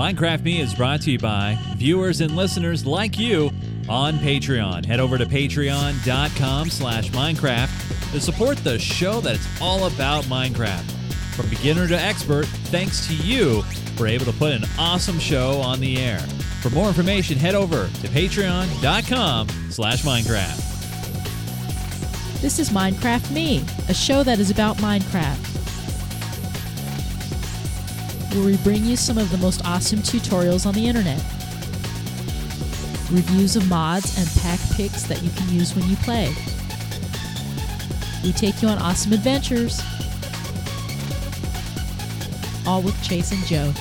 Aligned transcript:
Minecraft 0.00 0.42
Me 0.44 0.62
is 0.62 0.72
brought 0.72 1.02
to 1.02 1.10
you 1.10 1.18
by 1.18 1.58
viewers 1.76 2.22
and 2.22 2.34
listeners 2.34 2.86
like 2.86 3.18
you 3.18 3.50
on 3.86 4.14
Patreon. 4.14 4.82
Head 4.82 4.98
over 4.98 5.18
to 5.18 5.26
patreon.com 5.26 6.70
slash 6.70 7.10
Minecraft 7.10 8.12
to 8.12 8.18
support 8.18 8.56
the 8.64 8.78
show 8.78 9.20
that's 9.20 9.46
all 9.60 9.84
about 9.84 10.24
Minecraft. 10.24 10.90
From 11.34 11.50
beginner 11.50 11.86
to 11.86 12.00
expert, 12.00 12.46
thanks 12.46 13.06
to 13.08 13.14
you, 13.14 13.62
we're 13.98 14.06
able 14.06 14.24
to 14.24 14.32
put 14.32 14.52
an 14.52 14.64
awesome 14.78 15.18
show 15.18 15.60
on 15.60 15.80
the 15.80 15.98
air. 15.98 16.20
For 16.62 16.70
more 16.70 16.88
information, 16.88 17.36
head 17.36 17.54
over 17.54 17.82
to 17.84 18.08
patreon.com 18.08 19.48
slash 19.68 20.00
Minecraft. 20.02 20.56
This 22.40 22.58
is 22.58 22.70
Minecraft 22.70 23.30
Me, 23.32 23.62
a 23.90 23.92
show 23.92 24.22
that 24.22 24.38
is 24.38 24.50
about 24.50 24.78
Minecraft. 24.78 25.59
Where 28.32 28.44
we 28.44 28.56
bring 28.58 28.84
you 28.84 28.96
some 28.96 29.18
of 29.18 29.28
the 29.32 29.38
most 29.38 29.64
awesome 29.64 29.98
tutorials 29.98 30.64
on 30.64 30.74
the 30.74 30.86
internet. 30.86 31.18
Reviews 33.10 33.56
of 33.56 33.68
mods 33.68 34.16
and 34.16 34.42
pack 34.42 34.60
picks 34.76 35.02
that 35.04 35.20
you 35.20 35.30
can 35.30 35.48
use 35.48 35.74
when 35.74 35.88
you 35.90 35.96
play. 35.96 36.32
We 38.22 38.32
take 38.32 38.62
you 38.62 38.68
on 38.68 38.78
awesome 38.78 39.12
adventures. 39.12 39.82
All 42.66 42.82
with 42.82 43.02
Chase 43.02 43.32
and 43.32 43.44
Joe. 43.46 43.72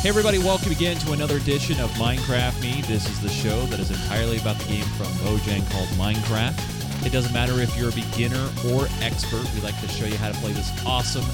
Hey, 0.00 0.08
everybody, 0.08 0.38
welcome 0.38 0.72
again 0.72 0.96
to 0.96 1.12
another 1.12 1.36
edition 1.36 1.78
of 1.78 1.88
Minecraft 1.90 2.60
Me. 2.60 2.82
This 2.82 3.08
is 3.08 3.20
the 3.20 3.28
show 3.28 3.64
that 3.66 3.78
is 3.78 3.90
entirely 3.90 4.38
about 4.38 4.58
the 4.58 4.64
game 4.64 4.84
from 4.96 5.06
Mojang 5.22 5.70
called 5.70 5.88
Minecraft. 5.90 6.79
It 7.02 7.12
doesn't 7.12 7.32
matter 7.32 7.60
if 7.60 7.74
you're 7.78 7.88
a 7.88 7.92
beginner 7.92 8.50
or 8.68 8.86
expert, 9.00 9.42
we 9.54 9.62
like 9.62 9.78
to 9.80 9.88
show 9.88 10.04
you 10.04 10.16
how 10.16 10.30
to 10.30 10.38
play 10.38 10.52
this 10.52 10.70
awesome 10.84 11.24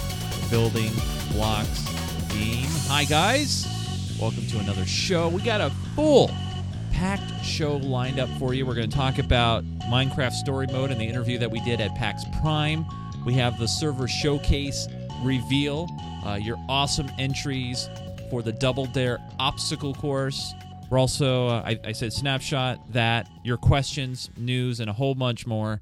building 0.48 0.92
blocks 1.32 1.82
game. 2.28 2.68
Hi, 2.86 3.04
guys. 3.04 3.66
Welcome 4.20 4.46
to 4.46 4.58
another 4.60 4.86
show. 4.86 5.28
We 5.28 5.42
got 5.42 5.60
a 5.60 5.70
full 5.96 6.30
packed 6.92 7.44
show 7.44 7.78
lined 7.78 8.20
up 8.20 8.28
for 8.38 8.54
you. 8.54 8.64
We're 8.64 8.76
going 8.76 8.88
to 8.88 8.96
talk 8.96 9.18
about 9.18 9.64
Minecraft 9.80 10.32
Story 10.32 10.68
Mode 10.68 10.92
and 10.92 11.00
the 11.00 11.04
interview 11.04 11.36
that 11.38 11.50
we 11.50 11.58
did 11.60 11.80
at 11.80 11.94
PAX 11.96 12.22
Prime. 12.40 12.86
We 13.26 13.34
have 13.34 13.58
the 13.58 13.66
server 13.66 14.06
showcase 14.06 14.86
reveal, 15.22 15.88
uh, 16.24 16.38
your 16.40 16.56
awesome 16.68 17.10
entries 17.18 17.90
for 18.30 18.40
the 18.40 18.52
Double 18.52 18.86
Dare 18.86 19.18
obstacle 19.40 19.94
course. 19.94 20.54
We're 20.90 20.98
also, 20.98 21.48
uh, 21.48 21.62
I, 21.64 21.78
I 21.84 21.92
said 21.92 22.12
snapshot 22.12 22.92
that, 22.92 23.28
your 23.44 23.56
questions, 23.56 24.30
news, 24.36 24.78
and 24.78 24.88
a 24.88 24.92
whole 24.92 25.14
bunch 25.14 25.46
more, 25.46 25.80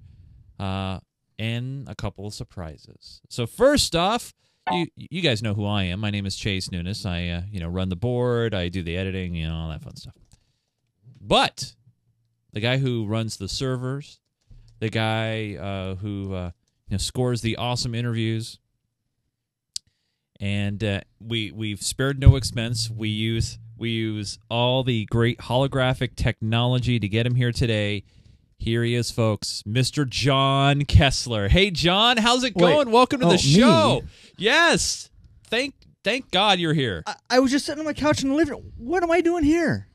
uh, 0.59 1.01
and 1.39 1.89
a 1.89 1.95
couple 1.95 2.27
of 2.27 2.33
surprises. 2.33 3.21
So 3.29 3.47
first 3.47 3.95
off, 3.95 4.33
you 4.73 4.87
you 4.97 5.21
guys 5.21 5.43
know 5.43 5.53
who 5.53 5.67
I 5.67 5.85
am. 5.85 6.01
My 6.01 6.11
name 6.11 6.25
is 6.25 6.37
Chase 6.37 6.71
Nunes. 6.71 7.05
I 7.05 7.29
uh, 7.29 7.43
you 7.51 7.61
know 7.61 7.69
run 7.69 7.91
the 7.91 7.97
board. 7.97 8.55
I 8.55 8.69
do 8.69 8.83
the 8.83 8.97
editing. 8.97 9.35
You 9.35 9.49
know 9.49 9.55
all 9.55 9.69
that 9.69 9.83
fun 9.83 9.97
stuff. 9.97 10.15
But 11.21 11.75
the 12.53 12.61
guy 12.61 12.79
who 12.79 13.07
runs 13.07 13.37
the 13.37 13.49
servers, 13.49 14.21
the 14.79 14.89
guy 14.89 15.57
uh, 15.57 15.97
who 15.97 16.35
uh, 16.35 16.51
you 16.89 16.95
know 16.95 16.99
scores 16.99 17.43
the 17.43 17.57
awesome 17.57 17.95
interviews, 17.95 18.59
and 20.41 20.83
uh, 20.83 21.01
we 21.21 21.51
we've 21.51 21.83
spared 21.83 22.19
no 22.19 22.37
expense. 22.37 22.89
We 22.89 23.09
use 23.09 23.59
we 23.77 23.91
use 23.91 24.39
all 24.49 24.85
the 24.85 25.05
great 25.07 25.39
holographic 25.39 26.17
technology 26.17 26.99
to 26.99 27.09
get 27.09 27.27
him 27.27 27.35
here 27.35 27.53
today. 27.53 28.05
Here 28.59 28.85
he 28.85 28.95
is, 28.95 29.11
folks, 29.11 29.63
Mr. 29.67 30.09
John 30.09 30.85
Kessler. 30.85 31.49
Hey, 31.49 31.71
John, 31.71 32.17
how's 32.17 32.45
it 32.45 32.55
Wait, 32.55 32.63
going? 32.63 32.91
Welcome 32.91 33.21
to 33.21 33.27
oh, 33.27 33.31
the 33.31 33.35
me? 33.35 33.41
show. 33.41 34.03
Yes, 34.39 35.11
thank 35.49 35.75
thank 36.05 36.31
God 36.31 36.59
you're 36.59 36.73
here. 36.75 37.03
I, 37.07 37.17
I 37.31 37.39
was 37.41 37.51
just 37.51 37.67
sitting 37.67 37.81
on 37.81 37.85
my 37.85 37.93
couch 37.93 38.23
in 38.23 38.29
the 38.31 38.35
living 38.35 38.55
room. 38.55 38.73
What 38.77 39.03
am 39.03 39.11
I 39.11 39.21
doing 39.21 39.45
here? 39.45 39.89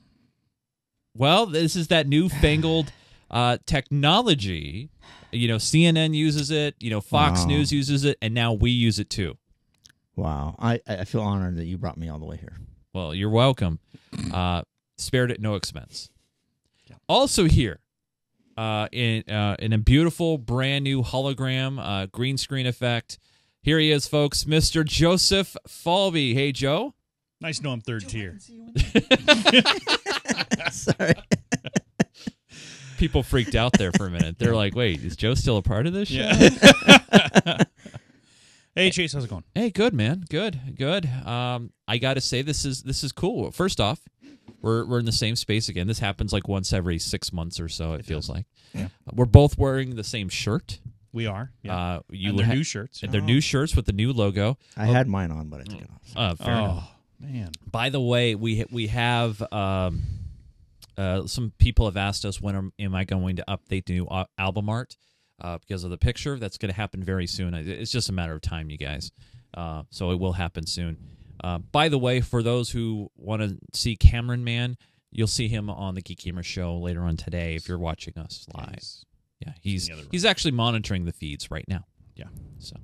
Well, 1.16 1.46
this 1.46 1.76
is 1.76 1.88
that 1.88 2.08
newfangled 2.08 2.92
uh, 3.32 3.58
technology. 3.66 4.90
You 5.32 5.48
know, 5.48 5.58
CNN 5.58 6.14
uses 6.14 6.52
it. 6.52 6.76
You 6.80 6.90
know, 6.90 7.02
Fox 7.02 7.42
Wow. 7.42 7.48
News 7.48 7.72
uses 7.72 8.04
it, 8.04 8.18
and 8.22 8.34
now 8.34 8.54
we 8.54 8.72
use 8.72 9.00
it 9.00 9.10
too. 9.10 9.38
Wow, 10.16 10.56
I, 10.60 10.82
I 10.86 11.06
feel 11.06 11.22
honored 11.22 11.56
that 11.56 11.66
you 11.66 11.78
brought 11.78 11.98
me 11.98 12.10
all 12.10 12.20
the 12.20 12.26
way 12.26 12.36
here. 12.36 12.58
Well, 13.00 13.16
you're 13.16 13.30
welcome. 13.30 13.80
Uh, 14.34 14.64
spared 14.98 15.32
at 15.32 15.40
no 15.40 15.54
expense. 15.56 16.10
Also 17.08 17.46
here, 17.46 17.80
uh, 18.58 18.88
in 18.92 19.24
uh, 19.30 19.56
in 19.60 19.72
a 19.72 19.78
beautiful 19.78 20.38
brand 20.40 20.84
new 20.84 21.04
hologram 21.04 21.80
uh, 21.80 22.08
green 22.08 22.38
screen 22.38 22.66
effect. 22.66 23.20
Here 23.62 23.78
he 23.80 23.92
is, 23.92 24.08
folks, 24.08 24.46
Mr. 24.46 24.84
Joseph 24.84 25.56
Falvey. 25.68 26.34
Hey, 26.34 26.52
Joe. 26.52 26.96
Nice 27.40 27.60
to 27.60 27.64
know 27.64 27.72
I'm 27.72 27.82
third 27.82 28.10
tier. 28.10 28.40
Sorry. 30.72 31.14
People 32.98 33.22
freaked 33.24 33.56
out 33.56 33.74
there 33.74 33.92
for 33.92 34.08
a 34.08 34.10
minute. 34.10 34.40
They're 34.40 34.56
like, 34.56 34.76
"Wait, 34.76 35.04
is 35.04 35.16
Joe 35.16 35.36
still 35.36 35.58
a 35.58 35.62
part 35.62 35.86
of 35.88 35.94
this 35.94 36.10
show?" 36.10 36.30
Yeah. 36.32 37.64
hey 38.76 38.90
Chase, 38.90 39.14
how's 39.14 39.26
it 39.26 39.30
going? 39.30 39.44
Hey, 39.56 39.70
good 39.70 39.94
man, 39.94 40.24
good, 40.30 40.60
good. 40.76 41.06
Um, 41.26 41.72
I 41.88 41.98
got 41.98 42.16
to 42.16 42.22
say 42.22 42.42
this 42.42 42.66
is 42.66 42.84
this 42.84 43.04
is 43.04 43.12
cool. 43.12 43.52
First 43.52 43.80
off, 43.80 44.00
we're 44.62 44.86
we're 44.86 45.00
in 45.00 45.06
the 45.06 45.12
same 45.12 45.36
space 45.36 45.70
again. 45.70 45.88
This 45.88 46.00
happens 46.00 46.34
like 46.34 46.48
once 46.48 46.74
every 46.74 47.00
six 47.00 47.32
months 47.32 47.60
or 47.60 47.70
so. 47.70 47.94
It, 47.94 48.06
feels 48.06 48.30
like. 48.30 48.46
Yeah. 48.74 48.90
We're 49.12 49.26
both 49.26 49.58
wearing 49.58 49.96
the 49.96 50.04
same 50.04 50.30
shirt. 50.30 50.80
We 51.12 51.26
are. 51.26 51.52
Yeah. 51.64 51.76
Uh, 51.76 52.00
you 52.12 52.30
and 52.30 52.40
their 52.40 52.46
ha- 52.46 52.54
new 52.54 52.64
shirts. 52.64 53.02
and 53.02 53.12
their 53.12 53.22
new 53.22 53.42
shirts 53.42 53.76
with 53.76 53.86
the 53.86 53.94
new 53.94 54.14
logo. 54.14 54.58
I 54.78 54.86
had 54.86 55.08
mine 55.08 55.32
on, 55.32 55.50
but 55.50 55.62
I 55.62 55.64
took 55.64 55.82
it 55.82 55.90
off. 55.90 56.12
Uh, 56.16 56.36
fair 56.36 56.56
oh 56.56 56.64
enough. 56.64 56.92
man. 57.20 57.52
By 57.70 57.90
the 57.90 58.02
way, 58.02 58.36
we 58.36 58.66
we 58.72 58.88
have 58.88 59.42
um, 59.52 60.04
uh, 60.98 61.26
some 61.26 61.54
people 61.58 61.86
have 61.86 61.98
asked 61.98 62.26
us 62.26 62.42
when 62.42 62.56
am, 62.56 62.74
am 62.78 62.94
I 62.94 63.06
going 63.06 63.38
to 63.38 63.46
update 63.48 63.86
the 63.86 63.94
new 63.94 64.08
al- 64.12 64.30
album 64.38 64.70
art 64.70 64.98
uh, 65.42 65.58
because 65.60 65.84
of 65.84 65.90
the 65.90 65.98
picture. 65.98 66.38
That's 66.38 66.58
going 66.58 66.72
to 66.72 66.76
happen 66.76 67.04
very 67.04 67.28
soon. 67.28 67.54
It's 67.54 67.92
just 67.92 68.10
a 68.10 68.14
matter 68.14 68.34
of 68.34 68.42
time, 68.42 68.70
you 68.70 68.78
guys. 68.78 69.12
Uh, 69.54 69.84
so 69.90 70.12
it 70.12 70.20
will 70.20 70.34
happen 70.34 70.66
soon. 70.66 70.98
Uh, 71.44 71.60
by 71.60 71.90
the 71.90 71.98
way, 71.98 72.22
for 72.22 72.44
those 72.44 72.72
who 72.72 73.10
want 73.16 73.42
to 73.42 73.58
see 73.74 73.96
Cameron 73.96 74.44
Man, 74.44 74.78
you'll 75.12 75.28
see 75.28 75.48
him 75.48 75.70
on 75.70 75.96
the 75.96 76.02
Geek 76.02 76.20
Gamer 76.20 76.44
Show 76.44 76.78
later 76.78 77.02
on 77.04 77.18
today 77.18 77.56
if 77.56 77.68
you're 77.68 77.80
watching 77.80 78.18
us 78.18 78.46
live. 78.54 78.80
Yeah, 79.40 79.54
he's 79.62 79.88
the 79.88 79.94
other 79.94 80.02
room. 80.02 80.10
he's 80.12 80.26
actually 80.26 80.52
monitoring 80.52 81.06
the 81.06 81.14
feeds 81.14 81.50
right 81.50 81.66
now. 81.68 81.86
Yeah. 82.16 82.26
So 82.60 82.76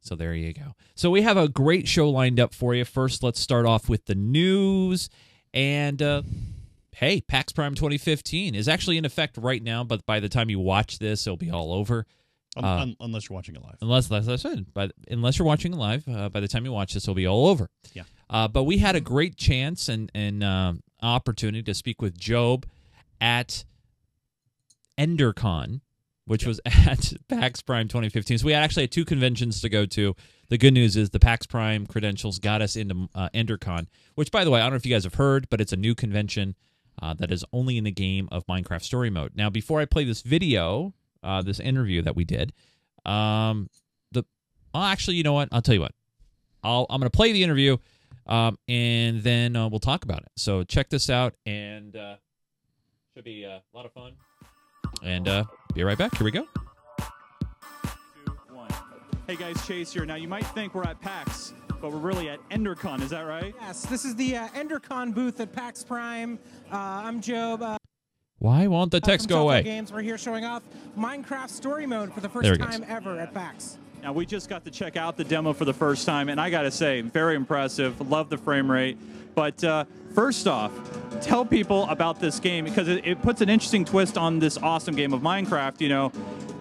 so 0.00 0.16
there 0.16 0.34
you 0.34 0.52
go. 0.52 0.74
So 0.96 1.10
we 1.10 1.22
have 1.22 1.36
a 1.36 1.48
great 1.48 1.86
show 1.86 2.10
lined 2.10 2.40
up 2.40 2.54
for 2.54 2.74
you. 2.74 2.84
First, 2.84 3.22
let's 3.22 3.38
start 3.38 3.66
off 3.66 3.88
with 3.88 4.06
the 4.06 4.14
news 4.16 5.08
and 5.54 6.02
uh 6.02 6.22
hey, 7.00 7.22
PAX 7.22 7.50
Prime 7.54 7.74
2015 7.74 8.54
is 8.54 8.68
actually 8.68 8.98
in 8.98 9.06
effect 9.06 9.38
right 9.38 9.62
now, 9.62 9.82
but 9.82 10.04
by 10.04 10.20
the 10.20 10.28
time 10.28 10.50
you 10.50 10.58
watch 10.60 10.98
this, 10.98 11.26
it'll 11.26 11.38
be 11.38 11.50
all 11.50 11.72
over. 11.72 12.06
Uh, 12.56 12.66
un- 12.66 12.96
unless 13.00 13.26
you're 13.28 13.34
watching 13.34 13.56
it 13.56 13.62
live. 13.62 13.76
Unless, 13.80 14.12
as 14.12 14.28
I 14.28 14.36
said, 14.36 14.66
but 14.74 14.92
unless 15.08 15.38
you're 15.38 15.46
watching 15.46 15.72
it 15.72 15.76
live, 15.76 16.06
uh, 16.06 16.28
by 16.28 16.40
the 16.40 16.48
time 16.48 16.66
you 16.66 16.72
watch 16.72 16.92
this, 16.92 17.04
it'll 17.04 17.14
be 17.14 17.26
all 17.26 17.46
over. 17.46 17.70
Yeah. 17.94 18.02
Uh, 18.28 18.48
but 18.48 18.64
we 18.64 18.78
had 18.78 18.96
a 18.96 19.00
great 19.00 19.36
chance 19.36 19.88
and 19.88 20.12
and 20.14 20.44
um 20.44 20.82
opportunity 21.02 21.62
to 21.62 21.74
speak 21.74 22.02
with 22.02 22.18
Job 22.18 22.66
at 23.18 23.64
EnderCon, 24.98 25.80
which 26.26 26.44
was 26.44 26.60
at 26.66 27.14
PAX 27.28 27.62
Prime 27.62 27.88
2015. 27.88 28.38
So 28.38 28.46
we 28.46 28.52
had 28.52 28.62
actually 28.62 28.82
had 28.82 28.92
two 28.92 29.06
conventions 29.06 29.62
to 29.62 29.70
go 29.70 29.86
to. 29.86 30.14
The 30.50 30.58
good 30.58 30.74
news 30.74 30.96
is 30.96 31.10
the 31.10 31.20
PAX 31.20 31.46
Prime 31.46 31.86
credentials 31.86 32.38
got 32.38 32.60
us 32.60 32.76
into 32.76 33.08
uh, 33.14 33.30
EnderCon, 33.32 33.86
which, 34.16 34.30
by 34.30 34.44
the 34.44 34.50
way, 34.50 34.60
I 34.60 34.64
don't 34.64 34.72
know 34.72 34.76
if 34.76 34.84
you 34.84 34.92
guys 34.92 35.04
have 35.04 35.14
heard, 35.14 35.48
but 35.48 35.60
it's 35.60 35.72
a 35.72 35.76
new 35.76 35.94
convention 35.94 36.56
uh, 37.00 37.14
that 37.14 37.30
is 37.30 37.44
only 37.52 37.78
in 37.78 37.84
the 37.84 37.90
game 37.90 38.28
of 38.30 38.46
Minecraft 38.46 38.82
Story 38.82 39.10
Mode. 39.10 39.32
Now, 39.34 39.50
before 39.50 39.80
I 39.80 39.84
play 39.84 40.04
this 40.04 40.22
video, 40.22 40.94
uh, 41.22 41.42
this 41.42 41.60
interview 41.60 42.02
that 42.02 42.16
we 42.16 42.24
did, 42.24 42.52
um, 43.04 43.68
the 44.12 44.24
well, 44.74 44.82
actually, 44.82 45.16
you 45.16 45.22
know 45.22 45.32
what? 45.32 45.48
I'll 45.52 45.62
tell 45.62 45.74
you 45.74 45.80
what. 45.80 45.94
I'll 46.62 46.86
I'm 46.90 47.00
gonna 47.00 47.10
play 47.10 47.32
the 47.32 47.42
interview, 47.42 47.78
um, 48.26 48.58
and 48.68 49.22
then 49.22 49.56
uh, 49.56 49.68
we'll 49.68 49.80
talk 49.80 50.04
about 50.04 50.20
it. 50.20 50.28
So 50.36 50.62
check 50.64 50.90
this 50.90 51.08
out, 51.08 51.34
and 51.46 51.96
uh, 51.96 52.16
should 53.14 53.24
be 53.24 53.46
uh, 53.46 53.58
a 53.58 53.76
lot 53.76 53.86
of 53.86 53.92
fun. 53.92 54.12
And 55.02 55.28
uh, 55.28 55.44
be 55.74 55.82
right 55.82 55.96
back. 55.96 56.16
Here 56.16 56.24
we 56.24 56.30
go. 56.30 56.46
Hey 59.26 59.36
guys, 59.36 59.64
Chase 59.64 59.92
here. 59.92 60.04
Now 60.04 60.16
you 60.16 60.26
might 60.26 60.46
think 60.48 60.74
we're 60.74 60.82
at 60.82 61.00
PAX, 61.00 61.52
but 61.80 61.90
we're 61.92 61.98
really 61.98 62.28
at 62.28 62.46
EnderCon. 62.50 63.00
Is 63.02 63.10
that 63.10 63.22
right? 63.22 63.54
Yes, 63.60 63.86
this 63.86 64.04
is 64.04 64.14
the 64.16 64.36
uh, 64.36 64.48
EnderCon 64.48 65.14
booth 65.14 65.40
at 65.40 65.52
PAX 65.52 65.82
Prime. 65.82 66.38
Uh, 66.70 66.76
I'm 66.76 67.20
Job. 67.20 67.62
Uh, 67.62 67.76
Why 68.38 68.66
won't 68.66 68.90
the 68.90 69.00
text 69.00 69.28
go 69.28 69.36
Telltale 69.36 69.48
away? 69.48 69.62
Games. 69.62 69.92
We're 69.92 70.02
here 70.02 70.18
showing 70.18 70.44
off 70.44 70.62
Minecraft 70.98 71.48
Story 71.48 71.86
Mode 71.86 72.12
for 72.12 72.20
the 72.20 72.28
first 72.28 72.48
it 72.48 72.58
goes. 72.58 72.68
time 72.68 72.84
ever 72.88 73.18
at 73.18 73.32
PAX. 73.32 73.78
Now 74.02 74.12
we 74.12 74.24
just 74.24 74.48
got 74.48 74.64
to 74.64 74.70
check 74.70 74.96
out 74.96 75.16
the 75.16 75.24
demo 75.24 75.52
for 75.52 75.64
the 75.64 75.74
first 75.74 76.06
time, 76.06 76.28
and 76.28 76.40
I 76.40 76.50
gotta 76.50 76.70
say, 76.70 77.02
very 77.02 77.34
impressive. 77.34 78.00
Love 78.10 78.30
the 78.30 78.38
frame 78.38 78.70
rate. 78.70 78.98
But 79.34 79.62
uh, 79.64 79.84
first 80.14 80.46
off, 80.46 80.72
tell 81.20 81.44
people 81.44 81.88
about 81.88 82.20
this 82.20 82.40
game 82.40 82.64
because 82.64 82.88
it, 82.88 83.06
it 83.06 83.22
puts 83.22 83.40
an 83.40 83.48
interesting 83.48 83.84
twist 83.84 84.16
on 84.18 84.38
this 84.38 84.58
awesome 84.58 84.94
game 84.94 85.12
of 85.12 85.20
Minecraft. 85.20 85.80
You 85.80 85.88
know, 85.88 86.12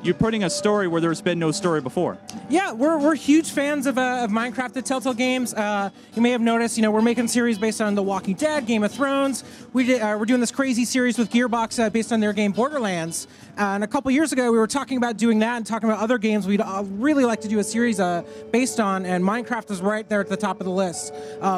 you're 0.02 0.16
putting 0.16 0.46
a 0.46 0.50
story 0.50 0.88
where 0.88 1.02
there's 1.02 1.22
been 1.22 1.40
no 1.40 1.52
story 1.52 1.82
before. 1.82 2.18
Yeah, 2.50 2.72
we're, 2.72 2.98
we're 2.98 3.16
huge 3.16 3.52
fans 3.52 3.86
of, 3.86 3.98
uh, 3.98 4.22
of 4.24 4.32
Minecraft 4.32 4.74
the 4.74 4.82
Telltale 4.82 5.14
Games. 5.14 5.54
Uh, 5.54 5.90
you 6.16 6.22
may 6.22 6.32
have 6.32 6.42
noticed, 6.42 6.78
you 6.78 6.84
know, 6.84 6.90
we're 6.90 7.02
making 7.02 7.28
series 7.28 7.58
based 7.58 7.82
on 7.82 7.96
The 7.96 8.02
Walking 8.02 8.36
Dead, 8.36 8.66
Game 8.66 8.84
of 8.84 8.92
Thrones. 8.92 9.44
We 9.74 9.86
did, 9.86 10.02
uh, 10.02 10.16
we're 10.18 10.26
doing 10.26 10.40
this 10.40 10.52
crazy 10.52 10.86
series 10.86 11.18
with 11.18 11.30
Gearbox 11.30 11.84
uh, 11.84 11.90
based 11.90 12.14
on 12.14 12.22
their 12.22 12.32
game 12.32 12.54
Borderlands. 12.54 13.28
Uh, 13.58 13.76
and 13.76 13.84
a 13.84 13.88
couple 13.88 14.10
years 14.10 14.32
ago, 14.32 14.52
we 14.52 14.58
were 14.58 14.68
talking 14.68 14.98
about 14.98 15.18
doing 15.18 15.40
that 15.40 15.58
and 15.58 15.66
talking 15.66 15.90
about 15.90 16.02
other 16.02 16.18
games 16.18 16.48
we'd 16.48 16.62
uh, 16.62 16.82
really 16.92 17.26
like 17.26 17.42
to 17.42 17.50
do 17.50 17.60
a 17.60 17.64
series 17.64 18.00
based 18.52 18.80
on, 18.80 19.06
and 19.06 19.22
Minecraft 19.22 19.70
was 19.70 19.82
right 19.82 20.08
there 20.08 20.22
at 20.22 20.30
the 20.30 20.38
top 20.38 20.62
of 20.62 20.66
the 20.66 20.72
list. 20.72 21.14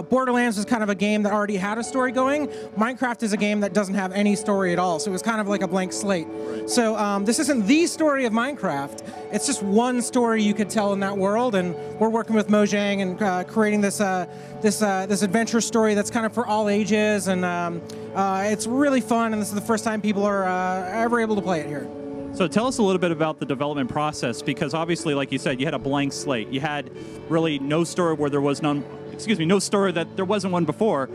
Borderlands 0.10 0.58
was 0.58 0.66
kind 0.66 0.81
of 0.81 0.90
a 0.90 0.96
game 1.01 1.24
that 1.24 1.33
already 1.33 1.57
had 1.57 1.80
a 1.80 1.83
story 1.83 2.12
going. 2.12 2.48
Minecraft 2.77 3.24
is 3.24 3.33
a 3.33 3.38
game 3.38 3.59
that 3.59 3.74
doesn't 3.74 3.95
have 3.95 4.13
any 4.13 4.36
story 4.36 4.71
at 4.71 4.80
all, 4.80 5.00
so 5.00 5.09
it 5.09 5.12
was 5.12 5.24
kind 5.24 5.42
of 5.42 5.48
like 5.48 5.63
a 5.63 5.68
blank 5.68 5.92
slate. 5.92 6.27
So 6.68 6.95
um, 6.95 7.25
this 7.25 7.39
isn't 7.39 7.65
the 7.65 7.88
story 7.88 8.25
of 8.25 8.31
Minecraft. 8.31 9.01
It's 9.33 9.48
just 9.48 9.63
one 9.63 10.01
story 10.01 10.44
you 10.44 10.53
could 10.53 10.69
tell 10.69 10.94
in 10.94 11.00
that 11.00 11.18
world, 11.18 11.56
and 11.56 11.75
we're 12.00 12.09
working 12.09 12.36
with 12.36 12.50
Mojang 12.50 13.01
and 13.01 13.21
uh, 13.21 13.44
creating 13.44 13.81
this 13.81 14.00
uh, 14.00 14.27
this 14.62 14.81
uh, 14.81 15.07
this 15.07 15.24
adventure 15.24 15.59
story 15.59 15.95
that's 15.95 16.12
kind 16.12 16.25
of 16.25 16.33
for 16.33 16.45
all 16.45 16.69
ages, 16.69 17.27
and 17.27 17.44
um, 17.44 17.81
uh, 18.15 18.44
it's 18.45 18.68
really 18.68 19.01
fun. 19.01 19.33
And 19.33 19.42
this 19.42 19.50
is 19.50 19.56
the 19.56 19.68
first 19.74 19.83
time 19.83 20.01
people 20.01 20.24
are 20.24 20.45
uh, 20.45 21.03
ever 21.03 21.19
able 21.19 21.36
to 21.36 21.42
play 21.42 21.62
it 21.62 21.68
here. 21.68 21.89
So 22.33 22.48
tell 22.48 22.65
us 22.65 22.77
a 22.77 22.83
little 22.83 23.00
bit 23.00 23.12
about 23.12 23.39
the 23.39 23.45
development 23.45 23.89
process 23.89 24.42
because 24.42 24.74
obviously, 24.74 25.13
like 25.13 25.33
you 25.33 25.38
said, 25.38 25.59
you 25.59 25.65
had 25.65 25.74
a 25.74 25.80
blank 25.80 26.13
slate. 26.13 26.48
You 26.48 26.62
had 26.62 26.89
really 27.27 27.59
no 27.59 27.83
story 27.83 28.13
where 28.13 28.30
there 28.30 28.39
was 28.39 28.62
none. 28.62 28.86
Excuse 29.22 29.38
me, 29.38 29.46
no 29.46 29.60
story 29.60 29.92
that 29.92 30.16
there 30.16 30.26
wasn't 30.26 30.52
one 30.52 30.66
before. 30.66 31.08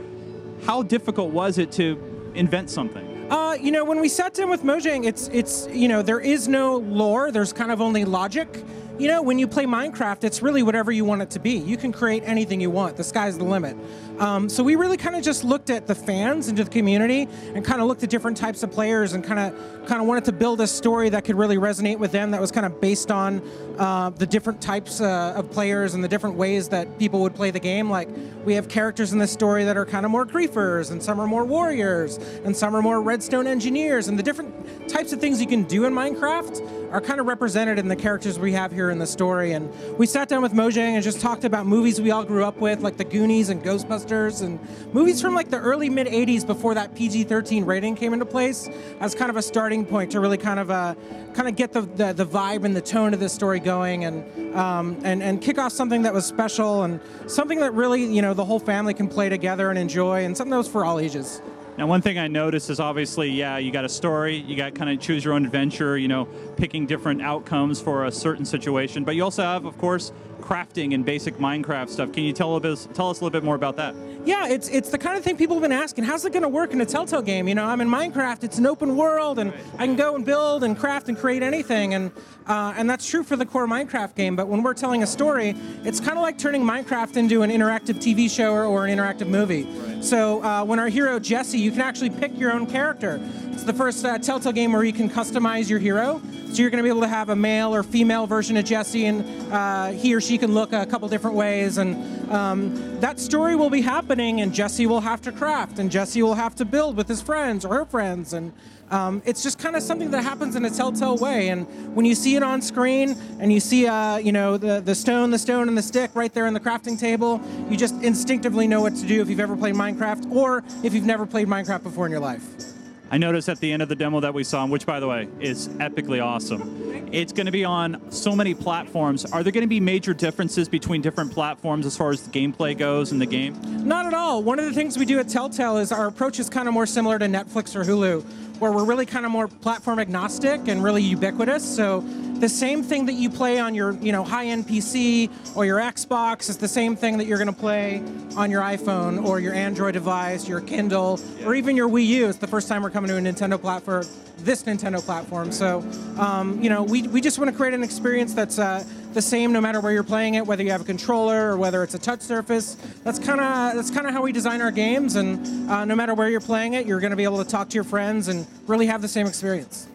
How 0.64 0.85
difficult 0.85 1.32
was 1.32 1.58
it 1.58 1.73
to 1.73 2.31
invent 2.37 2.70
something? 2.70 3.05
Uh, 3.32 3.55
you 3.61 3.73
know, 3.73 3.85
when 3.85 3.99
we 3.99 4.08
sat 4.08 4.32
down 4.32 4.49
with 4.49 4.62
Mojang, 4.62 5.05
it's 5.05 5.26
it's 5.32 5.67
you 5.73 5.88
know 5.88 6.03
there 6.03 6.20
is 6.20 6.47
no 6.47 6.76
lore. 6.76 7.32
There's 7.32 7.53
kind 7.53 7.73
of 7.73 7.81
only 7.81 8.05
logic. 8.05 8.62
You 8.98 9.08
know, 9.08 9.20
when 9.20 9.38
you 9.38 9.46
play 9.46 9.66
Minecraft, 9.66 10.25
it's 10.25 10.40
really 10.40 10.62
whatever 10.62 10.90
you 10.90 11.04
want 11.04 11.20
it 11.20 11.28
to 11.32 11.38
be. 11.38 11.58
You 11.58 11.76
can 11.76 11.93
create 11.93 12.22
anything 12.25 12.62
you 12.62 12.70
want. 12.70 12.96
The 12.96 13.04
sky's 13.04 13.37
the 13.37 13.44
limit. 13.44 13.76
Um, 14.19 14.48
so 14.48 14.62
we 14.62 14.75
really 14.75 14.96
kind 14.96 15.14
of 15.14 15.22
just 15.22 15.44
looked 15.44 15.69
at 15.69 15.87
the 15.87 15.94
fans 15.94 16.48
and 16.48 16.56
the 16.56 16.64
community, 16.64 17.28
and 17.54 17.62
kind 17.62 17.82
of 17.82 17.88
looked 17.88 18.02
at 18.02 18.08
different 18.08 18.38
types 18.38 18.62
of 18.62 18.72
players, 18.72 19.12
and 19.12 19.22
kind 19.22 19.38
of 19.38 19.87
kind 19.87 20.00
of 20.00 20.08
wanted 20.08 20.25
to 20.25 20.32
build 20.32 20.62
a 20.62 20.66
story 20.66 21.10
that 21.10 21.26
could 21.26 21.37
really 21.37 21.58
resonate 21.58 21.98
with 21.98 22.10
them. 22.10 22.31
That 22.31 22.40
was 22.40 22.50
kind 22.50 22.64
of 22.64 22.81
based 22.81 23.10
on 23.10 23.43
uh, 23.78 24.08
the 24.10 24.26
different 24.26 24.62
types 24.62 25.02
uh, 25.02 25.34
of 25.37 25.50
players 25.50 25.93
and 25.93 26.02
the 26.02 26.08
different 26.08 26.37
ways 26.37 26.70
that 26.70 26.98
people 26.98 27.20
would 27.20 27.34
play 27.34 27.50
the 27.50 27.60
game. 27.60 27.90
Like 27.90 28.08
we 28.46 28.54
have 28.54 28.66
characters 28.66 29.12
in 29.12 29.19
this 29.19 29.31
story 29.31 29.64
that 29.64 29.76
are 29.76 29.84
kind 29.84 30.06
of 30.06 30.10
more 30.10 30.25
griefers, 30.25 30.90
and 30.90 31.02
some 31.02 31.20
are 31.20 31.26
more 31.26 31.44
warriors, 31.44 32.16
and 32.16 32.56
some 32.56 32.75
are 32.75 32.81
more 32.81 33.02
redstone 33.02 33.46
engineers, 33.46 34.08
and 34.08 34.19
the 34.19 34.22
different 34.22 34.88
types 34.88 35.12
of 35.12 35.20
things 35.20 35.38
you 35.38 35.46
can 35.46 35.64
do 35.64 35.84
in 35.84 35.93
Minecraft 35.93 36.75
are 36.90 37.00
kind 37.00 37.20
of 37.20 37.26
represented 37.26 37.78
in 37.78 37.88
the 37.88 37.96
characters 37.96 38.38
we 38.38 38.52
have 38.52 38.72
here 38.72 38.90
in 38.90 38.98
the 38.98 39.06
story. 39.06 39.52
And 39.52 39.72
we 39.98 40.06
sat 40.06 40.28
down 40.28 40.42
with 40.42 40.52
Mojang 40.52 40.94
and 40.94 41.02
just 41.02 41.20
talked 41.20 41.44
about 41.44 41.66
movies 41.66 42.00
we 42.00 42.10
all 42.10 42.24
grew 42.24 42.44
up 42.44 42.56
with, 42.58 42.80
like 42.80 42.96
the 42.96 43.04
Goonies 43.04 43.48
and 43.48 43.62
Ghostbusters, 43.62 44.42
and 44.42 44.58
movies 44.92 45.20
from 45.20 45.34
like 45.34 45.50
the 45.50 45.58
early 45.58 45.90
mid 45.90 46.06
80s 46.06 46.46
before 46.46 46.74
that 46.74 46.94
PG 46.94 47.24
13 47.24 47.64
rating 47.64 47.96
came 47.96 48.12
into 48.12 48.26
place 48.26 48.68
as 49.00 49.14
kind 49.14 49.30
of 49.30 49.36
a 49.36 49.42
starting 49.42 49.84
point 49.84 50.12
to 50.12 50.20
really 50.20 50.38
kind 50.38 50.60
of 50.60 50.70
uh, 50.70 50.94
kind 51.34 51.48
of 51.48 51.56
get 51.56 51.72
the, 51.72 51.82
the, 51.82 52.12
the 52.12 52.26
vibe 52.26 52.64
and 52.64 52.74
the 52.74 52.80
tone 52.80 53.12
of 53.12 53.20
this 53.20 53.32
story 53.32 53.60
going 53.60 54.04
and, 54.04 54.56
um, 54.56 54.98
and, 55.04 55.22
and 55.22 55.42
kick 55.42 55.58
off 55.58 55.72
something 55.72 56.02
that 56.02 56.14
was 56.14 56.24
special 56.24 56.82
and 56.84 57.00
something 57.26 57.60
that 57.60 57.74
really, 57.74 58.04
you 58.04 58.22
know, 58.22 58.34
the 58.34 58.44
whole 58.44 58.58
family 58.58 58.94
can 58.94 59.08
play 59.08 59.28
together 59.28 59.70
and 59.70 59.78
enjoy 59.78 60.24
and 60.24 60.36
something 60.36 60.50
that 60.50 60.56
was 60.56 60.68
for 60.68 60.84
all 60.84 60.98
ages. 60.98 61.40
Now, 61.78 61.87
one 61.87 62.00
thing 62.00 62.19
I 62.19 62.26
noticed 62.26 62.70
is 62.70 62.81
obviously, 62.81 63.28
yeah, 63.28 63.58
you 63.58 63.70
got 63.70 63.84
a 63.84 63.88
story, 63.90 64.37
you 64.37 64.56
got 64.56 64.75
kind 64.75 64.88
of 64.88 64.99
choose 64.99 65.23
your 65.23 65.34
own 65.34 65.44
adventure, 65.44 65.99
you 65.99 66.08
know, 66.08 66.25
picking 66.56 66.87
different 66.87 67.20
outcomes 67.20 67.82
for 67.82 68.06
a 68.06 68.12
certain 68.12 68.46
situation, 68.46 69.05
but 69.05 69.14
you 69.14 69.23
also 69.23 69.43
have, 69.43 69.67
of 69.67 69.76
course, 69.76 70.11
crafting 70.46 70.94
and 70.94 71.04
basic 71.04 71.37
Minecraft 71.38 71.88
stuff. 71.88 72.12
Can 72.12 72.22
you 72.22 72.32
tell, 72.32 72.58
bit, 72.60 72.78
tell 72.94 73.10
us 73.10 73.20
a 73.20 73.25
little 73.25 73.31
bit 73.31 73.43
more 73.43 73.56
about 73.56 73.76
that? 73.76 73.94
Yeah, 74.25 74.48
it's 74.48 74.69
it's 74.69 74.90
the 74.90 74.98
kind 74.98 75.16
of 75.16 75.22
thing 75.22 75.37
people 75.37 75.54
have 75.54 75.62
been 75.62 75.70
asking. 75.70 76.04
How's 76.04 76.25
it 76.25 76.32
going 76.32 76.43
to 76.43 76.48
work 76.48 76.72
in 76.72 76.81
a 76.81 76.87
Telltale 76.87 77.22
game? 77.22 77.46
You 77.46 77.54
know, 77.54 77.64
I'm 77.64 77.81
in 77.81 77.88
Minecraft. 77.88 78.43
It's 78.43 78.58
an 78.58 78.66
open 78.66 78.96
world, 78.96 79.38
and 79.38 79.52
I 79.78 79.87
can 79.87 79.94
go 79.94 80.16
and 80.16 80.26
build 80.26 80.64
and 80.64 80.76
craft 80.76 81.08
and 81.08 81.16
create 81.16 81.44
anything, 81.44 81.94
and 81.94 82.10
uh, 82.46 82.75
and 82.76 82.90
that's 82.90 83.08
true 83.08 83.22
for 83.22 83.37
the 83.37 83.46
core 83.46 83.69
Minecraft 83.69 84.16
game. 84.16 84.34
But 84.34 84.48
when 84.48 84.64
we're 84.64 84.75
telling 84.75 85.04
a 85.04 85.06
story, 85.06 85.54
it's 85.84 86.00
kind 86.00 86.19
of 86.19 86.22
like 86.22 86.38
turning 86.38 86.62
Minecraft 86.62 87.16
into 87.16 87.43
an 87.43 87.50
interactive 87.50 87.96
TV 87.96 88.28
show 88.28 88.52
or, 88.52 88.64
or 88.64 88.87
an 88.87 88.96
interactive 88.96 89.28
movie. 89.28 89.66
So 90.02 90.43
uh, 90.43 90.64
when 90.64 90.78
our 90.78 90.88
hero 90.88 91.19
Jesse, 91.19 91.58
you 91.58 91.70
can 91.70 91.81
actually 91.81 92.10
pick 92.10 92.37
your 92.38 92.52
own 92.52 92.66
character. 92.66 93.20
It's 93.52 93.64
the 93.64 93.72
first 93.72 94.04
uh, 94.04 94.19
Telltale 94.19 94.52
game 94.52 94.72
where 94.72 94.84
you 94.84 94.93
can 94.93 95.08
customize 95.08 95.69
your 95.70 95.78
hero. 95.78 96.20
So 96.52 96.62
you're 96.62 96.70
going 96.70 96.78
to 96.78 96.82
be 96.82 96.88
able 96.88 97.02
to 97.02 97.08
have 97.08 97.28
a 97.28 97.37
male 97.37 97.75
or 97.75 97.82
female 97.82 98.26
version 98.26 98.56
of 98.56 98.64
Jesse, 98.64 99.06
and 99.06 99.52
uh, 99.52 99.90
he 99.90 100.14
or 100.14 100.20
she 100.20 100.35
can 100.38 100.54
look 100.54 100.72
a 100.72 100.86
couple 100.86 101.08
different 101.08 101.36
ways. 101.36 101.78
And 101.78 102.30
um, 102.30 103.00
that 103.00 103.18
story 103.20 103.56
will 103.56 103.70
be 103.70 103.80
happening, 103.80 104.40
and 104.40 104.52
Jesse 104.52 104.86
will 104.86 105.00
have 105.00 105.22
to 105.22 105.32
craft, 105.32 105.78
and 105.78 105.90
Jesse 105.90 106.22
will 106.22 106.34
have 106.34 106.54
to 106.56 106.64
build 106.64 106.96
with 106.96 107.08
his 107.08 107.22
friends 107.22 107.64
or 107.64 107.74
her 107.74 107.84
friends, 107.84 108.32
and 108.32 108.52
um, 108.90 109.20
it's 109.24 109.42
just 109.42 109.58
kind 109.58 109.74
of 109.74 109.82
something 109.82 110.12
that 110.12 110.22
happens 110.22 110.54
in 110.54 110.64
a 110.64 110.70
telltale 110.70 111.16
way. 111.16 111.48
And 111.48 111.66
when 111.96 112.06
you 112.06 112.14
see 112.14 112.36
it 112.36 112.42
on 112.42 112.62
screen, 112.62 113.16
and 113.40 113.52
you 113.52 113.58
see, 113.58 113.86
uh, 113.86 114.18
you 114.18 114.32
know, 114.32 114.56
the 114.56 114.80
the 114.80 114.94
stone, 114.94 115.30
the 115.30 115.38
stone, 115.38 115.68
and 115.68 115.76
the 115.76 115.82
stick 115.82 116.10
right 116.14 116.32
there 116.32 116.46
in 116.46 116.54
the 116.54 116.60
crafting 116.60 116.98
table, 116.98 117.40
you 117.68 117.76
just 117.76 117.94
instinctively 118.02 118.68
know 118.68 118.80
what 118.80 118.94
to 118.96 119.06
do 119.06 119.20
if 119.20 119.28
you've 119.28 119.40
ever 119.40 119.56
played 119.56 119.74
Minecraft, 119.74 120.30
or 120.30 120.62
if 120.84 120.94
you've 120.94 121.04
never 121.04 121.26
played 121.26 121.48
Minecraft 121.48 121.82
before 121.82 122.06
in 122.06 122.12
your 122.12 122.20
life. 122.20 122.75
I 123.11 123.19
noticed 123.19 123.49
at 123.49 123.61
the 123.61 123.73
end 123.73 123.82
of 123.82 123.88
the 123.88 123.94
demo 123.94 124.20
that 124.20 124.35
we 124.35 124.43
saw, 124.43 124.67
which 124.67 124.85
by 124.85 124.99
the 124.99 125.06
way 125.06 125.29
is 125.38 125.69
epically 125.69 126.23
awesome. 126.25 127.08
It's 127.12 127.32
going 127.32 127.47
to 127.47 127.53
be 127.53 127.64
on 127.64 128.11
so 128.11 128.35
many 128.35 128.53
platforms. 128.53 129.25
Are 129.26 129.44
there 129.44 129.53
going 129.53 129.62
to 129.62 129.69
be 129.69 129.79
major 129.79 130.12
differences 130.12 130.69
between 130.69 131.03
different 131.03 131.32
platforms 131.32 131.87
as 131.87 131.97
far 131.97 132.11
as 132.11 132.23
the 132.23 132.31
gameplay 132.31 132.76
goes 132.76 133.12
in 133.12 133.20
the 133.20 133.26
game? 133.26 133.56
Not 133.87 134.06
at 134.06 134.14
all. 134.14 134.43
One 134.43 134.58
of 134.58 134.64
the 134.64 134.73
things 134.73 134.99
we 134.99 135.05
do 135.05 135.20
at 135.20 135.29
Telltale 135.29 135.76
is 135.79 135.93
our 135.93 136.08
approach 136.08 136.41
is 136.41 136.50
kind 136.50 136.67
of 136.67 136.75
more 136.75 136.87
similar 136.87 137.19
to 137.19 137.26
Netflix 137.26 137.76
or 137.76 137.85
Hulu, 137.85 138.25
where 138.58 138.73
we're 138.73 138.85
really 138.85 139.06
kind 139.06 139.25
of 139.25 139.31
more 139.31 139.47
platform 139.47 140.00
agnostic 140.00 140.67
and 140.67 140.82
really 140.82 141.03
ubiquitous. 141.03 141.64
So 141.64 142.00
the 142.40 142.48
same 142.48 142.82
thing 142.82 143.06
that 143.06 143.14
you 143.14 143.30
play 143.30 143.58
on 143.58 143.74
your, 143.74 143.92
you 143.92 144.12
know, 144.12 144.22
high-end 144.22 144.66
PC 144.66 145.30
or 145.56 145.64
your 145.64 145.78
Xbox 145.78 146.48
is 146.50 146.58
the 146.58 146.68
same 146.68 146.96
thing 146.96 147.18
that 147.18 147.26
you're 147.26 147.38
going 147.38 147.52
to 147.52 147.60
play 147.60 148.02
on 148.36 148.50
your 148.50 148.62
iPhone 148.62 149.24
or 149.24 149.40
your 149.40 149.54
Android 149.54 149.94
device, 149.94 150.46
your 150.46 150.60
Kindle, 150.60 151.18
or 151.44 151.54
even 151.54 151.76
your 151.76 151.88
Wii 151.88 152.06
U. 152.06 152.28
It's 152.28 152.38
the 152.38 152.46
first 152.46 152.68
time 152.68 152.82
we're 152.82 152.90
coming 152.90 153.08
to 153.08 153.16
a 153.16 153.20
Nintendo 153.20 153.60
platform, 153.60 154.04
this 154.38 154.64
Nintendo 154.64 155.02
platform. 155.02 155.50
So, 155.50 155.78
um, 156.19 156.62
you 156.62 156.69
know, 156.69 156.82
we, 156.82 157.08
we 157.08 157.20
just 157.20 157.38
want 157.38 157.50
to 157.50 157.56
create 157.56 157.74
an 157.74 157.82
experience 157.82 158.34
that's 158.34 158.58
uh, 158.58 158.84
the 159.14 159.22
same 159.22 159.50
no 159.50 159.62
matter 159.62 159.81
where 159.81 159.93
you're 159.93 160.05
playing 160.05 160.34
it, 160.34 160.46
whether 160.46 160.62
you 160.62 160.70
have 160.70 160.82
a 160.82 160.84
controller 160.84 161.52
or 161.52 161.56
whether 161.56 161.82
it's 161.82 161.94
a 161.94 161.98
touch 161.98 162.20
surface. 162.20 162.74
That's 163.02 163.19
kind 163.19 163.40
of 163.40 163.74
that's 163.74 163.90
kind 163.90 164.06
of 164.06 164.12
how 164.12 164.22
we 164.22 164.31
design 164.31 164.60
our 164.60 164.70
games, 164.70 165.16
and 165.16 165.70
uh, 165.70 165.86
no 165.86 165.94
matter 165.94 166.12
where 166.12 166.28
you're 166.28 166.40
playing 166.40 166.74
it, 166.74 166.86
you're 166.86 167.00
going 167.00 167.12
to 167.12 167.16
be 167.16 167.24
able 167.24 167.43
to 167.43 167.50
talk 167.50 167.70
to 167.70 167.74
your 167.74 167.84
friends 167.84 168.28
and 168.28 168.46
really 168.66 168.86
have 168.86 169.00
the 169.00 169.08
same 169.08 169.26
experience. 169.26 169.88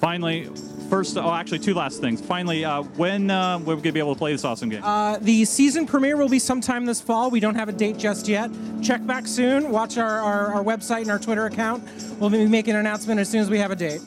Finally, 0.00 0.48
first, 0.86 1.16
oh, 1.16 1.32
actually, 1.32 1.58
two 1.58 1.74
last 1.74 2.00
things. 2.00 2.20
Finally, 2.20 2.64
uh, 2.64 2.82
when 2.82 3.30
uh, 3.30 3.58
we're 3.58 3.74
going 3.74 3.82
to 3.82 3.92
be 3.92 3.98
able 3.98 4.14
to 4.14 4.18
play 4.18 4.32
this 4.32 4.44
awesome 4.44 4.68
game? 4.68 4.82
Uh, 4.82 5.18
the 5.18 5.44
season 5.44 5.86
premiere 5.86 6.16
will 6.16 6.28
be 6.28 6.38
sometime 6.38 6.86
this 6.86 7.00
fall. 7.00 7.30
We 7.30 7.40
don't 7.40 7.54
have 7.54 7.68
a 7.68 7.72
date 7.72 7.98
just 7.98 8.28
yet. 8.28 8.50
Check 8.82 9.06
back 9.06 9.26
soon. 9.26 9.70
Watch 9.70 9.98
our, 9.98 10.20
our, 10.20 10.54
our 10.54 10.64
website 10.64 11.02
and 11.02 11.10
our 11.10 11.18
Twitter 11.18 11.46
account. 11.46 11.84
We'll 12.18 12.30
be 12.30 12.46
making 12.46 12.74
an 12.74 12.80
announcement 12.80 13.20
as 13.20 13.28
soon 13.28 13.40
as 13.40 13.50
we 13.50 13.58
have 13.58 13.70
a 13.70 13.76
date. 13.76 14.00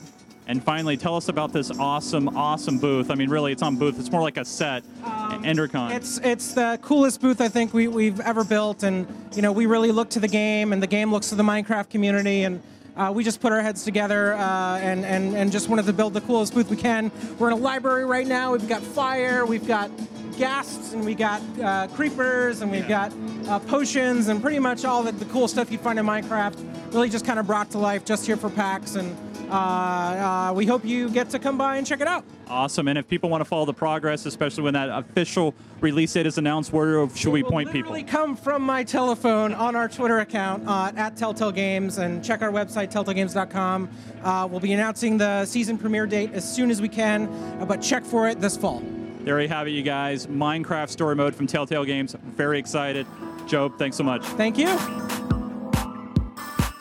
and 0.48 0.63
finally, 0.63 0.98
tell 0.98 1.15
us 1.15 1.29
about 1.29 1.53
this 1.53 1.69
awesome, 1.79 2.29
awesome 2.36 2.79
booth. 2.79 3.12
I 3.12 3.15
mean, 3.15 3.29
really, 3.29 3.51
it's 3.51 3.62
on 3.62 3.75
booth. 3.75 4.00
It's 4.00 4.12
more 4.12 4.21
like 4.21 4.38
a 4.38 4.45
set. 4.45 4.83
EnderCon. 5.03 5.91
It's 5.95 6.17
it's 6.19 6.53
the 6.53 6.79
coolest 6.81 7.21
booth 7.21 7.39
I 7.39 7.50
think 7.50 7.74
we, 7.74 7.88
we've 7.88 8.19
ever 8.19 8.43
built, 8.43 8.83
and 8.83 9.07
you 9.36 9.41
know 9.41 9.51
we 9.51 9.67
really 9.67 9.91
look 9.91 10.09
to 10.12 10.19
the 10.19 10.27
game, 10.27 10.74
and 10.74 10.81
the 10.81 10.88
game 10.88 11.12
looks 11.12 11.29
to 11.29 11.36
the 11.36 11.43
Minecraft 11.43 11.89
community, 11.89 12.43
and 12.43 12.62
uh, 13.00 13.12
we 13.12 13.24
just 13.24 13.39
put 13.39 13.53
our 13.53 13.62
heads 13.62 13.84
together 13.84 14.34
uh, 14.34 14.77
and, 14.79 15.06
and 15.06 15.36
and 15.36 15.51
just 15.51 15.70
wanted 15.70 15.86
to 15.86 15.94
build 15.94 16.13
the 16.13 16.22
coolest 16.22 16.53
booth 16.53 16.70
we 16.70 16.75
can. 16.75 17.12
We're 17.39 17.48
in 17.48 17.53
a 17.53 17.62
library 17.62 18.06
right 18.06 18.27
now. 18.27 18.51
We've 18.51 18.68
got 18.68 18.82
fire, 18.82 19.46
we've 19.46 19.65
got 19.65 19.89
ghasts, 20.38 20.94
and 20.94 21.06
we 21.06 21.15
got 21.15 21.41
uh, 21.60 21.88
creepers, 21.88 22.62
and 22.62 22.70
we've 22.70 22.88
got 22.88 23.13
uh, 23.48 23.60
potions, 23.60 24.27
and 24.27 24.41
pretty 24.41 24.60
much 24.60 24.84
all 24.84 25.01
the, 25.01 25.13
the 25.13 25.25
cool 25.25 25.48
stuff 25.48 25.72
you'd 25.72 25.82
find 25.82 25.98
in 25.98 26.06
Minecraft. 26.06 26.94
Really 26.94 27.10
just 27.10 27.25
kind 27.25 27.39
of 27.39 27.48
brought 27.48 27.72
to 27.72 27.77
life 27.77 28.03
just 28.03 28.25
here 28.25 28.36
for 28.36 28.50
PAX, 28.50 28.96
and 28.96 29.15
uh, 29.50 30.50
uh, 30.50 30.53
we 30.53 30.65
hope 30.65 30.86
you 30.86 31.10
get 31.10 31.29
to 31.32 31.39
come 31.39 31.58
by 31.58 31.77
and 31.77 31.86
check 31.88 32.01
it 32.01 32.08
out. 32.08 32.24
awesome. 32.48 32.88
And 32.88 32.98
if 32.98 33.08
people 33.08 33.29
want 33.29 33.41
to 33.41 33.46
follow 33.46 33.65
the 33.65 33.74
progress, 33.74 34.25
especially 34.25 34.63
when 34.63 34.74
that 34.74 34.89
official 34.89 35.53
release 35.82 36.13
date 36.13 36.25
is 36.27 36.38
announced, 36.38 36.72
where 36.74 37.08
should 37.15 37.32
we 37.32 37.44
will 37.44 37.51
point 37.51 37.72
people? 37.72 37.91
literally 37.91 38.03
come 38.10 38.36
from 38.36 38.62
my 38.62 38.84
telephone 38.84 39.53
on 39.53 39.75
our 39.75 39.88
Twitter 39.88 40.20
account 40.20 40.68
uh, 40.68 40.91
at 40.96 41.15
Telltale 41.15 41.51
Games 41.51 41.98
and 41.98 42.24
check 42.24 42.41
our 42.41 42.51
website, 42.51 42.91
telltalegames.com. 42.91 43.89
Uh, 44.24 44.48
we'll 44.50 44.60
be 44.60 44.74
announcing 44.74 45.18
the 45.18 45.46
season 45.46 45.77
premiere 45.77 46.06
date 46.08 46.32
as 46.34 46.50
soon 46.50 46.70
as 46.72 46.82
we 46.82 46.89
can, 46.89 47.27
uh, 47.60 47.65
but 47.65 47.82
check 47.82 48.03
for 48.03 48.27
it 48.27 48.39
this 48.41 48.58
fall. 48.58 48.82
There 49.22 49.39
you 49.41 49.48
have 49.50 49.68
it, 49.68 49.72
you 49.72 49.84
guys. 49.84 50.27
Minecraft 50.27 50.89
Story 50.89 51.15
Mode 51.15 51.36
from 51.36 51.46
Telltale 51.46 51.84
Games. 51.86 52.15
Very 52.36 52.58
excited. 52.58 53.06
Job, 53.48 53.77
thanks 53.77 53.98
so 53.98 54.03
much. 54.03 54.24
Thank 54.24 54.58
you. 54.58 54.68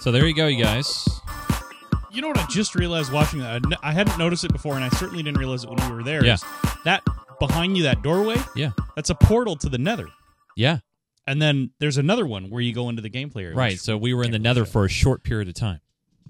So 0.00 0.12
there 0.12 0.26
you 0.26 0.34
go, 0.34 0.46
you 0.46 0.62
guys. 0.62 1.17
You 2.10 2.22
know 2.22 2.28
what 2.28 2.38
I 2.38 2.46
just 2.46 2.74
realized 2.74 3.12
watching 3.12 3.40
that? 3.40 3.62
I 3.82 3.92
hadn't 3.92 4.18
noticed 4.18 4.44
it 4.44 4.52
before, 4.52 4.76
and 4.76 4.84
I 4.84 4.88
certainly 4.90 5.22
didn't 5.22 5.38
realize 5.38 5.64
it 5.64 5.70
when 5.70 5.78
we 5.90 5.94
were 5.96 6.02
there. 6.02 6.24
Yeah. 6.24 6.36
That 6.84 7.02
behind 7.38 7.76
you, 7.76 7.82
that 7.84 8.02
doorway, 8.02 8.36
Yeah. 8.56 8.70
that's 8.96 9.10
a 9.10 9.14
portal 9.14 9.56
to 9.56 9.68
the 9.68 9.78
Nether. 9.78 10.08
Yeah. 10.56 10.78
And 11.26 11.40
then 11.42 11.70
there's 11.78 11.98
another 11.98 12.26
one 12.26 12.48
where 12.50 12.62
you 12.62 12.72
go 12.72 12.88
into 12.88 13.02
the 13.02 13.10
gameplay 13.10 13.42
area. 13.44 13.54
Right. 13.54 13.78
So 13.78 13.98
we 13.98 14.14
were 14.14 14.24
in 14.24 14.30
the 14.30 14.38
Nether 14.38 14.64
for 14.64 14.84
a 14.86 14.88
short 14.88 15.22
period 15.22 15.48
of 15.48 15.54
time. 15.54 15.80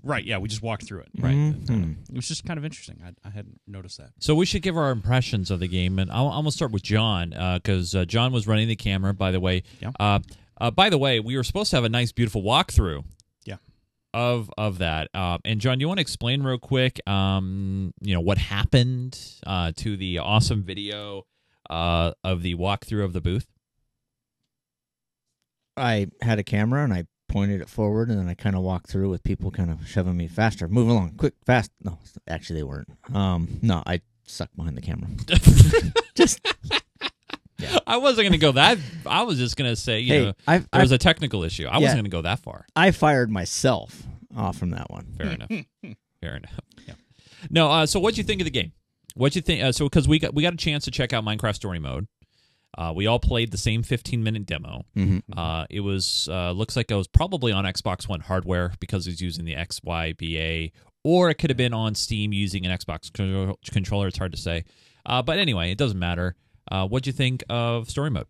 Right. 0.02 0.24
Yeah. 0.24 0.38
We 0.38 0.48
just 0.48 0.62
walked 0.62 0.84
through 0.86 1.00
it. 1.00 1.08
Right. 1.18 1.34
Mhm. 1.36 2.08
It 2.10 2.16
was 2.16 2.26
just 2.26 2.44
kind 2.44 2.58
of 2.58 2.64
interesting. 2.64 3.00
I, 3.04 3.12
I 3.26 3.30
hadn't 3.30 3.60
noticed 3.66 3.98
that. 3.98 4.10
So 4.18 4.34
we 4.34 4.44
should 4.46 4.62
give 4.62 4.76
our 4.76 4.90
impressions 4.90 5.50
of 5.52 5.60
the 5.60 5.68
game, 5.68 5.98
and 6.00 6.10
I'll, 6.10 6.28
I'm 6.28 6.40
gonna 6.42 6.50
start 6.50 6.72
with 6.72 6.82
John 6.82 7.30
because 7.54 7.94
uh, 7.94 8.04
John 8.04 8.32
was 8.32 8.46
running 8.48 8.66
the 8.68 8.76
camera. 8.76 9.14
By 9.14 9.30
the 9.30 9.40
way, 9.40 9.62
Yeah. 9.80 9.92
uh, 10.00 10.18
uh, 10.60 10.70
by 10.72 10.90
the 10.90 10.98
way, 10.98 11.20
we 11.20 11.36
were 11.36 11.44
supposed 11.44 11.70
to 11.70 11.76
have 11.76 11.84
a 11.84 11.88
nice, 11.88 12.10
beautiful 12.12 12.42
walkthrough. 12.42 13.04
Of 14.14 14.50
of 14.56 14.78
that, 14.78 15.08
uh, 15.12 15.36
and 15.44 15.60
John, 15.60 15.78
do 15.78 15.82
you 15.82 15.88
want 15.88 15.98
to 15.98 16.02
explain 16.02 16.42
real 16.42 16.58
quick? 16.58 16.98
Um, 17.06 17.92
you 18.00 18.14
know 18.14 18.20
what 18.20 18.38
happened 18.38 19.20
uh, 19.46 19.72
to 19.76 19.98
the 19.98 20.18
awesome 20.18 20.62
video 20.62 21.26
uh, 21.68 22.12
of 22.24 22.42
the 22.42 22.54
walkthrough 22.54 23.04
of 23.04 23.12
the 23.12 23.20
booth? 23.20 23.46
I 25.76 26.08
had 26.22 26.38
a 26.38 26.42
camera 26.42 26.84
and 26.84 26.92
I 26.94 27.04
pointed 27.28 27.60
it 27.60 27.68
forward, 27.68 28.08
and 28.08 28.18
then 28.18 28.28
I 28.28 28.34
kind 28.34 28.56
of 28.56 28.62
walked 28.62 28.88
through 28.88 29.10
with 29.10 29.22
people 29.22 29.50
kind 29.50 29.70
of 29.70 29.86
shoving 29.86 30.16
me 30.16 30.26
faster, 30.26 30.68
move 30.68 30.88
along, 30.88 31.16
quick, 31.18 31.34
fast. 31.44 31.70
No, 31.84 31.98
actually 32.26 32.60
they 32.60 32.64
weren't. 32.64 32.88
Um, 33.14 33.58
no, 33.62 33.82
I 33.86 34.00
sucked 34.24 34.56
behind 34.56 34.76
the 34.76 34.82
camera. 34.82 35.10
Just 36.14 36.40
I 37.86 37.96
wasn't 37.96 38.26
gonna 38.26 38.38
go 38.38 38.52
that. 38.52 38.78
I 39.06 39.22
was 39.22 39.38
just 39.38 39.56
gonna 39.56 39.76
say, 39.76 40.00
you 40.00 40.12
hey, 40.12 40.24
know, 40.26 40.32
I've, 40.46 40.70
there 40.70 40.80
was 40.82 40.92
I've 40.92 40.96
a 40.96 40.98
technical 40.98 41.44
issue. 41.44 41.66
I 41.66 41.74
Yeah. 41.74 41.80
wasn't 41.80 41.98
gonna 42.00 42.08
go 42.08 42.22
that 42.22 42.38
far. 42.40 42.66
I 42.76 42.90
fired 42.92 43.30
myself 43.30 44.02
off 44.36 44.56
from 44.58 44.70
that 44.70 44.90
one. 44.90 45.06
Fair 45.16 45.26
enough. 45.30 45.50
Fair 46.20 46.36
enough. 46.36 46.60
Yeah. 46.86 46.94
No. 47.50 47.70
Uh, 47.70 47.86
so, 47.86 47.98
what'd 48.00 48.18
you 48.18 48.24
think 48.24 48.40
of 48.40 48.44
the 48.44 48.50
game? 48.50 48.72
What'd 49.14 49.34
you 49.36 49.42
think? 49.42 49.62
Uh, 49.62 49.72
so, 49.72 49.86
because 49.86 50.06
we 50.06 50.18
got 50.18 50.34
we 50.34 50.42
got 50.42 50.52
a 50.54 50.56
chance 50.56 50.84
to 50.84 50.90
check 50.90 51.12
out 51.12 51.24
Minecraft 51.24 51.54
Story 51.56 51.78
Mode. 51.78 52.06
Uh, 52.76 52.92
we 52.94 53.06
all 53.08 53.18
played 53.18 53.50
the 53.50 53.56
same 53.58 53.82
15 53.82 54.22
minute 54.22 54.46
demo. 54.46 54.82
Mhm. 54.96 55.22
Uh, 55.36 55.66
it 55.68 55.80
was 55.80 56.28
uh, 56.30 56.52
looks 56.52 56.76
like 56.76 56.90
it 56.90 56.94
was 56.94 57.08
probably 57.08 57.50
on 57.50 57.64
Xbox 57.64 58.06
One 58.08 58.20
hardware 58.20 58.72
because 58.78 59.08
it's 59.08 59.20
using 59.20 59.44
the 59.44 59.54
XYBA, 59.54 60.70
or 61.02 61.30
it 61.30 61.34
could 61.36 61.50
have 61.50 61.56
been 61.56 61.74
on 61.74 61.94
Steam 61.96 62.32
using 62.32 62.64
an 62.66 62.76
Xbox 62.78 63.12
con- 63.12 63.54
controller. 63.72 64.06
It's 64.08 64.18
hard 64.18 64.32
to 64.32 64.38
say. 64.38 64.64
Uh, 65.06 65.22
but 65.22 65.38
anyway, 65.38 65.72
it 65.72 65.78
doesn't 65.78 65.98
matter. 65.98 66.36
Uh, 66.70 66.86
what'd 66.86 67.06
you 67.06 67.12
think 67.12 67.42
of 67.48 67.88
Story 67.90 68.10
Mode? 68.10 68.26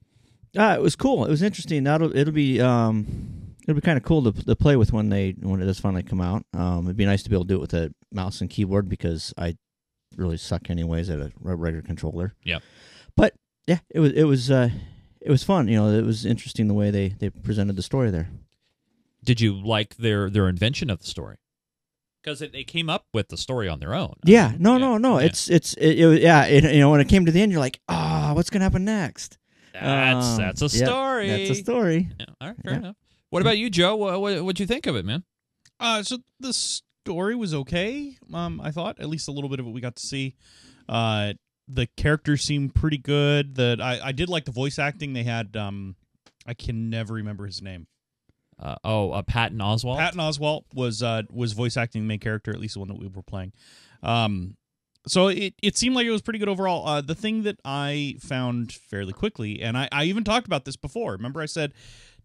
Uh, 0.57 0.75
it 0.79 0.83
was 0.83 0.97
cool. 0.97 1.25
It 1.25 1.31
was 1.31 1.43
interesting. 1.43 1.85
That'll 1.85 2.17
it'll 2.17 2.33
be 2.33 2.61
um 2.61 3.55
it'll 3.63 3.75
be 3.75 3.81
kind 3.81 3.99
of 3.99 4.05
cool 4.05 4.31
to, 4.33 4.45
to 4.47 4.57
play 4.57 4.77
with 4.77 4.93
when 4.93 5.09
they 5.11 5.33
when 5.41 5.61
it 5.61 5.67
does 5.67 5.79
finally 5.81 6.03
come 6.03 6.21
out. 6.21 6.45
Um, 6.55 6.85
it'd 6.87 6.97
be 6.97 7.05
nice 7.05 7.23
to 7.25 7.31
be 7.31 7.37
able 7.37 7.45
to 7.45 7.49
do 7.49 7.57
it 7.57 7.61
with 7.61 7.75
a 7.75 7.93
mouse 8.13 8.41
and 8.41 8.49
keyboard 8.49 8.89
because 8.89 9.35
I 9.37 9.57
really 10.17 10.37
suck 10.39 10.71
anyways 10.71 11.11
at 11.11 11.21
a 11.21 11.31
regular 11.43 11.83
controller. 11.83 12.35
Yep. 12.45 12.63
But 13.17 13.35
yeah, 13.67 13.79
it 13.91 14.01
was 14.01 14.13
it 14.13 14.25
was 14.25 14.51
uh 14.51 14.71
it 15.21 15.31
was 15.31 15.45
fun. 15.45 15.69
You 15.69 15.77
know, 15.77 15.89
it 15.91 16.05
was 16.05 16.25
interesting 16.25 16.69
the 16.69 16.75
way 16.75 16.91
they 16.91 17.09
they 17.09 17.29
presented 17.31 17.77
the 17.77 17.83
story 17.83 18.11
there. 18.11 18.29
Did 19.25 19.41
you 19.41 19.53
like 19.55 19.97
their 19.97 20.31
their 20.31 20.49
invention 20.49 20.89
of 20.91 21.01
the 21.01 21.07
story? 21.07 21.37
Because 22.23 22.39
they 22.41 22.65
came 22.65 22.89
up 22.91 23.05
with 23.13 23.29
the 23.29 23.37
story 23.37 23.69
on 23.69 23.79
their 23.81 23.95
own. 23.95 24.15
I 24.27 24.31
Yeah. 24.31 24.51
mean, 24.53 24.63
No. 24.63 24.73
yeah, 24.73 24.79
No. 24.79 24.99
No. 24.99 25.19
yeah. 25.19 25.27
It's 25.27 25.51
it's 25.51 25.75
it, 25.75 25.99
it 26.01 26.23
yeah. 26.23 26.45
It, 26.47 26.65
you 26.65 26.81
know, 26.81 26.91
when 26.91 27.01
it 27.01 27.09
came 27.09 27.27
to 27.27 27.33
the 27.33 27.41
end, 27.43 27.53
you're 27.53 27.61
like, 27.61 27.81
ah, 27.89 28.18
what's 28.39 28.51
gonna 28.51 28.65
happen 28.65 28.85
next? 28.85 29.37
That's 29.75 30.27
Um, 30.27 30.37
that's 30.39 30.63
a 30.63 30.65
yep, 30.79 30.87
story. 30.89 31.29
That's 31.29 31.51
a 31.51 31.55
story. 31.57 32.09
Yeah, 32.19 32.27
all 32.41 32.49
right, 32.49 32.57
fair 32.63 32.73
Yeah. 32.73 32.79
enough. 32.79 32.97
What 33.31 33.43
about 33.43 33.59
you, 33.59 33.69
Joe? 33.69 33.97
What 33.97 34.21
what 34.21 34.45
what'd 34.45 34.61
you 34.61 34.67
think 34.67 34.87
of 34.87 34.97
it, 34.97 35.05
man? 35.05 35.25
Uh, 35.81 36.03
so 36.03 36.19
the 36.41 36.53
story 36.53 37.35
was 37.35 37.53
okay. 37.53 38.17
Um, 38.33 38.61
I 38.61 38.71
thought 38.71 38.99
at 39.01 39.09
least 39.09 39.29
a 39.29 39.33
little 39.33 39.51
bit 39.51 39.61
of 39.61 39.67
what 39.67 39.75
we 39.75 39.81
got 39.81 39.97
to 39.97 40.07
see. 40.07 40.37
Uh, 40.89 41.35
the 41.67 41.87
characters 41.97 42.43
seemed 42.43 42.75
pretty 42.75 42.97
good. 42.99 43.57
That 43.57 43.81
I, 43.81 44.01
I 44.03 44.13
did 44.13 44.29
like 44.29 44.45
the 44.47 44.53
voice 44.53 44.79
acting. 44.79 45.13
They 45.13 45.25
had 45.25 45.57
um, 45.57 45.97
I 46.47 46.55
can 46.55 46.89
never 46.91 47.15
remember 47.15 47.45
his 47.45 47.61
name. 47.61 47.87
Uh, 48.59 48.77
oh, 48.85 49.11
uh, 49.13 49.23
Patton 49.23 49.59
Oswalt. 49.59 49.99
Patton 49.99 50.19
Oswalt 50.21 50.63
was 50.75 51.03
uh 51.03 51.23
was 51.31 51.53
voice 51.53 51.77
acting 51.77 52.03
the 52.03 52.09
main 52.09 52.21
character, 52.21 52.51
at 52.53 52.59
least 52.61 52.75
the 52.75 52.81
one 52.81 52.89
that 52.89 52.99
we 52.99 53.07
were 53.09 53.23
playing. 53.23 53.53
Um, 54.03 54.57
so 55.11 55.29
it, 55.29 55.55
it 55.63 55.77
seemed 55.77 55.95
like 55.95 56.07
it 56.07 56.11
was 56.11 56.23
pretty 56.23 56.39
good 56.39 56.49
overall. 56.49 56.87
Uh, 56.87 57.01
the 57.01 57.15
thing 57.15 57.43
that 57.45 57.59
I 57.65 58.17
found 58.21 58.73
fairly 58.73 59.13
quickly, 59.13 59.61
and 59.63 59.77
I, 59.77 59.89
I 59.93 60.05
even 60.05 60.25
talked 60.25 60.47
about 60.47 60.65
this 60.65 60.77
before. 60.77 61.13
Remember, 61.13 61.41
I 61.41 61.47
said 61.47 61.73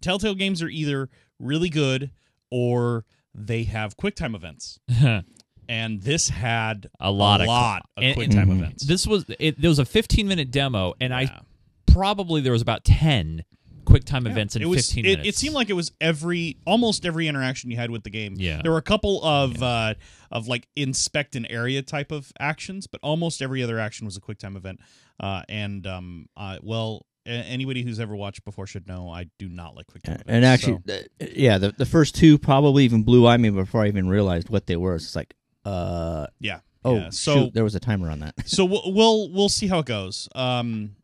Telltale 0.02 0.36
games 0.36 0.62
are 0.62 0.70
either 0.70 1.10
really 1.40 1.70
good 1.70 2.12
or 2.52 3.06
they 3.34 3.64
have 3.64 3.98
QuickTime 3.98 4.36
events, 4.36 4.80
and 5.70 6.02
this 6.02 6.30
had 6.30 6.90
a 7.00 7.12
lot 7.12 7.40
a 7.40 7.44
of 7.44 7.48
lot 7.48 7.82
of 7.98 8.04
and- 8.04 8.18
QuickTime 8.18 8.48
Mhm. 8.48 8.58
events. 8.60 8.84
This 8.86 9.08
was 9.08 9.26
it. 9.40 9.60
There 9.60 9.70
was 9.70 9.80
a 9.80 9.86
15 9.86 10.28
minute 10.28 10.52
demo, 10.52 10.94
and 11.02 11.14
I 11.14 11.42
probably 11.86 12.42
there 12.42 12.52
was 12.54 12.62
about 12.62 12.84
10 12.84 13.44
QuickTime 13.86 14.26
Yeah. 14.26 14.32
events 14.32 14.56
in 14.56 14.62
it 14.62 14.66
was, 14.66 14.88
15 14.88 15.06
it, 15.06 15.10
minutes. 15.10 15.28
It 15.30 15.36
seemed 15.36 15.56
like 15.56 15.70
it 15.70 15.74
was 15.74 15.92
every 16.00 16.58
almost 16.66 17.06
every 17.06 17.28
interaction 17.28 17.70
you 17.70 17.76
had 17.78 17.92
with 17.92 18.04
the 18.04 18.10
game. 18.10 18.36
Yeah. 18.38 18.62
There 18.62 18.72
were 18.72 18.78
a 18.78 18.82
couple 18.84 19.24
of 19.24 19.62
uh 19.62 19.96
of 20.34 20.48
like 20.50 20.68
inspect 20.76 21.38
an 21.38 21.46
area 21.46 21.82
type 21.82 22.12
of 22.12 22.34
actions, 22.40 22.88
but 22.88 23.00
almost 23.02 23.42
every 23.42 23.64
other 23.64 23.80
action 23.80 24.06
was 24.06 24.18
a 24.18 24.20
QuickTime 24.22 24.58
event. 24.58 24.82
Uh 25.20 25.44
and 25.48 25.88
um 25.88 26.26
uh 26.36 26.58
well 26.62 27.06
a- 27.26 27.30
anybody 27.30 27.84
who's 27.84 28.00
ever 28.00 28.16
watched 28.16 28.44
before 28.44 28.68
should 28.68 28.88
know 28.88 29.10
I 29.10 29.28
do 29.40 29.48
not 29.48 29.76
like 29.76 29.86
QuickTime 29.88 30.16
events. 30.16 30.24
And 30.28 30.44
actually, 30.44 30.80
so- 30.88 31.00
th- 31.20 31.38
yeah, 31.38 31.58
the 31.58 31.72
the 31.78 31.86
first 31.86 32.16
two 32.16 32.38
probably 32.38 32.84
even 32.84 33.04
blew 33.04 33.24
by 33.24 33.38
me 33.38 33.50
before 33.52 33.84
I 33.84 33.88
even 33.88 34.10
realized 34.10 34.50
what 34.50 34.66
they 34.68 34.76
were. 34.76 34.96
It's 34.96 35.16
like, 35.16 35.34
uh, 35.66 36.28
yeah. 36.40 36.60
oh, 36.84 36.96
yeah. 36.96 37.10
so 37.12 37.34
shoot, 37.36 37.54
there 37.54 37.64
was 37.64 37.76
a 37.76 37.80
timer 37.80 38.10
on 38.10 38.20
that. 38.20 38.34
so 38.46 38.66
we'll, 38.66 38.92
we'll 38.92 39.30
we'll 39.32 39.50
see 39.50 39.68
how 39.68 39.80
it 39.80 39.86
goes. 39.86 40.28
Um, 40.36 40.96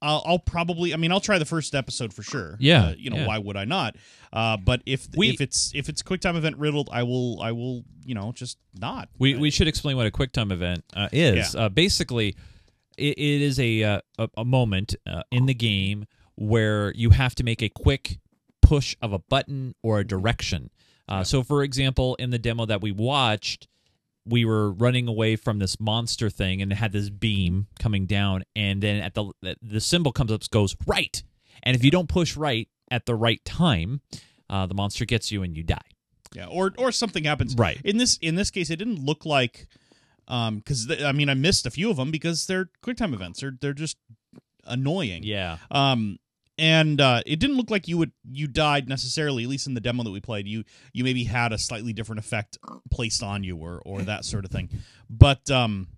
I'll, 0.00 0.22
I'll 0.24 0.38
probably. 0.38 0.94
I 0.94 0.96
mean, 0.96 1.10
I'll 1.12 1.20
try 1.20 1.38
the 1.38 1.44
first 1.44 1.74
episode 1.74 2.12
for 2.14 2.22
sure. 2.22 2.56
Yeah, 2.60 2.88
Uh, 2.88 2.94
you 2.96 3.10
know, 3.10 3.16
yeah. 3.16 3.26
why 3.26 3.38
would 3.38 3.56
I 3.56 3.64
not? 3.64 3.96
Uh, 4.32 4.56
but 4.56 4.82
if 4.86 5.08
We- 5.16 5.30
if 5.30 5.40
it's 5.40 5.72
if 5.74 5.88
it's 5.88 6.02
QuickTime 6.02 6.36
event 6.36 6.56
riddled, 6.58 6.88
I 6.92 7.02
will 7.02 7.40
I 7.42 7.52
will 7.52 7.84
you 8.04 8.14
know 8.14 8.32
just 8.32 8.58
not. 8.78 9.08
We 9.18 9.34
Uh, 9.34 9.38
we 9.40 9.50
should 9.50 9.66
explain 9.68 9.96
what 9.96 10.06
a 10.06 10.10
QuickTime 10.10 10.52
event 10.52 10.84
uh, 10.94 11.08
is. 11.12 11.54
Uh, 11.56 11.68
basically, 11.68 12.36
it, 12.96 13.18
it 13.18 13.42
is 13.42 13.58
a 13.58 13.82
uh, 13.82 14.00
a, 14.18 14.28
a 14.38 14.44
moment 14.44 14.94
uh, 15.06 15.22
in 15.30 15.46
the 15.46 15.54
game 15.54 16.06
where 16.36 16.92
you 16.94 17.10
have 17.10 17.34
to 17.34 17.42
make 17.42 17.62
a 17.62 17.68
quick 17.68 18.18
push 18.62 18.94
of 19.02 19.12
a 19.12 19.18
button 19.18 19.74
or 19.82 19.98
a 19.98 20.06
direction. 20.06 20.70
Uh, 21.08 21.24
So, 21.24 21.42
for 21.42 21.62
example, 21.64 22.14
in 22.16 22.30
the 22.30 22.38
demo 22.38 22.66
that 22.66 22.80
we 22.82 22.92
watched, 22.92 23.66
we 24.28 24.44
were 24.44 24.72
running 24.72 25.08
away 25.08 25.36
from 25.36 25.58
this 25.58 25.78
monster 25.80 26.30
thing, 26.30 26.60
and 26.62 26.72
it 26.72 26.76
had 26.76 26.92
this 26.92 27.10
beam 27.10 27.66
coming 27.78 28.06
down, 28.06 28.44
and 28.54 28.82
then 28.82 29.00
at 29.02 29.14
the 29.14 29.32
the 29.62 29.80
symbol 29.80 30.12
comes 30.12 30.32
up 30.32 30.48
goes 30.50 30.76
right, 30.86 31.22
and 31.62 31.74
if 31.76 31.84
you 31.84 31.90
don't 31.90 32.08
push 32.08 32.36
right 32.36 32.68
at 32.90 33.06
the 33.06 33.14
right 33.14 33.44
time, 33.44 34.00
uh, 34.50 34.66
the 34.66 34.74
monster 34.74 35.04
gets 35.04 35.30
you 35.32 35.42
and 35.42 35.56
you 35.56 35.62
die. 35.62 35.78
yeah, 36.34 36.46
or 36.46 36.72
or 36.78 36.92
something 36.92 37.24
happens. 37.24 37.54
Right. 37.56 37.80
In 37.84 37.96
this 37.96 38.18
in 38.20 38.34
this 38.34 38.50
case, 38.50 38.70
it 38.70 38.76
didn't 38.76 39.04
look 39.04 39.24
like 39.24 39.68
um 40.28 40.58
because 40.58 40.90
I 41.02 41.12
mean 41.12 41.28
I 41.28 41.34
missed 41.34 41.66
a 41.66 41.70
few 41.70 41.90
of 41.90 41.96
them 41.96 42.10
because 42.10 42.46
they're 42.46 42.70
QuickTime 42.82 43.14
events. 43.14 43.40
They're 43.40 43.56
they're 43.60 43.72
just 43.72 43.96
annoying. 44.64 45.22
Yeah. 45.24 45.58
Um, 45.70 46.18
and 46.58 47.00
uh, 47.00 47.22
it 47.26 47.38
didn't 47.40 47.56
look 47.56 47.70
like 47.70 47.88
you 47.88 47.98
would 47.98 48.12
you 48.30 48.46
died 48.48 48.88
necessarily. 48.88 49.44
At 49.44 49.48
least 49.48 49.66
in 49.66 49.74
the 49.74 49.80
demo 49.80 50.02
that 50.04 50.10
we 50.10 50.20
played, 50.20 50.46
you 50.48 50.64
you 50.92 51.04
maybe 51.04 51.24
had 51.24 51.52
a 51.52 51.58
slightly 51.58 51.92
different 51.92 52.18
effect 52.20 52.58
placed 52.90 53.22
on 53.22 53.44
you 53.44 53.56
or 53.56 53.80
or 53.84 54.02
that 54.02 54.24
sort 54.24 54.44
of 54.44 54.50
thing. 54.50 54.68
But 55.08 55.50
um, 55.50 55.88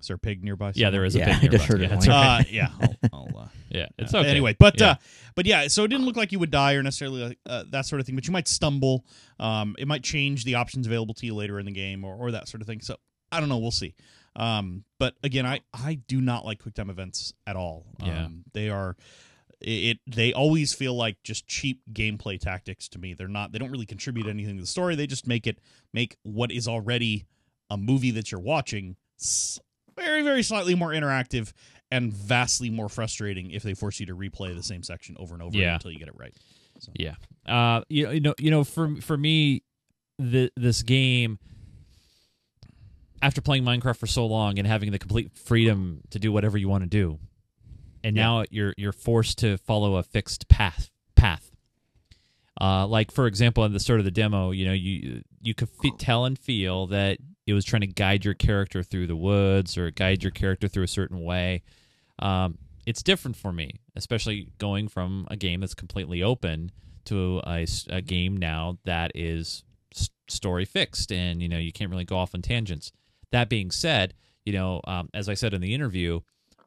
is 0.00 0.06
there 0.08 0.16
a 0.16 0.18
pig 0.18 0.44
nearby? 0.44 0.72
Yeah, 0.74 0.90
there 0.90 1.04
is 1.04 1.14
a 1.16 1.20
Yeah, 1.20 1.38
big 1.40 1.50
I 1.50 1.56
just 1.56 1.68
nearby. 1.70 1.72
heard 1.72 1.80
Yeah, 1.80 1.88
it 1.88 1.96
it's 1.98 2.06
whine. 2.08 2.40
Uh, 2.40 2.44
yeah, 2.50 2.68
I'll, 2.80 2.96
I'll, 3.12 3.38
uh, 3.38 3.48
Yeah, 3.70 3.86
it's 3.98 4.14
uh, 4.14 4.18
okay. 4.18 4.28
Anyway, 4.30 4.56
but 4.58 4.80
Yeah. 4.80 4.90
uh, 4.92 4.94
but 5.34 5.44
yeah, 5.46 5.68
so 5.68 5.84
it 5.84 5.88
didn't 5.88 6.06
look 6.06 6.16
like 6.16 6.32
you 6.32 6.38
would 6.38 6.50
die 6.50 6.74
or 6.74 6.82
necessarily 6.82 7.36
uh, 7.46 7.64
that 7.70 7.84
sort 7.86 8.00
of 8.00 8.06
thing. 8.06 8.14
But 8.14 8.26
you 8.26 8.32
might 8.32 8.48
stumble. 8.48 9.04
Um, 9.38 9.76
it 9.78 9.86
might 9.86 10.02
change 10.02 10.44
the 10.44 10.54
options 10.56 10.86
available 10.86 11.14
to 11.14 11.26
you 11.26 11.34
later 11.34 11.58
in 11.60 11.66
the 11.66 11.72
game 11.72 12.04
or, 12.04 12.14
or 12.14 12.30
that 12.32 12.48
sort 12.48 12.60
of 12.60 12.66
thing. 12.66 12.80
So 12.80 12.96
I 13.30 13.40
don't 13.40 13.48
know. 13.48 13.58
We'll 13.58 13.70
see. 13.70 13.94
Um, 14.36 14.84
but 14.98 15.16
again, 15.22 15.44
I 15.46 15.60
I 15.74 15.94
do 16.06 16.20
not 16.20 16.44
like 16.46 16.60
quick 16.62 16.74
time 16.74 16.90
events 16.90 17.32
at 17.46 17.56
all. 17.56 17.84
Yeah. 18.02 18.24
Um, 18.26 18.44
they 18.52 18.70
are. 18.70 18.96
It, 19.60 19.68
it 19.70 19.98
they 20.06 20.32
always 20.32 20.72
feel 20.74 20.94
like 20.94 21.16
just 21.24 21.46
cheap 21.46 21.80
gameplay 21.92 22.38
tactics 22.40 22.88
to 22.90 22.98
me. 22.98 23.14
They're 23.14 23.28
not. 23.28 23.52
They 23.52 23.58
don't 23.58 23.70
really 23.70 23.86
contribute 23.86 24.26
anything 24.26 24.56
to 24.56 24.60
the 24.62 24.66
story. 24.66 24.94
They 24.94 25.06
just 25.06 25.26
make 25.26 25.46
it 25.46 25.58
make 25.92 26.16
what 26.22 26.50
is 26.52 26.68
already 26.68 27.26
a 27.70 27.76
movie 27.76 28.10
that 28.12 28.30
you're 28.32 28.40
watching 28.40 28.96
very 29.96 30.22
very 30.22 30.42
slightly 30.42 30.74
more 30.74 30.90
interactive 30.90 31.52
and 31.90 32.12
vastly 32.12 32.70
more 32.70 32.88
frustrating 32.88 33.50
if 33.50 33.62
they 33.62 33.74
force 33.74 33.98
you 33.98 34.06
to 34.06 34.14
replay 34.14 34.54
the 34.54 34.62
same 34.62 34.82
section 34.82 35.16
over 35.18 35.34
and 35.34 35.42
over 35.42 35.56
Yeah. 35.56 35.74
until 35.74 35.90
you 35.90 35.98
get 35.98 36.08
it 36.08 36.14
right. 36.16 36.34
So. 36.80 36.92
Yeah. 36.94 37.14
Uh, 37.46 37.82
you, 37.88 38.10
you 38.10 38.20
know, 38.20 38.34
you 38.38 38.50
know, 38.52 38.62
for 38.62 38.94
for 39.00 39.16
me, 39.16 39.64
the 40.18 40.52
this 40.56 40.82
game, 40.82 41.38
after 43.20 43.40
playing 43.40 43.64
Minecraft 43.64 43.96
for 43.96 44.06
so 44.06 44.26
long 44.26 44.58
and 44.58 44.66
having 44.68 44.92
the 44.92 44.98
complete 44.98 45.32
freedom 45.36 46.02
to 46.10 46.18
do 46.18 46.30
whatever 46.30 46.56
you 46.56 46.68
want 46.68 46.84
to 46.84 46.88
do, 46.88 47.18
and 48.04 48.16
Yeah. 48.16 48.22
now 48.22 48.44
you're 48.50 48.74
you're 48.76 48.92
forced 48.92 49.38
to 49.38 49.58
follow 49.58 49.96
a 49.96 50.02
fixed 50.02 50.48
path 50.48 50.90
path. 51.16 51.50
Uh, 52.60 52.86
like 52.86 53.12
for 53.12 53.26
example, 53.26 53.64
in 53.64 53.72
the 53.72 53.80
start 53.80 54.00
of 54.00 54.04
the 54.04 54.10
demo, 54.10 54.50
you 54.50 54.64
know, 54.64 54.72
you 54.72 55.22
you 55.40 55.54
could 55.54 55.68
fe- 55.68 55.92
tell 55.98 56.24
and 56.24 56.38
feel 56.38 56.86
that 56.88 57.18
it 57.46 57.52
was 57.54 57.64
trying 57.64 57.80
to 57.82 57.86
guide 57.86 58.24
your 58.24 58.34
character 58.34 58.82
through 58.82 59.06
the 59.06 59.16
woods 59.16 59.78
or 59.78 59.90
guide 59.90 60.22
your 60.22 60.32
character 60.32 60.66
through 60.68 60.82
a 60.82 60.88
certain 60.88 61.20
way. 61.22 61.62
Um, 62.18 62.58
it's 62.84 63.02
different 63.02 63.36
for 63.36 63.52
me, 63.52 63.80
especially 63.94 64.48
going 64.58 64.88
from 64.88 65.26
a 65.30 65.36
game 65.36 65.60
that's 65.60 65.74
completely 65.74 66.22
open 66.22 66.72
to 67.04 67.40
a, 67.46 67.66
a 67.90 68.02
game 68.02 68.36
now 68.36 68.78
that 68.84 69.12
is 69.14 69.62
s- 69.94 70.10
story 70.28 70.64
fixed, 70.64 71.12
and 71.12 71.40
you 71.40 71.48
know 71.48 71.58
you 71.58 71.72
can't 71.72 71.90
really 71.90 72.04
go 72.04 72.16
off 72.16 72.34
on 72.34 72.42
tangents. 72.42 72.90
That 73.30 73.48
being 73.48 73.70
said, 73.70 74.14
you 74.44 74.52
know, 74.52 74.80
um, 74.84 75.10
as 75.14 75.28
I 75.28 75.34
said 75.34 75.54
in 75.54 75.60
the 75.60 75.74
interview, 75.74 76.20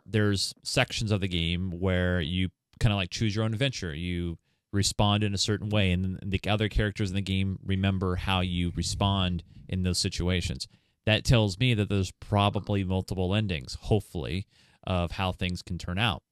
there's 0.05 0.53
sections 0.63 1.12
of 1.12 1.22
the 1.22 1.27
game 1.27 1.72
where 1.72 2.22
you 2.22 2.50
kind 2.79 2.93
of 2.93 2.98
like 2.98 3.10
choose 3.10 3.36
your 3.36 3.46
own 3.46 3.53
adventure. 3.53 3.93
You 3.93 4.38
respond 4.74 5.24
in 5.24 5.34
a 5.34 5.38
certain 5.38 5.70
way, 5.70 5.91
and 5.91 6.20
the 6.24 6.39
other 6.48 6.70
characters 6.70 7.10
in 7.10 7.15
the 7.15 7.22
game 7.22 7.60
remember 7.63 8.15
how 8.15 8.39
you 8.41 8.72
respond 8.75 9.43
in 9.67 9.84
those 9.84 9.98
situations. 9.98 10.67
That 11.05 11.25
tells 11.25 11.60
me 11.60 11.74
that 11.74 11.89
there's 11.89 12.12
probably 12.12 12.84
multiple 12.84 13.34
endings, 13.34 13.77
hopefully, 13.81 14.46
of 14.86 15.12
how 15.12 15.31
things 15.31 15.62
can 15.62 15.77
turn 15.77 15.98
out. 15.98 16.24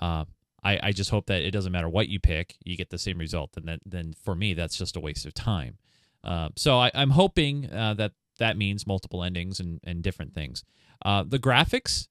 Uh, 0.00 0.24
I, 0.62 0.78
I 0.82 0.92
just 0.92 1.10
hope 1.10 1.26
that 1.26 1.42
it 1.42 1.52
doesn't 1.52 1.72
matter 1.72 1.88
what 1.88 2.08
you 2.08 2.20
pick, 2.20 2.56
you 2.64 2.76
get 2.76 2.90
the 2.90 2.98
same 2.98 3.18
result. 3.18 3.52
And 3.56 3.66
then, 3.66 3.78
then 3.84 4.14
for 4.22 4.34
me, 4.34 4.54
that's 4.54 4.76
just 4.76 4.96
a 4.96 5.00
waste 5.00 5.26
of 5.26 5.34
time. 5.34 5.78
Uh, 6.22 6.50
so 6.56 6.78
I, 6.78 6.90
I'm 6.94 7.10
hoping 7.10 7.70
uh, 7.72 7.94
that 7.94 8.12
that 8.38 8.56
means 8.56 8.86
multiple 8.86 9.22
endings 9.22 9.60
and, 9.60 9.80
and 9.84 10.02
different 10.02 10.34
things. 10.34 10.64
Uh, 11.04 11.24
the 11.26 11.38
graphics, 11.38 12.08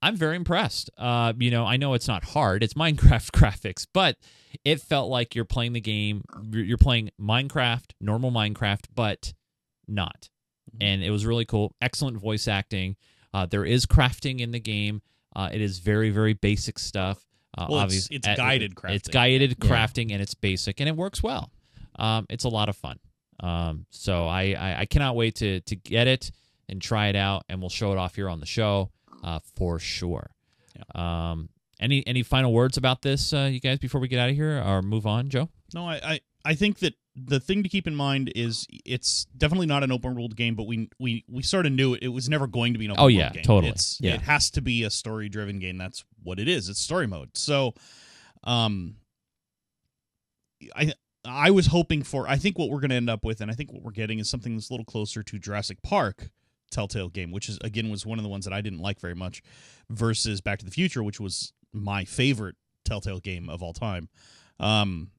I'm 0.00 0.16
very 0.16 0.36
impressed. 0.36 0.90
Uh, 0.96 1.32
you 1.38 1.50
know, 1.50 1.64
I 1.66 1.76
know 1.76 1.94
it's 1.94 2.08
not 2.08 2.22
hard; 2.24 2.62
it's 2.62 2.74
Minecraft 2.74 3.30
graphics, 3.32 3.86
but 3.92 4.16
it 4.64 4.80
felt 4.80 5.10
like 5.10 5.34
you're 5.34 5.44
playing 5.44 5.72
the 5.72 5.80
game. 5.80 6.22
You're 6.52 6.78
playing 6.78 7.10
Minecraft, 7.20 7.90
normal 8.00 8.30
Minecraft, 8.30 8.84
but 8.94 9.32
not. 9.86 10.28
And 10.80 11.02
it 11.02 11.10
was 11.10 11.26
really 11.26 11.44
cool. 11.44 11.74
Excellent 11.80 12.18
voice 12.18 12.46
acting. 12.46 12.96
Uh, 13.34 13.46
there 13.46 13.64
is 13.64 13.86
crafting 13.86 14.40
in 14.40 14.52
the 14.52 14.60
game. 14.60 15.02
Uh, 15.34 15.48
it 15.52 15.60
is 15.60 15.78
very, 15.80 16.10
very 16.10 16.32
basic 16.34 16.78
stuff. 16.78 17.24
Uh, 17.56 17.66
Well, 17.68 17.78
it's- 17.80 17.84
obvious- 17.84 18.08
it's 18.10 18.28
uh, 18.28 18.34
guided 18.36 18.72
It's 18.72 19.08
crafting. 19.08 19.12
guided 19.12 19.56
Yeah. 19.62 19.70
crafting, 19.70 20.12
and 20.12 20.22
it's 20.22 20.34
basic, 20.34 20.80
and 20.80 20.88
it 20.88 20.96
works 20.96 21.22
well. 21.22 21.50
Um, 21.96 22.26
it's 22.30 22.44
a 22.44 22.48
lot 22.48 22.68
of 22.68 22.76
fun. 22.76 22.98
Um, 23.40 23.86
so 23.90 24.26
I, 24.26 24.52
I 24.58 24.80
I 24.80 24.86
cannot 24.86 25.16
wait 25.16 25.36
to 25.36 25.60
to 25.60 25.76
get 25.76 26.06
it 26.06 26.30
and 26.68 26.80
try 26.82 27.08
it 27.08 27.16
out, 27.16 27.44
and 27.48 27.60
we'll 27.60 27.68
show 27.70 27.92
it 27.92 27.98
off 27.98 28.14
here 28.16 28.28
on 28.28 28.40
the 28.40 28.46
show 28.46 28.90
uh, 29.24 29.40
for 29.56 29.78
sure. 29.78 30.30
Um, 30.94 31.48
any 31.80 32.06
any 32.06 32.22
final 32.22 32.52
words 32.52 32.76
about 32.76 33.02
this, 33.02 33.32
uh, 33.32 33.48
you 33.52 33.60
guys, 33.60 33.78
before 33.78 34.00
we 34.00 34.08
get 34.08 34.18
out 34.18 34.28
of 34.30 34.34
here 34.34 34.62
or 34.64 34.82
move 34.82 35.06
on, 35.06 35.28
Joe? 35.28 35.48
No, 35.74 35.86
I, 35.86 36.00
I, 36.02 36.20
I 36.44 36.54
think 36.54 36.78
that 36.80 36.94
the 37.16 37.40
thing 37.40 37.62
to 37.64 37.68
keep 37.68 37.86
in 37.88 37.94
mind 37.96 38.32
is 38.36 38.66
it's 38.84 39.24
definitely 39.36 39.66
not 39.66 39.82
an 39.82 39.90
open 39.92 40.14
world 40.14 40.36
game, 40.36 40.54
but 40.54 40.66
we 40.68 40.88
we 41.00 41.24
we 41.28 41.42
sort 41.42 41.66
of 41.66 41.72
knew 41.72 41.94
it, 41.94 42.02
it 42.04 42.08
was 42.08 42.28
never 42.28 42.46
going 42.46 42.72
to 42.74 42.78
be 42.78 42.84
an 42.86 42.92
open 42.92 43.00
Oh, 43.00 43.04
world 43.04 43.12
yeah, 43.14 43.30
game. 43.30 43.42
totally. 43.42 43.72
It's, 43.72 43.98
Yeah. 44.00 44.14
It 44.14 44.22
has 44.22 44.50
to 44.52 44.60
be 44.60 44.84
a 44.84 44.90
story 44.90 45.28
driven 45.28 45.58
game. 45.58 45.78
That's 45.78 46.04
what 46.22 46.38
it 46.38 46.48
is. 46.48 46.68
It's 46.68 46.80
story 46.80 47.06
mode. 47.06 47.30
So, 47.36 47.74
um, 48.44 48.96
I 50.74 50.92
I 51.24 51.50
was 51.50 51.66
hoping 51.66 52.02
for. 52.02 52.28
I 52.28 52.36
think 52.36 52.58
what 52.58 52.70
we're 52.70 52.80
going 52.80 52.90
to 52.90 52.96
end 52.96 53.10
up 53.10 53.24
with, 53.24 53.40
and 53.40 53.50
I 53.50 53.54
think 53.54 53.72
what 53.72 53.82
we're 53.82 53.90
getting 53.92 54.18
is 54.18 54.30
something 54.30 54.54
that's 54.54 54.70
a 54.70 54.72
little 54.72 54.84
closer 54.86 55.22
to 55.22 55.38
Jurassic 55.38 55.82
Park. 55.82 56.30
Telltale 56.70 57.08
game, 57.08 57.30
which 57.30 57.48
is 57.48 57.58
again 57.62 57.90
was 57.90 58.06
one 58.06 58.18
of 58.18 58.22
the 58.22 58.28
ones 58.28 58.44
that 58.44 58.54
I 58.54 58.60
didn't 58.60 58.80
like 58.80 59.00
very 59.00 59.14
much, 59.14 59.42
versus 59.90 60.40
Back 60.40 60.58
to 60.60 60.64
the 60.64 60.70
Future, 60.70 61.02
which 61.02 61.20
was 61.20 61.52
my 61.72 62.04
favorite 62.04 62.56
Telltale 62.84 63.20
game 63.20 63.48
of 63.48 63.62
all 63.62 63.72
time. 63.72 64.08
Um, 64.60 65.10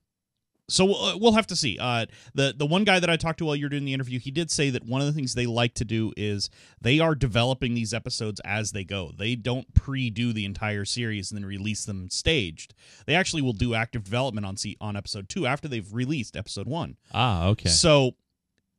so 0.70 0.86
we'll, 0.86 1.20
we'll 1.20 1.32
have 1.34 1.48
to 1.48 1.56
see. 1.56 1.78
Uh, 1.80 2.06
the 2.34 2.54
the 2.56 2.66
one 2.66 2.84
guy 2.84 3.00
that 3.00 3.10
I 3.10 3.18
talked 3.18 3.40
to 3.40 3.46
while 3.46 3.56
you're 3.56 3.70
doing 3.70 3.86
the 3.86 3.94
interview, 3.94 4.20
he 4.20 4.32
did 4.32 4.52
say 4.52 4.70
that 4.70 4.86
one 4.86 5.02
of 5.02 5.08
the 5.08 5.14
things 5.14 5.34
they 5.34 5.48
like 5.48 5.74
to 5.76 5.86
do 5.86 6.14
is 6.16 6.50
they 6.80 7.00
are 7.00 7.16
developing 7.16 7.74
these 7.74 7.94
episodes 7.94 8.40
as 8.46 8.72
they 8.72 8.84
go. 8.84 9.12
They 9.18 9.36
don't 9.36 9.74
pre-do 9.74 10.32
the 10.32 10.46
entire 10.46 10.86
series 10.86 11.32
and 11.32 11.42
then 11.42 11.48
release 11.48 11.86
them 11.86 12.10
staged. 12.10 12.74
They 13.06 13.16
actually 13.16 13.42
will 13.42 13.54
do 13.54 13.74
active 13.74 14.04
development 14.04 14.46
on 14.46 14.56
on 14.80 14.96
episode 14.96 15.28
two 15.30 15.48
after 15.48 15.68
they've 15.68 15.92
released 15.94 16.38
episode 16.38 16.68
one. 16.68 16.98
Ah, 17.14 17.48
okay. 17.48 17.70
So 17.70 18.16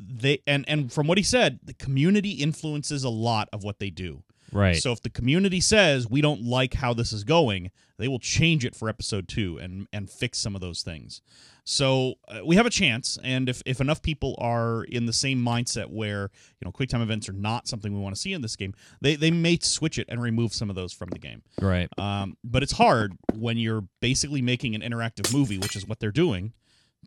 they 0.00 0.42
and 0.46 0.64
and 0.68 0.92
from 0.92 1.06
what 1.06 1.18
he 1.18 1.24
said, 1.24 1.60
the 1.62 1.74
community 1.74 2.30
influences 2.30 3.04
a 3.04 3.10
lot 3.10 3.48
of 3.52 3.62
what 3.62 3.78
they 3.78 3.90
do. 3.90 4.22
Right. 4.52 4.76
So 4.76 4.92
if 4.92 5.00
the 5.02 5.10
community 5.10 5.60
says 5.60 6.08
we 6.08 6.20
don't 6.20 6.42
like 6.42 6.74
how 6.74 6.92
this 6.92 7.12
is 7.12 7.24
going, 7.24 7.70
they 7.98 8.08
will 8.08 8.18
change 8.18 8.64
it 8.64 8.74
for 8.74 8.88
episode 8.88 9.28
two 9.28 9.58
and 9.58 9.86
and 9.92 10.10
fix 10.10 10.38
some 10.38 10.54
of 10.54 10.60
those 10.60 10.82
things. 10.82 11.22
So 11.64 12.14
uh, 12.26 12.40
we 12.44 12.56
have 12.56 12.66
a 12.66 12.70
chance, 12.70 13.18
and 13.22 13.48
if 13.48 13.62
if 13.66 13.80
enough 13.80 14.02
people 14.02 14.34
are 14.38 14.82
in 14.84 15.06
the 15.06 15.12
same 15.12 15.44
mindset 15.44 15.90
where 15.90 16.30
you 16.58 16.64
know 16.64 16.72
QuickTime 16.72 17.02
events 17.02 17.28
are 17.28 17.34
not 17.34 17.68
something 17.68 17.92
we 17.92 18.00
want 18.00 18.14
to 18.14 18.20
see 18.20 18.32
in 18.32 18.42
this 18.42 18.56
game, 18.56 18.74
they 19.00 19.14
they 19.14 19.30
may 19.30 19.58
switch 19.60 19.98
it 19.98 20.06
and 20.08 20.20
remove 20.20 20.52
some 20.52 20.70
of 20.70 20.76
those 20.76 20.92
from 20.92 21.10
the 21.10 21.18
game. 21.18 21.42
right. 21.60 21.88
Um, 21.98 22.36
but 22.42 22.62
it's 22.62 22.72
hard 22.72 23.16
when 23.34 23.56
you're 23.56 23.84
basically 24.00 24.42
making 24.42 24.74
an 24.74 24.80
interactive 24.80 25.32
movie, 25.32 25.58
which 25.58 25.76
is 25.76 25.86
what 25.86 26.00
they're 26.00 26.10
doing, 26.10 26.54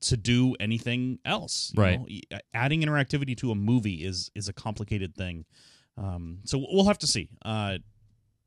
to 0.02 0.18
do 0.18 0.56
anything 0.60 1.20
else. 1.26 1.72
Right. 1.76 2.00
know? 2.00 2.40
Adding 2.54 2.82
interactivity 2.82 3.38
to 3.38 3.52
a 3.52 3.56
movie 3.56 4.04
is 4.04 4.32
is 4.36 4.48
a 4.50 4.54
complicated 4.54 5.16
thing. 5.16 5.46
Um, 5.98 6.40
so 6.46 6.66
we'll 6.72 6.86
have 6.86 7.00
to 7.00 7.08
see. 7.08 7.30
Uh, 7.44 7.78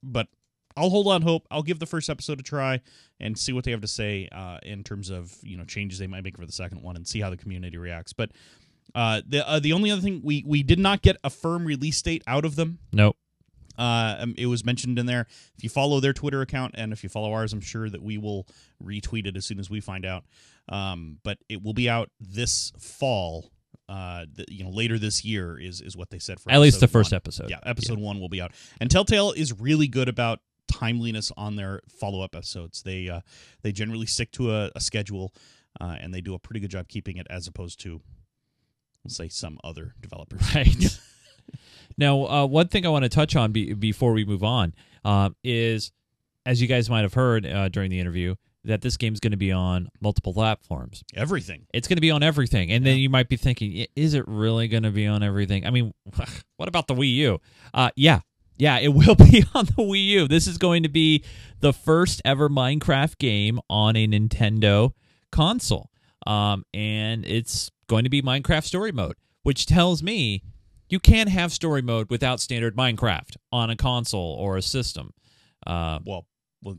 but 0.03 0.29
I'll 0.77 0.91
hold 0.91 1.09
on 1.09 1.23
hope. 1.23 1.47
I'll 1.51 1.63
give 1.63 1.79
the 1.79 1.87
first 1.87 2.11
episode 2.11 2.39
a 2.39 2.43
try 2.43 2.81
and 3.19 3.39
see 3.39 3.53
what 3.53 3.65
they 3.65 3.71
have 3.71 3.81
to 3.81 3.89
say 3.89 4.29
uh, 4.31 4.59
in 4.63 4.85
terms 4.85 5.11
of 5.11 5.35
you 5.43 5.57
know 5.57 5.65
changes 5.65 5.99
they 5.99 6.07
might 6.07 6.25
make 6.25 6.37
for 6.37 6.47
the 6.47 6.53
second 6.53 6.83
one 6.83 6.97
and 6.97 7.07
see 7.07 7.21
how 7.21 7.31
the 7.31 7.37
community 7.37 7.79
reacts. 7.79 8.13
But 8.13 8.33
uh, 8.95 9.23
the 9.27 9.49
uh, 9.49 9.59
the 9.61 9.73
only 9.73 9.91
other 9.91 10.03
thing 10.03 10.21
we 10.23 10.45
we 10.47 10.63
did 10.63 10.79
not 10.79 11.03
get 11.03 11.17
a 11.25 11.31
firm 11.31 11.65
release 11.65 12.01
date 12.03 12.23
out 12.27 12.45
of 12.45 12.57
them. 12.57 12.79
Nope. 12.93 13.17
Uh, 13.79 14.17
um, 14.21 14.35
it 14.39 14.47
was 14.47 14.65
mentioned 14.65 14.99
in 14.99 15.07
there. 15.07 15.27
If 15.57 15.65
you 15.65 15.69
follow 15.69 16.01
their 16.01 16.13
Twitter 16.13 16.41
account 16.41 16.75
and 16.79 16.93
if 16.93 17.03
you 17.03 17.11
follow 17.11 17.33
ours, 17.33 17.53
I'm 17.53 17.61
sure 17.61 17.91
that 17.91 18.03
we 18.03 18.17
will 18.17 18.47
retweet 18.83 19.27
it 19.27 19.37
as 19.37 19.45
soon 19.45 19.59
as 19.59 19.69
we 19.69 19.81
find 19.81 20.07
out. 20.07 20.25
Um, 20.69 21.19
but 21.23 21.39
it 21.49 21.63
will 21.63 21.75
be 21.75 21.89
out 21.89 22.11
this 22.21 22.73
fall. 22.79 23.51
Uh, 23.89 24.25
th- 24.35 24.49
you 24.51 24.65
know, 24.65 24.71
later 24.71 24.99
this 24.99 25.25
year 25.25 25.59
is 25.61 25.81
is 25.81 25.97
what 25.97 26.11
they 26.11 26.19
said 26.19 26.41
for 26.41 26.51
At 26.51 26.61
least 26.61 26.81
the 26.81 26.89
first 26.89 27.13
one. 27.13 27.17
episode. 27.17 27.51
Yeah, 27.51 27.61
episode 27.65 27.99
one 28.01 28.19
will 28.19 28.29
be 28.29 28.41
out. 28.41 28.51
And 28.81 28.91
Telltale 28.91 29.31
is 29.33 29.59
really 29.61 29.87
good 29.87 30.09
about 30.09 30.41
timeliness 30.67 31.31
on 31.37 31.55
their 31.55 31.81
follow 31.89 32.21
up 32.23 32.35
episodes. 32.35 32.83
They 32.83 33.09
uh, 33.09 33.21
they 33.63 33.71
generally 33.71 34.07
stick 34.07 34.33
to 34.33 34.53
a, 34.53 34.73
a 34.75 34.81
schedule, 34.81 35.33
uh, 35.81 35.97
and 36.01 36.13
they 36.13 36.21
do 36.21 36.35
a 36.35 36.39
pretty 36.41 36.59
good 36.59 36.71
job 36.71 36.89
keeping 36.89 37.17
it 37.17 37.29
as 37.31 37.47
opposed 37.47 37.79
to, 37.83 38.01
let's 39.05 39.15
say, 39.17 39.29
some 39.29 39.59
other 39.63 39.95
developers. 40.01 40.43
Right. 40.55 40.99
now, 41.97 42.27
uh, 42.27 42.47
one 42.47 42.67
thing 42.67 42.85
I 42.85 42.89
want 42.89 43.05
to 43.05 43.09
touch 43.09 43.37
on 43.37 43.53
be, 43.53 43.73
before 43.73 44.13
we 44.13 44.25
move 44.25 44.43
on 44.43 44.75
uh, 45.05 45.31
is, 45.45 45.93
as 46.45 46.61
you 46.61 46.67
guys 46.67 46.91
might 46.91 47.03
have 47.03 47.15
heard 47.15 47.47
uh, 47.47 47.69
during 47.69 47.91
the 47.91 48.01
interview, 48.01 48.35
that 48.67 48.83
this 48.83 48.97
game's 48.97 49.21
going 49.21 49.31
to 49.33 49.37
be 49.37 49.53
on 49.53 49.89
multiple 50.01 50.33
platforms. 50.35 51.03
Everything. 51.15 51.67
It's 51.73 51.89
going 51.89 51.97
to 51.97 52.03
be 52.03 52.11
on 52.11 52.23
everything, 52.23 52.71
and 52.71 52.85
then 52.85 52.99
you 52.99 53.09
might 53.09 53.29
be 53.29 53.37
thinking, 53.37 53.87
is 53.97 54.15
it 54.15 54.25
really 54.27 54.69
going 54.69 54.83
to 54.83 54.91
be 54.91 55.07
on 55.07 55.23
everything? 55.23 55.67
I 55.67 55.71
mean, 55.71 55.93
what 56.57 56.69
about 56.69 56.87
the 56.87 56.95
Wii 56.95 57.15
U? 57.15 57.39
Uh, 57.73 57.91
yeah, 57.97 58.21
yeah, 58.57 58.79
it 58.79 58.89
will 58.95 59.15
be 59.15 59.45
on 59.55 59.67
the 59.67 59.73
Wii 59.73 60.05
U. 60.07 60.29
This 60.29 60.47
is 60.47 60.59
going 60.59 60.83
to 60.83 60.89
be 60.89 61.25
the 61.61 61.73
first 61.73 62.21
ever 62.25 62.49
Minecraft 62.49 63.19
game 63.19 63.61
on 63.71 63.97
a 63.97 64.07
Nintendo 64.07 64.93
console, 65.33 65.91
um, 66.27 66.65
and 66.75 67.25
it's 67.25 67.71
going 67.89 68.05
to 68.05 68.11
be 68.11 68.21
Minecraft 68.23 68.65
Story 68.65 68.93
Mode, 68.93 69.17
which 69.43 69.67
tells 69.67 70.03
me 70.03 70.43
you 70.89 71.01
can't 71.01 71.29
have 71.29 71.53
Story 71.53 71.83
Mode 71.83 72.11
without 72.11 72.41
standard 72.41 72.77
Minecraft 72.77 73.37
on 73.53 73.71
a 73.71 73.77
console 73.77 74.37
or 74.39 74.57
a 74.57 74.63
system. 74.63 75.13
Uh, 75.67 75.99
Well, 76.05 76.27
well, 76.63 76.79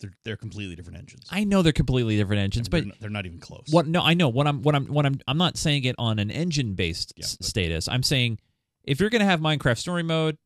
they're 0.00 0.12
they're 0.24 0.36
completely 0.36 0.76
different 0.76 0.98
engines. 0.98 1.26
I 1.30 1.44
know 1.44 1.62
they're 1.62 1.72
completely 1.72 2.16
different 2.16 2.40
engines, 2.40 2.68
they're, 2.68 2.82
but 2.82 2.86
not, 2.88 3.00
they're 3.00 3.10
not 3.10 3.26
even 3.26 3.40
close. 3.40 3.66
what? 3.70 3.86
No, 3.86 4.00
I 4.02 4.14
know 4.14 4.28
what 4.28 4.46
I'm. 4.46 4.62
What 4.62 4.74
I'm. 4.74 4.86
What 4.86 5.06
I'm. 5.06 5.20
I'm 5.26 5.38
not 5.38 5.56
saying 5.56 5.84
it 5.84 5.94
on 5.98 6.18
an 6.18 6.30
engine-based 6.30 7.14
Yeah, 7.16 7.24
s- 7.24 7.36
status. 7.40 7.88
I'm 7.88 8.02
saying 8.02 8.38
if 8.84 9.00
you're 9.00 9.10
going 9.10 9.20
to 9.20 9.26
have 9.26 9.40
Minecraft 9.40 9.78
Story 9.78 10.02
Mode, 10.02 10.38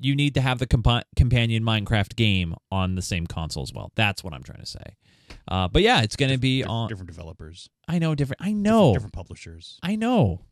you 0.00 0.14
need 0.16 0.34
to 0.34 0.40
have 0.40 0.58
the 0.58 0.66
compa- 0.66 1.02
companion 1.16 1.62
Minecraft 1.64 2.16
game 2.16 2.54
on 2.70 2.94
the 2.94 3.02
same 3.02 3.26
console 3.26 3.62
as 3.62 3.72
well. 3.72 3.92
That's 3.96 4.22
what 4.24 4.32
I'm 4.34 4.42
trying 4.42 4.60
to 4.60 4.66
say. 4.66 4.96
Uh, 5.48 5.66
but 5.68 5.82
yeah, 5.82 6.02
it's 6.02 6.16
going 6.16 6.30
to 6.32 6.38
be 6.38 6.62
on. 6.64 6.88
different 6.88 7.08
developers. 7.10 7.68
I 7.88 7.98
know 7.98 8.14
different. 8.14 8.40
I 8.40 8.46
different- 8.46 8.62
know. 8.62 8.92
different 8.94 9.12
publishers. 9.14 9.78
I 9.82 9.96
know. 9.96 10.42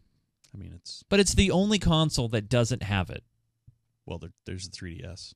I 0.52 0.58
mean, 0.58 0.72
it's 0.74 1.04
But 1.08 1.20
it's 1.20 1.34
the 1.34 1.52
only 1.52 1.78
console 1.78 2.28
that 2.30 2.48
doesn't 2.48 2.82
have 2.82 3.08
it. 3.10 3.22
well, 4.06 4.18
there, 4.18 4.32
there's 4.46 4.68
the 4.68 4.76
3DS. 4.76 5.34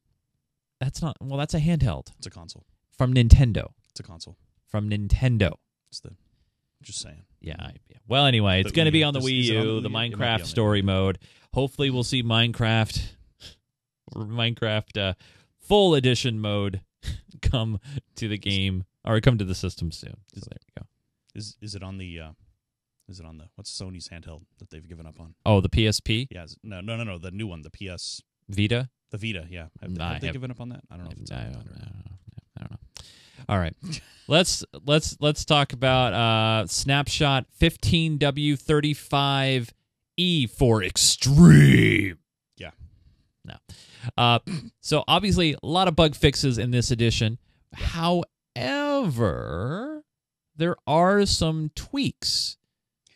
That's 0.81 1.01
not. 1.01 1.17
Well, 1.21 1.39
that's 1.39 1.55
a 1.55 1.61
handheld 1.61 2.09
It's 2.19 2.27
a 2.27 2.31
console. 2.31 2.67
From 2.97 3.15
Nintendo. 3.15 3.71
It's 3.91 4.01
a 4.01 4.03
console. 4.03 4.37
From 4.67 4.91
Nintendo. 4.91 5.53
It's 5.91 6.01
the 6.01 6.11
just 6.83 7.01
saying. 7.01 7.25
Yeah. 7.41 7.57
I, 7.59 7.73
yeah. 7.89 7.99
Well, 8.09 8.27
anyway, 8.27 8.61
it's 8.61 8.73
going 8.73 8.87
to 8.87 8.93
be 8.93 9.03
on 9.05 9.15
the 9.15 9.21
Wii 9.21 9.45
U, 9.45 9.59
on 9.59 9.67
the 9.67 9.81
the 9.83 9.89
Wii? 9.89 10.09
It 10.09 10.15
on 10.15 10.19
Minecraft 10.21 10.47
story 10.47 10.79
U. 10.79 10.85
mode. 10.85 11.19
Hopefully, 11.53 11.91
we'll 11.91 12.03
see 12.05 12.23
Minecraft, 12.23 13.01
Minecraft 14.15 15.11
uh, 15.11 15.15
full 15.61 15.95
edition 15.95 16.41
mode 16.41 16.81
come 17.43 17.81
to 18.17 18.29
the 18.29 18.39
game 18.39 18.85
or 19.05 19.21
come 19.21 19.39
to 19.39 19.45
the 19.45 19.55
system 19.55 19.91
soon. 19.93 20.17
So 20.35 20.41
there 20.51 20.59
you 20.67 20.83
go. 20.83 20.87
Is 21.35 21.57
is 21.61 21.75
it 21.75 21.83
on 21.83 21.99
the 21.99 22.21
uh, 22.21 22.31
Is 23.09 23.21
it 23.21 23.27
on 23.27 23.39
the 23.39 23.45
what's 23.57 23.71
Sony's 23.77 24.09
handheld 24.09 24.43
that 24.59 24.71
they've 24.71 24.87
given 24.89 25.07
up 25.07 25.19
on? 25.21 25.35
Oh, 25.47 25.61
the 25.61 25.69
PSP 25.69 26.29
Yeah, 26.31 26.45
is- 26.45 26.57
no, 26.63 26.81
no, 26.81 26.97
no, 26.97 27.05
no, 27.05 27.19
the 27.19 27.31
new 27.31 27.47
one, 27.47 27.63
the 27.63 27.71
PS, 27.71 28.23
Vita. 28.49 28.89
the 29.11 29.19
Vita. 29.19 29.47
Yeah, 29.51 29.67
have, 29.81 29.99
I 30.01 30.13
have 30.13 30.21
they 30.21 30.27
have- 30.29 30.35
given 30.35 30.51
up 30.51 30.61
on 30.61 30.69
that? 30.71 30.81
I 30.91 30.97
don't 30.97 31.05
know 31.05 31.11
if 31.13 31.19
it's 31.21 31.31
on 31.31 31.39
that 31.39 31.47
or 31.47 31.51
I 31.51 31.63
don't 31.63 31.67
know. 31.67 32.13
I 32.57 32.61
don't 32.61 32.71
know. 32.71 32.79
All 33.49 33.59
right, 33.59 33.75
let's 34.29 34.65
let's 34.85 35.17
let's 35.21 35.45
talk 35.45 35.73
about 35.73 36.13
uh, 36.13 36.67
snapshot 36.67 37.47
15W35E 37.61 39.71
E 40.17 40.47
for 40.47 40.83
extreme. 40.83 42.19
Yeah. 42.57 42.71
No. 43.45 43.55
Uh, 44.17 44.39
so 44.81 45.05
obviously 45.09 45.55
a 45.55 45.67
lot 45.67 45.89
of 45.89 45.97
bug 45.97 46.15
fixes 46.15 46.59
in 46.59 46.71
this 46.71 46.91
edition. 46.91 47.39
However, 47.75 48.25
there 50.57 50.77
are 50.87 51.27
some 51.27 51.71
tweaks 51.75 52.57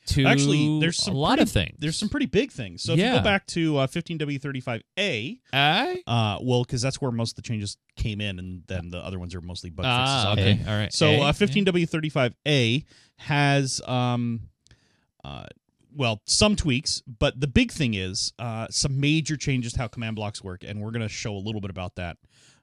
to 0.09 0.27
Actually, 0.27 0.81
there's 0.81 0.97
some 0.97 1.15
a 1.15 1.19
lot 1.19 1.29
pretty- 1.39 1.43
of 1.43 1.51
things. 1.51 1.77
There's 1.79 1.97
some 1.97 2.09
pretty 2.09 2.27
big 2.27 2.51
things. 2.53 2.83
So 2.83 2.93
if 2.93 2.99
you 2.99 3.05
go 3.11 3.21
back 3.23 3.47
to 3.49 3.79
uh, 3.79 3.87
15W35A, 3.87 5.41
Aye? 5.53 6.03
uh, 6.07 6.39
well, 6.43 6.63
because 6.65 6.83
that's 6.83 7.01
where 7.01 7.11
most 7.11 7.33
of 7.33 7.37
the 7.37 7.43
changes 7.43 7.77
came 7.97 8.21
in, 8.21 8.39
and 8.39 8.63
then 8.67 8.91
the 8.91 8.99
other 8.99 9.19
ones 9.19 9.35
are 9.35 9.41
mostly 9.41 9.71
bug 9.71 9.87
Ah, 9.89 10.35
fixes. 10.37 10.61
okay. 10.65 10.71
All 10.71 10.79
right. 10.79 10.93
So 10.93 11.11
uh, 11.23 11.33
15W35A 11.33 12.85
has 13.17 13.81
um, 13.87 14.41
uh, 15.25 15.47
well 15.95 16.21
some 16.27 16.57
tweaks, 16.57 17.03
but 17.07 17.41
the 17.41 17.47
big 17.49 17.73
thing 17.73 17.95
is 17.95 18.33
uh, 18.39 18.67
some 18.71 19.01
major 19.01 19.37
changes 19.37 19.73
to 19.75 19.81
how 19.81 19.89
command 19.89 20.17
blocks 20.17 20.43
work, 20.43 20.65
and 20.67 20.81
we're 20.81 20.91
going 20.91 21.03
to 21.03 21.09
show 21.09 21.35
a 21.35 21.39
little 21.39 21.61
bit 21.61 21.71
about 21.71 21.97
that. 21.97 22.17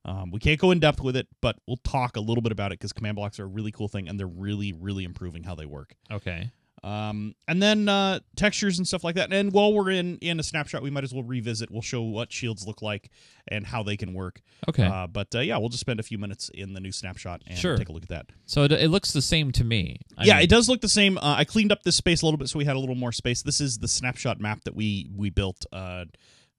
Um, 0.06 0.30
we 0.30 0.40
can't 0.40 0.60
go 0.60 0.70
in 0.70 0.80
depth 0.80 1.02
with 1.02 1.16
it, 1.16 1.28
but 1.42 1.56
we'll 1.68 1.78
talk 1.78 2.16
a 2.16 2.20
little 2.20 2.44
bit 2.44 2.52
about 2.52 2.72
it 2.72 2.78
because 2.80 2.94
command 2.94 3.16
blocks 3.16 3.40
are 3.40 3.44
a 3.44 3.48
really 3.48 3.72
cool 3.72 3.88
thing, 3.88 4.08
and 4.08 4.20
they're 4.20 4.28
really, 4.28 4.72
really 4.72 5.04
improving 5.04 5.44
how 5.44 5.56
they 5.56 5.66
work. 5.66 5.96
Okay. 6.12 6.52
Um, 6.86 7.34
and 7.48 7.64
then 7.64 7.90
uh, 7.90 8.20
textures 8.36 8.78
and 8.78 8.88
stuff 8.88 9.04
like 9.04 9.16
that. 9.16 9.34
And 9.34 9.52
while 9.52 9.74
we're 9.74 9.90
in 9.90 10.18
in 10.20 10.40
a 10.40 10.44
snapshot, 10.44 10.84
we 10.84 10.92
might 10.92 11.04
as 11.04 11.12
well 11.14 11.24
revisit. 11.24 11.72
We'll 11.72 11.82
show 11.82 12.04
what 12.04 12.32
shields 12.32 12.68
look 12.68 12.84
like 12.84 13.10
and 13.48 13.66
how 13.66 13.82
they 13.82 13.98
can 13.98 14.14
work. 14.14 14.42
Okay. 14.70 14.86
Uh, 14.86 15.08
but 15.08 15.34
uh, 15.34 15.40
yeah, 15.40 15.58
we'll 15.58 15.70
just 15.70 15.82
spend 15.82 16.00
a 16.00 16.04
few 16.04 16.20
minutes 16.20 16.50
in 16.54 16.74
the 16.74 16.80
new 16.80 16.92
snapshot 16.92 17.42
and 17.48 17.58
Sure. 17.58 17.76
take 17.76 17.90
a 17.90 17.92
look 17.92 18.04
at 18.04 18.10
that. 18.10 18.28
so 18.46 18.64
it, 18.66 18.72
it 18.72 18.90
looks 18.90 19.14
the 19.14 19.22
same 19.22 19.52
to 19.54 19.64
me. 19.64 19.98
I 20.16 20.26
yeah, 20.26 20.34
mean- 20.36 20.44
it 20.44 20.50
does 20.50 20.70
look 20.70 20.82
the 20.82 20.88
same. 20.88 21.18
Uh, 21.18 21.36
I 21.38 21.44
cleaned 21.44 21.72
up 21.72 21.82
this 21.82 21.96
space 21.96 22.22
a 22.22 22.26
little 22.26 22.38
bit, 22.38 22.50
so 22.50 22.60
we 22.60 22.66
had 22.66 22.76
a 22.76 22.80
little 22.80 22.94
more 22.96 23.12
space. 23.12 23.42
This 23.42 23.60
is 23.60 23.80
the 23.80 23.88
snapshot 23.88 24.40
map 24.40 24.64
that 24.66 24.76
we 24.76 25.10
we 25.16 25.32
built 25.32 25.66
uh, 25.74 26.06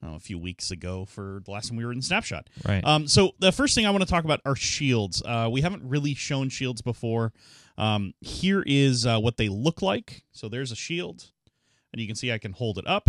know, 0.02 0.14
a 0.14 0.20
few 0.20 0.38
weeks 0.38 0.70
ago 0.70 1.04
for 1.04 1.40
the 1.44 1.50
last 1.50 1.68
time 1.68 1.76
we 1.76 1.84
were 1.84 1.92
in 1.92 2.02
snapshot. 2.02 2.48
Right. 2.66 2.84
Um, 2.84 3.06
so 3.06 3.32
the 3.38 3.52
first 3.52 3.74
thing 3.74 3.86
I 3.86 3.90
want 3.90 4.02
to 4.02 4.10
talk 4.10 4.24
about 4.24 4.40
are 4.44 4.56
shields. 4.56 5.22
Uh, 5.24 5.48
we 5.50 5.60
haven't 5.60 5.88
really 5.88 6.14
shown 6.14 6.48
shields 6.48 6.82
before. 6.82 7.32
Um, 7.78 8.14
here 8.20 8.62
is 8.66 9.06
uh, 9.06 9.18
what 9.18 9.36
they 9.36 9.48
look 9.48 9.82
like. 9.82 10.24
So 10.32 10.48
there's 10.48 10.72
a 10.72 10.76
shield, 10.76 11.30
and 11.92 12.00
you 12.00 12.06
can 12.06 12.16
see 12.16 12.32
I 12.32 12.38
can 12.38 12.52
hold 12.52 12.78
it 12.78 12.86
up. 12.86 13.08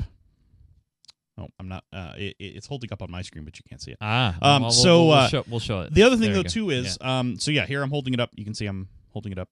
Oh, 1.40 1.48
I'm 1.60 1.68
not. 1.68 1.84
Uh, 1.94 2.14
it, 2.18 2.36
it- 2.40 2.56
it's 2.58 2.68
holding 2.68 2.92
up 2.92 3.02
on 3.02 3.12
my 3.12 3.22
screen, 3.22 3.46
but 3.46 3.58
you 3.58 3.64
can't 3.70 3.82
see 3.82 3.92
it. 3.92 3.98
Ah, 4.02 4.36
Um, 4.42 4.42
well, 4.42 4.62
we'll- 4.62 4.72
so, 4.72 5.04
we'll, 5.06 5.12
uh, 5.14 5.28
show, 5.30 5.44
we'll 5.48 5.60
show 5.60 5.82
it. 5.82 5.94
The 5.94 6.04
other 6.04 6.16
thing 6.16 6.34
There 6.34 6.44
though 6.44 6.50
too 6.50 6.70
is 6.72 6.98
um 7.02 7.40
so 7.40 7.52
yeah 7.52 7.66
here 7.66 7.82
I'm 7.84 7.90
holding 7.92 8.14
it 8.14 8.20
up 8.20 8.32
you 8.36 8.44
can 8.44 8.54
see 8.56 8.66
I'm 8.66 8.90
holding 9.14 9.32
it 9.32 9.38
up. 9.38 9.50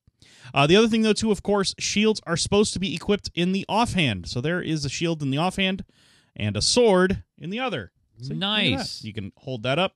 Uh, 0.53 0.65
the 0.67 0.75
other 0.75 0.87
thing 0.87 1.03
though 1.03 1.13
too 1.13 1.31
of 1.31 1.43
course 1.43 1.75
shields 1.77 2.19
are 2.25 2.37
supposed 2.37 2.73
to 2.73 2.79
be 2.79 2.95
equipped 2.95 3.29
in 3.35 3.51
the 3.51 3.65
offhand 3.69 4.27
so 4.27 4.41
there 4.41 4.61
is 4.61 4.83
a 4.85 4.89
shield 4.89 5.21
in 5.21 5.29
the 5.29 5.37
offhand 5.37 5.85
and 6.35 6.57
a 6.57 6.61
sword 6.61 7.23
in 7.37 7.51
the 7.51 7.59
other. 7.59 7.91
See? 8.21 8.33
Look 8.33 8.37
at 8.37 8.39
that. 8.39 8.39
Nice. 8.77 9.03
You 9.03 9.13
can 9.13 9.31
hold 9.37 9.61
that 9.63 9.77
up 9.77 9.93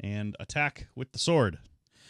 and 0.00 0.34
attack 0.40 0.86
with 0.94 1.12
the 1.12 1.18
sword. 1.18 1.58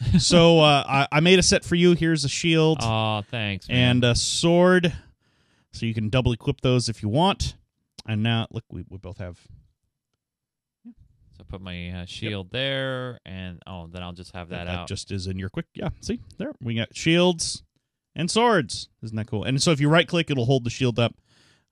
so 0.18 0.60
uh, 0.60 0.84
I, 0.86 1.08
I 1.10 1.20
made 1.20 1.38
a 1.38 1.42
set 1.42 1.64
for 1.64 1.74
you. 1.74 1.92
Here's 1.92 2.24
a 2.24 2.28
shield 2.28 2.78
Oh, 2.80 3.22
thanks, 3.30 3.68
man. 3.68 3.90
and 3.90 4.04
a 4.04 4.14
sword, 4.14 4.92
so 5.72 5.86
you 5.86 5.94
can 5.94 6.08
double 6.08 6.32
equip 6.32 6.60
those 6.60 6.88
if 6.88 7.02
you 7.02 7.08
want. 7.08 7.54
And 8.06 8.22
now 8.22 8.46
look, 8.50 8.64
we, 8.70 8.84
we 8.88 8.98
both 8.98 9.18
have 9.18 9.38
so 11.36 11.44
put 11.48 11.60
my 11.60 11.90
uh, 11.90 12.04
shield 12.04 12.50
there, 12.50 13.20
and 13.24 13.62
oh, 13.66 13.86
then 13.86 14.02
I'll 14.02 14.12
just 14.12 14.32
have 14.34 14.48
that, 14.48 14.66
out. 14.66 14.88
just 14.88 15.12
is 15.12 15.26
in 15.26 15.38
your 15.38 15.48
quick. 15.48 15.66
Yeah, 15.74 15.90
see 16.00 16.20
there 16.38 16.52
we 16.60 16.74
got 16.74 16.96
shields 16.96 17.62
and 18.16 18.30
swords. 18.30 18.88
Isn't 19.02 19.16
that 19.16 19.26
cool? 19.28 19.44
And 19.44 19.62
so 19.62 19.70
if 19.70 19.80
you 19.80 19.88
right 19.88 20.08
click, 20.08 20.30
it'll 20.30 20.46
hold 20.46 20.64
the 20.64 20.70
shield 20.70 20.98
up, 20.98 21.14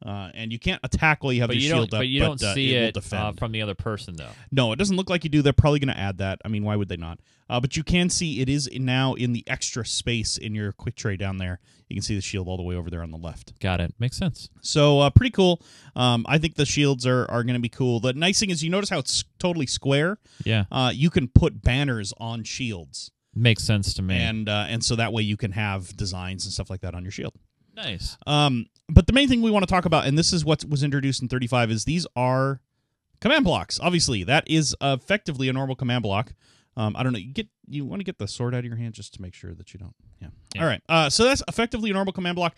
uh, 0.05 0.31
and 0.35 0.53
you 0.53 0.59
can't 0.59 0.81
attack 0.85 1.23
while 1.25 1.33
you 1.33 1.41
have 1.41 1.49
but 1.49 1.55
the 1.57 1.63
you 1.63 1.69
shield 1.71 1.85
up. 1.95 2.01
but 2.01 2.09
you 2.09 2.21
don't 2.21 2.43
uh, 2.43 2.55
see 2.55 2.75
it, 2.75 2.97
it 2.97 3.13
uh, 3.13 3.33
from 3.33 3.53
the 3.53 3.63
other 3.63 3.75
person, 3.75 4.15
though. 4.17 4.29
no, 4.53 4.73
it 4.73 4.77
doesn't 4.77 4.97
look 4.97 5.09
like 5.09 5.25
you 5.25 5.31
do. 5.31 5.43
They're 5.43 5.53
probably 5.53 5.79
going 5.79 5.95
to 5.95 5.99
add 6.01 6.19
that. 6.19 6.41
I 6.45 6.49
mean, 6.49 6.65
why 6.65 6.77
would 6.77 6.89
they 6.89 6.97
not? 6.97 7.19
Uh, 7.49 7.61
but 7.61 7.77
you 7.77 7.85
can 7.85 8.11
see 8.11 8.41
it 8.41 8.49
is 8.49 8.69
now 8.73 9.15
in 9.15 9.33
the 9.33 9.45
extra 9.47 9.87
space 9.87 10.37
in 10.37 10.55
your 10.55 10.73
quick 10.73 10.97
tray 10.97 11.17
down 11.17 11.39
there. 11.39 11.61
You 11.89 11.95
can 11.95 12.03
see 12.03 12.17
the 12.17 12.21
shield 12.21 12.49
all 12.49 12.57
the 12.57 12.65
way 12.65 12.75
over 12.75 12.91
there 12.91 13.03
on 13.03 13.13
the 13.13 13.17
left. 13.17 13.59
Got 13.61 13.81
it. 13.81 13.95
Makes 14.01 14.17
sense. 14.17 14.49
So 14.61 14.99
uh, 15.01 15.11
pretty 15.11 15.31
cool. 15.31 15.63
Um, 15.95 16.27
I 16.29 16.39
think 16.39 16.57
the 16.57 16.67
shields 16.67 17.07
are, 17.07 17.31
are 17.31 17.45
going 17.45 17.55
to 17.55 17.61
be 17.61 17.69
cool. 17.69 18.01
The 18.01 18.13
nice 18.13 18.41
thing 18.41 18.51
is 18.51 18.65
you 18.65 18.71
notice 18.71 18.91
how 18.91 18.99
it's 18.99 19.25
totally 19.39 19.67
square. 19.67 20.19
Yeah, 20.45 20.65
Uh, 20.73 20.91
you 20.93 21.09
can 21.11 21.29
put 21.29 21.63
banners 21.63 22.13
on 22.19 22.43
shields, 22.43 23.13
makes 23.35 23.63
sense 23.63 23.95
to 23.95 24.03
me. 24.03 24.17
and 24.17 24.49
uh, 24.49 24.67
and 24.69 24.85
so 24.85 24.97
that 24.97 25.13
way 25.13 25.23
you 25.23 25.37
can 25.37 25.53
have 25.53 25.97
designs 25.97 26.45
and 26.45 26.53
stuff 26.53 26.69
like 26.69 26.81
that 26.81 26.95
on 26.97 27.03
your 27.05 27.13
shield. 27.13 27.35
nice. 27.77 28.17
Um, 28.27 28.67
but 28.89 29.07
the 29.07 29.13
main 29.13 29.29
thing 29.29 29.43
we 29.43 29.51
want 29.51 29.67
to 29.67 29.71
talk 29.73 29.85
about, 29.85 30.07
and 30.07 30.17
this 30.17 30.33
is 30.33 30.45
what 30.45 30.65
was 30.65 30.83
introduced 30.83 31.23
in 31.23 31.29
35, 31.29 31.71
is 31.71 31.85
these 31.85 32.07
are 32.15 32.61
command 33.21 33.45
blocks. 33.45 33.81
Obviously, 33.81 34.25
that 34.25 34.45
is 34.47 34.75
effectively 34.81 35.49
a 35.49 35.53
normal 35.53 35.75
command 35.75 36.03
block. 36.03 36.35
Um, 36.77 36.95
I 36.97 37.03
don't 37.03 37.13
know. 37.13 37.19
You 37.19 37.33
get 37.33 37.49
you 37.69 37.85
want 37.85 38.01
to 38.01 38.05
get 38.05 38.19
the 38.19 38.29
sword 38.29 38.55
out 38.55 38.59
of 38.59 38.65
your 38.67 38.77
hand 38.77 38.95
just 38.95 39.15
to 39.15 39.23
make 39.23 39.35
sure 39.35 39.55
that 39.55 39.73
you 39.73 39.79
don't. 39.79 39.95
Yeah. 40.21 40.29
Yeah. 40.55 40.63
All 40.63 40.69
right. 40.69 40.83
Uh, 40.89 41.11
so 41.11 41.25
that's 41.25 41.43
effectively 41.49 41.91
a 41.91 41.95
normal 41.95 42.13
command 42.13 42.37
block. 42.37 42.55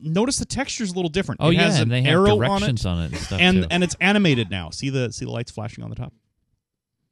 Notice 0.00 0.38
the 0.38 0.46
texture's 0.46 0.90
a 0.92 0.94
little 0.94 1.10
different. 1.10 1.40
Oh 1.42 1.50
it 1.50 1.54
yeah, 1.54 1.80
and 1.80 1.90
they 1.90 2.02
have 2.02 2.12
arrow 2.12 2.36
on 2.36 2.42
it, 2.42 2.48
directions 2.48 2.86
on 2.86 3.02
it, 3.02 3.12
and 3.12 3.16
stuff 3.16 3.40
and 3.40 3.62
too. 3.62 3.68
and 3.70 3.84
it's 3.84 3.96
animated 4.00 4.50
now. 4.50 4.70
See 4.70 4.90
the 4.90 5.12
see 5.12 5.24
the 5.24 5.30
lights 5.30 5.50
flashing 5.50 5.84
on 5.84 5.90
the 5.90 5.96
top. 5.96 6.12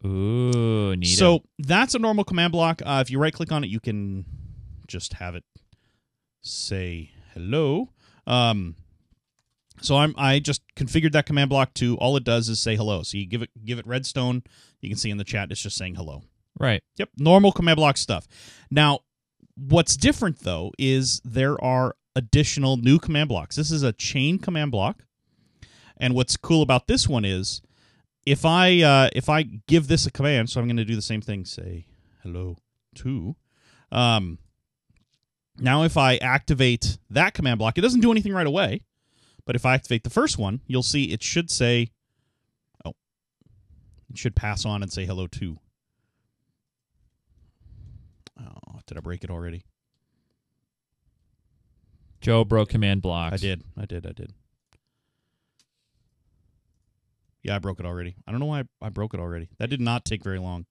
Ooh, 0.05 0.95
neat. 0.97 1.07
So 1.07 1.43
that's 1.59 1.95
a 1.95 1.99
normal 1.99 2.25
command 2.25 2.53
block. 2.53 2.81
Uh, 2.85 3.03
if 3.05 3.11
you 3.11 3.19
right 3.19 3.33
click 3.33 3.51
on 3.51 3.65
it, 3.65 3.71
you 3.71 3.81
can 3.81 4.25
just 4.87 5.15
have 5.15 5.35
it 5.35 5.45
say 6.43 7.11
hello. 7.35 7.91
Um, 8.27 8.75
so 9.81 9.97
I'm 9.97 10.15
I 10.17 10.39
just 10.39 10.63
configured 10.75 11.13
that 11.13 11.27
command 11.27 11.51
block 11.51 11.75
to 11.75 11.97
all 11.99 12.17
it 12.17 12.25
does 12.25 12.49
is 12.49 12.61
say 12.61 12.77
hello. 12.77 13.03
So 13.03 13.19
you 13.19 13.27
give 13.27 13.43
it 13.43 13.51
give 13.65 13.79
it 13.79 13.87
redstone. 13.87 14.43
You 14.81 14.89
can 14.89 14.99
see 14.99 15.11
in 15.11 15.19
the 15.19 15.25
chat 15.25 15.51
it's 15.51 15.61
just 15.61 15.77
saying 15.77 15.95
hello. 15.97 16.23
right. 16.59 16.83
Yep, 16.97 17.11
normal 17.19 17.53
command 17.53 17.77
block 17.77 17.97
stuff. 17.97 18.27
Now, 18.71 19.01
what's 19.57 19.97
different 19.97 20.41
though 20.41 20.73
is 20.79 21.21
there 21.25 21.63
are 21.63 21.97
additional 22.15 22.77
new 22.79 22.99
command 22.99 23.29
blocks. 23.29 23.57
This 23.57 23.71
is 23.71 23.83
a 23.83 23.93
chain 23.93 24.39
command 24.39 24.71
block, 24.71 25.05
and 25.99 26.15
what's 26.15 26.37
cool 26.37 26.63
about 26.63 26.87
this 26.87 27.09
one 27.09 27.25
is 27.25 27.61
if 28.25 28.45
I 28.45 28.81
uh, 28.83 29.11
if 29.15 29.29
I 29.29 29.43
give 29.43 29.89
this 29.89 30.07
a 30.07 30.11
command, 30.11 30.51
so 30.51 30.61
I'm 30.61 30.67
going 30.67 30.77
to 30.79 30.85
do 30.85 30.97
the 30.97 31.03
same 31.03 31.21
thing. 31.21 31.45
Say 31.45 31.87
hello 32.23 32.57
to. 32.97 33.37
Um, 33.93 34.39
now, 35.59 35.85
if 35.85 35.97
I 35.97 36.17
activate 36.17 36.99
that 37.11 37.35
command 37.35 37.59
block, 37.59 37.79
it 37.79 37.81
doesn't 37.81 38.01
do 38.01 38.11
anything 38.11 38.33
right 38.33 38.47
away. 38.47 38.83
But 39.45 39.57
if 39.57 39.65
I 39.65 39.75
activate 39.75 40.05
the 40.05 40.11
first 40.11 40.39
one, 40.39 40.61
you'll 40.67 40.83
see 40.83 41.05
it 41.05 41.23
should 41.23 41.51
say, 41.51 41.91
oh, 42.85 42.95
it 44.11 44.19
should 44.19 44.35
pass 44.35 44.67
on 44.67 44.83
and 44.83 44.93
say 44.93 45.07
hello 45.07 45.27
to. 45.29 45.59
Oh, 48.41 48.81
did 48.87 48.99
I 48.99 49.01
break 49.01 49.25
it 49.25 49.31
already? 49.31 49.65
Joe 52.21 52.45
broke 52.45 52.71
command 52.71 53.03
blocks. 53.03 53.35
I 53.35 53.37
did. 53.37 53.63
I 53.79 53.87
did. 53.87 54.05
I 54.05 54.13
did. 54.13 54.33
Yeah, 57.43 57.55
I 57.55 57.59
broke 57.61 57.79
it 57.79 57.87
already. 57.87 58.17
I 58.27 58.33
don't 58.33 58.41
know 58.41 58.47
why 58.47 58.61
I, 58.61 58.87
I 58.87 58.89
broke 58.89 59.15
it 59.15 59.21
already. 59.21 59.49
That 59.59 59.71
did 59.71 59.81
not 59.81 60.05
take 60.05 60.25
very 60.25 60.41
long. 60.41 60.67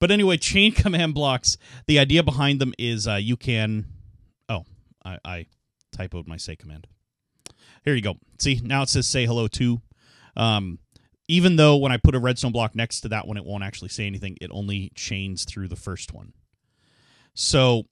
But 0.00 0.10
anyway, 0.10 0.38
chain 0.38 0.72
command 0.72 1.14
blocks. 1.14 1.56
The 1.86 1.98
idea 1.98 2.22
behind 2.22 2.60
them 2.60 2.74
is 2.78 3.06
uh, 3.06 3.16
you 3.16 3.36
can. 3.36 3.86
Oh, 4.48 4.64
I, 5.04 5.18
I 5.24 5.46
typoed 5.94 6.26
my 6.26 6.36
say 6.36 6.56
command. 6.56 6.86
Here 7.84 7.94
you 7.94 8.02
go. 8.02 8.16
See 8.38 8.60
now 8.62 8.82
it 8.82 8.88
says 8.88 9.06
say 9.06 9.26
hello 9.26 9.46
to. 9.48 9.80
Um, 10.36 10.78
even 11.28 11.56
though 11.56 11.76
when 11.76 11.92
I 11.92 11.96
put 11.96 12.14
a 12.14 12.18
redstone 12.18 12.52
block 12.52 12.74
next 12.74 13.02
to 13.02 13.08
that 13.10 13.26
one, 13.26 13.36
it 13.36 13.44
won't 13.44 13.62
actually 13.62 13.90
say 13.90 14.06
anything. 14.06 14.36
It 14.40 14.50
only 14.52 14.90
chains 14.94 15.44
through 15.44 15.68
the 15.68 15.76
first 15.76 16.12
one. 16.12 16.32
So 17.34 17.84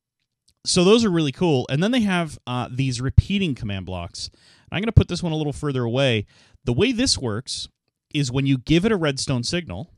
so 0.64 0.84
those 0.84 1.04
are 1.04 1.10
really 1.10 1.32
cool. 1.32 1.66
And 1.70 1.82
then 1.82 1.92
they 1.92 2.00
have 2.00 2.38
uh, 2.46 2.68
these 2.70 3.00
repeating 3.00 3.54
command 3.54 3.86
blocks. 3.86 4.30
I'm 4.70 4.80
going 4.80 4.86
to 4.86 4.92
put 4.92 5.08
this 5.08 5.22
one 5.22 5.32
a 5.32 5.36
little 5.36 5.52
further 5.52 5.84
away. 5.84 6.26
The 6.64 6.72
way 6.72 6.92
this 6.92 7.16
works 7.16 7.68
is 8.12 8.30
when 8.30 8.46
you 8.46 8.58
give 8.58 8.84
it 8.84 8.92
a 8.92 8.96
redstone 8.96 9.44
signal. 9.44 9.90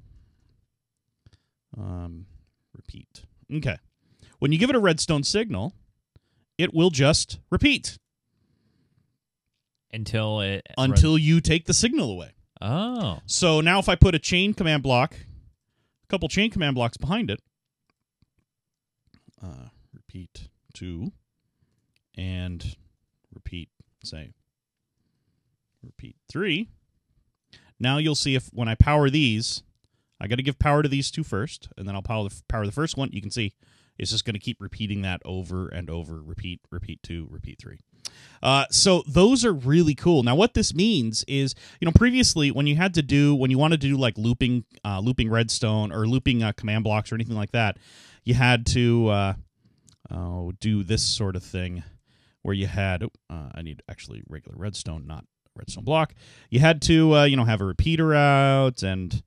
Um, 1.76 2.26
repeat. 2.74 3.24
Okay. 3.52 3.76
When 4.38 4.52
you 4.52 4.59
give 4.59 4.70
it 4.70 4.76
a 4.76 4.80
redstone 4.80 5.22
signal, 5.22 5.74
it 6.59 6.74
will 6.74 6.90
just 6.90 7.38
repeat 7.50 7.98
until 9.92 10.40
it 10.40 10.66
until 10.78 11.18
you 11.18 11.40
take 11.40 11.66
the 11.66 11.74
signal 11.74 12.11
away. 12.11 12.33
oh 12.61 13.20
So 13.26 13.61
now 13.61 13.78
if 13.78 13.88
I 13.88 13.96
put 13.96 14.14
a 14.14 14.18
chain 14.18 14.54
command 14.54 14.83
block, 14.83 15.14
a 15.14 16.06
couple 16.09 16.28
chain 16.28 16.50
command 16.50 16.74
blocks 16.74 16.96
behind 16.96 17.30
it, 17.30 17.40
uh, 19.42 19.68
repeat 19.92 20.48
two, 20.74 21.12
and 22.16 22.76
repeat, 23.33 23.68
say, 24.04 24.33
repeat 25.83 26.16
three. 26.28 26.68
Now 27.78 27.98
you'll 27.98 28.14
see 28.14 28.35
if 28.35 28.48
when 28.52 28.68
I 28.68 28.74
power 28.74 29.09
these, 29.09 29.62
I 30.20 30.26
got 30.26 30.37
to 30.37 30.42
give 30.42 30.59
power 30.59 30.83
to 30.83 30.88
these 30.88 31.11
two 31.11 31.24
first, 31.24 31.68
and 31.76 31.88
then 31.88 31.94
I'll 31.94 32.02
power 32.02 32.28
the, 32.28 32.42
power 32.48 32.66
the 32.66 32.72
first 32.72 32.96
one. 32.96 33.11
You 33.12 33.22
can 33.22 33.30
see 33.30 33.54
it's 33.98 34.11
just 34.11 34.24
going 34.24 34.35
to 34.35 34.40
keep 34.40 34.61
repeating 34.61 35.02
that 35.02 35.20
over 35.24 35.68
and 35.68 35.90
over. 35.90 36.22
Repeat, 36.22 36.61
repeat 36.70 37.02
two, 37.02 37.26
repeat 37.30 37.59
three. 37.61 37.80
Uh, 38.42 38.64
so 38.70 39.02
those 39.06 39.44
are 39.44 39.52
really 39.52 39.94
cool. 39.94 40.22
Now, 40.22 40.35
what 40.35 40.54
this 40.54 40.74
means 40.74 41.24
is, 41.28 41.54
you 41.80 41.87
know, 41.87 41.92
previously 41.92 42.50
when 42.50 42.66
you 42.66 42.76
had 42.76 42.94
to 42.94 43.02
do 43.02 43.35
when 43.35 43.50
you 43.50 43.59
wanted 43.59 43.80
to 43.83 43.88
do 43.88 43.96
like 43.96 44.16
looping, 44.16 44.64
uh, 44.85 45.00
looping 45.00 45.30
redstone 45.30 45.92
or 45.92 46.06
looping 46.06 46.42
uh, 46.42 46.52
command 46.52 46.85
blocks 46.85 47.12
or 47.12 47.14
anything 47.14 47.37
like 47.37 47.52
that, 47.52 47.76
you 48.24 48.35
had 48.35 48.66
to 48.66 49.09
uh, 49.09 49.35
oh, 50.11 50.52
do 50.61 50.83
this 50.83 51.02
sort 51.02 51.37
of 51.37 51.42
thing 51.42 51.83
where 52.42 52.54
you 52.54 52.66
had 52.66 53.02
uh, 53.02 53.50
I 53.54 53.62
need 53.62 53.83
actually 53.88 54.22
regular 54.28 54.56
redstone, 54.56 55.06
not 55.06 55.24
redstone 55.54 55.85
block. 55.85 56.14
You 56.48 56.61
had 56.61 56.80
to 56.83 57.16
uh, 57.16 57.24
you 57.24 57.37
know 57.37 57.44
have 57.44 57.61
a 57.61 57.66
repeater 57.66 58.14
out 58.14 58.83
and 58.83 59.22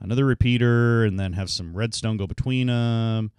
another 0.00 0.24
repeater, 0.24 1.04
and 1.04 1.18
then 1.18 1.32
have 1.32 1.50
some 1.50 1.76
redstone 1.76 2.16
go 2.16 2.26
between 2.26 2.68
them. 2.68 3.30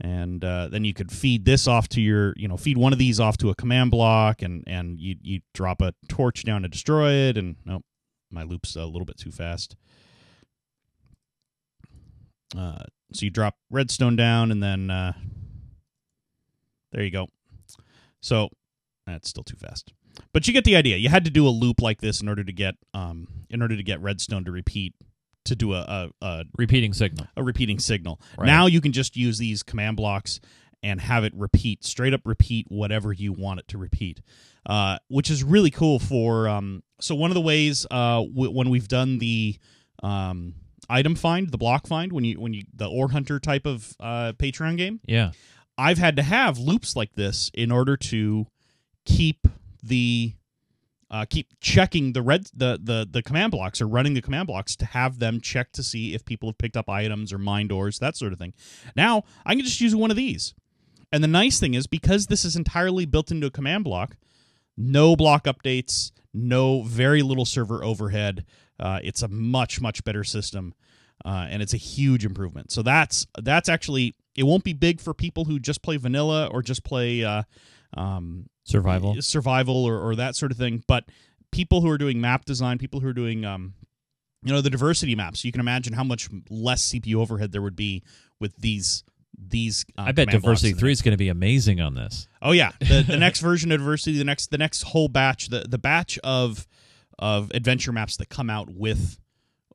And 0.00 0.44
uh, 0.44 0.68
then 0.68 0.84
you 0.84 0.92
could 0.92 1.12
feed 1.12 1.44
this 1.44 1.68
off 1.68 1.88
to 1.90 2.00
your, 2.00 2.34
you 2.36 2.48
know, 2.48 2.56
feed 2.56 2.76
one 2.76 2.92
of 2.92 2.98
these 2.98 3.20
off 3.20 3.36
to 3.38 3.50
a 3.50 3.54
command 3.54 3.92
block, 3.92 4.42
and 4.42 4.64
and 4.66 4.98
you 4.98 5.16
you 5.22 5.40
drop 5.52 5.80
a 5.80 5.94
torch 6.08 6.44
down 6.44 6.62
to 6.62 6.68
destroy 6.68 7.12
it. 7.12 7.38
And 7.38 7.56
nope, 7.64 7.84
my 8.30 8.42
loop's 8.42 8.74
a 8.74 8.84
little 8.84 9.04
bit 9.04 9.18
too 9.18 9.30
fast. 9.30 9.76
Uh, 12.56 12.82
so 13.12 13.24
you 13.24 13.30
drop 13.30 13.54
redstone 13.70 14.16
down, 14.16 14.50
and 14.50 14.62
then 14.62 14.90
uh, 14.90 15.12
there 16.92 17.04
you 17.04 17.10
go. 17.10 17.28
So 18.20 18.48
that's 19.06 19.28
still 19.28 19.44
too 19.44 19.56
fast. 19.56 19.92
But 20.32 20.46
you 20.46 20.52
get 20.52 20.64
the 20.64 20.76
idea. 20.76 20.96
You 20.96 21.08
had 21.08 21.24
to 21.24 21.30
do 21.30 21.46
a 21.46 21.50
loop 21.50 21.80
like 21.80 22.00
this 22.00 22.20
in 22.20 22.28
order 22.28 22.42
to 22.44 22.52
get 22.52 22.74
um 22.94 23.28
in 23.50 23.62
order 23.62 23.76
to 23.76 23.82
get 23.82 24.00
redstone 24.00 24.44
to 24.44 24.50
repeat 24.50 24.94
to 25.44 25.54
do 25.56 25.72
a 25.74 25.80
a, 25.80 26.10
a, 26.26 26.44
Repeating 26.58 26.92
signal. 26.92 27.26
a 27.36 27.42
repeating 27.42 27.78
signal. 27.78 28.20
Right. 28.38 28.46
Now 28.46 28.66
you 28.66 28.80
can 28.80 28.92
just 28.92 29.16
use 29.16 29.38
these 29.38 29.62
command 29.62 29.96
blocks 29.96 30.40
and 30.82 31.00
have 31.00 31.24
it 31.24 31.32
repeat 31.34 31.82
straight 31.84 32.12
up 32.14 32.20
repeat 32.24 32.66
whatever 32.68 33.12
you 33.12 33.32
want 33.32 33.60
it 33.60 33.68
to 33.68 33.78
repeat, 33.78 34.20
uh, 34.66 34.98
which 35.08 35.30
is 35.30 35.42
really 35.42 35.70
cool. 35.70 35.98
For 35.98 36.46
um, 36.48 36.82
so 37.00 37.14
one 37.14 37.30
of 37.30 37.34
the 37.34 37.40
ways 37.40 37.86
uh, 37.90 38.22
w- 38.22 38.50
when 38.50 38.68
we've 38.70 38.88
done 38.88 39.18
the 39.18 39.56
um, 40.02 40.54
item 40.90 41.14
find, 41.14 41.50
the 41.50 41.56
block 41.58 41.86
find, 41.86 42.12
when 42.12 42.24
you 42.24 42.38
when 42.38 42.52
you 42.52 42.64
the 42.74 42.86
ore 42.86 43.10
hunter 43.10 43.40
type 43.40 43.64
of 43.66 43.96
uh, 44.00 44.32
Patreon 44.38 44.76
game, 44.76 45.00
Yeah. 45.06 45.32
I've 45.78 45.98
had 45.98 46.16
to 46.16 46.22
have 46.22 46.58
loops 46.58 46.94
like 46.94 47.14
this 47.14 47.50
in 47.54 47.72
order 47.72 47.96
to 47.96 48.46
keep 49.06 49.48
the 49.82 50.34
uh, 51.14 51.24
keep 51.24 51.46
checking 51.60 52.12
the 52.12 52.20
red 52.20 52.48
the, 52.56 52.76
the 52.82 53.06
the 53.08 53.22
command 53.22 53.52
blocks 53.52 53.80
or 53.80 53.86
running 53.86 54.14
the 54.14 54.20
command 54.20 54.48
blocks 54.48 54.74
to 54.74 54.84
have 54.84 55.20
them 55.20 55.40
check 55.40 55.70
to 55.70 55.80
see 55.80 56.12
if 56.12 56.24
people 56.24 56.48
have 56.48 56.58
picked 56.58 56.76
up 56.76 56.90
items 56.90 57.32
or 57.32 57.38
mine 57.38 57.68
doors 57.68 58.00
that 58.00 58.16
sort 58.16 58.32
of 58.32 58.38
thing. 58.40 58.52
Now 58.96 59.22
I 59.46 59.54
can 59.54 59.64
just 59.64 59.80
use 59.80 59.94
one 59.94 60.10
of 60.10 60.16
these, 60.16 60.54
and 61.12 61.22
the 61.22 61.28
nice 61.28 61.60
thing 61.60 61.74
is 61.74 61.86
because 61.86 62.26
this 62.26 62.44
is 62.44 62.56
entirely 62.56 63.06
built 63.06 63.30
into 63.30 63.46
a 63.46 63.50
command 63.52 63.84
block, 63.84 64.16
no 64.76 65.14
block 65.14 65.44
updates, 65.44 66.10
no 66.32 66.82
very 66.82 67.22
little 67.22 67.44
server 67.44 67.84
overhead. 67.84 68.44
Uh, 68.80 68.98
it's 69.04 69.22
a 69.22 69.28
much 69.28 69.80
much 69.80 70.02
better 70.02 70.24
system, 70.24 70.74
uh, 71.24 71.46
and 71.48 71.62
it's 71.62 71.74
a 71.74 71.76
huge 71.76 72.24
improvement. 72.24 72.72
So 72.72 72.82
that's 72.82 73.24
that's 73.40 73.68
actually 73.68 74.16
it 74.34 74.42
won't 74.42 74.64
be 74.64 74.72
big 74.72 75.00
for 75.00 75.14
people 75.14 75.44
who 75.44 75.60
just 75.60 75.80
play 75.80 75.96
vanilla 75.96 76.46
or 76.46 76.60
just 76.60 76.82
play 76.82 77.22
uh, 77.22 77.44
um, 77.96 78.46
Survival. 78.64 79.20
survival 79.20 79.84
or, 79.84 79.98
or 80.00 80.16
that 80.16 80.36
sort 80.36 80.50
of 80.50 80.58
thing. 80.58 80.82
But 80.86 81.04
people 81.52 81.80
who 81.80 81.90
are 81.90 81.98
doing 81.98 82.20
map 82.20 82.44
design, 82.44 82.78
people 82.78 83.00
who 83.00 83.08
are 83.08 83.14
doing 83.14 83.44
um, 83.44 83.74
you 84.42 84.52
know 84.52 84.60
the 84.60 84.70
diversity 84.70 85.14
maps, 85.14 85.44
you 85.44 85.52
can 85.52 85.60
imagine 85.60 85.92
how 85.92 86.04
much 86.04 86.28
less 86.50 86.88
CPU 86.92 87.16
overhead 87.16 87.52
there 87.52 87.62
would 87.62 87.76
be 87.76 88.02
with 88.40 88.56
these 88.56 89.04
these. 89.38 89.84
Uh, 89.98 90.02
I 90.02 90.12
bet 90.12 90.28
Diversity 90.28 90.72
Three 90.72 90.92
is 90.92 91.02
going 91.02 91.12
to 91.12 91.18
be 91.18 91.28
amazing 91.28 91.80
on 91.80 91.94
this. 91.94 92.28
Oh 92.42 92.52
yeah, 92.52 92.72
the, 92.80 93.04
the 93.06 93.16
next 93.18 93.40
version 93.40 93.72
of 93.72 93.80
diversity, 93.80 94.18
the 94.18 94.24
next 94.24 94.50
the 94.50 94.58
next 94.58 94.82
whole 94.82 95.08
batch, 95.08 95.48
the 95.48 95.66
the 95.68 95.78
batch 95.78 96.18
of 96.22 96.66
of 97.18 97.50
adventure 97.54 97.92
maps 97.92 98.16
that 98.18 98.28
come 98.28 98.50
out 98.50 98.68
with 98.70 99.18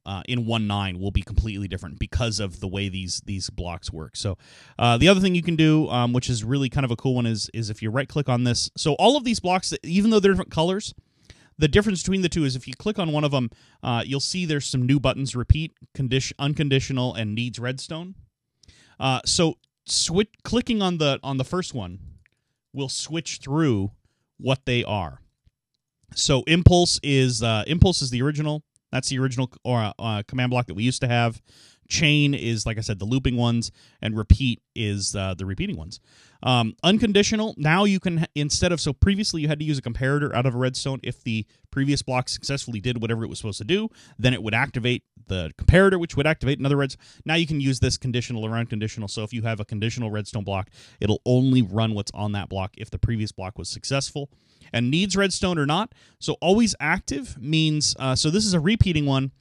uh, 0.10 0.24
in 0.28 0.48
one 0.48 0.66
nine 0.66 1.00
will 1.00 1.12
be 1.12 1.22
completely 1.22 1.68
different 1.68 2.00
because 2.00 2.40
of 2.40 2.60
the 2.62 2.68
way 2.68 2.90
these 2.90 3.22
these 3.28 3.52
blocks 3.52 3.94
work. 3.94 4.16
So 4.16 4.40
uh, 4.80 4.98
the 4.98 5.08
other 5.08 5.20
thing 5.20 5.36
you 5.36 5.44
can 5.44 5.56
do, 5.56 5.88
um, 5.90 6.14
which 6.14 6.32
is 6.32 6.44
really 6.44 6.68
kind 6.68 6.84
of 6.84 6.90
a 6.90 6.96
cool 6.96 7.14
one, 7.14 7.28
is 7.28 7.48
is 7.54 7.70
if 7.70 7.84
you 7.84 7.92
right 7.92 8.10
click 8.10 8.28
on 8.28 8.44
this. 8.44 8.72
So 8.76 8.94
all 8.94 9.18
of 9.18 9.24
these 9.24 9.40
blocks, 9.40 9.72
even 9.84 10.10
though 10.10 10.20
they're 10.20 10.32
different 10.32 10.52
colors. 10.52 10.96
The 11.60 11.68
difference 11.68 12.02
between 12.02 12.22
the 12.22 12.30
two 12.30 12.46
is 12.46 12.56
if 12.56 12.70
you 12.70 12.74
click 12.74 12.98
on 12.98 13.12
one 13.12 13.26
of 13.26 13.32
them, 13.32 13.50
uh, 13.84 14.02
you'll 14.06 14.22
see 14.22 14.46
there's 14.46 14.66
some 14.66 14.86
new 14.86 14.98
buttons: 14.98 15.36
repeat, 15.36 15.74
condition, 15.94 16.34
unconditional, 16.40 17.14
and 17.14 17.36
needs 17.36 17.60
redstone. 17.60 18.16
Uh, 18.98 19.20
so 19.26 19.58
switch 19.86 20.30
clicking 20.44 20.82
on 20.82 21.00
the 21.00 21.20
on 21.22 21.36
the 21.38 21.44
first 21.44 21.74
one 21.74 22.00
will 22.74 22.88
switch 22.88 23.40
through 23.44 23.92
what 24.38 24.66
they 24.66 24.86
are. 24.86 25.20
So 26.16 26.44
impulse 26.48 27.00
is 27.04 27.44
uh, 27.44 27.64
impulse 27.68 28.02
is 28.02 28.10
the 28.10 28.22
original. 28.22 28.64
That's 28.92 29.10
the 29.10 29.20
original 29.20 29.52
or 29.64 29.94
uh, 30.00 30.24
command 30.28 30.52
block 30.52 30.68
that 30.68 30.74
we 30.74 30.84
used 30.84 31.02
to 31.02 31.08
have. 31.08 31.42
Chain 31.88 32.34
is 32.34 32.66
like 32.66 32.78
I 32.78 32.82
said, 32.82 33.00
the 33.00 33.06
looping 33.06 33.36
ones, 33.36 33.72
and 34.02 34.16
repeat 34.16 34.62
is 34.76 35.16
uh, 35.16 35.34
the 35.34 35.46
repeating 35.46 35.76
ones. 35.78 36.00
Um, 36.42 36.76
unconditional. 36.84 37.54
Now 37.58 37.84
you 37.84 38.00
can 38.00 38.26
instead 38.34 38.72
of 38.72 38.80
so 38.80 38.94
previously 38.94 39.42
you 39.42 39.50
had 39.50 39.60
to 39.60 39.66
use 39.66 39.78
a 39.78 39.82
comparator 39.82 40.34
out 40.34 40.46
of 40.46 40.56
a 40.56 40.58
redstone. 40.58 41.00
If 41.04 41.22
the 41.24 41.46
previous 41.70 42.02
block 42.02 42.30
successfully 42.30 42.80
did 42.80 43.02
whatever 43.02 43.24
it 43.24 43.28
was 43.28 43.40
supposed 43.40 43.58
to 43.58 43.66
do, 43.66 43.90
then 44.18 44.34
it 44.34 44.42
would 44.42 44.54
activate 44.54 45.04
the 45.28 45.52
comparator, 45.58 46.00
which 46.00 46.16
would 46.16 46.26
activate 46.26 46.58
another 46.60 46.78
red. 46.78 46.96
Now 47.26 47.36
you 47.36 47.46
can 47.46 47.60
use 47.60 47.80
this 47.80 47.98
conditional 47.98 48.46
or 48.46 48.56
unconditional. 48.56 49.08
So 49.08 49.24
if 49.24 49.34
you 49.34 49.42
have 49.44 49.60
a 49.60 49.66
conditional 49.66 50.12
redstone 50.12 50.44
block, 50.44 50.70
it'll 51.00 51.22
only 51.26 51.62
run 51.62 51.94
what's 51.94 52.12
on 52.14 52.32
that 52.32 52.50
block 52.50 52.74
if 52.78 52.90
the 52.90 53.00
previous 53.00 53.32
block 53.32 53.58
was 53.58 53.70
successful 53.70 54.30
and 54.72 54.90
needs 54.90 55.16
redstone 55.16 55.58
or 55.58 55.66
not. 55.66 55.94
So 56.20 56.34
always 56.42 56.76
active 56.80 57.38
means 57.42 57.96
uh, 58.00 58.16
so 58.16 58.30
this 58.30 58.46
is 58.46 58.54
a 58.54 58.60
repeating 58.60 59.06
one. 59.06 59.32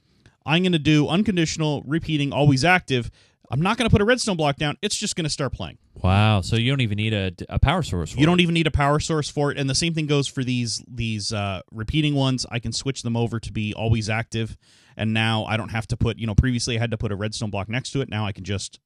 I'm 0.45 0.63
going 0.63 0.71
to 0.71 0.79
do 0.79 1.07
unconditional, 1.07 1.83
repeating, 1.85 2.33
always 2.33 2.65
active. 2.65 3.11
I'm 3.51 3.61
not 3.61 3.77
going 3.77 3.89
to 3.89 3.91
put 3.91 4.01
a 4.01 4.05
redstone 4.05 4.37
block 4.37 4.57
down. 4.57 4.77
It's 4.81 4.95
just 4.95 5.15
going 5.15 5.23
to 5.23 5.29
start 5.29 5.53
playing. 5.53 5.77
Wow. 5.95 6.41
So 6.41 6.55
you 6.55 6.71
don't 6.71 6.81
even 6.81 6.97
need 6.97 7.13
a, 7.13 7.31
a 7.49 7.59
power 7.59 7.81
source. 7.83 8.13
For 8.13 8.19
You 8.19 8.25
don't 8.25 8.39
it. 8.39 8.43
even 8.43 8.53
need 8.53 8.67
a 8.67 8.71
power 8.71 8.99
source 8.99 9.29
for 9.29 9.51
it, 9.51 9.57
and 9.57 9.69
the 9.69 9.75
same 9.75 9.93
thing 9.93 10.05
goes 10.05 10.27
for 10.27 10.43
these 10.43 10.83
these 10.87 11.33
uh, 11.33 11.61
repeating 11.71 12.15
ones. 12.15 12.45
I 12.51 12.59
can 12.59 12.71
switch 12.71 13.01
them 13.03 13.17
over 13.17 13.39
to 13.39 13.51
be 13.51 13.73
always 13.73 14.09
active, 14.09 14.55
and 14.95 15.13
now 15.13 15.45
I 15.45 15.57
don't 15.57 15.69
have 15.69 15.87
to 15.87 15.97
put. 15.97 16.19
You 16.19 16.27
know, 16.27 16.35
previously 16.35 16.77
I 16.77 16.79
had 16.79 16.91
to 16.91 16.97
put 16.97 17.11
a 17.11 17.15
redstone 17.15 17.49
block 17.49 17.69
next 17.69 17.91
to 17.91 18.01
it. 18.01 18.09
Now 18.09 18.25
I 18.25 18.31
can 18.31 18.43
just 18.43 18.79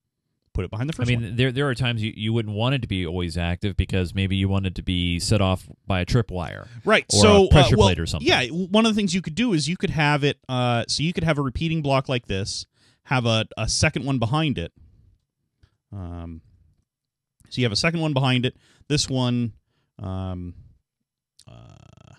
put 0.53 0.63
it 0.63 0.69
behind 0.71 0.87
the 0.87 1.01
I 1.01 1.05
mean, 1.05 1.21
one. 1.21 1.35
there 1.35 1.51
there 1.51 1.67
are 1.67 1.75
times 1.75 2.01
you, 2.03 2.13
you 2.15 2.31
wouldn't 2.31 2.55
want 2.55 2.75
it 2.75 2.81
to 2.83 2.87
be 2.87 3.05
always 3.05 3.37
active 3.37 3.75
because 3.75 4.13
maybe 4.13 4.35
you 4.35 4.47
wanted 4.47 4.75
to 4.75 4.83
be 4.83 5.19
set 5.19 5.41
off 5.41 5.67
by 5.87 6.01
a 6.01 6.05
tripwire. 6.05 6.67
Right. 6.85 7.05
or 7.13 7.19
so 7.19 7.45
a 7.45 7.49
pressure 7.49 7.75
uh, 7.75 7.77
well, 7.79 7.87
plate 7.87 7.99
or 7.99 8.05
something. 8.05 8.27
Yeah. 8.27 8.45
One 8.47 8.85
of 8.85 8.91
the 8.91 8.95
things 8.95 9.13
you 9.13 9.21
could 9.21 9.35
do 9.35 9.53
is 9.53 9.67
you 9.67 9.77
could 9.77 9.89
have 9.89 10.23
it. 10.23 10.37
Uh, 10.47 10.85
so 10.87 11.03
you 11.03 11.11
could 11.11 11.23
have 11.23 11.37
a 11.37 11.41
repeating 11.41 11.81
block 11.81 12.07
like 12.07 12.27
this, 12.27 12.65
have 13.05 13.25
a, 13.25 13.45
a 13.57 13.67
second 13.67 14.05
one 14.05 14.19
behind 14.19 14.57
it. 14.57 14.71
Um, 15.91 16.41
so 17.49 17.61
you 17.61 17.65
have 17.65 17.71
a 17.71 17.77
second 17.77 18.01
one 18.01 18.13
behind 18.13 18.45
it. 18.45 18.55
This 18.87 19.09
one, 19.09 19.53
um, 20.01 20.55
uh, 21.47 22.15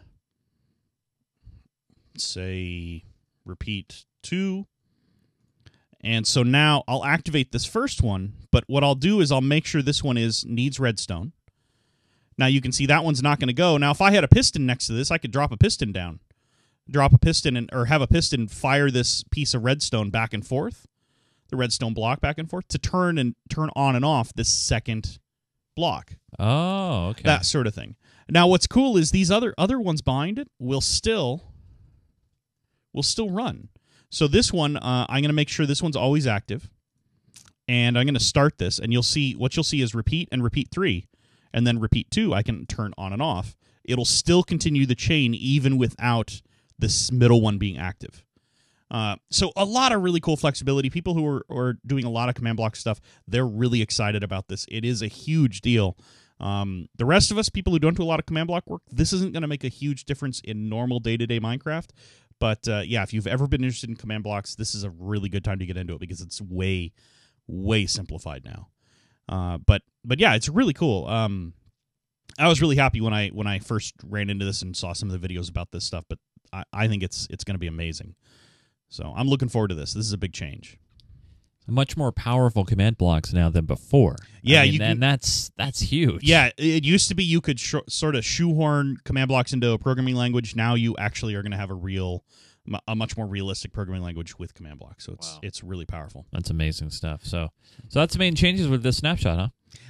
say 2.16 3.05
repeat 3.44 4.05
two. 4.23 4.66
And 6.03 6.27
so 6.27 6.42
now 6.42 6.85
I'll 6.87 7.05
activate 7.05 7.51
this 7.51 7.64
first 7.64 8.03
one, 8.03 8.35
but 8.51 8.64
what 8.66 8.85
I'll 8.85 8.94
do 8.94 9.20
is 9.20 9.33
I'll 9.33 9.40
make 9.40 9.64
sure 9.64 9.81
this 9.81 10.05
one 10.05 10.18
is 10.18 10.44
needs 10.44 10.79
redstone. 10.79 11.33
Now 12.37 12.47
you 12.47 12.61
can 12.61 12.73
see 12.73 12.85
that 12.87 13.05
one's 13.05 13.23
not 13.23 13.40
going 13.40 13.49
to 13.49 13.55
go. 13.55 13.79
Now 13.79 13.90
if 13.90 14.03
I 14.03 14.11
had 14.11 14.23
a 14.23 14.29
piston 14.29 14.66
next 14.66 14.87
to 14.88 14.92
this, 14.92 15.11
I 15.11 15.18
could 15.18 15.31
drop 15.31 15.51
a 15.51 15.57
piston 15.57 15.92
down. 15.92 16.20
Drop 16.90 17.14
a 17.14 17.18
piston 17.18 17.57
and 17.57 17.70
or 17.73 17.87
have 17.87 18.03
a 18.03 18.07
piston 18.07 18.47
fire 18.47 18.90
this 18.90 19.25
piece 19.31 19.55
of 19.55 19.64
redstone 19.64 20.11
back 20.11 20.35
and 20.35 20.47
forth, 20.47 20.87
the 21.49 21.57
redstone 21.57 21.94
block 21.94 22.20
back 22.20 22.38
and 22.38 22.49
forth 22.49 22.68
to 22.68 22.79
turn 22.79 23.16
and 23.16 23.35
turn 23.49 23.70
on 23.75 23.97
and 23.97 24.05
off 24.05 24.35
this 24.35 24.53
second 24.53 25.18
block. 25.75 26.16
Oh, 26.38 27.09
okay. 27.09 27.23
That 27.25 27.47
sort 27.47 27.66
of 27.66 27.75
thing. 27.75 27.97
Now 28.29 28.47
what's 28.49 28.66
cool 28.66 28.97
is 28.97 29.11
these 29.11 29.31
other 29.31 29.55
other 29.57 29.81
ones 29.81 30.03
behind 30.03 30.38
it 30.38 30.49
will 30.59 30.81
still 30.81 31.55
will 32.92 33.03
still 33.03 33.31
run. 33.31 33.68
So 34.11 34.29
this 34.29 34.53
one, 34.53 34.77
uh, 34.77 35.07
I'm 35.09 35.23
going 35.23 35.25
to 35.25 35.33
make 35.33 35.49
sure 35.49 35.66
this 35.66 35.83
one's 35.83 35.97
always 35.97 36.27
active, 36.27 36.70
and 37.66 37.99
I'm 37.99 38.07
going 38.07 38.14
to 38.14 38.20
start 38.20 38.59
this, 38.59 38.79
and 38.79 38.92
you'll 38.92 39.03
see 39.03 39.33
what 39.33 39.57
you'll 39.57 39.64
see 39.64 39.81
is 39.81 39.94
repeat 39.94 40.29
and 40.31 40.44
repeat 40.44 40.68
three, 40.70 41.09
and 41.53 41.66
then 41.66 41.81
repeat 41.81 42.11
two. 42.11 42.33
I 42.33 42.44
can 42.44 42.66
turn 42.66 42.92
on 42.97 43.12
and 43.12 43.20
off. 43.20 43.57
It'll 43.85 44.05
still 44.05 44.44
continue 44.44 44.87
the 44.87 44.94
chain 44.94 45.35
even 45.35 45.79
without 45.79 46.42
this 46.79 47.13
middle 47.13 47.41
one 47.41 47.59
being 47.59 47.79
active. 47.79 48.25
Uh, 48.91 49.17
so 49.31 49.51
a 49.57 49.65
lot 49.65 49.93
of 49.93 50.03
really 50.03 50.21
cool 50.21 50.37
flexibility. 50.37 50.91
People 50.91 51.15
who 51.15 51.27
are, 51.27 51.45
are 51.51 51.79
doing 51.87 52.05
a 52.05 52.11
lot 52.11 52.29
of 52.29 52.35
command 52.35 52.57
block 52.57 52.77
stuff, 52.77 53.01
they're 53.27 53.47
really 53.47 53.83
excited 53.83 54.23
about 54.23 54.49
this. 54.49 54.67
It 54.69 54.85
is 54.85 55.03
a 55.03 55.09
huge 55.09 55.63
deal. 55.63 55.97
Um, 56.41 56.89
the 56.97 57.05
rest 57.05 57.31
of 57.31 57.39
us, 57.39 57.49
people 57.49 57.73
who 57.73 57.79
don't 57.79 57.97
do 57.97 58.03
a 58.03 58.05
lot 58.05 58.21
of 58.21 58.27
command 58.27 58.49
block 58.49 58.65
work, 58.67 58.83
this 58.91 59.13
isn't 59.13 59.33
going 59.33 59.43
to 59.43 59.49
make 59.49 59.65
a 59.65 59.69
huge 59.69 60.05
difference 60.05 60.41
in 60.41 60.69
normal 60.69 61.01
day 61.01 61.17
to 61.17 61.27
day 61.27 61.41
Minecraft. 61.41 61.89
But 62.39 62.69
uh, 62.69 62.83
yeah, 62.85 63.03
if 63.03 63.15
you've 63.15 63.27
ever 63.27 63.47
been 63.47 63.63
interested 63.63 63.89
in 63.89 63.97
command 63.97 64.25
blocks, 64.25 64.55
this 64.55 64.75
is 64.75 64.85
a 64.85 64.91
really 64.91 65.29
good 65.29 65.45
time 65.45 65.59
to 65.61 65.67
get 65.67 65.77
into 65.77 65.95
it 65.95 66.01
because 66.01 66.21
it's 66.21 66.41
way, 66.41 66.93
way 67.47 67.87
simplified 67.87 68.45
now. 68.45 68.69
Uh, 69.29 69.59
but 69.59 69.83
but 70.05 70.21
yeah, 70.21 70.35
it's 70.35 70.49
really 70.49 70.75
cool. 70.75 71.07
Um, 71.07 71.55
I 72.39 72.49
was 72.49 72.61
really 72.61 72.77
happy 72.77 73.01
when 73.01 73.15
I 73.15 73.29
when 73.29 73.47
I 73.47 73.59
first 73.61 73.95
ran 74.05 74.29
into 74.29 74.45
this 74.45 74.63
and 74.63 74.77
saw 74.77 74.93
some 74.93 75.11
of 75.11 75.21
the 75.21 75.27
videos 75.27 75.49
about 75.49 75.71
this 75.71 75.85
stuff. 75.85 76.05
But 76.09 76.19
I, 76.52 76.64
I 76.72 76.88
think 76.88 77.02
it's 77.02 77.26
it's 77.30 77.44
going 77.44 77.54
to 77.54 77.59
be 77.61 77.66
amazing. 77.66 78.14
So 78.88 79.12
I'm 79.16 79.28
looking 79.28 79.48
forward 79.48 79.68
to 79.68 79.74
this. 79.74 79.92
This 79.94 80.07
is 80.07 80.12
a 80.12 80.18
big 80.18 80.33
change. 80.33 80.78
Much 81.66 81.96
more 81.96 82.12
powerful 82.12 82.66
command 82.66 82.98
blocks 82.98 83.33
now 83.33 83.48
than 83.48 83.64
before. 83.64 84.16
Yeah, 84.42 84.61
I 84.61 84.64
mean, 84.64 84.72
you 84.74 84.78
can- 84.80 84.90
and 84.92 85.02
that's 85.02 85.50
that's 85.57 85.80
huge. 85.80 86.22
Yeah, 86.22 86.50
it 86.59 86.85
used 86.85 87.09
to 87.09 87.14
be 87.14 87.24
you 87.24 87.40
could 87.40 87.59
sh- 87.59 87.76
sort 87.88 88.14
of 88.16 88.24
shoehorn 88.24 88.98
command 89.04 89.28
blocks 89.28 89.54
into 89.54 89.70
a 89.72 89.78
programming 89.78 90.14
language. 90.14 90.54
Now 90.54 90.74
you 90.74 90.94
actually 90.98 91.35
are 91.35 91.40
going 91.42 91.52
to 91.52 91.57
have 91.57 91.70
a 91.70 91.74
real, 91.74 92.22
a 92.87 92.94
much 92.94 93.16
more 93.16 93.26
realistic 93.26 93.72
programming 93.72 94.02
language 94.02 94.38
with 94.38 94.52
command 94.52 94.78
blocks. 94.78 95.07
So 95.07 95.14
it's 95.14 95.38
it's 95.42 95.64
really 95.64 95.87
powerful. 95.87 96.26
that's 96.33 96.50
amazing 96.50 96.90
stuff. 96.90 97.24
So, 97.24 97.48
so 97.88 97.98
that's 97.98 98.12
the 98.12 98.18
main 98.18 98.35
changes 98.35 98.68
with 98.68 98.83
this 98.83 98.98
snapshot, 98.98 99.38
huh? 99.38 99.48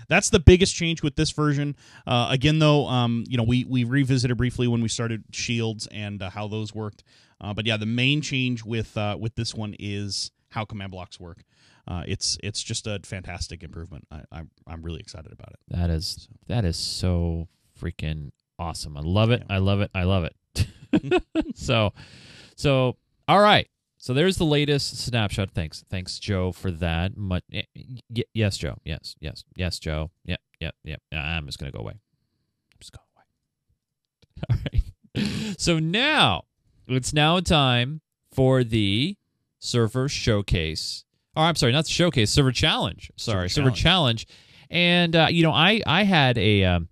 That's 0.08 0.30
the 0.30 0.40
biggest 0.40 0.74
change 0.74 1.02
with 1.02 1.16
this 1.16 1.30
version. 1.30 1.76
Uh, 2.06 2.28
again, 2.30 2.58
though, 2.58 2.86
um, 2.86 3.24
you 3.28 3.36
know, 3.36 3.42
we 3.42 3.64
we 3.64 3.84
revisited 3.84 4.36
briefly 4.36 4.68
when 4.68 4.82
we 4.82 4.88
started 4.88 5.24
shields 5.32 5.86
and 5.90 6.22
uh, 6.22 6.30
how 6.30 6.48
those 6.48 6.74
worked. 6.74 7.04
Uh, 7.40 7.52
but 7.52 7.66
yeah, 7.66 7.76
the 7.76 7.86
main 7.86 8.20
change 8.20 8.64
with 8.64 8.96
uh, 8.96 9.16
with 9.18 9.34
this 9.34 9.54
one 9.54 9.74
is 9.78 10.30
how 10.50 10.64
command 10.64 10.92
blocks 10.92 11.18
work. 11.18 11.44
Uh, 11.86 12.02
it's 12.06 12.38
it's 12.42 12.62
just 12.62 12.86
a 12.86 13.00
fantastic 13.02 13.62
improvement. 13.62 14.06
I, 14.10 14.22
I'm 14.32 14.50
I'm 14.66 14.82
really 14.82 15.00
excited 15.00 15.32
about 15.32 15.50
it. 15.50 15.58
That 15.68 15.90
is 15.90 16.28
that 16.46 16.64
is 16.64 16.76
so 16.76 17.48
freaking 17.80 18.30
awesome. 18.58 18.96
I 18.96 19.00
love 19.00 19.30
it. 19.30 19.42
I 19.50 19.58
love 19.58 19.80
it. 19.80 19.90
I 19.94 20.04
love 20.04 20.24
it. 20.24 20.34
so, 21.54 21.92
so 22.56 22.96
all 23.28 23.40
right. 23.40 23.68
So 24.04 24.12
there's 24.12 24.36
the 24.36 24.44
latest 24.44 24.98
snapshot. 24.98 25.52
Thanks, 25.54 25.82
thanks, 25.88 26.18
Joe, 26.18 26.52
for 26.52 26.70
that. 26.72 27.16
Much, 27.16 27.42
y- 27.50 27.64
yes, 28.34 28.58
Joe. 28.58 28.76
Yes, 28.84 29.16
yes, 29.18 29.44
yes, 29.56 29.78
Joe. 29.78 30.10
Yep, 30.26 30.40
yep, 30.60 30.74
yep. 30.84 31.00
I'm 31.10 31.46
just 31.46 31.58
gonna 31.58 31.72
go 31.72 31.78
away. 31.78 31.94
I'm 31.94 32.78
just 32.78 32.92
going 32.92 33.06
away. 33.16 34.82
All 35.16 35.22
right. 35.24 35.56
So 35.58 35.78
now 35.78 36.42
it's 36.86 37.14
now 37.14 37.40
time 37.40 38.02
for 38.30 38.62
the 38.62 39.16
server 39.58 40.10
showcase. 40.10 41.06
Oh, 41.34 41.40
I'm 41.40 41.54
sorry, 41.54 41.72
not 41.72 41.86
the 41.86 41.90
showcase, 41.90 42.30
server 42.30 42.52
challenge. 42.52 43.10
Sorry, 43.16 43.48
server, 43.48 43.70
Server 43.70 43.74
challenge. 43.74 44.26
And 44.68 45.16
uh, 45.16 45.28
you 45.30 45.42
know, 45.42 45.52
I 45.52 45.80
I 45.86 46.02
had 46.02 46.36
a 46.36 46.62
um, 46.64 46.88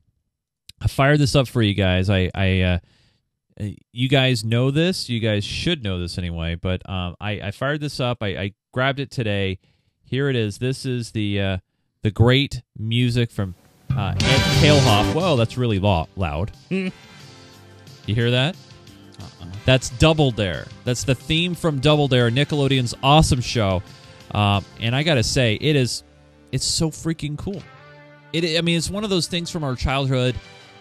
I 0.80 0.86
fired 0.86 1.20
this 1.20 1.36
up 1.36 1.46
for 1.46 1.60
you 1.60 1.74
guys. 1.74 2.08
I 2.08 2.30
I 2.34 2.60
uh, 2.62 2.78
you 3.58 4.08
guys 4.08 4.44
know 4.44 4.70
this. 4.70 5.08
You 5.08 5.20
guys 5.20 5.44
should 5.44 5.82
know 5.82 5.98
this 5.98 6.18
anyway. 6.18 6.54
But 6.54 6.88
um, 6.88 7.16
I 7.20 7.32
I 7.40 7.50
fired 7.50 7.80
this 7.80 8.00
up. 8.00 8.18
I, 8.22 8.28
I 8.28 8.54
grabbed 8.72 9.00
it 9.00 9.10
today. 9.10 9.58
Here 10.04 10.28
it 10.28 10.36
is. 10.36 10.58
This 10.58 10.84
is 10.84 11.12
the 11.12 11.40
uh, 11.40 11.58
the 12.02 12.10
great 12.10 12.62
music 12.76 13.30
from 13.30 13.54
uh, 13.96 14.14
Edd 14.16 14.40
Kalehoff. 14.60 15.14
Whoa, 15.14 15.36
that's 15.36 15.56
really 15.56 15.78
lo- 15.78 16.08
loud. 16.16 16.52
you 16.70 16.90
hear 18.06 18.30
that? 18.30 18.56
That's 19.64 19.90
Double 19.90 20.30
Dare. 20.30 20.66
That's 20.84 21.04
the 21.04 21.14
theme 21.14 21.54
from 21.54 21.78
Double 21.78 22.08
Dare, 22.08 22.30
Nickelodeon's 22.30 22.94
awesome 23.02 23.40
show. 23.40 23.82
Um, 24.32 24.64
and 24.80 24.96
I 24.96 25.02
gotta 25.02 25.22
say, 25.22 25.54
it 25.60 25.76
is, 25.76 26.02
it's 26.50 26.64
so 26.64 26.90
freaking 26.90 27.38
cool. 27.38 27.62
It, 28.32 28.58
I 28.58 28.62
mean, 28.62 28.76
it's 28.76 28.90
one 28.90 29.04
of 29.04 29.10
those 29.10 29.28
things 29.28 29.50
from 29.50 29.62
our 29.62 29.76
childhood 29.76 30.34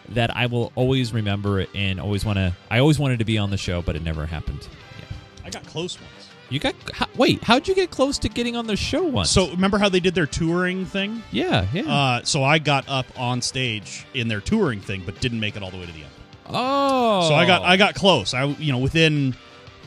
that 0.09 0.35
I 0.35 0.45
will 0.47 0.71
always 0.75 1.13
remember 1.13 1.65
and 1.73 1.99
always 1.99 2.25
want 2.25 2.37
to. 2.37 2.53
I 2.69 2.79
always 2.79 2.99
wanted 2.99 3.19
to 3.19 3.25
be 3.25 3.37
on 3.37 3.49
the 3.49 3.57
show, 3.57 3.81
but 3.81 3.95
it 3.95 4.03
never 4.03 4.25
happened. 4.25 4.67
Yeah. 4.99 5.05
I 5.45 5.49
got 5.49 5.65
close 5.65 5.99
once. 5.99 6.11
You 6.49 6.59
got 6.59 6.75
how, 6.93 7.07
wait? 7.15 7.41
How'd 7.43 7.67
you 7.69 7.73
get 7.75 7.91
close 7.91 8.17
to 8.19 8.27
getting 8.29 8.57
on 8.57 8.67
the 8.67 8.75
show 8.75 9.03
once? 9.03 9.29
So 9.31 9.49
remember 9.51 9.77
how 9.77 9.87
they 9.87 10.01
did 10.01 10.13
their 10.13 10.25
touring 10.25 10.85
thing? 10.85 11.23
yeah, 11.31 11.65
yeah. 11.73 11.83
Uh, 11.83 12.23
so 12.23 12.43
I 12.43 12.59
got 12.59 12.83
up 12.89 13.05
on 13.17 13.41
stage 13.41 14.05
in 14.13 14.27
their 14.27 14.41
touring 14.41 14.81
thing, 14.81 15.03
but 15.05 15.17
didn't 15.21 15.39
make 15.39 15.55
it 15.55 15.63
all 15.63 15.71
the 15.71 15.77
way 15.77 15.85
to 15.85 15.91
the 15.93 15.99
end. 15.99 16.11
oh, 16.49 17.29
So 17.29 17.35
I 17.35 17.45
got 17.45 17.61
I 17.61 17.77
got 17.77 17.95
close. 17.95 18.33
I 18.33 18.45
you 18.45 18.73
know 18.73 18.79
within 18.79 19.33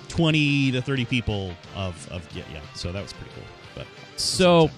twenty 0.09 0.71
to 0.73 0.81
thirty 0.81 1.05
people 1.05 1.53
of 1.77 2.11
of 2.11 2.27
yeah 2.35 2.45
yeah. 2.51 2.61
So 2.75 2.93
that 2.93 3.03
was 3.03 3.13
pretty 3.13 3.33
cool. 3.35 3.45
But 3.75 3.87
So, 4.19 4.71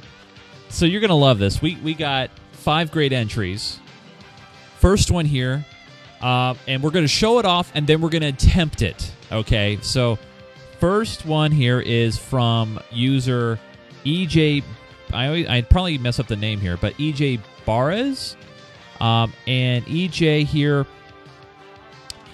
so 0.69 0.87
you're 0.87 1.01
gonna 1.01 1.15
love 1.15 1.39
this. 1.39 1.63
We 1.63 1.77
we 1.85 1.95
got 1.95 2.31
five 2.51 2.91
great 2.91 3.13
entries. 3.13 3.79
First 4.87 5.11
one 5.11 5.27
here, 5.27 5.67
uh, 6.23 6.55
and 6.69 6.81
we're 6.81 6.93
gonna 6.93 7.09
show 7.09 7.41
it 7.41 7.45
off, 7.45 7.73
and 7.75 7.89
then 7.89 8.01
we're 8.01 8.09
gonna 8.09 8.29
attempt 8.29 8.83
it. 8.83 9.11
Okay. 9.33 9.81
So, 9.83 10.17
first 10.79 11.27
one 11.27 11.51
here 11.51 11.81
is 11.81 12.17
from 12.17 12.79
user 12.93 13.59
EJ. 14.05 14.63
I 15.13 15.27
always, 15.27 15.49
I 15.49 15.63
probably 15.63 15.99
mess 15.99 16.21
up 16.21 16.29
the 16.29 16.37
name 16.37 16.61
here, 16.61 16.77
but 16.77 16.95
EJ 16.99 17.41
Barres, 17.67 18.37
um, 19.01 19.33
and 19.49 19.85
EJ 19.87 20.45
here. 20.45 20.87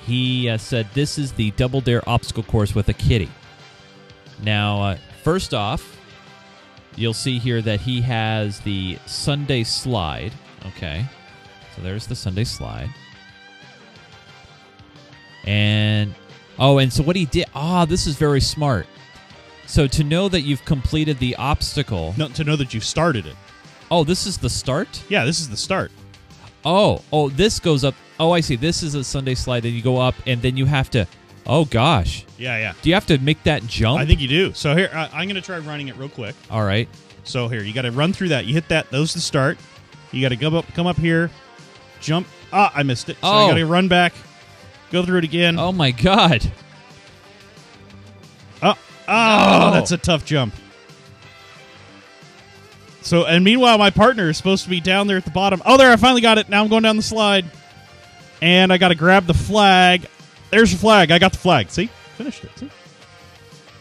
He 0.04 0.50
uh, 0.50 0.58
said 0.58 0.88
this 0.92 1.16
is 1.16 1.32
the 1.32 1.52
Double 1.52 1.80
Dare 1.80 2.06
obstacle 2.06 2.42
course 2.42 2.74
with 2.74 2.86
a 2.90 2.92
kitty. 2.92 3.30
Now, 4.42 4.82
uh, 4.82 4.96
first 5.22 5.54
off, 5.54 5.96
you'll 6.96 7.14
see 7.14 7.38
here 7.38 7.62
that 7.62 7.80
he 7.80 8.02
has 8.02 8.60
the 8.60 8.98
Sundae 9.06 9.64
slide. 9.64 10.34
Okay. 10.66 11.06
So 11.76 11.82
there's 11.82 12.06
the 12.06 12.14
Sundae 12.14 12.44
slide. 12.44 12.90
And 15.44 16.14
oh, 16.58 16.78
and 16.78 16.92
so 16.92 17.02
what 17.02 17.16
he 17.16 17.24
did, 17.26 17.46
ah, 17.54 17.84
this 17.84 18.06
is 18.06 18.16
very 18.16 18.40
smart. 18.40 18.86
So 19.66 19.86
to 19.86 20.04
know 20.04 20.28
that 20.28 20.42
you've 20.42 20.64
completed 20.64 21.18
the 21.18 21.34
obstacle. 21.36 22.14
no, 22.16 22.28
to 22.28 22.44
know 22.44 22.56
that 22.56 22.74
you've 22.74 22.84
started 22.84 23.26
it. 23.26 23.36
Oh, 23.90 24.04
this 24.04 24.26
is 24.26 24.38
the 24.38 24.50
start? 24.50 25.02
Yeah, 25.08 25.24
this 25.24 25.40
is 25.40 25.48
the 25.48 25.56
start. 25.56 25.90
Oh, 26.64 27.02
oh, 27.12 27.28
this 27.28 27.58
goes 27.58 27.84
up. 27.84 27.94
Oh, 28.20 28.30
I 28.32 28.40
see. 28.40 28.56
This 28.56 28.82
is 28.82 28.94
a 28.94 29.02
Sundae 29.02 29.34
slide. 29.34 29.64
Then 29.64 29.72
you 29.72 29.82
go 29.82 29.96
up, 29.98 30.14
and 30.26 30.40
then 30.42 30.56
you 30.56 30.66
have 30.66 30.90
to. 30.90 31.06
Oh 31.44 31.64
gosh, 31.64 32.24
Yeah, 32.38 32.56
yeah. 32.58 32.72
do 32.82 32.88
you 32.88 32.94
have 32.94 33.06
to 33.06 33.18
make 33.18 33.42
that 33.42 33.66
jump? 33.66 34.00
I 34.00 34.06
think 34.06 34.20
you 34.20 34.28
do. 34.28 34.52
So 34.52 34.76
here 34.76 34.88
I, 34.94 35.06
I'm 35.12 35.24
going 35.26 35.34
to 35.34 35.40
try 35.40 35.58
running 35.58 35.88
it 35.88 35.96
real 35.96 36.08
quick. 36.08 36.36
All 36.48 36.62
right. 36.62 36.88
So 37.24 37.48
here 37.48 37.64
you 37.64 37.72
got 37.72 37.82
to 37.82 37.90
run 37.90 38.12
through 38.12 38.28
that. 38.28 38.44
You 38.44 38.54
hit 38.54 38.68
that. 38.68 38.88
Those 38.90 39.12
the 39.12 39.20
start. 39.20 39.58
You 40.12 40.22
got 40.22 40.28
to 40.28 40.36
come 40.36 40.54
up 40.54 40.72
come 40.74 40.86
up 40.86 40.96
here, 40.96 41.32
jump. 42.02 42.26
Ah, 42.52 42.70
I 42.74 42.82
missed 42.82 43.08
it. 43.08 43.14
So 43.14 43.20
Oh. 43.28 43.46
I 43.46 43.48
got 43.50 43.54
to 43.56 43.66
run 43.66 43.88
back, 43.88 44.12
go 44.90 45.04
through 45.04 45.18
it 45.18 45.24
again. 45.24 45.58
Oh 45.58 45.72
my 45.72 45.90
God. 45.90 46.50
Oh, 48.62 48.74
oh, 49.08 49.60
No. 49.68 49.70
that's 49.72 49.92
a 49.92 49.96
tough 49.98 50.24
jump. 50.24 50.54
So, 53.00 53.24
and 53.26 53.42
meanwhile, 53.44 53.78
my 53.78 53.90
partner 53.90 54.28
is 54.30 54.36
supposed 54.36 54.62
to 54.64 54.70
be 54.70 54.80
down 54.80 55.06
there 55.08 55.16
at 55.16 55.24
the 55.24 55.30
bottom. 55.32 55.60
Oh, 55.66 55.76
there, 55.76 55.90
I 55.90 55.96
finally 55.96 56.20
got 56.20 56.38
it. 56.38 56.48
Now 56.48 56.62
I'm 56.62 56.68
going 56.68 56.84
down 56.84 56.96
the 56.96 57.02
slide. 57.02 57.44
And 58.40 58.72
I 58.72 58.78
got 58.78 58.88
to 58.88 58.94
grab 58.94 59.26
the 59.26 59.34
flag. 59.34 60.06
There's 60.50 60.70
the 60.72 60.78
flag. 60.78 61.10
I 61.10 61.18
got 61.18 61.32
the 61.32 61.38
flag. 61.38 61.70
See? 61.70 61.86
Finished 62.16 62.44
it. 62.44 62.50
See? 62.58 62.70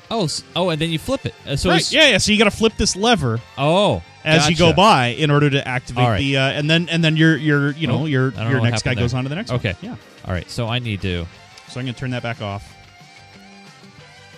Oh, 0.10 0.28
oh, 0.56 0.70
and 0.70 0.82
then 0.82 0.90
you 0.90 1.00
flip 1.00 1.26
it. 1.26 1.34
Uh, 1.48 1.56
So 1.56 1.70
right. 1.70 1.92
Yeah, 1.92 2.10
yeah. 2.10 2.18
So 2.18 2.32
you 2.32 2.38
got 2.38 2.46
to 2.46 2.52
flip 2.52 2.74
this 2.78 2.96
lever 2.96 3.40
Oh, 3.58 4.02
as 4.24 4.50
you 4.50 4.56
go 4.56 4.74
by 4.74 5.08
in 5.08 5.32
order 5.32 5.50
to 5.50 5.68
activate 5.68 6.08
right. 6.08 6.20
the, 6.20 6.38
uh, 6.38 6.42
and 6.52 6.70
then, 6.70 6.88
and 6.90 7.04
then 7.04 7.18
your, 7.18 7.36
your, 7.38 7.72
you 7.72 7.88
know, 7.88 8.02
Oh, 8.02 8.06
your, 8.06 8.30
your 8.32 8.62
next 8.62 8.84
guy 8.84 8.92
happened 8.92 9.00
goes 9.00 9.14
on 9.14 9.24
to 9.24 9.30
the 9.30 9.36
next 9.36 9.52
Okay. 9.52 9.74
one. 9.82 9.92
Yeah. 9.92 9.96
All 10.26 10.34
right. 10.34 10.50
So 10.50 10.68
I 10.68 10.80
need 10.80 11.02
to, 11.02 11.26
So 11.70 11.80
I'm 11.80 11.86
going 11.86 11.94
to 11.94 12.00
turn 12.00 12.12
that 12.12 12.24
back 12.24 12.42
off. 12.42 12.74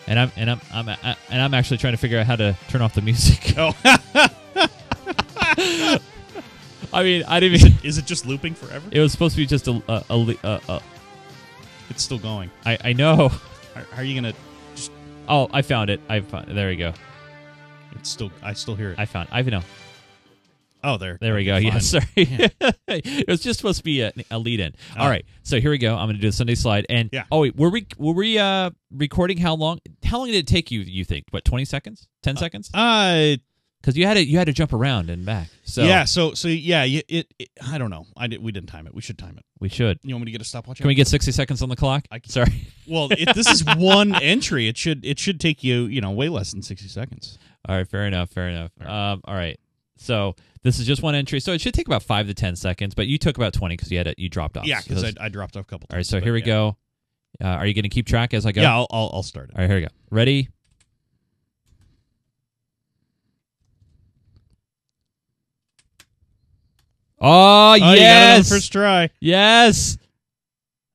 and 0.08 0.20
I'm 0.20 0.32
and 0.36 0.52
I'm 0.52 0.60
I'm 0.74 0.90
I, 0.90 1.16
and 1.30 1.42
I'm 1.42 1.54
actually 1.54 1.78
trying 1.78 1.94
to 1.94 1.98
figure 1.98 2.20
out 2.20 2.26
how 2.26 2.36
to 2.36 2.58
turn 2.68 2.82
off 2.82 2.94
the 2.94 3.02
music. 3.02 3.54
Oh, 3.58 3.74
I 6.94 7.04
mean, 7.04 7.24
I 7.28 7.40
didn't 7.40 7.60
even. 7.62 7.74
is 7.84 7.98
it 7.98 8.06
just 8.06 8.26
looping 8.26 8.54
forever? 8.54 8.88
It 8.92 9.00
was 9.00 9.12
supposed 9.12 9.36
to 9.36 9.42
be 9.42 9.46
just 9.46 9.68
a 9.68 9.82
a, 9.88 10.04
a, 10.10 10.60
a, 10.70 10.82
It's 11.90 12.04
still 12.04 12.20
going. 12.20 12.52
I 12.66 12.78
I 12.84 12.94
know. 12.94 13.30
How, 13.30 13.82
how 13.92 13.98
are 13.98 14.04
you 14.04 14.20
going 14.22 14.34
to, 14.34 14.40
Oh, 15.28 15.50
I 15.52 15.62
found 15.64 15.90
it. 15.90 16.00
I 16.10 16.20
found. 16.22 16.50
There 16.50 16.68
we 16.68 16.76
go. 16.76 16.94
It's 17.98 18.10
still, 18.10 18.32
I 18.42 18.54
still 18.54 18.76
hear 18.76 18.92
it. 18.92 19.00
I 19.00 19.06
found. 19.06 19.30
I 19.32 19.42
know. 19.42 19.62
oh, 20.84 20.98
there. 20.98 21.18
There 21.22 21.36
we 21.36 21.46
go. 21.46 21.56
Okay, 21.56 21.66
Yeah, 21.66 21.72
fine. 21.72 21.82
sorry. 21.82 22.06
it 22.18 23.28
was 23.28 23.42
just 23.42 23.60
supposed 23.60 23.78
to 23.80 23.84
be 23.84 24.02
a, 24.02 24.12
a 24.32 24.38
lead 24.38 24.60
in. 24.60 24.74
All 24.98 25.08
Oh. 25.08 25.10
right. 25.10 25.26
So 25.44 25.60
here 25.60 25.72
we 25.72 25.78
go. 25.78 25.96
I'm 25.96 26.08
going 26.08 26.16
to 26.16 26.22
do 26.22 26.28
the 26.28 26.34
Sundae 26.34 26.56
slide. 26.56 26.86
And 26.90 27.10
Yeah. 27.14 27.24
oh 27.32 27.42
wait, 27.42 27.56
were 27.56 27.70
we 27.70 27.86
were 27.98 28.14
we 28.14 28.38
uh 28.38 28.72
recording 28.92 29.38
how 29.38 29.56
long? 29.56 29.80
How 30.04 30.18
long 30.20 30.28
did 30.28 30.36
it 30.36 30.48
take 30.48 30.72
you? 30.72 30.82
You 30.82 31.06
think? 31.06 31.26
What? 31.32 31.46
20 31.46 31.66
seconds? 31.66 32.08
10 32.24 32.38
seconds? 32.38 32.70
Uh, 32.74 33.36
Because 33.82 33.98
you 33.98 34.06
had 34.08 34.14
to 34.16 34.24
you 34.26 34.38
had 34.38 34.48
to 34.48 34.54
jump 34.54 34.72
around 34.74 35.10
and 35.10 35.26
back. 35.26 35.48
So 35.64 35.84
yeah. 35.84 36.04
So 36.06 36.34
so 36.34 36.48
yeah. 36.48 36.84
You, 36.84 37.02
it, 37.08 37.28
it. 37.40 37.50
I 37.66 37.78
don't 37.78 37.90
know. 37.90 38.06
I 38.18 38.28
did. 38.28 38.42
We 38.44 38.52
didn't 38.52 38.70
time 38.70 38.88
it. 38.88 38.94
We 38.94 39.02
should 39.02 39.18
time 39.18 39.38
it. 39.38 39.46
we 39.60 39.70
should. 39.70 40.00
You 40.04 40.16
want 40.16 40.26
me 40.26 40.32
to 40.32 40.38
get 40.38 40.42
a 40.42 40.46
stopwatch? 40.46 40.78
Can 40.78 40.88
we 40.88 40.96
get 40.96 41.08
60 41.08 41.32
seconds 41.32 41.62
on 41.62 41.70
the 41.70 41.76
clock? 41.76 42.06
I 42.12 42.20
Sorry. 42.26 42.68
Well, 42.88 43.08
if 43.12 43.34
this 43.36 43.48
is 43.50 43.64
one 43.78 44.14
entry, 44.16 44.68
it 44.68 44.78
should 44.78 45.06
it 45.06 45.18
should 45.20 45.40
take 45.40 45.64
you 45.64 45.84
you 45.86 46.02
know 46.02 46.12
way 46.12 46.28
less 46.30 46.52
than 46.52 46.62
sixty 46.62 46.88
seconds. 46.90 47.38
All 47.68 47.76
right. 47.78 47.88
Fair 47.88 48.06
enough. 48.06 48.30
Fair 48.30 48.50
enough. 48.50 48.72
Um. 48.82 49.22
All 49.26 49.36
right. 49.36 49.60
So 49.98 50.36
this 50.64 50.80
is 50.80 50.86
just 50.88 51.02
one 51.02 51.16
entry. 51.16 51.40
So 51.40 51.54
it 51.54 51.62
should 51.62 51.74
take 51.74 51.88
about 51.88 52.04
five 52.04 52.28
to 52.28 52.34
ten 52.34 52.56
seconds, 52.56 52.94
but 52.96 53.08
you 53.08 53.18
took 53.18 53.38
about 53.38 53.54
twenty 53.54 53.76
because 53.76 53.92
you 53.92 53.98
had 53.98 54.08
it. 54.08 54.20
You 54.20 54.30
dropped 54.30 54.58
off. 54.58 54.66
Yeah, 54.66 54.82
because 54.82 55.02
So 55.02 55.08
I, 55.20 55.26
I 55.26 55.30
dropped 55.30 55.56
off 55.56 55.64
a 55.64 55.68
couple. 55.68 55.88
all 55.92 55.98
right. 55.98 56.06
So 56.06 56.20
here 56.20 56.34
we 56.34 56.40
yeah. 56.40 56.46
go. 56.46 56.78
Uh, 57.42 57.48
are 57.48 57.66
you 57.66 57.74
going 57.74 57.84
to 57.84 57.90
keep 57.90 58.06
track 58.06 58.34
as 58.34 58.46
I 58.46 58.52
go? 58.52 58.62
Yeah, 58.62 58.74
I'll, 58.76 58.88
I'll 58.92 59.10
I'll 59.14 59.24
start 59.24 59.50
it. 59.50 59.56
All 59.56 59.62
right. 59.62 59.70
Here 59.70 59.78
we 59.80 59.82
go. 59.84 59.92
Ready? 60.12 60.50
Oh, 67.20 67.72
Oh, 67.72 67.74
you 67.76 67.80
got 67.80 67.86
it 67.86 67.90
on 67.90 67.96
the 67.96 68.02
yes! 68.02 68.50
first 68.50 68.72
try, 68.72 69.10
yes! 69.22 69.98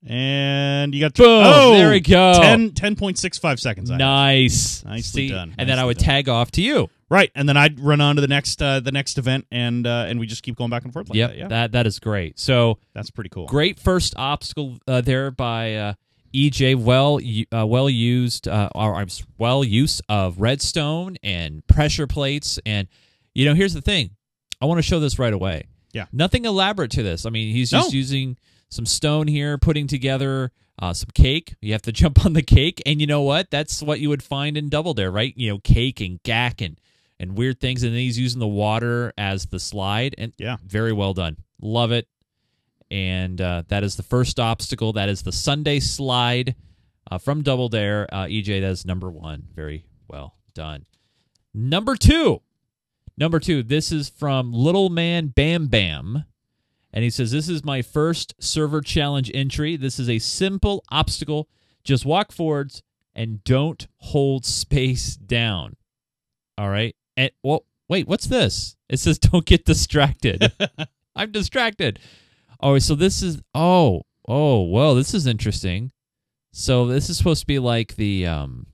And 0.06 0.94
you 0.94 1.00
got 1.00 1.14
Boom! 1.14 1.26
Oh, 1.44 1.72
there 1.72 1.90
we 1.90 2.00
go. 2.00 2.34
10 2.34 2.70
10.65 2.70 3.58
seconds. 3.58 3.90
I 3.90 3.94
have. 3.94 3.98
Nice. 3.98 4.84
Nicely 4.84 5.28
See? 5.28 5.34
done. 5.34 5.54
And 5.58 5.68
then 5.68 5.78
I 5.78 5.84
would 5.84 5.96
done. 5.98 6.04
tag 6.04 6.28
off 6.28 6.50
to 6.52 6.62
you. 6.62 6.88
Right, 7.10 7.30
and 7.34 7.48
then 7.48 7.56
I'd 7.56 7.80
run 7.80 8.02
on 8.02 8.16
to 8.16 8.20
the 8.20 8.28
next 8.28 8.60
uh, 8.60 8.80
the 8.80 8.92
next 8.92 9.16
event, 9.16 9.46
and 9.50 9.86
uh, 9.86 10.04
and 10.08 10.20
we 10.20 10.26
just 10.26 10.42
keep 10.42 10.56
going 10.56 10.68
back 10.68 10.84
and 10.84 10.92
forth 10.92 11.08
like 11.08 11.16
yep. 11.16 11.30
that. 11.30 11.38
Yeah, 11.38 11.48
That 11.48 11.72
that 11.72 11.86
is 11.86 11.98
great. 11.98 12.38
So 12.38 12.78
that's 12.92 13.10
pretty 13.10 13.30
cool. 13.30 13.46
great 13.46 13.80
first 13.80 14.12
obstacle 14.18 14.76
uh, 14.86 15.00
there 15.00 15.30
by 15.30 15.74
uh, 15.74 15.92
EJ. 16.34 16.76
Well, 16.76 17.18
u- 17.18 17.46
uh, 17.50 17.66
well 17.66 17.88
used, 17.88 18.46
uh, 18.46 18.68
or 18.74 18.94
I'm 18.94 19.06
s- 19.06 19.24
well 19.38 19.64
use 19.64 20.02
of 20.10 20.38
redstone 20.38 21.16
and 21.22 21.66
pressure 21.66 22.06
plates, 22.06 22.60
and 22.66 22.88
you 23.34 23.46
know, 23.46 23.54
here's 23.54 23.72
the 23.72 23.80
thing. 23.80 24.10
I 24.60 24.66
want 24.66 24.76
to 24.76 24.82
show 24.82 25.00
this 25.00 25.18
right 25.18 25.32
away. 25.32 25.64
Yeah. 25.94 26.04
nothing 26.12 26.44
elaborate 26.44 26.90
to 26.92 27.02
this. 27.02 27.24
I 27.24 27.30
mean, 27.30 27.54
he's 27.54 27.70
just 27.70 27.90
No. 27.90 27.96
using 27.96 28.36
some 28.68 28.86
stone 28.86 29.26
here, 29.28 29.58
putting 29.58 29.86
together 29.86 30.52
uh, 30.80 30.92
some 30.92 31.10
cake. 31.14 31.54
You 31.60 31.72
have 31.72 31.82
to 31.82 31.92
jump 32.02 32.24
on 32.24 32.32
the 32.34 32.42
cake, 32.42 32.82
and 32.86 33.00
you 33.00 33.06
know 33.06 33.22
what? 33.22 33.50
That's 33.50 33.82
what 33.82 34.00
you 34.00 34.08
would 34.08 34.22
find 34.22 34.56
in 34.56 34.68
Double 34.68 34.94
Dare, 34.94 35.10
right? 35.10 35.32
You 35.36 35.50
know, 35.50 35.58
cake 35.58 36.00
and 36.00 36.22
Gak 36.22 36.64
and 36.64 36.78
and 37.20 37.36
weird 37.36 37.60
things, 37.60 37.82
and 37.82 37.92
then 37.92 37.98
he's 38.00 38.18
using 38.18 38.38
the 38.38 38.46
water 38.46 39.12
as 39.18 39.46
the 39.46 39.58
slide, 39.58 40.14
and 40.18 40.32
Yeah. 40.38 40.56
very 40.64 40.92
well 40.92 41.14
done. 41.14 41.36
Love 41.60 41.90
it 41.92 42.06
and 42.90 43.38
uh, 43.40 43.62
that 43.68 43.84
is 43.84 43.96
the 43.96 44.02
first 44.02 44.40
obstacle. 44.40 44.94
That 44.94 45.08
is 45.10 45.22
the 45.22 45.32
Sundae 45.32 45.80
slide 45.80 46.54
uh, 47.10 47.18
from 47.18 47.42
Double 47.42 47.68
Dare. 47.68 48.06
Uh, 48.10 48.24
EJ, 48.24 48.62
that 48.62 48.70
is 48.70 48.86
number 48.86 49.10
one. 49.10 49.42
Very 49.54 49.84
well 50.08 50.36
done. 50.54 50.86
Number 51.52 51.96
two. 51.96 52.40
Number 53.18 53.40
two, 53.40 53.62
this 53.62 53.90
is 53.92 54.08
from 54.08 54.52
Little 54.52 54.88
Man 54.88 55.26
Bam 55.28 55.66
Bam. 55.66 56.24
And 56.92 57.04
he 57.04 57.10
says, 57.10 57.30
This 57.30 57.48
is 57.48 57.64
my 57.64 57.82
first 57.82 58.34
server 58.38 58.80
challenge 58.80 59.30
entry. 59.34 59.76
This 59.76 59.98
is 59.98 60.08
a 60.08 60.18
simple 60.18 60.84
obstacle. 60.90 61.48
Just 61.84 62.04
walk 62.04 62.32
forwards 62.32 62.82
and 63.14 63.42
don't 63.44 63.86
hold 63.98 64.44
space 64.44 65.16
down. 65.16 65.76
All 66.56 66.68
right. 66.68 66.94
And 67.16 67.30
well, 67.42 67.64
wait, 67.88 68.08
what's 68.08 68.26
this? 68.26 68.76
It 68.88 68.98
says, 68.98 69.18
Don't 69.18 69.46
get 69.46 69.64
distracted. 69.64 70.52
I'm 71.16 71.32
distracted. 71.32 71.98
Oh, 72.60 72.78
so 72.78 72.94
this 72.94 73.22
is 73.22 73.40
oh 73.54 74.02
oh 74.26 74.62
well, 74.62 74.94
this 74.94 75.14
is 75.14 75.26
interesting. 75.26 75.92
So 76.52 76.86
this 76.86 77.10
is 77.10 77.18
supposed 77.18 77.40
to 77.40 77.46
be 77.46 77.58
like 77.58 77.96
the 77.96 78.26
um 78.26 78.66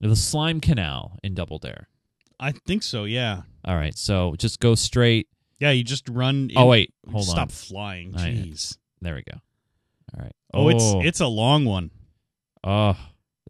the 0.00 0.16
slime 0.16 0.60
canal 0.60 1.18
in 1.22 1.34
Double 1.34 1.58
Dare. 1.58 1.88
I 2.38 2.52
think 2.52 2.82
so. 2.82 3.04
Yeah, 3.04 3.42
All 3.64 3.76
right, 3.76 3.96
so 3.96 4.34
just 4.38 4.60
go 4.60 4.74
straight. 4.74 5.28
Yeah. 5.58 5.70
You 5.70 5.84
just 5.84 6.08
run. 6.08 6.50
In, 6.50 6.56
Oh 6.58 6.66
wait, 6.66 6.92
hold 7.10 7.24
stop 7.24 7.42
on. 7.42 7.48
flying. 7.48 8.12
Jeez. 8.12 8.76
There 9.00 9.14
we 9.14 9.22
go. 9.22 9.38
All 10.16 10.22
right. 10.24 10.32
Oh, 10.52 10.68
it's 10.68 10.84
oh. 10.84 11.00
it's 11.02 11.20
a 11.20 11.26
long 11.26 11.64
one. 11.64 11.90
oh, 12.62 12.96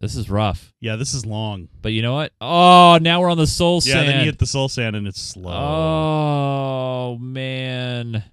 this 0.01 0.15
is 0.15 0.29
rough. 0.29 0.73
Yeah, 0.79 0.95
this 0.97 1.13
is 1.13 1.25
long. 1.25 1.69
But 1.81 1.91
you 1.93 2.01
know 2.01 2.13
what? 2.13 2.33
Oh, 2.41 2.97
now 3.01 3.21
we're 3.21 3.29
on 3.31 3.37
the 3.37 3.47
soul 3.47 3.81
Yeah, 3.83 3.93
sand. 3.93 4.07
then 4.09 4.19
you 4.19 4.25
hit 4.25 4.39
the 4.39 4.45
soul 4.45 4.67
sand 4.69 4.95
and 4.95 5.07
it's 5.07 5.21
slow. 5.21 5.51
Oh 5.53 7.17
man. 7.19 8.23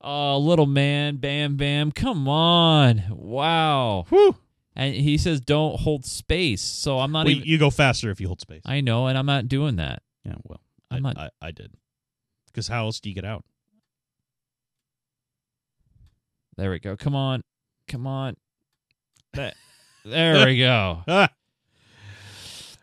Oh, 0.00 0.38
little 0.38 0.66
man, 0.66 1.16
bam, 1.16 1.56
bam. 1.56 1.90
Come 1.90 2.28
on. 2.28 3.02
Wow. 3.10 4.04
Whew. 4.08 4.36
And 4.76 4.94
he 4.94 5.18
says 5.18 5.40
don't 5.40 5.80
hold 5.80 6.04
space. 6.04 6.62
So 6.62 6.98
I'm 7.00 7.10
not 7.12 7.26
Wait, 7.26 7.38
even 7.38 7.48
you 7.48 7.58
go 7.58 7.70
faster 7.70 8.10
if 8.10 8.20
you 8.20 8.26
hold 8.28 8.40
space. 8.40 8.62
I 8.66 8.82
know, 8.82 9.06
and 9.06 9.16
I'm 9.18 9.26
not 9.26 9.48
doing 9.48 9.76
that. 9.76 10.02
yeah, 10.24 10.34
well, 10.44 10.60
I, 10.90 10.96
I'm 10.96 11.02
not- 11.02 11.18
I, 11.18 11.30
I 11.42 11.50
did. 11.50 11.72
Because 12.56 12.68
how 12.68 12.86
else 12.86 13.00
do 13.00 13.10
you 13.10 13.14
get 13.14 13.26
out? 13.26 13.44
There 16.56 16.70
we 16.70 16.78
go. 16.78 16.96
Come 16.96 17.14
on. 17.14 17.42
Come 17.86 18.06
on. 18.06 18.38
That, 19.34 19.54
there 20.06 20.46
we 20.46 20.56
go. 20.56 21.02
Ah, 21.06 21.28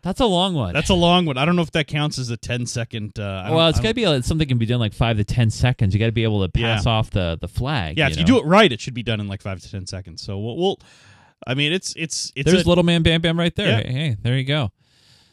That's 0.03 0.19
a 0.19 0.25
long 0.27 0.53
one. 0.53 0.73
that's 0.73 0.89
a 0.89 0.93
long 0.93 1.25
one. 1.25 1.37
I 1.39 1.45
don't 1.45 1.55
know 1.55 1.63
if 1.63 1.71
that 1.71 1.87
counts 1.87 2.19
as 2.19 2.29
a 2.29 2.37
10 2.37 2.67
second. 2.67 3.17
Uh, 3.17 3.23
I 3.47 3.51
well, 3.51 3.67
it's 3.69 3.79
got 3.79 3.87
to 3.87 3.93
be 3.95 4.21
something 4.21 4.47
can 4.47 4.59
be 4.59 4.67
done 4.67 4.79
like 4.79 4.93
five 4.93 5.17
to 5.17 5.23
ten 5.23 5.49
seconds. 5.49 5.93
You 5.95 5.99
got 5.99 6.05
to 6.07 6.11
be 6.11 6.23
able 6.23 6.43
to 6.45 6.49
pass 6.51 6.85
Yeah. 6.85 6.91
off 6.91 7.09
the 7.09 7.35
the 7.41 7.47
flag. 7.47 7.97
Yeah, 7.97 8.07
you 8.07 8.11
if 8.11 8.17
know? 8.17 8.19
you 8.19 8.25
do 8.27 8.37
it 8.39 8.45
right, 8.45 8.71
it 8.71 8.79
should 8.79 8.93
be 8.93 9.01
done 9.01 9.19
in 9.21 9.27
like 9.27 9.41
five 9.41 9.59
to 9.61 9.71
10 9.71 9.87
seconds. 9.87 10.21
So 10.21 10.37
we'll, 10.37 10.55
we'll 10.57 10.79
I 11.47 11.55
mean, 11.55 11.71
it's 11.73 11.95
it's 11.95 12.31
it's 12.35 12.51
There's 12.51 12.63
a- 12.65 12.69
little 12.69 12.83
man, 12.83 13.01
bam, 13.01 13.21
bam, 13.21 13.39
right 13.39 13.55
there. 13.55 13.79
Yeah. 13.81 13.87
Hey, 13.87 13.91
hey, 14.09 14.17
there 14.21 14.37
you 14.37 14.43
go. 14.43 14.69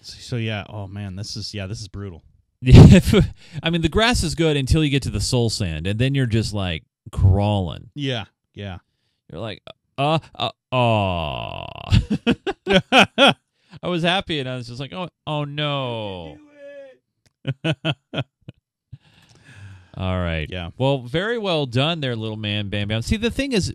so 0.00 0.36
yeah. 0.36 0.64
Oh 0.66 0.86
man, 0.86 1.16
this 1.16 1.36
is 1.36 1.52
yeah, 1.52 1.66
this 1.66 1.82
is 1.82 1.88
brutal. 1.88 2.22
Yeah, 2.62 3.00
I 3.62 3.70
mean 3.70 3.82
the 3.82 3.88
grass 3.88 4.22
is 4.22 4.34
good 4.34 4.56
until 4.56 4.84
you 4.84 4.90
get 4.90 5.02
to 5.04 5.10
the 5.10 5.20
soul 5.20 5.50
sand, 5.50 5.86
and 5.86 5.98
then 5.98 6.14
you're 6.14 6.26
just 6.26 6.52
like 6.52 6.84
crawling. 7.10 7.90
Yeah, 7.94 8.24
yeah. 8.54 8.78
You're 9.30 9.40
like, 9.40 9.62
uh, 9.96 10.18
uh, 10.34 10.50
aw. 10.72 11.66
I 13.82 13.88
was 13.88 14.02
happy, 14.02 14.40
and 14.40 14.48
I 14.48 14.56
was 14.56 14.66
just 14.66 14.80
like, 14.80 14.92
oh, 14.92 15.08
oh 15.26 15.44
no. 15.44 16.36
All 19.94 20.18
right. 20.18 20.46
Yeah. 20.48 20.70
Well, 20.78 21.02
very 21.02 21.38
well 21.38 21.66
done 21.66 22.00
there, 22.00 22.16
little 22.16 22.36
man, 22.36 22.68
Bam 22.68 22.88
Bam. 22.88 23.02
See, 23.02 23.16
the 23.16 23.30
thing 23.30 23.52
is, 23.52 23.74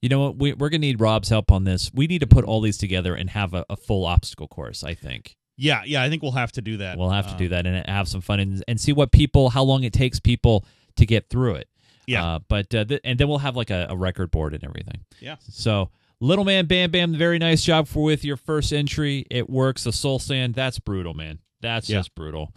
you 0.00 0.08
know 0.08 0.20
what? 0.20 0.36
We, 0.36 0.52
we're 0.52 0.68
gonna 0.68 0.80
need 0.80 1.00
Rob's 1.00 1.28
help 1.28 1.50
on 1.50 1.64
this. 1.64 1.90
We 1.92 2.06
need 2.06 2.20
to 2.20 2.26
put 2.26 2.44
all 2.44 2.60
these 2.60 2.78
together 2.78 3.14
and 3.14 3.30
have 3.30 3.54
a, 3.54 3.64
a 3.68 3.76
full 3.76 4.04
obstacle 4.04 4.48
course. 4.48 4.82
I 4.82 4.94
think 4.94 5.36
Yeah, 5.56 5.82
yeah, 5.84 6.02
I 6.02 6.08
think 6.08 6.22
we'll 6.22 6.32
have 6.32 6.52
to 6.52 6.62
do 6.62 6.78
that. 6.78 6.96
we'll 6.98 7.10
have 7.10 7.26
to 7.28 7.34
Uh, 7.34 7.38
do 7.38 7.48
that 7.50 7.66
and 7.66 7.86
have 7.86 8.08
some 8.08 8.20
fun 8.20 8.40
and, 8.40 8.64
and 8.66 8.80
see 8.80 8.92
what 8.92 9.12
people, 9.12 9.50
how 9.50 9.62
long 9.62 9.84
it 9.84 9.92
takes 9.92 10.18
people 10.18 10.64
to 10.96 11.06
get 11.06 11.28
through 11.28 11.56
it. 11.56 11.68
Yeah. 12.06 12.24
Uh, 12.24 12.38
but 12.48 12.74
uh, 12.74 12.84
th- 12.84 13.00
and 13.04 13.18
then 13.18 13.28
we'll 13.28 13.38
have 13.38 13.54
like 13.56 13.70
a, 13.70 13.86
a 13.90 13.96
record 13.96 14.30
board 14.30 14.54
and 14.54 14.64
everything. 14.64 15.04
Yeah. 15.20 15.36
So, 15.48 15.90
little 16.20 16.44
man, 16.44 16.66
Bam 16.66 16.90
Bam, 16.90 17.14
very 17.14 17.38
nice 17.38 17.62
job 17.62 17.86
for 17.86 18.02
with 18.02 18.24
your 18.24 18.36
first 18.36 18.72
entry. 18.72 19.24
It 19.30 19.48
works. 19.48 19.84
The 19.84 19.92
soul 19.92 20.18
sand, 20.18 20.54
that's 20.54 20.78
brutal, 20.78 21.14
man. 21.14 21.38
That's 21.60 21.88
Yeah. 21.88 21.98
just 21.98 22.14
brutal. 22.14 22.52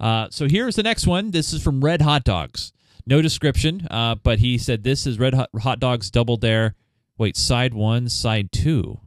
Uh, 0.00 0.28
so 0.30 0.48
here's 0.48 0.76
the 0.76 0.82
next 0.82 1.06
one. 1.06 1.30
This 1.32 1.52
is 1.52 1.62
from 1.62 1.84
Red 1.84 2.00
Hot 2.02 2.24
Dogs. 2.24 2.72
No 3.06 3.20
description, 3.22 3.86
uh, 3.90 4.14
but 4.16 4.38
he 4.40 4.56
said 4.58 4.82
this 4.82 5.06
is 5.06 5.18
Red 5.18 5.34
Hot, 5.34 5.50
Hot 5.60 5.78
Dogs 5.78 6.10
Double 6.10 6.36
Dare. 6.36 6.74
Wait, 7.18 7.36
side 7.36 7.72
one, 7.74 8.08
side 8.08 8.50
two. 8.52 8.98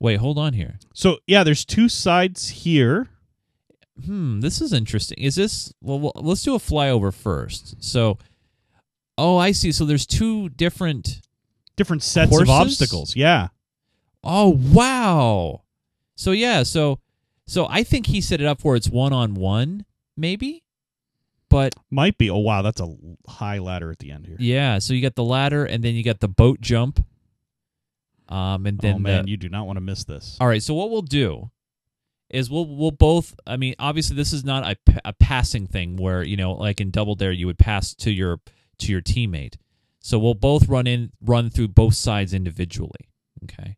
Wait, 0.00 0.16
hold 0.16 0.38
on 0.38 0.52
here. 0.52 0.78
So 0.94 1.18
yeah, 1.26 1.44
there's 1.44 1.64
two 1.64 1.88
sides 1.88 2.48
here. 2.48 3.08
Hmm, 4.04 4.40
this 4.40 4.60
is 4.60 4.72
interesting. 4.72 5.18
Is 5.18 5.34
this 5.34 5.72
well? 5.80 5.98
well 5.98 6.12
let's 6.16 6.42
do 6.42 6.54
a 6.54 6.58
flyover 6.58 7.12
first. 7.12 7.82
So, 7.82 8.18
oh, 9.16 9.36
I 9.36 9.52
see. 9.52 9.72
So 9.72 9.84
there's 9.84 10.06
two 10.06 10.48
different. 10.50 11.20
Different 11.76 12.02
sets 12.02 12.30
Horses? 12.30 12.48
of 12.48 12.50
obstacles. 12.50 13.16
Yeah. 13.16 13.48
Oh 14.24 14.48
wow. 14.50 15.62
So 16.16 16.32
yeah, 16.32 16.64
so 16.64 16.98
so 17.46 17.66
I 17.70 17.82
think 17.84 18.06
he 18.06 18.20
set 18.20 18.40
it 18.40 18.46
up 18.46 18.62
where 18.62 18.74
it's 18.76 18.88
one 18.88 19.12
on 19.12 19.34
one, 19.34 19.84
maybe. 20.16 20.64
But 21.48 21.74
Might 21.90 22.18
be. 22.18 22.28
Oh 22.30 22.38
wow, 22.38 22.62
that's 22.62 22.80
a 22.80 22.94
high 23.26 23.58
ladder 23.58 23.90
at 23.90 24.00
the 24.00 24.10
end 24.10 24.26
here. 24.26 24.36
yeah, 24.38 24.78
so 24.80 24.92
you 24.92 25.00
got 25.00 25.14
the 25.14 25.24
ladder, 25.24 25.64
and 25.64 25.82
then 25.82 25.94
you 25.94 26.02
got 26.04 26.20
the 26.20 26.28
boat 26.28 26.60
jump. 26.60 27.04
Um, 28.28 28.66
and 28.66 28.78
then 28.78 28.96
oh 28.96 28.98
man, 28.98 29.24
the- 29.24 29.30
you 29.30 29.36
do 29.36 29.48
not 29.48 29.66
want 29.66 29.76
to 29.76 29.80
miss 29.80 30.04
this. 30.04 30.36
All 30.40 30.46
right, 30.48 30.62
so 30.62 30.74
what 30.74 30.90
we'll 30.90 31.02
do 31.02 31.50
is 32.30 32.50
we'll 32.50 32.66
we'll 32.66 32.90
both. 32.90 33.34
I 33.46 33.56
mean, 33.56 33.74
obviously, 33.78 34.16
this 34.16 34.32
is 34.32 34.44
not 34.44 34.64
a, 34.70 34.76
a 35.04 35.12
passing 35.14 35.66
thing 35.66 35.96
where 35.96 36.22
you 36.22 36.36
know, 36.36 36.52
like 36.52 36.80
in 36.80 36.90
Double 36.90 37.14
Dare, 37.14 37.32
you 37.32 37.46
would 37.46 37.58
pass 37.58 37.94
to 37.94 38.10
your 38.10 38.40
to 38.78 38.92
your 38.92 39.00
teammate. 39.00 39.54
So 40.00 40.18
we'll 40.18 40.34
both 40.34 40.68
run 40.68 40.86
in, 40.86 41.10
run 41.20 41.50
through 41.50 41.68
both 41.68 41.94
sides 41.94 42.32
individually. 42.32 43.08
Okay. 43.44 43.76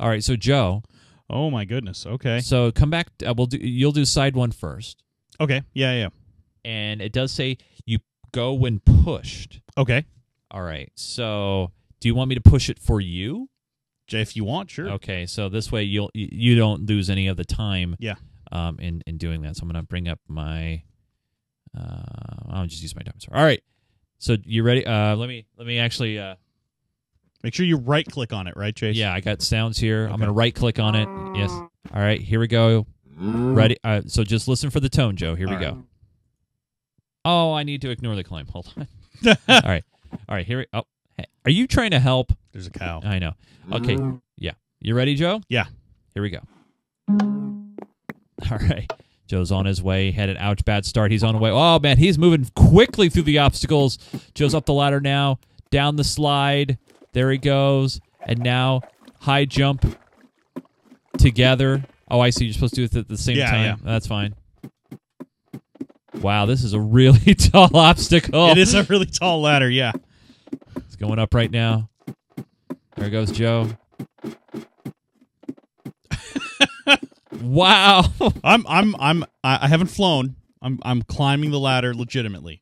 All 0.00 0.08
right, 0.08 0.22
so 0.24 0.36
Joe. 0.36 0.82
Oh 1.30 1.50
my 1.50 1.64
goodness. 1.64 2.04
Okay. 2.04 2.40
So 2.40 2.70
come 2.72 2.90
back. 2.90 3.08
Uh, 3.26 3.32
we'll 3.36 3.46
do. 3.46 3.56
You'll 3.58 3.92
do 3.92 4.04
side 4.04 4.34
one 4.36 4.50
first, 4.52 5.02
Okay. 5.40 5.62
Yeah, 5.72 5.92
yeah. 5.94 6.08
and 6.64 7.00
it 7.00 7.12
does 7.12 7.32
say 7.32 7.56
you 7.86 7.98
go 8.32 8.52
when 8.52 8.80
pushed. 8.80 9.60
Okay. 9.78 10.04
All 10.50 10.62
right. 10.62 10.90
So 10.96 11.70
do 12.00 12.08
you 12.08 12.14
want 12.14 12.28
me 12.28 12.34
to 12.34 12.40
push 12.42 12.68
it 12.68 12.78
for 12.78 13.00
you? 13.00 13.48
If 14.20 14.36
you 14.36 14.44
want, 14.44 14.70
sure. 14.70 14.90
Okay, 14.90 15.26
so 15.26 15.48
this 15.48 15.72
way 15.72 15.82
you'll 15.84 16.10
you 16.14 16.28
you 16.30 16.56
don't 16.56 16.86
lose 16.86 17.08
any 17.10 17.26
of 17.28 17.36
the 17.36 17.44
time. 17.44 17.96
Yeah. 17.98 18.14
Um, 18.50 18.78
in 18.80 19.02
in 19.06 19.16
doing 19.16 19.42
that, 19.42 19.56
so 19.56 19.62
I'm 19.62 19.68
gonna 19.68 19.82
bring 19.82 20.08
up 20.08 20.18
my. 20.28 20.82
Uh, 21.76 22.50
I'll 22.50 22.66
just 22.66 22.82
use 22.82 22.94
my 22.94 23.02
time. 23.02 23.14
All 23.32 23.42
right. 23.42 23.62
So 24.18 24.36
you 24.44 24.62
ready? 24.62 24.84
Uh, 24.86 25.16
let 25.16 25.28
me 25.28 25.46
let 25.56 25.66
me 25.66 25.78
actually. 25.78 26.18
Uh, 26.18 26.34
Make 27.42 27.54
sure 27.54 27.66
you 27.66 27.76
right 27.78 28.06
click 28.06 28.32
on 28.32 28.46
it, 28.46 28.56
right, 28.56 28.74
Chase? 28.76 28.94
yeah, 28.94 29.12
I 29.12 29.18
got 29.20 29.42
sounds 29.42 29.76
here. 29.76 30.06
I'm 30.06 30.20
gonna 30.20 30.32
right 30.32 30.54
click 30.54 30.78
on 30.78 30.94
it. 30.94 31.08
Yes. 31.36 31.50
All 31.50 32.00
right. 32.00 32.20
Here 32.20 32.38
we 32.38 32.46
go. 32.46 32.86
Ready? 33.18 33.76
Uh, 33.82 34.02
so 34.06 34.22
just 34.22 34.46
listen 34.46 34.70
for 34.70 34.78
the 34.78 34.88
tone, 34.88 35.16
Joe. 35.16 35.34
Here 35.34 35.48
we 35.48 35.56
go. 35.56 35.82
Oh, 37.24 37.52
I 37.52 37.62
need 37.64 37.80
to 37.82 37.90
ignore 37.90 38.14
the 38.16 38.22
climb. 38.24 38.46
Hold 38.48 38.72
on. 38.76 38.86
All 39.48 39.60
right. 39.64 39.84
All 40.28 40.36
right. 40.36 40.46
Here. 40.46 40.58
We, 40.58 40.66
oh, 40.72 40.82
are 41.44 41.50
you 41.50 41.66
trying 41.66 41.90
to 41.92 42.00
help? 42.00 42.32
There's 42.52 42.66
a 42.66 42.70
cow. 42.70 43.00
I 43.04 43.18
know. 43.18 43.32
Okay. 43.72 43.96
Yeah. 44.36 44.52
You 44.80 44.94
ready, 44.94 45.14
Joe? 45.14 45.40
Yeah. 45.48 45.64
Here 46.14 46.22
we 46.22 46.30
go. 46.30 46.40
All 48.50 48.58
right. 48.58 48.90
Joe's 49.28 49.50
on 49.52 49.64
his 49.64 49.82
way, 49.82 50.10
headed. 50.10 50.36
Ouch, 50.38 50.64
bad 50.64 50.84
start. 50.84 51.10
He's 51.10 51.24
on 51.24 51.34
the 51.34 51.40
way. 51.40 51.50
Oh 51.50 51.78
man, 51.78 51.96
he's 51.96 52.18
moving 52.18 52.46
quickly 52.54 53.08
through 53.08 53.22
the 53.22 53.38
obstacles. 53.38 53.98
Joe's 54.34 54.54
up 54.54 54.66
the 54.66 54.74
ladder 54.74 55.00
now, 55.00 55.38
down 55.70 55.96
the 55.96 56.04
slide. 56.04 56.76
There 57.12 57.30
he 57.30 57.38
goes, 57.38 58.00
and 58.20 58.40
now 58.40 58.82
high 59.20 59.44
jump 59.46 59.86
together. 61.18 61.84
Oh, 62.10 62.20
I 62.20 62.28
see. 62.30 62.44
You're 62.44 62.52
supposed 62.54 62.74
to 62.74 62.80
do 62.80 62.84
it 62.84 62.96
at 63.00 63.08
the 63.08 63.16
same 63.16 63.38
Yeah, 63.38 63.50
time. 63.50 63.62
yeah. 63.64 63.76
That's 63.82 64.06
fine. 64.06 64.34
Wow, 66.20 66.44
this 66.44 66.62
is 66.62 66.74
a 66.74 66.80
really 66.80 67.34
tall 67.34 67.74
obstacle. 67.74 68.50
It 68.50 68.58
is 68.58 68.74
a 68.74 68.82
really 68.84 69.06
tall 69.06 69.40
ladder. 69.40 69.70
Yeah. 69.70 69.92
Going 71.02 71.18
up 71.18 71.34
right 71.34 71.50
now. 71.50 71.90
There 72.94 73.10
goes 73.10 73.32
Joe. 73.32 73.70
wow. 77.42 78.04
I'm 78.44 78.64
I'm 78.68 78.94
I'm 79.00 79.24
I 79.42 79.66
haven't 79.66 79.88
flown. 79.88 80.36
I'm 80.62 80.78
I'm 80.84 81.02
climbing 81.02 81.50
the 81.50 81.58
ladder 81.58 81.92
legitimately. 81.92 82.60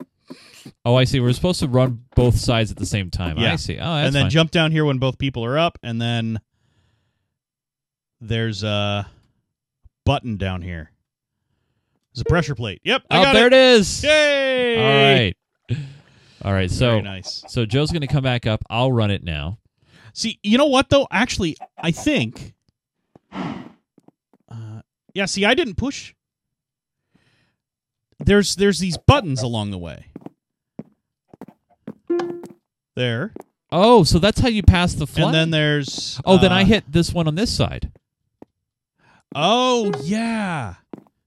Oh, 0.86 0.94
I 0.94 1.04
see. 1.04 1.20
We're 1.20 1.34
supposed 1.34 1.60
to 1.60 1.68
run 1.68 2.02
both 2.16 2.38
sides 2.38 2.70
at 2.70 2.78
the 2.78 2.86
same 2.86 3.10
time. 3.10 3.36
Yeah. 3.36 3.52
I 3.52 3.56
see. 3.56 3.76
Oh, 3.76 3.80
that's 3.80 4.06
and 4.06 4.14
then 4.14 4.24
fine. 4.24 4.30
jump 4.30 4.50
down 4.52 4.72
here 4.72 4.86
when 4.86 4.96
both 4.96 5.18
people 5.18 5.44
are 5.44 5.58
up, 5.58 5.78
and 5.82 6.00
then 6.00 6.40
there's 8.22 8.62
a 8.62 9.06
button 10.06 10.38
down 10.38 10.62
here. 10.62 10.92
There's 12.14 12.22
a 12.22 12.24
pressure 12.24 12.54
plate. 12.54 12.80
Yep. 12.84 13.02
I 13.10 13.18
oh, 13.18 13.32
there 13.34 13.48
it 13.48 13.52
is. 13.52 14.02
Yay! 14.02 14.78
All 14.78 15.14
right. 15.14 15.36
All 16.44 16.52
right. 16.52 16.70
So, 16.70 16.90
Very 16.90 17.02
nice. 17.02 17.44
so 17.48 17.66
Joe's 17.66 17.90
going 17.90 18.00
to 18.00 18.06
come 18.06 18.22
back 18.22 18.46
up. 18.46 18.62
I'll 18.70 18.92
run 18.92 19.10
it 19.10 19.22
now. 19.22 19.58
See, 20.12 20.38
you 20.42 20.58
know 20.58 20.66
what 20.66 20.88
though? 20.88 21.06
Actually, 21.10 21.56
I 21.78 21.90
think. 21.92 22.54
Uh, 23.32 24.82
yeah. 25.14 25.26
See, 25.26 25.44
I 25.44 25.54
didn't 25.54 25.76
push. 25.76 26.14
There's 28.18 28.56
there's 28.56 28.78
these 28.80 28.96
buttons 28.98 29.42
along 29.42 29.70
the 29.70 29.78
way. 29.78 30.06
There, 32.96 33.32
Oh, 33.72 34.02
so 34.02 34.18
that's 34.18 34.40
how 34.40 34.48
you 34.48 34.62
pass 34.62 34.94
the 34.94 35.06
flag. 35.06 35.26
and 35.26 35.34
then 35.34 35.50
there's. 35.50 36.20
oh, 36.24 36.38
then 36.38 36.52
I 36.52 36.62
uh, 36.62 36.66
hit 36.66 36.84
this 36.90 37.14
one 37.14 37.28
on 37.28 37.36
this 37.36 37.54
side. 37.54 37.92
Oh 39.34 39.92
yeah, 40.02 40.74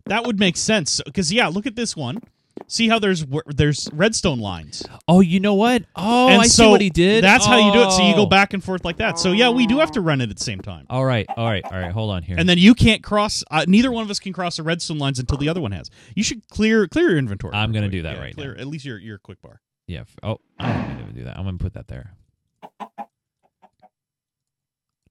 that 0.05 0.25
would 0.25 0.39
make 0.39 0.57
sense. 0.57 0.99
Because 1.05 1.31
yeah, 1.31 1.47
look 1.47 1.65
at 1.65 1.75
this 1.77 1.95
one. 1.95 2.19
See 2.67 2.87
how 2.87 2.99
there's 2.99 3.25
there's 3.47 3.89
redstone 3.93 4.39
lines. 4.39 4.83
Oh, 5.07 5.21
you 5.21 5.39
know 5.39 5.55
what? 5.55 5.83
Oh, 5.95 6.29
and 6.29 6.41
I 6.41 6.45
so 6.45 6.63
see 6.63 6.69
what 6.69 6.81
he 6.81 6.89
did. 6.89 7.23
That's 7.23 7.45
how 7.45 7.57
you 7.57 7.73
do 7.73 7.81
it. 7.83 7.91
So 7.91 8.07
you 8.07 8.15
go 8.15 8.21
Oh. 8.23 8.25
back 8.27 8.53
and 8.53 8.63
forth 8.63 8.85
like 8.85 8.97
that. 8.97 9.17
So 9.19 9.31
yeah, 9.31 9.49
we 9.49 9.65
do 9.67 9.79
have 9.79 9.91
to 9.91 10.01
run 10.01 10.21
it 10.21 10.29
at 10.29 10.37
the 10.37 10.43
same 10.43 10.59
time. 10.59 10.85
All 10.89 11.03
right. 11.03 11.25
All 11.35 11.45
right. 11.45 11.63
All 11.65 11.71
right. 11.71 11.91
Hold 11.91 12.11
on 12.11 12.23
here. 12.23 12.35
And 12.39 12.47
then 12.47 12.57
you 12.57 12.73
can't 12.75 13.03
cross. 13.03 13.43
Uh, 13.51 13.65
neither 13.67 13.91
one 13.91 14.03
of 14.03 14.09
us 14.11 14.19
can 14.19 14.33
cross 14.33 14.57
the 14.57 14.63
redstone 14.63 14.97
lines 14.99 15.19
until 15.19 15.37
the 15.37 15.49
other 15.49 15.61
one 15.61 15.71
has. 15.71 15.89
You 16.15 16.23
should 16.23 16.47
clear 16.49 16.87
clear 16.87 17.09
your 17.09 17.17
inventory. 17.19 17.53
I'm 17.53 17.71
gonna 17.71 17.89
do 17.89 18.03
that 18.03 18.15
Yeah, 18.17 18.21
right 18.21 18.33
clear, 18.35 18.55
At 18.55 18.67
least 18.67 18.85
your 18.85 18.97
your 18.99 19.17
quick 19.17 19.41
bar. 19.41 19.59
yeah. 19.87 20.03
Oh, 20.21 20.37
I 20.59 20.71
didn't 20.73 20.97
mean 20.97 21.07
to 21.07 21.13
do 21.13 21.23
that. 21.25 21.37
I'm 21.37 21.43
going 21.43 21.57
to 21.57 21.63
put 21.63 21.73
that 21.73 21.87
there. 21.87 22.13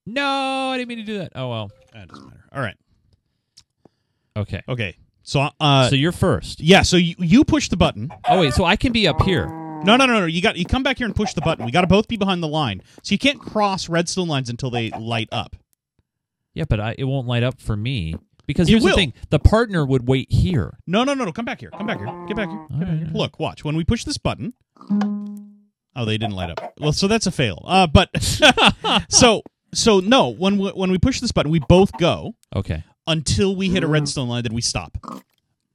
No, 0.06 0.70
I 0.70 0.76
didn't 0.78 0.88
mean 0.88 0.98
to 0.98 1.04
do 1.04 1.18
that. 1.18 1.32
Oh 1.34 1.48
well. 1.48 1.70
That 1.92 2.08
doesn't 2.08 2.24
matter. 2.26 2.44
All 2.52 2.60
right. 2.62 2.76
Okay. 4.36 4.62
Okay. 4.68 4.96
So 5.22 5.48
uh, 5.60 5.88
so 5.88 5.94
you're 5.94 6.12
first. 6.12 6.60
yeah. 6.60 6.82
So 6.82 6.96
you 6.96 7.14
you 7.18 7.44
push 7.44 7.68
the 7.68 7.76
button. 7.76 8.10
Oh 8.28 8.40
wait, 8.40 8.54
so 8.54 8.64
I 8.64 8.76
can 8.76 8.92
be 8.92 9.06
up 9.06 9.22
here. 9.22 9.46
No, 9.84 9.96
no, 9.96 10.06
no, 10.06 10.20
no. 10.20 10.26
You 10.26 10.40
got 10.42 10.56
you 10.56 10.64
come 10.64 10.82
back 10.82 10.98
here 10.98 11.06
and 11.06 11.14
push 11.14 11.34
the 11.34 11.40
button. 11.40 11.64
We 11.64 11.72
got 11.72 11.80
to 11.80 11.86
both 11.86 12.06
be 12.08 12.16
behind 12.16 12.42
the 12.42 12.48
line. 12.48 12.82
So 13.02 13.12
you 13.12 13.18
can't 13.18 13.40
cross 13.40 13.88
redstone 13.88 14.28
lines 14.28 14.48
until 14.48 14.70
they 14.70 14.90
light 14.90 15.28
up. 15.32 15.56
Yeah, 16.54 16.64
but 16.68 16.80
I, 16.80 16.94
it 16.98 17.04
won't 17.04 17.26
light 17.26 17.42
up 17.42 17.60
for 17.60 17.76
me 17.76 18.14
because 18.46 18.68
here's 18.68 18.84
the 18.84 18.92
thing: 18.92 19.12
the 19.30 19.38
partner 19.38 19.84
would 19.86 20.06
wait 20.06 20.30
here. 20.30 20.78
No, 20.86 21.02
no, 21.04 21.14
no, 21.14 21.24
no. 21.24 21.32
Come 21.32 21.44
back 21.44 21.60
here. 21.60 21.70
Come 21.70 21.86
back 21.86 21.98
here. 21.98 22.06
Get 22.28 22.36
back 22.36 22.48
here. 22.48 22.66
Get 22.78 22.80
back 22.80 22.98
here. 22.98 23.08
Look, 23.12 23.40
watch. 23.40 23.64
When 23.64 23.76
we 23.76 23.84
push 23.84 24.04
this 24.04 24.18
button. 24.18 24.54
Oh, 25.94 26.04
they 26.06 26.16
didn't 26.16 26.34
light 26.34 26.50
up. 26.50 26.72
Well, 26.80 26.92
so 26.92 27.06
that's 27.06 27.26
a 27.26 27.30
fail. 27.30 27.62
Uh, 27.66 27.86
but 27.86 28.08
so 29.08 29.42
so 29.74 30.00
no. 30.00 30.28
When 30.28 30.58
we, 30.58 30.70
when 30.70 30.90
we 30.90 30.98
push 30.98 31.20
this 31.20 31.32
button, 31.32 31.50
we 31.52 31.60
both 31.60 31.96
go 31.98 32.34
Okay. 32.54 32.84
Until 33.06 33.56
we 33.56 33.68
hit 33.70 33.82
a 33.82 33.86
redstone 33.86 34.28
line. 34.28 34.42
Then 34.42 34.54
we 34.54 34.60
stop. 34.62 34.96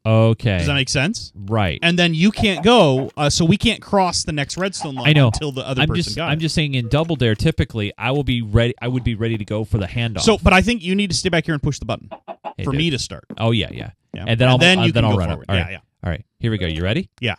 Okay. 0.05 0.59
Does 0.59 0.67
that 0.67 0.73
make 0.75 0.87
sense? 0.87 1.33
right. 1.35 1.79
And 1.83 1.99
then 1.99 2.13
you 2.13 2.31
can't 2.31 2.63
go. 2.63 3.11
Uh, 3.17 3.29
so 3.29 3.43
we 3.43 3.57
can't 3.57 3.81
cross 3.81 4.23
the 4.23 4.31
next 4.31 4.55
redstone 4.55 4.95
line 4.95 5.07
I 5.09 5.11
know. 5.13 5.27
until 5.27 5.51
the 5.51 5.67
other 5.67 5.81
I'm 5.81 5.89
person 5.89 6.03
just 6.03 6.15
got 6.15 6.29
I'm 6.29 6.37
it. 6.37 6.41
just 6.41 6.55
saying 6.55 6.75
in 6.75 6.87
double 6.87 7.17
dare 7.17 7.35
typically 7.35 7.91
I 7.97 8.11
will 8.11 8.23
be 8.23 8.41
ready 8.41 8.73
I 8.81 8.87
would 8.87 9.03
be 9.03 9.15
ready 9.15 9.37
to 9.37 9.43
go 9.43 9.65
for 9.65 9.77
the 9.79 9.85
handoff. 9.87 10.21
So, 10.21 10.37
but 10.37 10.53
I 10.53 10.61
think 10.61 10.81
you 10.81 10.95
need 10.95 11.09
to 11.09 11.15
stay 11.15 11.27
back 11.27 11.43
here 11.45 11.53
and 11.53 11.61
push 11.61 11.79
the 11.79 11.85
button 11.85 12.09
Hey, 12.57 12.63
for 12.63 12.71
dude. 12.71 12.77
me 12.77 12.89
to 12.91 12.99
start. 12.99 13.25
Oh 13.37 13.51
yeah, 13.51 13.67
yeah. 13.71 13.91
Yeah. 14.13 14.23
And 14.27 14.39
then 14.39 14.47
I'll 14.47 14.57
then 14.57 14.79
uh, 14.79 14.83
you 14.85 14.91
then 14.93 15.03
can 15.03 15.11
I'll 15.11 15.17
go 15.17 15.19
run 15.19 15.29
forward. 15.29 15.43
it. 15.43 15.51
All 15.51 15.57
yeah, 15.57 15.69
yeah. 15.71 15.77
All 16.05 16.09
right. 16.09 16.23
Here 16.39 16.51
we 16.51 16.57
go. 16.57 16.67
You 16.67 16.83
ready? 16.83 17.09
Yeah. 17.19 17.35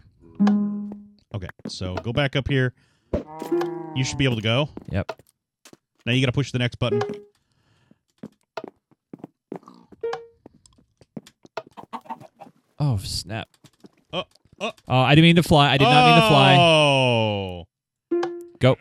Okay, 1.35 1.49
so 1.69 1.95
go 1.97 2.13
back 2.13 2.37
up 2.37 2.49
here. 2.49 2.75
You 3.95 4.05
should 4.05 4.19
be 4.19 4.25
able 4.25 4.37
to 4.37 4.43
go. 4.43 4.69
Yep. 4.91 5.21
Now 6.05 6.13
you 6.13 6.21
got 6.21 6.27
to 6.27 6.33
push 6.33 6.53
the 6.53 6.59
next 6.59 6.77
button. 6.77 7.01
Oh, 12.79 12.97
snap. 12.99 13.49
Oh, 14.13 14.25
oh. 14.61 14.73
Oh, 14.89 14.99
I 15.01 15.15
didn't 15.15 15.25
mean 15.25 15.37
to 15.37 15.43
fly. 15.43 15.71
I 15.73 15.77
did 15.79 15.85
not 15.85 16.07
mean 16.07 16.23
to 16.23 16.29
fly. 16.29 16.57
Oh. 16.57 17.65
Go. 18.61 18.77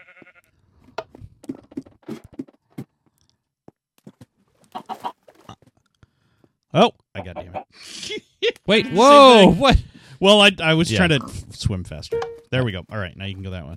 Oh, 6.73 6.91
I 7.15 7.21
got 7.21 7.35
damn 7.35 7.55
it. 7.55 8.57
Wait. 8.67 8.87
Whoa. 8.91 9.51
What? 9.51 9.81
Well, 10.19 10.41
I 10.41 10.51
I 10.61 10.73
was 10.73 10.91
Yeah. 10.91 10.97
trying 11.05 11.19
to 11.19 11.25
f- 11.25 11.55
swim 11.55 11.83
faster. 11.83 12.19
There 12.51 12.63
we 12.63 12.71
go. 12.71 12.83
All 12.91 12.97
right, 12.97 13.15
now 13.15 13.25
you 13.25 13.33
can 13.33 13.43
go 13.43 13.51
that 13.51 13.65
one. 13.65 13.75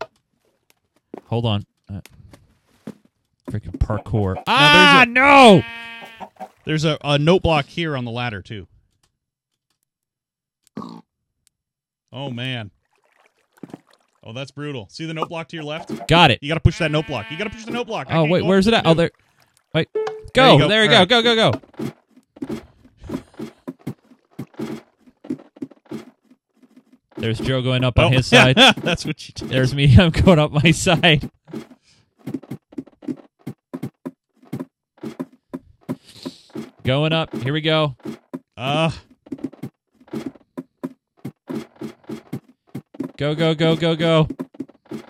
Hold 1.26 1.46
on. 1.46 1.64
Uh, 1.92 2.00
freaking 3.50 3.76
parkour. 3.78 4.34
there's 4.34 4.44
Ah, 4.46 5.02
a- 5.02 5.06
no. 5.06 5.62
There's 6.64 6.84
a, 6.84 6.98
a 7.02 7.18
note 7.18 7.42
block 7.42 7.66
here 7.66 7.96
on 7.96 8.04
the 8.04 8.10
ladder 8.10 8.42
too. 8.42 8.66
Oh 12.12 12.30
man. 12.30 12.70
Oh, 14.22 14.32
that's 14.32 14.50
brutal. 14.50 14.86
See 14.90 15.06
the 15.06 15.14
note 15.14 15.28
block 15.28 15.48
to 15.48 15.56
your 15.56 15.64
left? 15.64 16.06
Got 16.06 16.30
it. 16.30 16.40
You 16.42 16.48
got 16.48 16.54
to 16.54 16.60
push 16.60 16.78
that 16.78 16.90
note 16.90 17.06
block. 17.06 17.30
You 17.30 17.38
got 17.38 17.44
to 17.44 17.50
push 17.50 17.64
the 17.64 17.70
note 17.70 17.86
block. 17.86 18.08
I 18.10 18.18
Oh 18.18 18.24
wait, 18.24 18.44
where's 18.44 18.66
it 18.66 18.74
at? 18.74 18.86
Oh, 18.86 18.92
there. 18.94 19.10
Wait. 19.74 19.88
There 19.94 20.04
Go. 20.34 20.52
you 20.54 20.58
go. 20.60 20.68
There 20.68 20.84
you 20.84 20.90
All 20.90 21.06
go. 21.06 21.16
right. 21.16 21.24
Go. 21.24 21.34
Go. 21.36 21.50
Go. 22.52 22.60
There's 27.16 27.38
Joe 27.38 27.60
going 27.62 27.84
up 27.84 27.98
on 27.98 28.06
Oh. 28.06 28.08
his 28.10 28.26
side. 28.26 28.56
that's 28.82 29.04
what 29.04 29.26
you 29.28 29.34
did. 29.34 29.48
There's 29.48 29.74
me. 29.74 29.94
I'm 29.98 30.10
going 30.10 30.38
up 30.38 30.52
my 30.52 30.70
side. 30.70 31.30
Going 36.84 37.12
up. 37.12 37.34
Here 37.42 37.52
we 37.52 37.60
go. 37.60 37.96
Uh, 38.56 38.90
Go, 43.20 43.34
go, 43.34 43.54
go, 43.54 43.76
go, 43.76 43.94
go. 43.96 44.28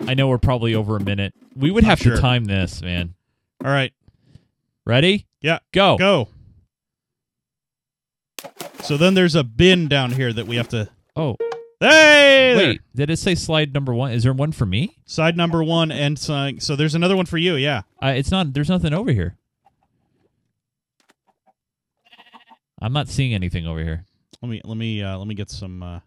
I 0.01 0.15
know 0.15 0.27
we're 0.27 0.37
probably 0.37 0.75
over 0.75 0.97
a 0.97 0.99
minute. 0.99 1.33
We 1.55 1.71
would 1.71 1.85
have 1.85 1.97
sure. 1.97 2.17
to 2.17 2.21
time 2.21 2.43
this, 2.43 2.81
man. 2.81 3.13
all 3.63 3.71
right. 3.71 3.93
Ready? 4.85 5.27
Yeah. 5.39 5.59
Go. 5.71 5.97
Go. 5.97 6.27
So 8.83 8.97
then 8.97 9.13
there's 9.13 9.35
a 9.35 9.45
bin 9.45 9.87
down 9.87 10.11
here 10.11 10.33
that 10.33 10.45
we 10.45 10.57
have 10.57 10.67
to. 10.69 10.89
Oh, 11.15 11.37
Hey! 11.79 12.53
there. 12.53 12.57
wait. 12.57 12.81
Did 12.93 13.11
it 13.11 13.17
say 13.17 13.33
slide 13.33 13.73
number 13.73 13.93
one? 13.93 14.11
Is 14.11 14.23
there 14.23 14.33
one 14.33 14.51
for 14.51 14.65
me? 14.65 14.97
Side 15.05 15.37
number 15.37 15.63
one 15.63 15.89
and 15.89 16.19
side. 16.19 16.61
So 16.61 16.75
there's 16.75 16.95
another 16.95 17.15
one 17.15 17.27
for 17.27 17.37
you. 17.37 17.55
Yeah. 17.55 17.83
Uh, 18.03 18.07
it's 18.07 18.29
not. 18.29 18.53
There's 18.53 18.69
nothing 18.69 18.93
over 18.93 19.13
here. 19.13 19.37
I'm 22.81 22.91
not 22.91 23.07
seeing 23.07 23.33
anything 23.33 23.65
over 23.65 23.81
here. 23.81 24.03
Let 24.41 24.49
me 24.49 24.61
let 24.65 24.75
me 24.75 25.01
uh, 25.01 25.17
let 25.17 25.27
me 25.27 25.33
get 25.35 25.49
some 25.49 25.81
uh, 25.81 25.99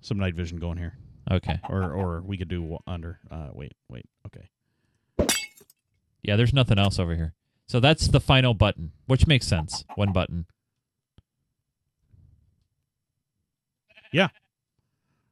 some 0.00 0.18
night 0.18 0.34
vision 0.34 0.58
going 0.58 0.78
here, 0.78 0.96
Okay. 1.30 1.58
or 1.68 1.92
or 1.92 2.20
we 2.22 2.36
could 2.38 2.48
do 2.48 2.78
under. 2.86 3.18
Uh, 3.30 3.48
wait, 3.52 3.72
wait. 3.88 4.06
Okay. 4.26 4.48
Yeah, 6.22 6.36
there's 6.36 6.52
nothing 6.52 6.78
else 6.78 6.98
over 6.98 7.14
here. 7.14 7.34
So 7.66 7.80
that's 7.80 8.08
the 8.08 8.20
final 8.20 8.54
button, 8.54 8.92
which 9.06 9.26
makes 9.26 9.46
sense. 9.46 9.84
One 9.94 10.12
button. 10.12 10.46
Yeah. 14.12 14.28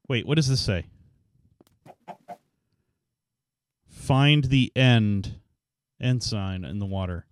Wait, 0.08 0.26
what 0.26 0.34
does 0.36 0.48
this 0.48 0.60
say? 0.60 0.84
Find 3.88 4.44
the 4.44 4.70
end 4.76 5.36
end 6.00 6.22
sign 6.22 6.64
in 6.64 6.78
the 6.78 6.86
water. 6.86 7.26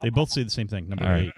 They 0.00 0.08
both 0.10 0.30
say 0.30 0.42
the 0.42 0.50
same 0.50 0.68
thing. 0.68 0.88
Number 0.88 1.04
All 1.04 1.10
right. 1.10 1.24
eight. 1.24 1.32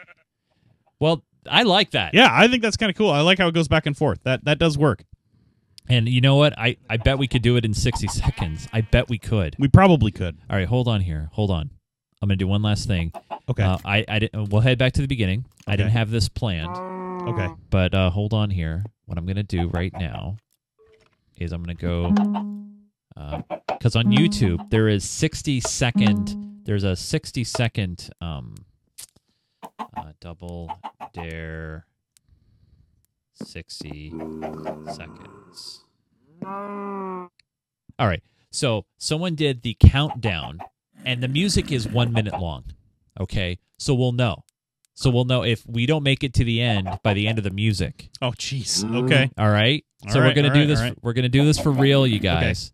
Well, 1.01 1.25
I 1.51 1.63
like 1.63 1.93
that. 1.93 2.15
Yeah, 2.15 2.29
I 2.31 2.49
think 2.49 2.63
that's 2.63 2.77
kind 2.77 2.91
of 2.91 2.97
cool. 2.97 3.11
I 3.11 3.21
like 3.21 3.39
how 3.39 3.49
it 3.49 3.55
goes 3.55 3.69
back 3.69 3.87
and 3.87 3.97
forth. 3.97 4.21
That 4.25 4.45
that 4.45 4.59
does 4.59 4.77
work. 4.79 5.05
And 5.89 6.09
you 6.09 6.21
know 6.21 6.37
what? 6.37 6.59
I, 6.59 6.77
I 6.91 6.97
bet 6.97 7.19
we 7.19 7.29
could 7.29 7.43
do 7.43 7.57
it 7.57 7.65
in 7.65 7.75
60 7.75 8.09
seconds. 8.09 8.69
I 8.73 8.81
bet 8.81 9.09
we 9.09 9.19
could. 9.19 9.57
We 9.59 9.69
probably 9.69 10.11
could. 10.11 10.37
All 10.51 10.57
right, 10.57 10.67
hold 10.67 10.89
on 10.89 11.01
here. 11.01 11.29
Hold 11.33 11.51
on. 11.51 11.71
I'm 12.21 12.29
going 12.29 12.39
to 12.39 12.45
do 12.45 12.49
one 12.49 12.63
last 12.63 12.89
thing. 12.89 13.13
Okay. 13.49 13.63
Uh, 13.63 13.79
I, 13.85 14.05
I 14.09 14.19
didn't, 14.19 14.49
we'll 14.51 14.63
head 14.63 14.79
back 14.79 14.95
to 14.95 15.03
the 15.03 15.07
beginning. 15.07 15.41
Okay. 15.41 15.75
I 15.75 15.77
didn't 15.77 15.93
have 15.93 16.11
this 16.11 16.29
planned, 16.29 16.77
okay. 17.29 17.49
but 17.71 17.95
uh, 17.95 18.11
hold 18.11 18.33
on 18.33 18.51
here. 18.51 18.85
What 19.05 19.19
I'm 19.19 19.27
going 19.27 19.37
to 19.37 19.43
do 19.43 19.69
right 19.69 19.93
now 19.93 20.37
is 21.39 21.53
I'm 21.53 21.63
going 21.63 21.77
to 21.77 21.83
go 21.83 22.11
because 23.69 23.95
on 23.95 24.07
YouTube 24.07 24.71
there 24.71 24.89
is 24.89 25.09
60 25.09 25.61
second. 25.61 26.63
There's 26.65 26.83
a 26.83 26.97
60 26.97 27.45
second 27.45 28.11
um, 28.21 28.55
uh, 29.79 30.13
double 30.21 30.71
dare 31.13 31.87
60 33.37 34.13
seconds. 34.93 35.85
All 36.45 37.29
right. 37.99 38.23
So 38.51 38.87
someone 38.99 39.35
did 39.35 39.63
the 39.63 39.77
countdown, 39.79 40.61
and 41.05 41.23
the 41.23 41.29
music 41.29 41.71
is 41.73 41.87
one 41.89 42.13
minute 42.13 42.39
long. 42.41 42.65
Okay. 43.21 43.59
So 43.79 43.95
we'll 43.95 44.13
know. 44.13 44.45
So 44.95 45.11
we'll 45.11 45.27
know 45.27 45.43
if 45.45 45.67
we 45.67 45.85
don't 45.85 46.03
make 46.03 46.25
it 46.25 46.33
to 46.35 46.45
the 46.45 46.61
end 46.63 46.89
by 47.03 47.13
the 47.13 47.29
end 47.29 47.37
of 47.37 47.45
the 47.45 47.51
music. 47.51 48.09
Oh, 48.23 48.31
jeez. 48.31 48.83
Okay. 49.05 49.31
All 49.37 49.51
right. 49.51 49.85
All 50.07 50.13
so 50.13 50.21
right, 50.21 50.29
we're 50.29 50.35
gonna 50.35 50.49
all 50.49 50.55
do 50.55 50.61
right, 50.61 50.67
this. 50.69 50.79
all 50.79 50.85
right. 50.87 50.99
We're 51.03 51.13
gonna 51.13 51.29
do 51.29 51.45
this 51.45 51.59
for 51.59 51.71
real, 51.71 52.07
you 52.07 52.19
guys. 52.19 52.73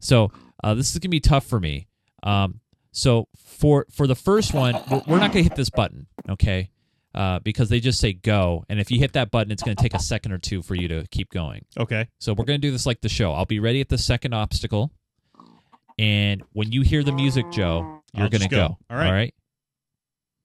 So 0.00 0.32
uh, 0.64 0.74
this 0.74 0.90
is 0.92 0.98
gonna 0.98 1.10
be 1.10 1.20
tough 1.20 1.46
for 1.46 1.60
me. 1.60 1.86
Um, 2.22 2.60
so 2.92 3.28
for 3.36 3.86
for 3.90 4.06
the 4.06 4.16
first 4.16 4.52
one, 4.52 4.74
we're, 4.90 5.02
we're 5.06 5.18
not 5.20 5.32
gonna 5.32 5.44
hit 5.44 5.54
this 5.54 5.70
button, 5.70 6.06
okay? 6.28 6.70
Uh, 7.12 7.40
because 7.40 7.68
they 7.68 7.80
just 7.80 7.98
say 7.98 8.12
go, 8.12 8.64
and 8.68 8.78
if 8.78 8.88
you 8.90 8.98
hit 9.00 9.14
that 9.14 9.32
button, 9.32 9.50
it's 9.50 9.64
gonna 9.64 9.74
take 9.74 9.94
a 9.94 9.98
second 9.98 10.30
or 10.30 10.38
two 10.38 10.62
for 10.62 10.76
you 10.76 10.86
to 10.86 11.04
keep 11.10 11.28
going. 11.30 11.64
Okay. 11.76 12.08
So 12.20 12.32
we're 12.34 12.44
gonna 12.44 12.58
do 12.58 12.70
this 12.70 12.86
like 12.86 13.00
the 13.00 13.08
show. 13.08 13.32
I'll 13.32 13.46
be 13.46 13.58
ready 13.58 13.80
at 13.80 13.88
the 13.88 13.98
second 13.98 14.32
obstacle, 14.32 14.92
and 15.98 16.42
when 16.52 16.70
you 16.70 16.82
hear 16.82 17.02
the 17.02 17.10
music, 17.12 17.50
Joe, 17.50 18.02
you're 18.14 18.28
gonna 18.28 18.46
go. 18.48 18.56
go. 18.68 18.78
All 18.88 18.96
right. 18.96 19.06
All 19.06 19.12
right. 19.12 19.34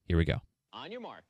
Here 0.08 0.16
we 0.16 0.24
go. 0.24 0.40
On 0.72 0.90
your 0.90 1.00
mark. 1.00 1.22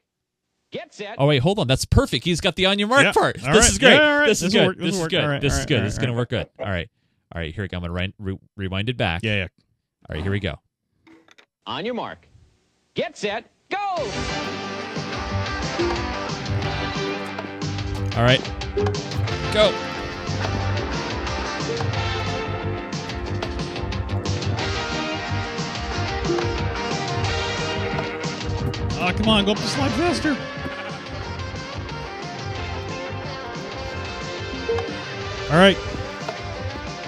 Get 0.72 0.94
set. 0.94 1.16
Oh 1.18 1.26
wait, 1.26 1.38
hold 1.42 1.58
on. 1.58 1.66
That's 1.68 1.84
perfect. 1.84 2.24
He's 2.24 2.40
got 2.40 2.56
the 2.56 2.66
on 2.66 2.78
your 2.78 2.88
mark 2.88 3.04
Yeah. 3.04 3.12
part. 3.12 3.36
All 3.46 3.52
this 3.52 3.64
right. 3.64 3.70
is 3.72 3.78
great. 3.78 3.94
Yeah, 3.94 4.12
all 4.14 4.18
right. 4.20 4.26
This 4.26 4.42
is 4.42 4.52
This'll 4.52 4.60
good. 4.60 4.66
work. 4.68 4.76
This 4.78 4.86
This'll 4.86 5.02
is 5.02 5.08
good. 5.08 5.20
All 5.22 5.28
right, 5.28 5.40
This 5.42 5.52
all 5.52 5.58
is 5.60 5.66
good. 5.66 5.78
all 5.78 5.84
This 5.84 5.92
is 5.92 5.98
gonna 5.98 6.12
work 6.14 6.30
good. 6.30 6.48
All 6.58 6.64
right. 6.66 6.88
All 7.34 7.40
right. 7.40 7.54
Here 7.54 7.62
we 7.64 7.68
go. 7.68 7.76
I'm 7.76 7.82
gonna 7.82 8.12
re- 8.18 8.38
rewind 8.56 8.88
it 8.88 8.96
back. 8.96 9.22
Yeah, 9.22 9.36
yeah. 9.36 9.46
All 10.08 10.14
right. 10.14 10.22
Here 10.22 10.32
we 10.32 10.40
go. 10.40 10.54
On 11.66 11.84
your 11.84 11.94
mark. 11.94 12.26
Get 12.94 13.16
set. 13.18 13.50
Go. 13.70 14.55
All 18.16 18.22
right. 18.22 18.42
Go. 19.52 19.72
Oh, 28.98 29.12
come 29.14 29.28
on. 29.28 29.44
Go 29.44 29.52
up 29.52 29.58
the 29.58 29.66
slide 29.66 29.90
faster. 29.92 30.36
All 35.52 35.58
right. 35.58 35.76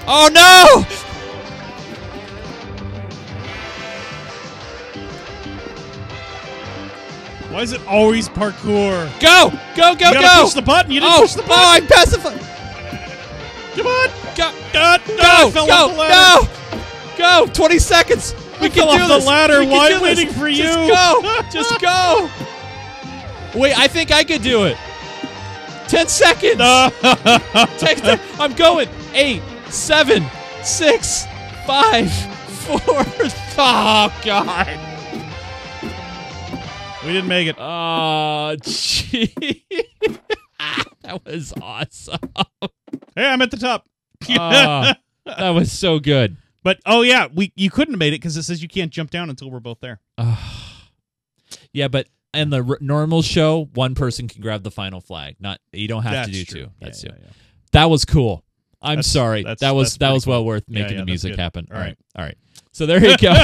Oh 0.07 0.29
no! 0.33 1.08
Why 7.59 7.63
is 7.63 7.73
it 7.73 7.85
always 7.89 8.29
parkour? 8.29 9.11
Go! 9.19 9.51
Go! 9.51 9.59
Go! 9.75 9.97
Go! 9.97 10.07
You 10.07 10.15
gotta 10.15 10.21
go! 10.21 10.45
push 10.45 10.55
the 10.55 10.63
button. 10.63 10.93
You 10.93 11.01
didn't 11.01 11.13
oh, 11.13 11.23
push 11.23 11.33
the 11.33 11.43
button. 11.43 11.55
oh! 11.57 11.81
button. 11.81 11.87
I 11.87 12.05
pacified. 12.05 12.41
Come 13.75 13.87
on. 13.89 14.09
Go! 14.37 14.73
God, 14.73 15.03
no, 15.09 15.51
Go! 15.53 15.67
Go! 15.67 15.89
the. 15.89 16.09
No! 16.09 16.49
Go! 17.19 17.53
Twenty 17.53 17.81
seconds. 17.81 18.37
We 18.61 18.67
I 18.67 18.69
can 18.69 18.87
fell 18.87 18.97
do 18.97 19.03
off 19.03 19.09
the 19.09 19.15
this. 19.17 19.27
ladder. 19.27 19.59
We 19.59 19.67
Why 19.67 19.89
am 19.89 20.03
waiting 20.03 20.29
for 20.29 20.49
Just 20.49 20.79
you? 20.79 20.87
go! 20.87 21.43
Just 21.53 21.81
go! 21.81 22.31
Wait, 23.57 23.77
I 23.77 23.89
think 23.89 24.13
I 24.13 24.23
could 24.23 24.43
do 24.43 24.67
it. 24.67 24.77
Ten 25.89 26.07
seconds. 26.07 26.59
Take 27.81 28.03
the, 28.03 28.21
I'm 28.39 28.53
going. 28.53 28.89
Eight, 29.15 29.43
seven, 29.69 30.25
six, 30.63 31.27
five, 31.67 32.09
four. 32.13 32.79
Oh 33.61 34.17
God. 34.25 34.88
We 37.09 37.15
didn't 37.15 37.29
make 37.29 37.49
it. 37.49 37.57
Oh, 37.59 38.55
gee. 38.63 39.35
that 41.03 41.25
was 41.25 41.55
awesome. 41.63 42.19
Hey, 43.17 43.25
I'm 43.27 43.41
at 43.43 43.51
the 43.51 43.57
top. 43.57 43.87
Ah, 44.31 44.95
that 45.25 45.51
was 45.51 45.73
so 45.73 45.99
good. 46.01 46.37
But 46.63 46.81
oh 46.85 47.01
yeah, 47.03 47.29
we 47.33 47.53
you 47.57 47.71
couldn't 47.71 47.95
have 47.95 47.99
made 47.99 48.09
it 48.13 48.21
because 48.21 48.37
it 48.37 48.43
says 48.43 48.61
you 48.61 48.69
can't 48.69 48.91
jump 48.93 49.11
down 49.11 49.31
until 49.31 49.51
we're 49.51 49.61
both 49.61 49.79
there. 49.81 50.01
Yeah, 51.73 51.89
but 51.89 52.09
in 52.35 52.51
the 52.51 52.63
r- 52.63 52.79
normal 52.81 53.23
show, 53.23 53.69
one 53.75 53.95
person 53.95 54.29
can 54.29 54.43
grab 54.43 54.63
the 54.65 54.71
final 54.71 55.01
flag. 55.01 55.37
Not 55.41 55.61
you 55.73 55.89
don't 55.89 56.03
have 56.03 56.13
That's 56.13 56.29
to 56.29 56.33
do 56.35 56.45
true. 56.45 56.63
two. 56.65 56.71
That's 56.81 57.03
yeah, 57.05 57.11
two. 57.11 57.17
yeah, 57.21 57.25
yeah. 57.27 57.33
That 57.73 57.91
was 57.91 58.05
cool. 58.05 58.45
I'm 58.83 58.97
That's- 58.97 59.07
sorry. 59.07 59.43
that's- 59.45 59.61
that 59.61 59.75
was 59.75 59.97
that 59.99 60.13
was 60.13 60.27
well 60.27 60.41
cool. 60.41 60.47
worth 60.47 60.65
making 60.69 60.99
the 60.99 61.05
music 61.07 61.33
good. 61.33 61.41
happen. 61.41 61.69
All 61.73 61.79
right. 61.79 61.97
All 62.17 62.25
right. 62.25 62.37
So 62.73 62.85
there 62.87 63.03
you 63.05 63.17
go. 63.17 63.35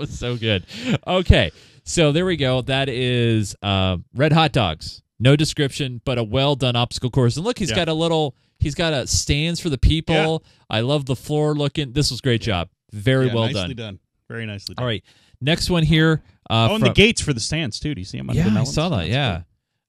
That 0.00 0.08
was 0.10 0.18
so 0.18 0.36
good. 0.36 0.64
Okay. 1.06 1.50
So 1.84 2.12
there 2.12 2.26
we 2.26 2.36
go. 2.36 2.60
That 2.62 2.88
is 2.88 3.56
uh, 3.62 3.96
Red 4.14 4.32
Hot 4.32 4.52
Dogs. 4.52 5.02
No 5.18 5.34
description, 5.36 6.00
but 6.04 6.18
a 6.18 6.22
well 6.22 6.54
done 6.54 6.76
obstacle 6.76 7.10
course. 7.10 7.36
And 7.36 7.44
look, 7.44 7.58
he's 7.58 7.70
Yeah. 7.70 7.76
got 7.76 7.88
a 7.88 7.94
little. 7.94 8.34
He's 8.60 8.74
got 8.74 8.92
a 8.92 9.06
stands 9.06 9.60
for 9.60 9.68
the 9.70 9.78
people. 9.78 10.44
I 10.68 10.80
love 10.80 11.06
the 11.06 11.16
floor 11.16 11.54
looking. 11.54 11.92
This 11.92 12.10
was 12.10 12.20
great 12.20 12.40
job. 12.42 12.68
Very 12.92 13.26
Yeah, 13.28 13.34
well 13.34 13.44
nicely 13.50 13.74
done. 13.74 13.98
Very 14.28 14.46
nicely 14.46 14.74
done. 14.74 14.82
All 14.82 14.86
right. 14.88 15.02
Next 15.40 15.70
one 15.70 15.82
here. 15.84 16.22
Uh, 16.50 16.68
Oh, 16.70 16.74
and 16.74 16.80
from- 16.82 16.88
the 16.88 16.94
gates 16.94 17.20
for 17.20 17.32
the 17.32 17.40
stands 17.40 17.78
too. 17.80 17.94
Do 17.94 18.00
you 18.00 18.04
see 18.04 18.18
them? 18.18 18.30
yeah, 18.32 18.48
I 18.60 18.64
saw 18.64 18.88
that. 18.90 18.96
That's 18.96 19.08
Yeah. 19.10 19.42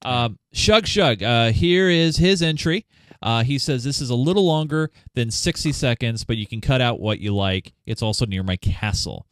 cool. 0.03 0.12
Um, 0.12 0.39
Shug 0.53 0.88
Shug. 0.88 1.22
Uh, 1.24 1.51
here 1.51 1.89
is 1.89 2.18
his 2.18 2.41
entry. 2.41 2.86
Uh, 3.22 3.43
he 3.43 3.57
says 3.57 3.84
this 3.84 3.99
is 4.01 4.10
a 4.10 4.16
little 4.16 4.45
longer 4.45 4.91
than 5.14 5.30
60 5.30 5.72
seconds, 5.74 6.24
but 6.24 6.38
you 6.38 6.45
can 6.47 6.62
cut 6.62 6.80
out 6.80 6.99
what 7.01 7.20
you 7.20 7.36
like. 7.36 7.74
It's 7.86 8.01
also 8.01 8.26
near 8.26 8.43
my 8.43 8.55
castle. 8.55 9.26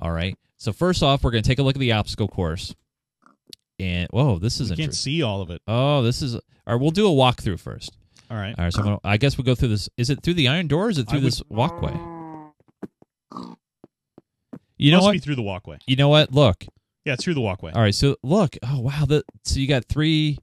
All 0.00 0.10
right. 0.12 0.36
So 0.56 0.72
first 0.72 1.02
off, 1.02 1.22
we're 1.24 1.30
going 1.32 1.42
to 1.42 1.48
take 1.48 1.58
a 1.58 1.62
look 1.62 1.76
at 1.76 1.80
the 1.80 1.92
obstacle 1.92 2.28
course. 2.28 2.74
And 3.78 4.08
whoa, 4.10 4.38
this 4.38 4.60
is 4.60 4.70
You 4.70 4.76
can't 4.76 4.94
see 4.94 5.22
all 5.22 5.40
of 5.42 5.50
it. 5.50 5.60
Oh, 5.66 6.02
this 6.02 6.22
is. 6.22 6.34
All 6.34 6.40
right, 6.68 6.80
we'll 6.80 6.90
do 6.92 7.06
a 7.08 7.10
walkthrough 7.10 7.58
first. 7.58 7.96
All 8.30 8.36
right. 8.36 8.54
All 8.56 8.64
right. 8.64 8.72
So 8.72 8.80
I'm 8.80 8.84
gonna, 8.86 8.98
I 9.04 9.16
guess 9.16 9.36
we'll 9.36 9.44
go 9.44 9.54
through 9.54 9.68
this. 9.68 9.88
Is 9.96 10.08
it 10.08 10.22
through 10.22 10.34
the 10.34 10.48
iron 10.48 10.68
door? 10.68 10.86
Or 10.86 10.90
is 10.90 10.98
it 10.98 11.08
through 11.08 11.18
would- 11.20 11.26
this 11.26 11.42
walkway? 11.48 11.92
You 14.78 14.90
know 14.90 14.96
Must 14.98 15.04
what? 15.06 15.12
be 15.12 15.18
through 15.18 15.36
the 15.36 15.42
walkway. 15.42 15.78
You 15.86 15.96
know 15.96 16.08
what? 16.08 16.32
Look. 16.32 16.64
Yeah, 17.04 17.14
it's 17.14 17.24
through 17.24 17.34
the 17.34 17.40
walkway. 17.40 17.72
All 17.72 17.82
right, 17.82 17.94
so 17.94 18.16
look. 18.22 18.56
Oh 18.62 18.80
wow, 18.80 19.04
the 19.06 19.24
so 19.44 19.58
you 19.60 19.66
got 19.68 19.84
three 19.86 20.38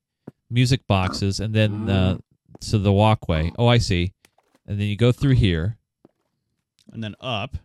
music 0.50 0.86
boxes, 0.88 1.40
and 1.40 1.54
then 1.54 1.90
uh, 1.90 2.18
so 2.62 2.78
the 2.78 2.92
walkway. 2.92 3.52
Oh, 3.58 3.68
I 3.68 3.78
see. 3.80 4.14
And 4.68 4.80
then 4.80 4.88
you 4.88 4.96
go 4.96 5.12
through 5.12 5.34
here, 5.36 5.78
And 6.94 7.04
then 7.04 7.16
up. 7.20 7.56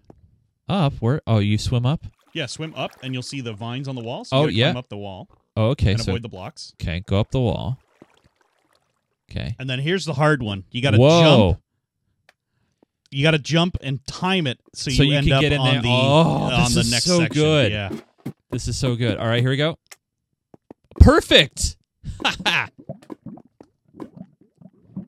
Up. 0.69 0.95
Where? 1.01 1.21
Oh, 1.27 1.39
you 1.39 1.59
swim 1.59 1.85
up. 1.87 2.05
Yeah, 2.33 2.47
swim 2.47 2.73
up, 2.75 2.91
and 3.03 3.12
you'll 3.15 3.23
see 3.23 3.41
the 3.41 3.53
vines 3.53 3.87
on 3.89 3.95
the 3.95 4.03
wall. 4.03 4.25
So 4.25 4.37
Oh, 4.37 4.47
you 4.47 4.59
yeah. 4.59 4.67
climb 4.73 4.77
up 4.79 4.89
the 4.89 4.97
wall 4.97 5.29
Oh, 5.57 5.67
okay. 5.71 5.93
and 5.93 6.01
So 6.01 6.12
avoid 6.12 6.23
the 6.23 6.29
blocks. 6.29 6.73
okay, 6.81 7.01
go 7.07 7.21
up 7.21 7.31
the 7.31 7.41
wall. 7.41 7.79
Okay. 9.31 9.55
And 9.59 9.69
then 9.71 9.79
here's 9.79 10.05
the 10.05 10.15
hard 10.15 10.43
one. 10.43 10.65
You 10.71 10.83
got 10.83 10.91
to 10.93 10.99
Whoa. 10.99 11.51
jump. 11.53 11.61
You 13.11 13.23
got 13.23 13.31
to 13.33 13.39
jump 13.39 13.77
and 13.81 14.05
time 14.07 14.47
it 14.49 14.59
so, 14.75 14.91
So 14.91 15.03
you, 15.05 15.12
you 15.12 15.17
end 15.19 15.27
can 15.29 15.35
up 15.37 15.41
get 15.43 15.53
in 15.53 15.61
on 15.61 15.73
there. 15.75 15.83
the 15.83 15.89
Oh, 15.89 15.93
on 15.93 16.61
this 16.65 16.75
the 16.75 16.81
is 16.81 16.91
next 16.91 17.05
so 17.05 17.19
section. 17.21 17.35
good. 17.43 17.73
Yeah. 17.73 17.91
This 18.51 18.67
is 18.69 18.77
so 18.77 18.97
good. 18.97 19.19
All 19.19 19.27
right, 19.27 19.41
here 19.41 19.51
we 19.51 19.57
go. 19.57 19.79
Perfect. 21.01 21.77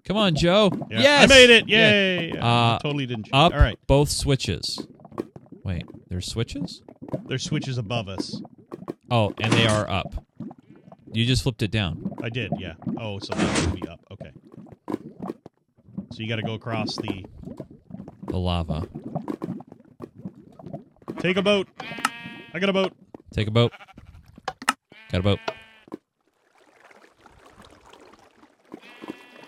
Come 0.05 0.17
on, 0.17 0.35
Joe. 0.37 0.71
yeah. 0.91 1.01
Yes, 1.01 1.25
I 1.25 1.35
made 1.35 1.51
it. 1.51 1.69
Yeah. 1.69 1.91
Yay. 1.91 2.33
Uh, 2.39 2.79
totally 2.79 3.07
didn't. 3.07 3.29
Up. 3.33 3.53
All 3.53 3.59
right. 3.59 3.79
Both 3.89 4.09
switches. 4.11 4.79
Wait, 5.67 5.85
there's 6.09 6.31
switches. 6.31 6.83
There's 7.27 7.43
switches 7.43 7.77
above 7.77 8.09
us. 8.09 8.41
Oh, 9.11 9.35
and 9.41 9.53
they 9.53 9.67
are 9.67 9.91
up. 9.91 10.25
You 11.13 11.27
just 11.27 11.43
flipped 11.43 11.61
it 11.61 11.73
down. 11.73 12.15
I 12.23 12.29
did. 12.29 12.53
Yeah. 12.57 12.75
Oh, 13.01 13.19
so 13.19 13.35
that 13.35 13.67
would 13.67 13.81
be 13.81 13.89
up. 13.89 13.99
Okay. 14.13 14.31
So 16.13 16.23
you 16.23 16.29
got 16.29 16.37
to 16.37 16.43
go 16.43 16.55
across 16.55 16.95
the. 16.95 17.25
The 18.29 18.39
lava. 18.39 18.87
Take 21.19 21.37
a 21.37 21.43
boat. 21.43 21.67
I 22.55 22.61
got 22.61 22.69
a 22.69 22.73
boat. 22.73 22.93
Take 23.35 23.49
a 23.49 23.51
boat. 23.51 23.73
Got 25.11 25.19
a 25.19 25.23
boat. 25.25 25.41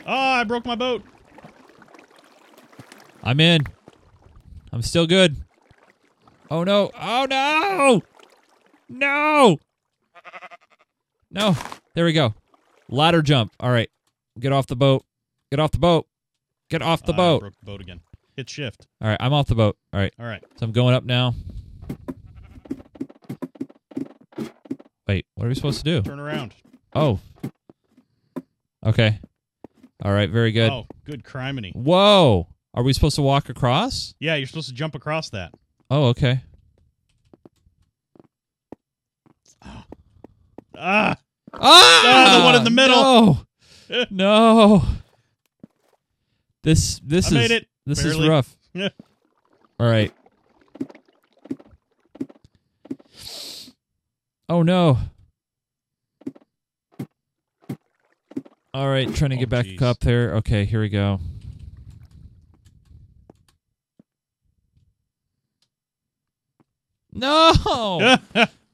Ah, 0.05 0.41
I 0.41 0.45
broke 0.45 0.67
my 0.67 0.75
boat. 0.75 1.05
I'm 3.23 3.39
in. 3.39 3.63
I'm 4.73 4.83
still 4.83 5.07
good. 5.07 5.37
Oh 6.51 6.65
no. 6.65 6.91
Oh 6.99 7.27
no. 7.29 8.03
No. 8.89 9.59
No. 11.31 11.57
There 11.95 12.05
we 12.05 12.13
go. 12.13 12.35
Ladder 12.89 13.21
jump. 13.23 13.53
All 13.61 13.71
right. 13.71 13.91
Get 14.41 14.53
off 14.53 14.67
the 14.67 14.77
boat. 14.77 15.05
Get 15.51 15.61
off 15.61 15.73
the 15.73 15.79
boat. 15.79 16.07
Get 16.71 16.81
off 16.81 17.03
the 17.05 17.13
ah, 17.13 17.15
I 17.15 17.19
boat. 17.19 17.41
broke 17.41 17.59
the 17.61 17.67
boat 17.67 17.81
again. 17.81 18.01
Hit 18.37 18.49
shift. 18.49 18.87
All 19.03 19.09
right. 19.09 19.19
I'm 19.21 19.33
off 19.33 19.47
the 19.47 19.55
boat. 19.55 19.77
All 19.93 20.01
right. 20.01 20.15
All 20.19 20.27
right. 20.27 20.43
So 20.57 20.65
I'm 20.65 20.73
going 20.73 20.95
up 20.95 21.05
now. 21.05 21.35
Wait. 25.07 25.27
What 25.35 25.45
are 25.45 25.49
we 25.49 25.55
supposed 25.55 25.85
to 25.85 25.85
do? 25.85 26.03
Turn 26.03 26.21
around. 26.21 26.55
Oh. 26.95 27.21
Okay. 28.87 29.21
All 30.03 30.13
right. 30.13 30.31
Very 30.31 30.53
good. 30.53 30.71
Oh, 30.71 30.87
good 31.05 31.25
criminy. 31.25 31.75
Whoa. 31.75 32.47
Are 32.73 32.83
we 32.83 32.93
supposed 32.93 33.17
to 33.17 33.23
walk 33.23 33.49
across? 33.49 34.15
Yeah, 34.21 34.37
you're 34.37 34.47
supposed 34.47 34.69
to 34.69 34.75
jump 34.75 34.95
across 34.95 35.31
that. 35.31 35.53
Oh, 35.91 36.07
okay. 36.09 36.41
Ah! 40.77 41.17
Ah, 41.55 42.37
the 42.39 42.45
one 42.45 42.55
in 42.55 42.65
the 42.65 42.71
middle. 42.71 43.47
No. 43.91 44.05
no. 44.11 44.83
This 46.63 47.01
this 47.05 47.33
I 47.33 47.39
is 47.41 47.63
this 47.87 48.03
Barely. 48.03 48.23
is 48.23 48.29
rough. 48.29 48.55
Yeah. 48.75 48.91
All 49.81 49.89
right. 49.89 50.13
Oh 54.49 54.63
no. 54.63 54.99
All 58.75 58.89
right, 58.89 59.13
trying 59.15 59.31
to 59.31 59.37
Oh, 59.37 59.41
get 59.41 59.49
back 59.49 59.65
jeez. 59.65 59.83
up 59.83 59.99
there. 60.01 60.35
Okay, 60.37 60.65
here 60.67 60.81
we 60.81 60.91
go. 60.91 61.19
No. 67.19 67.53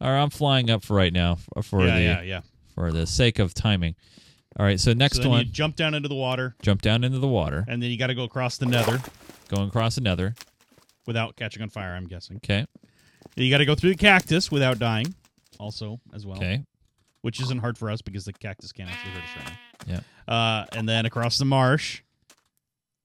All 0.01 0.11
right, 0.11 0.22
I'm 0.22 0.30
flying 0.30 0.70
up 0.70 0.84
for 0.84 0.95
right 0.97 1.12
now 1.12 1.36
for, 1.36 1.62
for 1.62 1.82
the 1.82 1.88
yeah, 2.01 2.22
yeah. 2.22 2.40
for 2.74 2.92
the 2.92 3.07
sake 3.07 3.38
of 3.38 3.55
timing. 3.55 3.95
All 4.59 4.64
right, 4.66 4.78
so 4.78 4.92
next 4.92 5.16
so 5.16 5.22
then 5.22 5.30
one, 5.30 5.47
you 5.47 5.53
jump 5.53 5.76
down 5.76 5.95
into 5.95 6.09
the 6.09 6.14
water, 6.14 6.55
jump 6.62 6.82
down 6.82 7.03
into 7.05 7.18
the 7.18 7.26
water, 7.28 7.64
and 7.68 7.82
then 7.82 7.90
you 7.90 7.99
got 7.99 8.09
to 8.09 8.14
go 8.14 8.24
across 8.24 8.57
the 8.59 8.66
nether 8.66 9.01
going 9.49 9.68
across 9.68 9.97
another. 9.97 10.34
without 11.07 11.36
catching 11.36 11.62
on 11.62 11.70
fire. 11.70 11.95
I'm 11.95 12.07
guessing. 12.07 12.36
Okay, 12.36 12.66
You 13.36 13.51
got 13.51 13.59
to 13.59 13.64
go 13.66 13.74
through 13.74 13.90
the 13.90 13.97
cactus 13.97 14.51
without 14.53 14.78
dying, 14.78 15.14
also 15.59 16.01
as 16.14 16.24
well. 16.26 16.36
okay, 16.36 16.64
Which 17.22 17.40
isn't 17.40 17.59
hard 17.59 17.76
for 17.78 17.90
us 17.90 18.01
because 18.03 18.24
the 18.26 18.32
cactus 18.32 18.70
can't 18.72 18.90
actually 18.90 19.12
hurt 19.12 19.22
us 19.24 19.28
right 19.36 19.53
now. 19.88 19.95
yeah. 20.28 20.32
Uh, 20.34 20.66
and 20.72 20.88
then 20.88 21.05
across 21.07 21.36
the 21.38 21.45
marsh, 21.45 22.03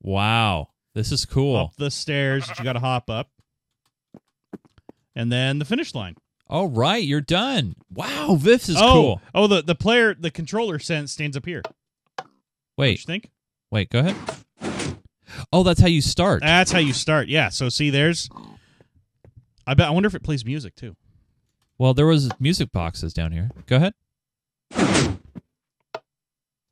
Wow, 0.02 0.70
this 0.94 1.12
is 1.12 1.26
cool. 1.26 1.56
up 1.58 1.76
the 1.78 1.92
stairs 1.92 2.48
that 2.48 2.58
you 2.60 2.64
got 2.64 2.74
to 2.74 2.80
hop 2.80 3.10
up, 3.10 3.30
and 5.16 5.32
then 5.32 5.60
the 5.60 5.66
finish 5.66 5.94
line. 5.96 6.16
All 6.48 6.68
right, 6.68 7.04
you're 7.04 7.22
done. 7.22 7.76
Wow, 7.94 8.38
this 8.40 8.70
is 8.70 8.76
oh, 8.78 8.94
cool. 8.94 9.22
oh, 9.36 9.48
the 9.48 9.62
the 9.62 9.76
player, 9.76 10.16
the 10.16 10.32
controller 10.32 10.80
sense 10.80 11.12
stands 11.12 11.38
up 11.38 11.46
here. 11.46 11.62
What 12.16 12.28
Wait, 12.78 12.92
you 13.00 13.06
think? 13.06 13.30
wait, 13.72 13.90
go 13.90 14.00
ahead. 14.00 14.16
Oh, 15.54 15.62
that's 15.64 15.80
how 15.80 15.88
you 15.88 16.02
start. 16.02 16.42
That's 16.42 16.72
how 16.72 16.80
you 16.80 16.94
start. 16.94 17.28
Yeah. 17.28 17.50
So 17.50 17.70
see, 17.70 17.90
there's. 17.92 18.30
I 19.68 19.76
bet. 19.76 19.88
I 19.88 19.92
wonder 19.92 20.08
if 20.08 20.16
it 20.16 20.24
plays 20.24 20.44
music 20.44 20.76
too. 20.76 20.96
Well, 21.78 21.94
there 21.94 22.08
was 22.08 22.30
music 22.40 22.72
boxes 22.72 23.14
down 23.14 23.32
here. 23.32 23.52
Go 23.68 23.76
ahead. 23.76 23.94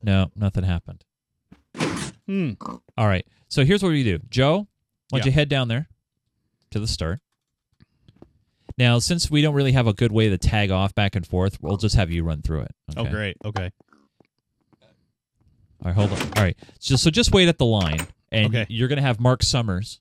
No, 0.01 0.31
nothing 0.35 0.63
happened. 0.63 1.03
Hmm. 2.27 2.51
All 2.97 3.07
right. 3.07 3.25
So 3.47 3.63
here's 3.63 3.83
what 3.83 3.89
we 3.89 4.03
do. 4.03 4.19
Joe, 4.29 4.67
why 5.09 5.19
don't 5.19 5.19
Yeah. 5.19 5.25
you 5.25 5.31
head 5.33 5.49
down 5.49 5.67
there 5.67 5.88
to 6.71 6.79
the 6.79 6.88
start? 6.88 7.19
Now, 8.78 8.99
since 8.99 9.32
we 9.32 9.41
don't 9.41 9.55
really 9.55 9.71
have 9.71 9.88
a 9.88 9.93
good 9.93 10.11
way 10.11 10.30
to 10.30 10.38
tag 10.38 10.69
off 10.69 10.93
back 10.93 11.15
and 11.15 11.25
forth, 11.25 11.57
we'll 11.61 11.78
just 11.78 11.95
have 11.95 12.11
you 12.11 12.23
run 12.23 12.41
through 12.43 12.61
it. 12.61 12.75
Oh, 12.95 13.05
great. 13.05 13.38
Okay. 13.43 13.71
All 15.84 15.86
right, 15.86 15.95
hold 15.95 16.11
on. 16.11 16.19
All 16.38 16.43
right. 16.43 16.57
So, 16.80 16.95
so 16.95 17.09
just 17.09 17.32
wait 17.34 17.47
at 17.47 17.57
the 17.57 17.65
line, 17.65 18.05
and 18.32 18.47
Okay. 18.47 18.65
you're 18.69 18.88
going 18.88 18.97
to 18.97 19.03
have 19.03 19.19
Mark 19.19 19.41
Summers 19.43 19.99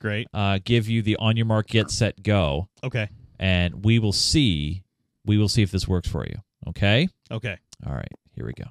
Great. 0.00 0.26
uh, 0.34 0.58
give 0.64 0.88
you 0.88 1.00
the 1.02 1.16
on 1.16 1.36
your 1.36 1.46
mark, 1.46 1.68
get 1.68 1.90
set, 1.90 2.22
go, 2.22 2.68
Okay. 2.84 3.08
and 3.38 3.84
we 3.84 3.98
will 3.98 4.12
see. 4.12 4.82
We 5.24 5.38
will 5.38 5.48
see 5.48 5.62
if 5.62 5.70
this 5.70 5.86
works 5.88 6.08
for 6.08 6.26
you. 6.26 6.34
Okay. 6.68 7.08
Okay. 7.30 7.56
All 7.86 7.94
right. 7.94 8.08
Here 8.34 8.44
we 8.46 8.52
go. 8.54 8.64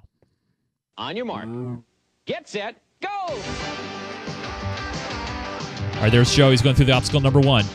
On 0.98 1.16
your 1.16 1.26
mark. 1.26 1.48
Get 2.26 2.48
set. 2.50 2.82
Go! 3.02 3.10
All 5.96 6.08
right, 6.08 6.12
there's 6.12 6.34
Joe. 6.36 6.52
He's 6.52 6.62
going 6.62 6.76
through 6.76 6.86
the 6.86 6.92
obstacle 6.94 7.22
number 7.22 7.40
one. 7.40 7.66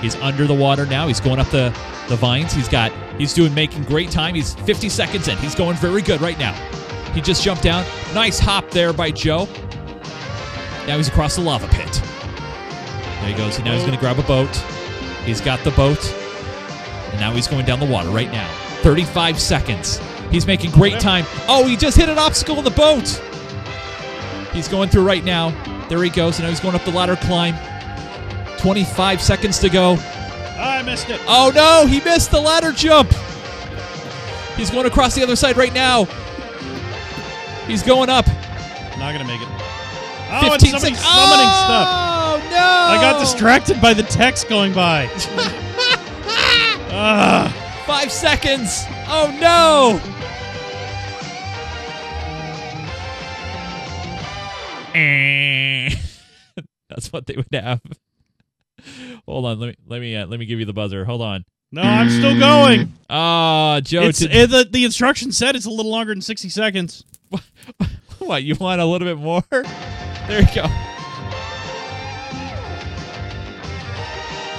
He's 0.00 0.14
under 0.16 0.46
the 0.46 0.54
water 0.54 0.86
now. 0.86 1.08
He's 1.08 1.20
going 1.20 1.38
up 1.38 1.48
the, 1.50 1.70
the 2.08 2.16
vines. 2.16 2.52
He's 2.52 2.68
got 2.68 2.92
he's 3.18 3.34
doing 3.34 3.52
making 3.54 3.84
great 3.84 4.10
time. 4.10 4.34
He's 4.34 4.54
50 4.54 4.88
seconds 4.88 5.28
in. 5.28 5.36
He's 5.38 5.54
going 5.54 5.76
very 5.76 6.02
good 6.02 6.20
right 6.20 6.38
now. 6.38 6.52
He 7.12 7.20
just 7.20 7.42
jumped 7.42 7.62
down. 7.62 7.84
Nice 8.14 8.38
hop 8.38 8.70
there 8.70 8.92
by 8.92 9.10
Joe. 9.10 9.48
Now 10.86 10.96
he's 10.96 11.08
across 11.08 11.36
the 11.36 11.42
lava 11.42 11.66
pit. 11.68 11.92
There 13.20 13.28
he 13.28 13.34
goes. 13.34 13.58
Now 13.58 13.74
he's 13.74 13.82
going 13.82 13.94
to 13.94 14.00
grab 14.00 14.18
a 14.18 14.22
boat. 14.22 14.54
He's 15.24 15.40
got 15.40 15.62
the 15.64 15.70
boat. 15.72 16.02
And 17.10 17.20
now 17.20 17.32
he's 17.32 17.48
going 17.48 17.66
down 17.66 17.80
the 17.80 17.86
water 17.86 18.08
right 18.10 18.30
now. 18.30 18.48
35 18.82 19.40
seconds. 19.40 20.00
He's 20.30 20.46
making 20.46 20.70
great 20.70 21.00
time. 21.00 21.24
Oh, 21.48 21.66
he 21.66 21.76
just 21.76 21.96
hit 21.96 22.08
an 22.08 22.18
obstacle 22.18 22.58
in 22.58 22.64
the 22.64 22.70
boat. 22.70 23.08
He's 24.52 24.68
going 24.68 24.88
through 24.88 25.04
right 25.04 25.24
now. 25.24 25.50
There 25.88 26.02
he 26.02 26.10
goes. 26.10 26.38
And 26.38 26.44
now 26.44 26.50
he's 26.50 26.60
going 26.60 26.74
up 26.74 26.84
the 26.84 26.92
ladder 26.92 27.16
climb. 27.16 27.54
25 28.58 29.22
seconds 29.22 29.58
to 29.60 29.68
go. 29.68 29.96
I 30.58 30.82
missed 30.84 31.08
it. 31.10 31.20
Oh 31.26 31.52
no, 31.54 31.86
he 31.86 32.00
missed 32.00 32.30
the 32.30 32.40
ladder 32.40 32.72
jump. 32.72 33.12
He's 34.56 34.70
going 34.70 34.86
across 34.86 35.14
the 35.14 35.22
other 35.22 35.36
side 35.36 35.56
right 35.56 35.72
now. 35.72 36.04
He's 37.66 37.82
going 37.82 38.08
up. 38.10 38.26
Not 38.98 39.12
gonna 39.12 39.24
make 39.24 39.40
it. 39.40 39.48
Oh, 40.30 40.40
and 40.42 40.52
15 40.60 40.70
somebody's 40.72 40.80
seconds. 40.80 41.00
summoning 41.00 41.46
stuff. 41.46 41.88
Oh 41.90 42.48
no! 42.50 42.56
I 42.58 42.98
got 43.00 43.20
distracted 43.20 43.80
by 43.80 43.94
the 43.94 44.02
text 44.02 44.48
going 44.48 44.72
by. 44.74 45.08
Ah, 46.90 47.54
Five 47.86 48.10
seconds. 48.12 48.84
Oh 49.06 49.30
no! 49.40 50.00
That's 56.88 57.12
what 57.12 57.26
they 57.26 57.36
would 57.36 57.46
have. 57.52 57.80
Hold 59.28 59.44
on, 59.44 59.60
let 59.60 59.66
me 59.68 59.74
let 59.86 60.00
me 60.00 60.16
uh, 60.16 60.26
let 60.26 60.40
me 60.40 60.46
give 60.46 60.58
you 60.58 60.64
the 60.64 60.72
buzzer. 60.72 61.04
Hold 61.04 61.20
on. 61.20 61.44
no, 61.70 61.82
I'm 61.82 62.08
still 62.08 62.38
going. 62.38 62.92
Ah, 63.10 63.80
Joe. 63.84 64.04
It's 64.04 64.20
did- 64.20 64.32
eh, 64.32 64.46
the 64.46 64.66
the 64.70 64.84
instruction 64.86 65.32
said 65.32 65.54
it's 65.54 65.66
a 65.66 65.70
little 65.70 65.90
longer 65.92 66.14
than 66.14 66.22
60 66.22 66.48
seconds. 66.48 67.04
What, 68.18 68.42
you 68.42 68.56
want 68.56 68.80
a 68.80 68.84
little 68.84 69.06
bit 69.06 69.16
more? 69.16 69.42
There 69.50 70.40
you 70.42 70.48
go. 70.54 70.66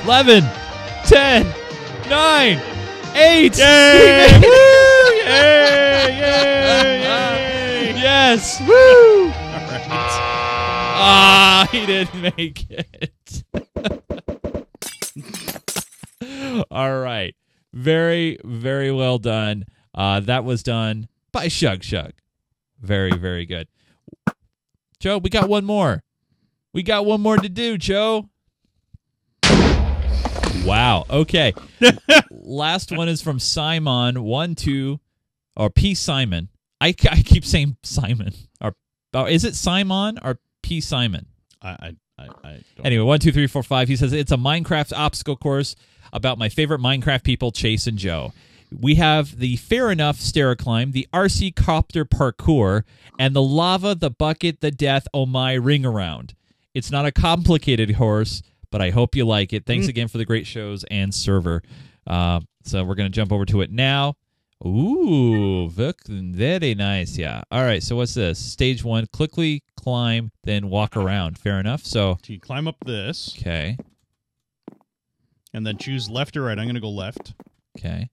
11, 0.06 0.44
10, 1.06 1.54
9, 2.10 2.62
8. 3.16 3.58
Yay! 3.58 4.40
Woo! 4.42 4.48
Yay! 5.18 6.18
Yay! 6.18 7.02
Yay! 7.04 8.02
Yes. 8.02 8.60
Woo! 8.62 8.68
All 9.26 9.30
right. 9.30 9.88
Ah, 11.02 11.68
he 11.72 11.86
didn't 11.86 12.22
make 12.38 12.66
it. 12.72 13.44
All 16.72 17.00
right. 17.00 17.36
Very, 17.74 18.38
very 18.44 18.92
well 18.92 19.18
done. 19.18 19.66
Uh, 19.94 20.20
that 20.22 20.44
was 20.44 20.64
done 20.64 21.08
by 21.32 21.48
Shug 21.48 21.84
Shug. 21.84 22.14
Very, 22.82 23.12
very 23.12 23.46
good. 23.46 23.68
Joe, 25.00 25.18
we 25.18 25.30
got 25.30 25.50
one 25.50 25.66
more. 25.66 26.04
We 26.74 26.84
got 26.84 27.06
one 27.06 27.22
more 27.22 27.38
to 27.38 27.50
do, 27.50 27.78
Joe. 27.78 28.30
Wow. 30.64 31.06
Okay. 31.10 31.54
Last 32.32 32.92
one 32.92 33.08
is 33.08 33.22
from 33.22 33.40
Simon 33.40 34.24
one 34.24 34.56
two, 34.56 35.00
or 35.56 35.70
P 35.70 35.96
Simon. 35.96 36.50
I, 36.82 36.96
I 37.10 37.22
keep 37.22 37.46
saying 37.46 37.78
Simon. 37.84 38.34
Or, 38.62 38.76
or 39.14 39.30
is 39.30 39.44
it 39.44 39.56
Simon 39.56 40.20
or 40.24 40.40
P 40.62 40.82
Simon? 40.82 41.26
I, 41.62 41.70
I, 41.70 41.96
I, 42.18 42.28
I 42.44 42.52
don't 42.76 42.86
Anyway, 42.86 43.04
one, 43.04 43.20
two, 43.20 43.32
three, 43.32 43.48
four, 43.48 43.64
five. 43.64 43.88
He 43.88 43.96
says 43.96 44.14
it's 44.14 44.32
a 44.32 44.38
Minecraft 44.38 44.94
obstacle 44.96 45.36
course 45.36 45.76
about 46.14 46.38
my 46.38 46.50
favorite 46.50 46.82
Minecraft 46.82 47.24
people, 47.24 47.52
Chase 47.52 47.88
and 47.88 47.98
Joe. 47.98 48.34
We 48.78 48.96
have 48.96 49.40
the 49.40 49.56
Fair 49.56 49.90
Enough 49.92 50.20
stair 50.20 50.56
climb, 50.56 50.92
the 50.92 51.08
RC 51.12 51.56
copter 51.56 52.06
parkour, 52.06 52.84
and 53.18 53.36
the 53.36 53.42
lava, 53.42 53.96
the 53.96 54.12
bucket, 54.12 54.62
the 54.62 54.72
death, 54.72 55.08
oh 55.14 55.26
my 55.26 55.54
ring 55.54 55.86
around. 55.86 56.36
It's 56.74 56.92
not 56.92 57.06
a 57.06 57.12
complicated 57.12 57.92
horse, 57.92 58.44
but 58.72 58.82
I 58.82 58.92
hope 58.92 59.16
you 59.16 59.26
like 59.26 59.54
it. 59.54 59.66
Thanks 59.66 59.88
again 59.88 60.08
for 60.08 60.20
the 60.20 60.26
great 60.26 60.46
shows 60.46 60.84
and 60.92 61.14
server. 61.14 61.64
Uh, 62.06 62.42
so 62.64 62.84
we're 62.84 62.96
gonna 62.96 63.10
jump 63.10 63.32
over 63.32 63.46
to 63.46 63.62
it 63.62 63.72
now. 63.72 64.16
Ooh, 64.66 65.70
very 65.70 66.76
nice. 66.76 67.18
Yeah. 67.18 67.44
All 67.50 67.64
right. 67.64 67.82
So 67.82 67.96
what's 67.96 68.14
this? 68.14 68.38
Stage 68.38 68.84
one: 68.84 69.08
quickly 69.14 69.64
climb, 69.82 70.32
then 70.44 70.70
walk 70.70 70.98
around. 70.98 71.38
Fair 71.38 71.60
enough. 71.60 71.86
So 71.86 72.18
So 72.26 72.34
you 72.34 72.40
climb 72.40 72.68
up 72.68 72.76
this 72.86 73.36
okay, 73.40 73.78
and 75.54 75.66
then 75.66 75.78
choose 75.78 76.10
left 76.10 76.36
or 76.38 76.44
right. 76.44 76.58
I'm 76.58 76.66
going 76.66 76.76
to 76.76 76.82
go 76.82 76.90
left. 76.90 77.34
okay. 77.78 78.10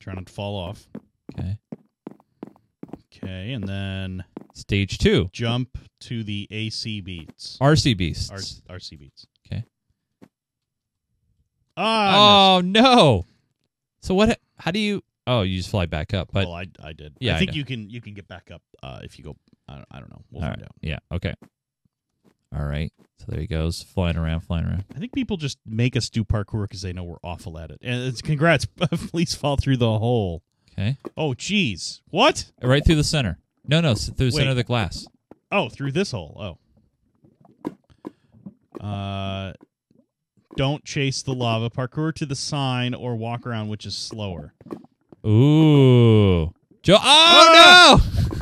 Try 0.00 0.14
not 0.14 0.26
to 0.26 0.32
fall 0.32 0.56
off. 0.56 0.86
Okay. 1.38 1.58
Okay, 3.16 3.52
and 3.52 3.66
then 3.66 4.24
Stage 4.54 4.98
two. 4.98 5.28
jump 5.32 5.78
to 6.00 6.22
the 6.22 6.46
AC 6.50 7.00
beats. 7.00 7.56
RC 7.60 7.96
beasts. 7.96 8.30
R- 8.30 8.76
RC 8.76 8.98
beats. 8.98 9.26
Okay. 9.46 9.64
Ah, 11.76 12.56
oh 12.56 12.60
no. 12.60 13.24
So 14.02 14.14
what? 14.14 14.38
How 14.58 14.70
do 14.70 14.78
you? 14.78 15.02
Oh, 15.26 15.40
you 15.42 15.56
just 15.56 15.70
fly 15.70 15.86
back 15.86 16.12
up. 16.12 16.28
But 16.32 16.46
well, 16.46 16.54
I, 16.54 16.66
I 16.82 16.92
did. 16.92 17.16
Yeah, 17.18 17.32
I 17.32 17.36
I 17.36 17.38
think 17.38 17.52
know. 17.52 17.56
you 17.56 17.64
can 17.64 17.88
you 17.90 18.00
can 18.02 18.12
get 18.14 18.28
back 18.28 18.50
up 18.52 18.62
uh, 18.82 19.00
if 19.02 19.18
you 19.18 19.24
go. 19.24 19.36
I 19.68 19.76
don't, 19.76 19.86
I 19.90 20.00
don't 20.00 20.10
know. 20.10 20.22
We'll 20.30 20.42
all 20.44 20.50
find 20.50 20.60
right. 20.60 20.66
out. 20.66 20.76
Yeah. 20.82 20.98
Okay. 21.12 21.32
All 22.56 22.64
right. 22.64 22.92
So 23.18 23.26
there 23.28 23.40
he 23.40 23.46
goes, 23.46 23.82
flying 23.82 24.16
around, 24.16 24.40
flying 24.40 24.66
around. 24.66 24.84
I 24.94 24.98
think 24.98 25.12
people 25.12 25.36
just 25.36 25.58
make 25.66 25.96
us 25.96 26.10
do 26.10 26.24
parkour 26.24 26.64
because 26.64 26.82
they 26.82 26.92
know 26.92 27.04
we're 27.04 27.16
awful 27.24 27.58
at 27.58 27.70
it. 27.70 27.78
And 27.82 28.02
it's 28.04 28.20
congrats. 28.22 28.66
Please 29.10 29.34
fall 29.34 29.56
through 29.56 29.78
the 29.78 29.98
hole. 29.98 30.42
Okay. 30.72 30.98
Oh, 31.16 31.30
jeez. 31.30 32.00
What? 32.10 32.50
Right 32.62 32.84
through 32.84 32.96
the 32.96 33.04
center. 33.04 33.38
No, 33.66 33.80
no, 33.80 33.94
through 33.94 34.26
the 34.26 34.32
center 34.32 34.50
of 34.50 34.56
the 34.56 34.64
glass. 34.64 35.06
Oh, 35.50 35.68
through 35.68 35.92
this 35.92 36.10
hole. 36.10 36.58
Oh. 37.64 38.84
Uh, 38.84 39.52
don't 40.56 40.84
chase 40.84 41.22
the 41.22 41.32
lava. 41.32 41.70
Parkour 41.70 42.14
to 42.14 42.26
the 42.26 42.36
sign 42.36 42.92
or 42.92 43.16
walk 43.16 43.46
around, 43.46 43.68
which 43.68 43.86
is 43.86 43.96
slower. 43.96 44.52
Ooh. 45.26 46.52
Joe. 46.82 46.98
Oh 47.00 48.00
Oh, 48.12 48.40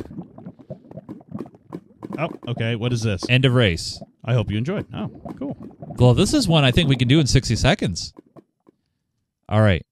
Oh, 2.22 2.50
okay. 2.52 2.76
What 2.76 2.92
is 2.92 3.02
this? 3.02 3.22
End 3.28 3.44
of 3.44 3.54
race. 3.54 4.00
I 4.24 4.34
hope 4.34 4.50
you 4.50 4.58
enjoyed. 4.58 4.86
Oh, 4.94 5.08
cool. 5.38 5.56
Well, 5.98 6.14
this 6.14 6.32
is 6.34 6.46
one 6.48 6.64
I 6.64 6.70
think 6.70 6.88
we 6.88 6.96
can 6.96 7.08
do 7.08 7.20
in 7.20 7.26
60 7.26 7.56
seconds. 7.56 8.12
All 9.48 9.60
right. 9.60 9.84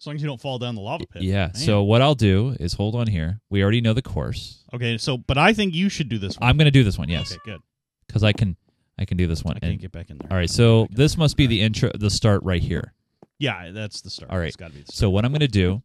As 0.00 0.06
long 0.06 0.16
as 0.16 0.22
you 0.22 0.28
don't 0.28 0.40
fall 0.40 0.58
down 0.58 0.74
the 0.74 0.80
lava 0.80 1.04
pit. 1.06 1.22
Yeah. 1.22 1.46
Man. 1.46 1.54
So 1.54 1.82
what 1.82 2.00
I'll 2.00 2.14
do 2.14 2.56
is 2.58 2.72
hold 2.72 2.94
on 2.94 3.06
here. 3.06 3.40
We 3.50 3.62
already 3.62 3.80
know 3.82 3.92
the 3.92 4.02
course. 4.02 4.64
okay. 4.72 4.96
So, 4.96 5.18
but 5.18 5.36
I 5.36 5.52
think 5.52 5.74
you 5.74 5.88
should 5.88 6.08
do 6.08 6.18
this 6.18 6.38
one. 6.38 6.48
I'm 6.48 6.56
going 6.56 6.64
to 6.66 6.70
do 6.70 6.84
this 6.84 6.96
one, 6.96 7.08
yes, 7.08 7.32
Okay, 7.32 7.40
good. 7.44 7.60
because 8.06 8.22
I 8.24 8.32
can. 8.32 8.56
I 8.98 9.06
can 9.06 9.16
do 9.16 9.26
this 9.26 9.42
one. 9.42 9.56
I 9.56 9.60
can't 9.60 9.72
And- 9.72 9.80
get 9.80 9.92
back 9.92 10.10
in 10.10 10.18
there. 10.18 10.28
all 10.30 10.36
right. 10.36 10.48
So 10.50 10.80
oh 10.80 10.88
this 10.90 11.16
must 11.16 11.36
be 11.38 11.46
the 11.46 11.60
intro, 11.62 11.90
the 11.98 12.10
start 12.10 12.42
right 12.44 12.60
here. 12.62 12.92
Yeah, 13.38 13.70
that's 13.72 14.02
the 14.02 14.10
start. 14.10 14.30
All 14.30 14.38
right. 14.38 14.48
It's 14.48 14.56
got 14.56 14.68
to 14.72 14.76
be. 14.78 14.84
So 14.90 15.08
what 15.08 15.24
I'm 15.24 15.32
going 15.32 15.40
to 15.40 15.48
do 15.48 15.82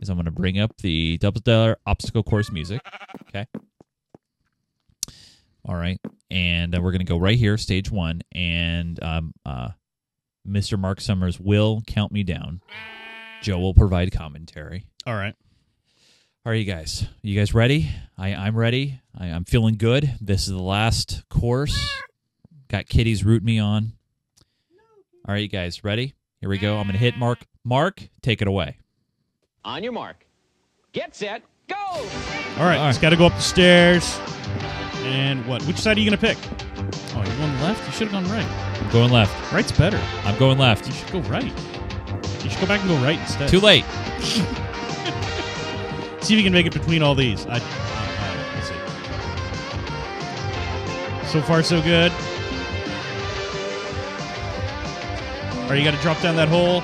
is 0.00 0.08
I'm 0.08 0.16
going 0.16 0.24
to 0.24 0.30
bring 0.30 0.58
up 0.58 0.74
the 0.78 1.18
double 1.18 1.40
dollar 1.42 1.76
obstacle 1.86 2.22
course 2.22 2.50
music. 2.50 2.80
Okay. 3.28 3.46
All 5.64 5.74
right, 5.74 6.00
and 6.30 6.74
uh, 6.76 6.80
we're 6.80 6.92
going 6.92 7.00
to 7.00 7.04
go 7.04 7.18
right 7.18 7.36
here, 7.36 7.58
stage 7.58 7.90
one, 7.90 8.22
and 8.32 9.02
um, 9.02 9.32
uh, 9.44 9.68
Mr. 10.46 10.78
Mark 10.78 11.00
Summers 11.00 11.38
will 11.38 11.82
count 11.86 12.12
me 12.12 12.22
down. 12.22 12.62
Joe 13.42 13.58
will 13.58 13.74
provide 13.74 14.12
commentary. 14.12 14.86
All 15.06 15.14
right. 15.14 15.34
All 16.46 16.52
right, 16.52 16.58
you 16.58 16.64
guys. 16.64 17.06
You 17.22 17.38
guys 17.38 17.52
ready? 17.52 17.90
I, 18.16 18.34
I'm 18.34 18.56
ready. 18.56 19.00
I, 19.18 19.26
I'm 19.26 19.44
feeling 19.44 19.76
good. 19.76 20.14
This 20.20 20.42
is 20.42 20.52
the 20.52 20.62
last 20.62 21.22
course. 21.28 21.78
Got 22.68 22.86
kitties 22.86 23.24
rooting 23.24 23.46
me 23.46 23.58
on. 23.58 23.92
All 25.26 25.34
right, 25.34 25.42
you 25.42 25.48
guys 25.48 25.84
ready? 25.84 26.14
Here 26.40 26.48
we 26.48 26.58
go. 26.58 26.76
I'm 26.78 26.84
going 26.84 26.92
to 26.94 26.98
hit 26.98 27.18
Mark. 27.18 27.40
Mark, 27.64 28.08
take 28.22 28.40
it 28.40 28.48
away. 28.48 28.78
On 29.64 29.82
your 29.82 29.92
mark. 29.92 30.24
Get 30.92 31.14
set. 31.14 31.42
Go! 31.68 31.76
All 31.76 32.00
right. 32.00 32.54
All 32.58 32.64
right. 32.64 32.88
It's 32.88 32.98
got 32.98 33.10
to 33.10 33.16
go 33.16 33.26
up 33.26 33.34
the 33.34 33.40
stairs. 33.40 34.18
And 35.08 35.46
what? 35.46 35.62
Which 35.62 35.78
side 35.78 35.96
are 35.96 36.00
you 36.00 36.10
going 36.10 36.18
to 36.18 36.26
pick? 36.26 36.36
Oh, 37.14 37.24
you're 37.24 37.36
going 37.36 37.60
left? 37.62 37.86
You 37.86 37.92
should 37.92 38.08
have 38.08 38.24
gone 38.24 38.30
right. 38.30 38.46
I'm 38.82 38.90
going 38.92 39.10
left. 39.10 39.52
Right's 39.52 39.72
better. 39.72 40.00
I'm 40.24 40.38
going 40.38 40.58
left. 40.58 40.86
You 40.86 40.92
should 40.92 41.10
go 41.10 41.20
right. 41.20 41.52
You 42.44 42.50
should 42.50 42.60
go 42.60 42.66
back 42.66 42.80
and 42.80 42.88
go 42.88 42.96
right 42.96 43.18
instead. 43.18 43.48
Too 43.48 43.60
late. 43.60 43.84
See 46.20 46.34
if 46.34 46.38
you 46.38 46.42
can 46.42 46.52
make 46.52 46.66
it 46.66 46.72
between 46.72 47.02
all 47.02 47.14
these. 47.14 47.46
I, 47.46 47.56
I, 47.56 47.60
let's 48.54 48.68
see. 48.68 48.74
So 51.32 51.40
far, 51.42 51.62
so 51.62 51.80
good. 51.80 52.12
Are 55.70 55.76
you 55.76 55.84
going 55.84 55.96
to 55.96 56.02
drop 56.02 56.20
down 56.20 56.36
that 56.36 56.48
hole? 56.48 56.82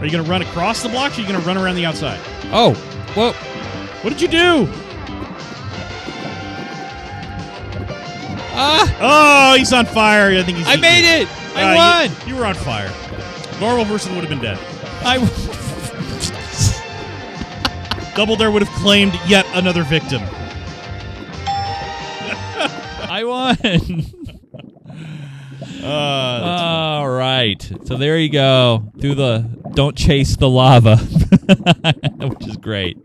Are 0.00 0.04
you 0.04 0.10
going 0.12 0.24
to 0.24 0.30
run 0.30 0.42
across 0.42 0.82
the 0.82 0.88
blocks? 0.88 1.16
Or 1.16 1.20
are 1.20 1.24
you 1.24 1.28
going 1.28 1.40
to 1.40 1.46
run 1.46 1.56
around 1.58 1.76
the 1.76 1.84
outside? 1.84 2.18
Oh, 2.52 2.74
whoa. 3.14 3.32
What 4.02 4.10
did 4.10 4.22
you 4.22 4.28
do? 4.28 4.66
Ah, 8.62 9.52
Oh, 9.52 9.58
he's 9.58 9.72
on 9.72 9.86
fire. 9.86 10.36
I 10.38 10.42
think 10.42 10.58
he's. 10.58 10.66
I 10.66 10.70
eaten 10.72 10.80
made 10.82 11.04
you. 11.18 11.22
it. 11.22 11.28
Uh, 11.28 11.58
I 11.58 11.70
you- 11.70 11.76
won. 12.10 12.28
You, 12.28 12.36
were 12.36 12.44
on 12.46 12.54
fire. 12.54 12.90
Normal 13.60 13.84
person 13.86 14.14
would 14.16 14.24
have 14.24 14.30
been 14.30 14.40
dead. 14.42 14.58
I. 15.02 15.18
Double 18.14 18.36
Dare 18.36 18.50
would 18.50 18.62
have 18.62 18.74
claimed 18.82 19.18
yet 19.26 19.46
another 19.54 19.82
victim. 19.84 20.20
I 23.08 23.22
won. 23.24 23.56
Uh, 25.82 25.86
All 25.86 27.08
right. 27.08 27.62
So 27.84 27.96
there 27.96 28.18
you 28.18 28.28
go. 28.30 28.92
Through 29.00 29.14
the 29.14 29.38
don't 29.72 29.96
chase 29.96 30.36
the 30.36 30.46
lava, 30.48 30.96
which 30.98 32.46
is 32.46 32.58
great. 32.58 32.98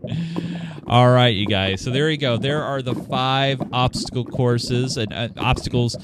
All 0.88 1.10
right, 1.10 1.34
you 1.34 1.46
guys. 1.46 1.80
So 1.80 1.90
there 1.90 2.08
you 2.08 2.16
go. 2.16 2.36
There 2.36 2.62
are 2.62 2.80
the 2.80 2.94
five 2.94 3.60
obstacle 3.72 4.24
courses 4.24 4.96
and 4.96 5.12
uh, 5.12 5.28
obstacles 5.36 5.96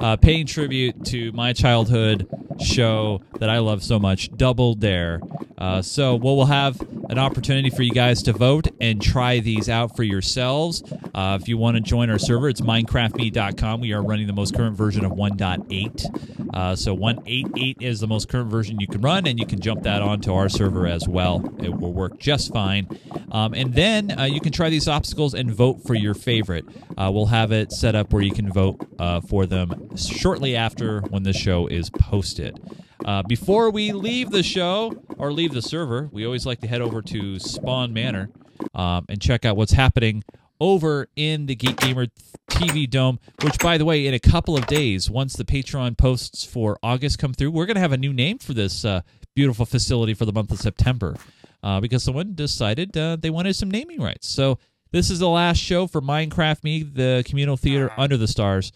uh, 0.00 0.16
paying 0.22 0.46
tribute 0.46 1.04
to 1.06 1.30
my 1.32 1.52
childhood 1.52 2.26
show 2.58 3.20
that 3.38 3.50
I 3.50 3.58
love 3.58 3.82
so 3.82 3.98
much, 3.98 4.34
Double 4.34 4.74
Dare. 4.74 5.20
Uh, 5.58 5.82
so 5.82 6.14
we'll, 6.14 6.36
we'll 6.38 6.46
have 6.46 6.80
an 7.10 7.18
opportunity 7.18 7.68
for 7.68 7.82
you 7.82 7.92
guys 7.92 8.22
to 8.22 8.32
vote 8.32 8.68
and 8.80 9.02
try 9.02 9.40
these 9.40 9.68
out 9.68 9.94
for 9.94 10.04
yourselves. 10.04 10.82
Uh, 11.14 11.36
if 11.40 11.48
you 11.48 11.58
want 11.58 11.76
to 11.76 11.82
join 11.82 12.08
our 12.08 12.18
server, 12.18 12.48
it's 12.48 12.62
minecraftme.com. 12.62 13.80
We 13.80 13.92
are 13.92 14.02
running 14.02 14.26
the 14.26 14.32
most 14.32 14.54
current 14.54 14.74
version 14.74 15.04
of 15.04 15.12
1.8. 15.12 16.54
Uh, 16.54 16.74
so 16.74 16.96
1.88 16.96 17.82
is 17.82 18.00
the 18.00 18.06
most 18.06 18.28
current 18.28 18.50
version 18.50 18.80
you 18.80 18.86
can 18.86 19.02
run, 19.02 19.26
and 19.26 19.38
you 19.38 19.46
can 19.46 19.60
jump 19.60 19.82
that 19.82 20.00
onto 20.00 20.32
our 20.32 20.48
server 20.48 20.86
as 20.86 21.06
well. 21.06 21.52
It 21.62 21.74
will 21.74 21.92
work 21.92 22.18
just 22.18 22.52
fine. 22.52 22.88
Um, 23.30 23.54
and 23.54 23.74
then 23.74 24.18
uh, 24.18 24.24
you 24.30 24.40
can 24.40 24.52
try 24.52 24.70
these 24.70 24.88
obstacles 24.88 25.34
and 25.34 25.52
vote 25.52 25.82
for 25.86 25.94
your 25.94 26.14
favorite. 26.14 26.64
Uh, 26.96 27.10
we'll 27.12 27.26
have 27.26 27.52
it 27.52 27.72
set 27.72 27.94
up 27.94 28.12
where 28.12 28.22
you 28.22 28.32
can 28.32 28.52
vote 28.52 28.86
uh, 28.98 29.20
for 29.20 29.46
them 29.46 29.96
shortly 29.96 30.56
after 30.56 31.00
when 31.02 31.22
the 31.22 31.32
show 31.32 31.66
is 31.66 31.90
posted. 31.90 32.58
Uh, 33.04 33.22
before 33.22 33.70
we 33.70 33.92
leave 33.92 34.30
the 34.30 34.42
show 34.42 34.92
or 35.18 35.32
leave 35.32 35.52
the 35.52 35.62
server, 35.62 36.08
we 36.12 36.24
always 36.24 36.46
like 36.46 36.60
to 36.60 36.66
head 36.66 36.80
over 36.80 37.00
to 37.00 37.38
Spawn 37.38 37.92
Manor 37.92 38.30
um, 38.74 39.06
and 39.08 39.20
check 39.20 39.44
out 39.44 39.56
what's 39.56 39.72
happening 39.72 40.22
over 40.60 41.08
in 41.16 41.46
the 41.46 41.54
Geek 41.54 41.76
Gamer 41.78 42.06
TV 42.50 42.88
Dome. 42.88 43.18
Which, 43.42 43.58
by 43.58 43.78
the 43.78 43.84
way, 43.84 44.06
in 44.06 44.12
a 44.12 44.18
couple 44.18 44.56
of 44.56 44.66
days, 44.66 45.10
once 45.10 45.34
the 45.34 45.44
Patreon 45.44 45.96
posts 45.96 46.44
for 46.44 46.78
August 46.82 47.18
come 47.18 47.32
through, 47.32 47.52
we're 47.52 47.66
going 47.66 47.76
to 47.76 47.80
have 47.80 47.92
a 47.92 47.96
new 47.96 48.12
name 48.12 48.38
for 48.38 48.52
this 48.52 48.84
uh, 48.84 49.00
beautiful 49.34 49.64
facility 49.64 50.12
for 50.12 50.26
the 50.26 50.32
month 50.32 50.52
of 50.52 50.58
September 50.58 51.16
uh, 51.62 51.80
because 51.80 52.02
someone 52.02 52.34
decided 52.34 52.96
uh, 52.96 53.16
they 53.16 53.30
wanted 53.30 53.54
some 53.54 53.70
naming 53.70 54.00
rights. 54.00 54.28
So 54.28 54.58
this 54.92 55.10
is 55.10 55.18
the 55.18 55.28
last 55.28 55.58
show 55.58 55.86
for 55.86 56.00
Minecraft 56.00 56.64
Me, 56.64 56.82
the 56.82 57.22
communal 57.26 57.56
theater 57.56 57.92
under 57.96 58.16
the 58.16 58.26
stars. 58.26 58.72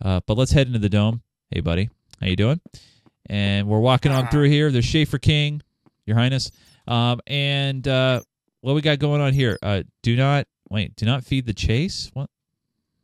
Uh, 0.00 0.20
but 0.26 0.36
let's 0.36 0.52
head 0.52 0.66
into 0.66 0.78
the 0.78 0.88
dome. 0.88 1.22
Hey, 1.50 1.60
buddy, 1.60 1.90
how 2.20 2.26
you 2.26 2.36
doing? 2.36 2.60
And 3.26 3.68
we're 3.68 3.78
walking 3.78 4.10
on 4.10 4.28
through 4.28 4.48
here. 4.48 4.70
There's 4.70 4.84
Schaefer 4.84 5.18
King, 5.18 5.62
Your 6.06 6.16
Highness, 6.16 6.50
um, 6.88 7.20
and 7.26 7.86
uh, 7.86 8.20
what 8.60 8.74
we 8.74 8.80
got 8.80 8.98
going 8.98 9.20
on 9.20 9.32
here? 9.32 9.58
Uh, 9.62 9.82
do 10.02 10.16
not 10.16 10.46
wait. 10.68 10.96
Do 10.96 11.06
not 11.06 11.24
feed 11.24 11.46
the 11.46 11.52
chase. 11.52 12.10
What? 12.14 12.30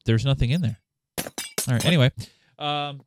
There's 0.05 0.25
nothing 0.25 0.51
in 0.51 0.61
there. 0.63 0.79
All 1.19 1.75
right. 1.75 1.85
Anyway, 1.85 2.11
um, 2.59 3.03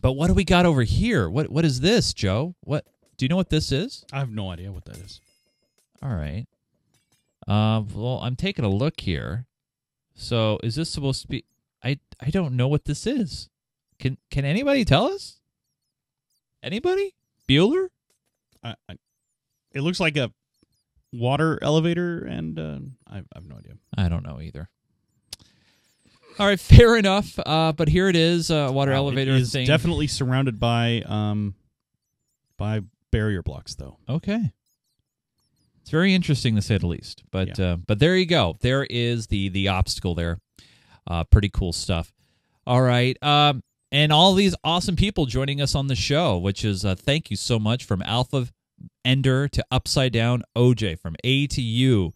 but 0.00 0.12
what 0.12 0.26
do 0.26 0.34
we 0.34 0.44
got 0.44 0.66
over 0.66 0.82
here? 0.82 1.30
What 1.30 1.50
What 1.50 1.64
is 1.64 1.80
this, 1.80 2.12
Joe? 2.12 2.54
What 2.60 2.86
do 3.16 3.24
you 3.24 3.28
know 3.28 3.36
what 3.36 3.50
this 3.50 3.72
is? 3.72 4.04
I 4.12 4.18
have 4.18 4.30
no 4.30 4.50
idea 4.50 4.72
what 4.72 4.84
that 4.86 4.96
is. 4.98 5.20
All 6.02 6.14
right. 6.14 6.46
Um, 7.46 7.88
well, 7.94 8.20
I'm 8.22 8.36
taking 8.36 8.64
a 8.64 8.68
look 8.70 9.00
here. 9.00 9.46
So, 10.14 10.58
is 10.62 10.74
this 10.76 10.90
supposed 10.90 11.22
to 11.22 11.28
be? 11.28 11.44
I 11.82 11.98
I 12.20 12.30
don't 12.30 12.56
know 12.56 12.68
what 12.68 12.84
this 12.84 13.06
is. 13.06 13.48
Can 13.98 14.16
Can 14.30 14.44
anybody 14.44 14.84
tell 14.84 15.06
us? 15.06 15.40
Anybody? 16.62 17.14
Bueller? 17.48 17.88
I, 18.62 18.74
I, 18.88 18.96
it 19.72 19.82
looks 19.82 20.00
like 20.00 20.16
a 20.16 20.32
water 21.12 21.58
elevator, 21.62 22.20
and 22.24 22.58
uh, 22.58 22.78
I, 23.06 23.18
I 23.18 23.22
have 23.34 23.46
no 23.46 23.56
idea. 23.56 23.74
I 23.96 24.08
don't 24.08 24.24
know 24.24 24.40
either. 24.40 24.68
All 26.38 26.46
right, 26.46 26.58
fair 26.58 26.96
enough. 26.96 27.38
Uh, 27.44 27.72
but 27.72 27.88
here 27.88 28.08
it 28.08 28.16
is, 28.16 28.50
uh, 28.50 28.70
water 28.72 28.92
Wow, 28.92 28.96
elevator 28.98 29.32
it 29.32 29.42
is 29.42 29.52
thing. 29.52 29.66
definitely 29.66 30.06
surrounded 30.06 30.58
by 30.58 31.02
um 31.06 31.54
by 32.56 32.80
barrier 33.14 33.42
blocks, 33.42 33.76
though. 33.76 33.96
Okay. 34.08 34.52
It's 35.80 35.90
very 35.90 36.14
interesting 36.14 36.56
to 36.56 36.62
say 36.62 36.78
the 36.78 36.88
least. 36.88 37.22
But 37.30 37.60
uh, 37.60 37.76
but 37.86 38.00
there 38.00 38.16
you 38.16 38.26
go. 38.26 38.56
There 38.60 38.86
is 38.90 39.28
the 39.28 39.50
the 39.50 39.68
obstacle 39.68 40.14
there. 40.14 40.40
Uh, 41.06 41.22
pretty 41.24 41.50
cool 41.50 41.72
stuff. 41.72 42.12
All 42.66 42.82
right. 42.82 43.22
Um, 43.22 43.62
and 43.92 44.12
all 44.12 44.34
these 44.34 44.56
awesome 44.64 44.96
people 44.96 45.26
joining 45.26 45.60
us 45.60 45.74
on 45.74 45.86
the 45.86 45.94
show, 45.94 46.38
which 46.38 46.64
is 46.64 46.84
uh, 46.84 46.96
thank 46.96 47.30
you 47.30 47.36
so 47.36 47.58
much 47.58 47.84
from 47.84 48.02
Alpha 48.02 48.48
Ender 49.04 49.46
to 49.48 49.64
Upside 49.70 50.12
Down 50.12 50.42
OJ 50.56 50.98
from 50.98 51.14
A 51.22 51.46
to 51.48 51.62
U. 51.62 52.12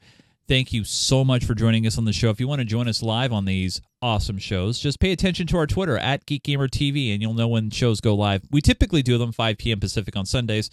Thank 0.48 0.72
you 0.72 0.82
so 0.82 1.26
much 1.26 1.44
for 1.44 1.54
joining 1.54 1.86
us 1.86 1.98
on 1.98 2.06
the 2.06 2.12
show. 2.12 2.30
If 2.30 2.40
you 2.40 2.48
want 2.48 2.60
to 2.60 2.64
join 2.64 2.88
us 2.88 3.02
live 3.02 3.34
on 3.34 3.44
these 3.44 3.82
awesome 4.00 4.38
shows, 4.38 4.78
just 4.78 4.98
pay 4.98 5.12
attention 5.12 5.46
to 5.48 5.58
our 5.58 5.66
Twitter 5.66 5.98
at 5.98 6.24
Geek 6.24 6.42
Gamer 6.42 6.68
TV, 6.68 7.12
and 7.12 7.20
you'll 7.20 7.34
know 7.34 7.48
when 7.48 7.68
shows 7.68 8.00
go 8.00 8.14
live. 8.14 8.40
We 8.50 8.62
typically 8.62 9.02
do 9.02 9.18
them 9.18 9.30
5 9.30 9.58
p.m. 9.58 9.78
Pacific 9.78 10.16
on 10.16 10.24
Sundays, 10.24 10.70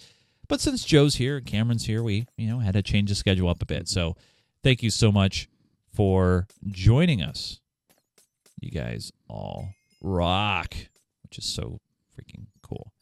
but 0.48 0.60
since 0.60 0.84
Joe's 0.84 1.16
here 1.16 1.38
and 1.38 1.46
Cameron's 1.46 1.86
here, 1.86 2.02
we 2.02 2.26
you 2.36 2.48
know 2.48 2.58
had 2.58 2.74
to 2.74 2.82
change 2.82 3.08
the 3.08 3.14
schedule 3.14 3.48
up 3.48 3.62
a 3.62 3.66
bit. 3.66 3.88
So 3.88 4.16
thank 4.62 4.82
you 4.82 4.90
so 4.90 5.10
much 5.12 5.48
for 5.94 6.46
joining 6.66 7.22
us. 7.22 7.60
You 8.60 8.70
guys 8.70 9.12
all 9.28 9.70
rock, 10.00 10.74
which 11.22 11.38
is 11.38 11.44
so 11.44 11.80
freaking 12.16 12.46
cool. 12.62 12.92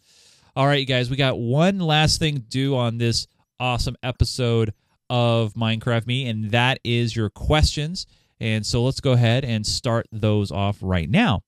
All 0.57 0.67
right, 0.67 0.79
you 0.81 0.87
guys, 0.87 1.11
we 1.11 1.17
got 1.17 1.39
one 1.39 1.79
last 1.79 2.19
thing 2.19 2.35
to 2.37 2.41
do 2.41 2.77
on 2.77 2.99
this 2.99 3.27
awesome 3.59 3.97
episode 4.03 4.73
of 5.11 5.55
Minecraft 5.55 6.07
Me, 6.07 6.29
and 6.29 6.51
that 6.53 6.79
is 6.85 7.15
your 7.17 7.31
questions. 7.31 8.07
And 8.41 8.65
so 8.65 8.83
let's 8.85 9.01
go 9.01 9.13
ahead 9.13 9.45
and 9.45 9.67
start 9.67 10.07
those 10.13 10.51
off 10.51 10.79
right 10.81 11.09
now. 11.09 11.43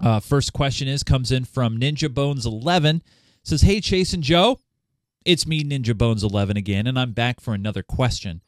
Uh, 0.00 0.20
first 0.20 0.52
question 0.52 0.86
is 0.86 1.02
comes 1.02 1.32
in 1.32 1.44
from 1.44 1.78
Ninja 1.78 2.12
Bones 2.12 2.46
11. 2.46 3.02
Says, 3.42 3.62
"Hey 3.62 3.80
Chase 3.80 4.12
and 4.12 4.22
Joe, 4.22 4.60
it's 5.24 5.46
me 5.46 5.62
Ninja 5.64 5.96
Bones 5.96 6.22
11 6.24 6.56
again, 6.56 6.86
and 6.86 6.98
I'm 6.98 7.12
back 7.12 7.40
for 7.40 7.54
another 7.54 7.82
question. 7.82 8.42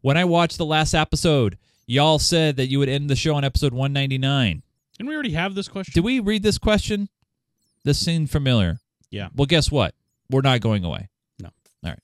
When 0.00 0.16
I 0.16 0.24
watched 0.24 0.58
the 0.58 0.66
last 0.66 0.94
episode, 0.94 1.58
y'all 1.86 2.18
said 2.18 2.56
that 2.56 2.66
you 2.68 2.78
would 2.78 2.88
end 2.88 3.08
the 3.08 3.16
show 3.16 3.34
on 3.34 3.44
episode 3.44 3.72
199. 3.72 4.62
Didn't 4.96 5.08
we 5.08 5.14
already 5.14 5.32
have 5.32 5.54
this 5.54 5.68
question? 5.68 5.92
Did 5.94 6.04
we 6.04 6.20
read 6.20 6.42
this 6.42 6.58
question? 6.58 7.08
This 7.84 7.98
seemed 7.98 8.30
familiar. 8.30 8.78
Yeah. 9.10 9.28
Well, 9.34 9.46
guess 9.46 9.70
what? 9.70 9.94
We're 10.30 10.40
not 10.42 10.60
going 10.60 10.84
away. 10.84 11.08
No. 11.40 11.50
All 11.84 11.90
right. 11.90 11.98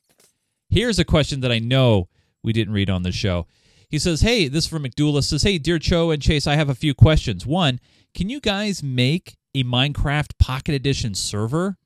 Here's 0.69 0.99
a 0.99 1.05
question 1.05 1.41
that 1.41 1.53
I 1.53 1.59
know 1.59 2.09
we 2.43 2.53
didn't 2.53 2.75
read 2.75 2.91
on 2.91 3.03
the 3.03 3.13
show. 3.13 3.47
He 3.89 3.99
says, 3.99 4.21
Hey, 4.21 4.49
this 4.49 4.65
is 4.65 4.71
from 4.71 4.85
McDoulas. 4.85 5.25
Says, 5.25 5.43
Hey, 5.43 5.59
dear 5.59 5.79
Cho 5.79 6.11
and 6.11 6.23
Chase, 6.23 6.47
I 6.47 6.55
have 6.57 6.69
a 6.69 6.75
few 6.75 6.95
questions. 6.95 7.47
One, 7.47 7.81
can 8.15 8.29
you 8.29 8.41
guys 8.41 8.83
make 8.83 9.37
a 9.55 9.65
Minecraft 9.65 10.39
Pocket 10.39 10.75
Edition 10.75 11.15
server? 11.15 11.77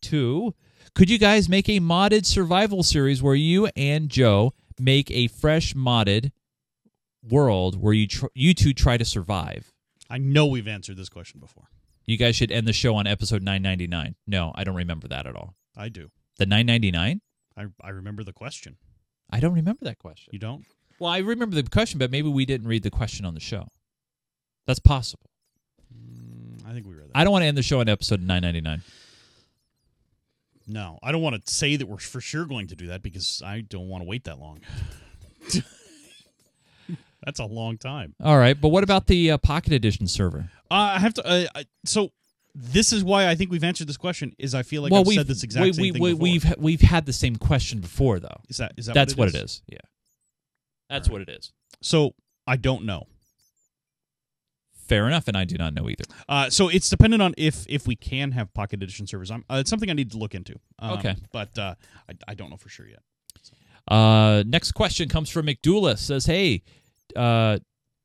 Two, 0.00 0.54
could 0.96 1.10
you 1.10 1.18
guys 1.18 1.46
make 1.46 1.68
a 1.68 1.78
modded 1.78 2.24
survival 2.24 2.82
series 2.82 3.22
where 3.22 3.34
you 3.34 3.68
and 3.76 4.08
Joe 4.08 4.54
make 4.80 5.10
a 5.10 5.28
fresh 5.28 5.74
modded 5.74 6.32
world 7.22 7.78
where 7.78 7.92
you 7.92 8.06
tr- 8.06 8.32
you 8.34 8.54
two 8.54 8.72
try 8.72 8.96
to 8.96 9.04
survive? 9.04 9.74
I 10.08 10.16
know 10.16 10.46
we've 10.46 10.66
answered 10.66 10.96
this 10.96 11.10
question 11.10 11.38
before. 11.38 11.64
You 12.06 12.16
guys 12.16 12.34
should 12.34 12.50
end 12.50 12.66
the 12.66 12.72
show 12.72 12.94
on 12.94 13.06
episode 13.06 13.42
999. 13.42 14.14
No, 14.26 14.52
I 14.54 14.64
don't 14.64 14.74
remember 14.74 15.06
that 15.08 15.26
at 15.26 15.36
all. 15.36 15.54
I 15.76 15.90
do. 15.90 16.10
The 16.38 16.46
999? 16.46 17.20
I, 17.58 17.66
I 17.82 17.90
remember 17.90 18.24
the 18.24 18.32
question. 18.32 18.78
I 19.28 19.38
don't 19.38 19.52
remember 19.52 19.84
that 19.84 19.98
question. 19.98 20.30
You 20.32 20.38
don't? 20.38 20.64
Well, 20.98 21.10
I 21.10 21.18
remember 21.18 21.56
the 21.56 21.68
question, 21.68 21.98
but 21.98 22.10
maybe 22.10 22.30
we 22.30 22.46
didn't 22.46 22.68
read 22.68 22.84
the 22.84 22.90
question 22.90 23.26
on 23.26 23.34
the 23.34 23.40
show. 23.40 23.68
That's 24.66 24.78
possible. 24.78 25.28
Mm, 25.94 26.66
I 26.66 26.72
think 26.72 26.86
we 26.86 26.94
read 26.94 27.08
that. 27.08 27.18
I 27.18 27.22
don't 27.22 27.32
want 27.32 27.42
to 27.42 27.48
end 27.48 27.58
the 27.58 27.62
show 27.62 27.80
on 27.80 27.88
episode 27.90 28.20
999. 28.20 28.82
No, 30.66 30.98
I 31.02 31.12
don't 31.12 31.22
want 31.22 31.44
to 31.44 31.52
say 31.52 31.76
that 31.76 31.86
we're 31.86 31.98
for 31.98 32.20
sure 32.20 32.44
going 32.46 32.66
to 32.68 32.76
do 32.76 32.88
that 32.88 33.02
because 33.02 33.42
I 33.44 33.60
don't 33.60 33.88
want 33.88 34.02
to 34.02 34.08
wait 34.08 34.24
that 34.24 34.38
long. 34.38 34.60
That's 37.24 37.40
a 37.40 37.44
long 37.44 37.78
time. 37.78 38.14
All 38.22 38.38
right, 38.38 38.58
but 38.60 38.68
what 38.68 38.84
about 38.84 39.06
the 39.06 39.32
uh, 39.32 39.38
Pocket 39.38 39.72
Edition 39.72 40.06
server? 40.06 40.50
Uh, 40.70 40.74
I 40.94 40.98
have 40.98 41.14
to. 41.14 41.26
Uh, 41.26 41.46
I, 41.54 41.64
so 41.84 42.12
this 42.54 42.92
is 42.92 43.02
why 43.02 43.28
I 43.28 43.34
think 43.34 43.50
we've 43.50 43.64
answered 43.64 43.88
this 43.88 43.96
question. 43.96 44.34
Is 44.38 44.54
I 44.54 44.62
feel 44.62 44.82
like 44.82 44.92
well, 44.92 45.00
I've 45.00 45.06
we've 45.06 45.16
said 45.16 45.26
this 45.26 45.42
exact 45.42 45.64
we, 45.64 45.72
same 45.72 45.82
we, 45.82 45.92
thing 45.92 46.02
we, 46.02 46.12
before. 46.12 46.22
we've 46.22 46.54
we've 46.58 46.80
had 46.80 47.04
the 47.06 47.12
same 47.12 47.36
question 47.36 47.80
before, 47.80 48.20
though. 48.20 48.40
is 48.48 48.58
that 48.58 48.72
is 48.76 48.86
that 48.86 48.94
That's 48.94 49.14
what 49.14 49.26
what 49.26 49.34
it 49.34 49.38
it 49.38 49.44
is? 49.44 49.50
is. 49.50 49.62
Yeah, 49.68 49.78
that's 50.88 51.08
what 51.08 51.20
it 51.20 51.28
is. 51.28 51.52
So 51.82 52.14
I 52.46 52.56
don't 52.56 52.84
know. 52.84 53.06
Fair 54.88 55.06
enough, 55.06 55.26
and 55.28 55.36
I 55.36 55.44
do 55.44 55.56
not 55.56 55.74
know 55.74 55.88
either. 55.88 56.04
Uh, 56.28 56.48
so 56.50 56.68
it's 56.68 56.88
dependent 56.88 57.22
on 57.22 57.34
if 57.36 57.66
if 57.68 57.86
we 57.86 57.96
can 57.96 58.32
have 58.32 58.52
pocket 58.54 58.82
edition 58.82 59.06
servers. 59.06 59.30
I'm, 59.30 59.44
uh, 59.50 59.56
it's 59.56 59.70
something 59.70 59.90
I 59.90 59.94
need 59.94 60.12
to 60.12 60.18
look 60.18 60.34
into. 60.34 60.54
Um, 60.78 60.98
Okay. 60.98 61.16
but 61.32 61.58
uh, 61.58 61.74
I, 62.08 62.14
I 62.28 62.34
don't 62.34 62.50
know 62.50 62.56
for 62.56 62.68
sure 62.68 62.86
yet. 62.88 63.00
Uh, 63.88 64.42
next 64.46 64.72
question 64.72 65.08
comes 65.08 65.30
from 65.30 65.46
McDoulas. 65.46 65.98
Says, 65.98 66.26
"Hey, 66.26 66.62
uh, 67.14 67.58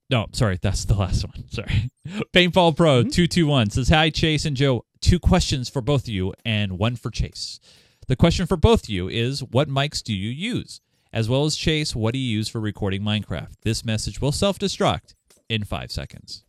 no, 0.09 0.27
sorry, 0.31 0.59
that's 0.61 0.85
the 0.85 0.93
last 0.95 1.23
one. 1.25 1.45
Sorry, 1.49 1.89
Paintball 2.33 2.75
Pro 2.75 3.03
two 3.03 3.27
two 3.27 3.47
one 3.47 3.69
says, 3.69 3.89
"Hi, 3.89 4.09
Chase 4.09 4.45
and 4.45 4.55
Joe. 4.55 4.85
Two 5.01 5.19
questions 5.19 5.69
for 5.69 5.81
both 5.81 6.03
of 6.03 6.09
you, 6.09 6.33
and 6.45 6.77
one 6.77 6.95
for 6.95 7.09
Chase. 7.09 7.59
The 8.07 8.15
question 8.15 8.45
for 8.45 8.57
both 8.57 8.83
of 8.83 8.89
you 8.89 9.07
is, 9.07 9.41
what 9.41 9.69
mics 9.69 10.03
do 10.03 10.13
you 10.13 10.29
use? 10.29 10.81
As 11.13 11.27
well 11.29 11.45
as 11.45 11.55
Chase, 11.55 11.95
what 11.95 12.13
do 12.13 12.19
you 12.19 12.29
use 12.37 12.49
for 12.49 12.59
recording 12.59 13.01
Minecraft? 13.01 13.53
This 13.63 13.83
message 13.85 14.19
will 14.21 14.31
self 14.31 14.59
destruct 14.59 15.15
in 15.49 15.63
five 15.63 15.91
seconds. 15.91 16.43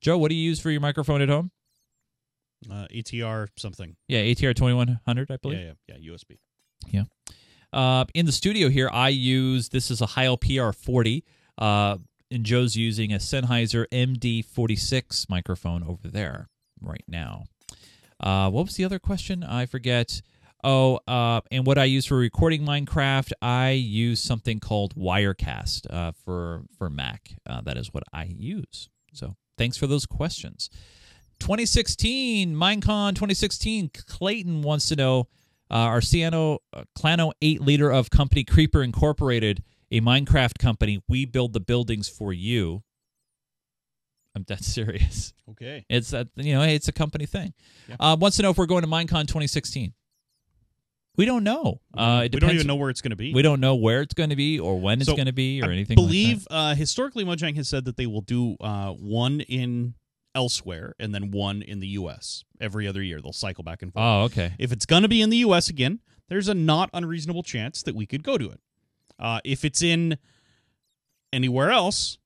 Joe, 0.00 0.18
what 0.18 0.30
do 0.30 0.34
you 0.34 0.42
use 0.42 0.60
for 0.60 0.70
your 0.70 0.80
microphone 0.80 1.20
at 1.20 1.28
home? 1.28 1.50
Uh, 2.70 2.86
ATR 2.94 3.48
something. 3.56 3.96
Yeah, 4.08 4.20
ATR 4.20 4.54
twenty 4.54 4.74
one 4.74 5.00
hundred, 5.06 5.30
I 5.30 5.36
believe. 5.36 5.58
Yeah, 5.58 5.72
yeah, 5.88 5.96
yeah. 5.98 6.12
USB. 6.12 6.38
Yeah. 6.88 7.04
Uh, 7.72 8.04
in 8.14 8.26
the 8.26 8.32
studio 8.32 8.68
here, 8.68 8.90
I 8.92 9.08
use 9.10 9.68
this 9.68 9.90
is 9.90 10.00
a 10.00 10.06
Heil 10.06 10.36
PR40, 10.36 11.22
uh, 11.58 11.98
and 12.30 12.44
Joe's 12.44 12.76
using 12.76 13.12
a 13.12 13.16
Sennheiser 13.16 13.86
MD46 13.92 15.28
microphone 15.30 15.84
over 15.84 16.08
there 16.08 16.48
right 16.80 17.04
now. 17.06 17.44
Uh, 18.18 18.50
what 18.50 18.66
was 18.66 18.74
the 18.74 18.84
other 18.84 18.98
question? 18.98 19.44
I 19.44 19.66
forget. 19.66 20.20
Oh, 20.62 21.00
uh, 21.08 21.40
and 21.50 21.64
what 21.64 21.78
I 21.78 21.84
use 21.84 22.04
for 22.04 22.16
recording 22.16 22.62
Minecraft, 22.62 23.32
I 23.40 23.70
use 23.70 24.20
something 24.20 24.60
called 24.60 24.94
Wirecast 24.94 25.86
uh, 25.88 26.12
for 26.24 26.64
for 26.76 26.90
Mac. 26.90 27.30
Uh, 27.48 27.62
that 27.62 27.78
is 27.78 27.94
what 27.94 28.02
I 28.12 28.24
use. 28.24 28.90
So 29.14 29.36
thanks 29.60 29.76
for 29.76 29.86
those 29.86 30.06
questions. 30.06 30.70
2016 31.40 32.54
Minecon 32.54 33.10
2016. 33.10 33.90
Clayton 34.06 34.62
wants 34.62 34.88
to 34.88 34.96
know 34.96 35.28
uh, 35.70 35.74
our 35.74 36.00
Ciano 36.00 36.58
uh, 36.72 36.84
Clano 36.98 37.32
8 37.42 37.60
leader 37.60 37.90
of 37.90 38.08
company 38.08 38.42
Creeper 38.42 38.82
Incorporated, 38.82 39.62
a 39.90 40.00
Minecraft 40.00 40.58
company. 40.58 41.02
We 41.08 41.26
build 41.26 41.52
the 41.52 41.60
buildings 41.60 42.08
for 42.08 42.32
you. 42.32 42.82
I'm 44.34 44.44
dead 44.44 44.64
serious. 44.64 45.34
Okay. 45.50 45.84
It's 45.90 46.14
a, 46.14 46.26
you 46.36 46.54
know, 46.54 46.62
hey, 46.62 46.74
it's 46.74 46.88
a 46.88 46.92
company 46.92 47.26
thing. 47.26 47.52
Yeah. 47.86 47.96
Uh, 48.00 48.16
wants 48.18 48.38
to 48.38 48.42
know 48.42 48.50
if 48.50 48.56
we're 48.56 48.64
going 48.64 48.82
to 48.82 48.88
Minecon 48.88 49.26
2016. 49.26 49.92
We 51.16 51.26
don't 51.26 51.44
know. 51.44 51.80
Uh, 51.96 52.22
it 52.24 52.34
we 52.34 52.40
don't 52.40 52.50
even 52.52 52.66
know 52.66 52.76
where 52.76 52.88
it's 52.88 53.00
going 53.00 53.10
to 53.10 53.16
be. 53.16 53.34
We 53.34 53.42
don't 53.42 53.60
know 53.60 53.74
where 53.74 54.00
it's 54.00 54.14
going 54.14 54.30
to 54.30 54.36
be 54.36 54.58
or 54.58 54.80
when 54.80 55.00
it's 55.00 55.10
going 55.10 55.26
to 55.26 55.32
be 55.32 55.60
or 55.60 55.64
anything. 55.64 55.70
I 55.70 55.76
anything. 55.76 55.96
believe 55.96 56.46
like 56.50 56.72
uh, 56.72 56.74
historically 56.74 57.24
Mojang 57.24 57.56
has 57.56 57.68
said 57.68 57.84
that 57.84 57.96
they 57.96 58.06
will 58.06 58.20
do 58.22 58.56
uh, 58.60 58.92
one 58.92 59.40
in 59.40 59.94
elsewhere 60.34 60.94
and 60.98 61.14
then 61.14 61.30
one 61.30 61.62
in 61.62 61.80
the 61.80 61.88
U.S. 61.88 62.44
every 62.60 62.86
other 62.86 63.02
year. 63.02 63.20
They'll 63.20 63.32
cycle 63.32 63.64
back 63.64 63.82
and 63.82 63.92
forth. 63.92 64.02
Oh, 64.02 64.22
okay. 64.24 64.54
If 64.58 64.72
it's 64.72 64.86
going 64.86 65.02
to 65.02 65.08
be 65.08 65.20
in 65.20 65.30
the 65.30 65.38
U.S. 65.38 65.68
again, 65.68 66.00
there's 66.28 66.48
a 66.48 66.54
not 66.54 66.90
unreasonable 66.94 67.42
chance 67.42 67.82
that 67.82 67.94
we 67.94 68.06
could 68.06 68.22
go 68.22 68.38
to 68.38 68.50
it. 68.50 68.60
Uh, 69.18 69.40
if 69.44 69.64
it's 69.64 69.82
in 69.82 70.16
anywhere 71.32 71.70
else, 71.70 72.18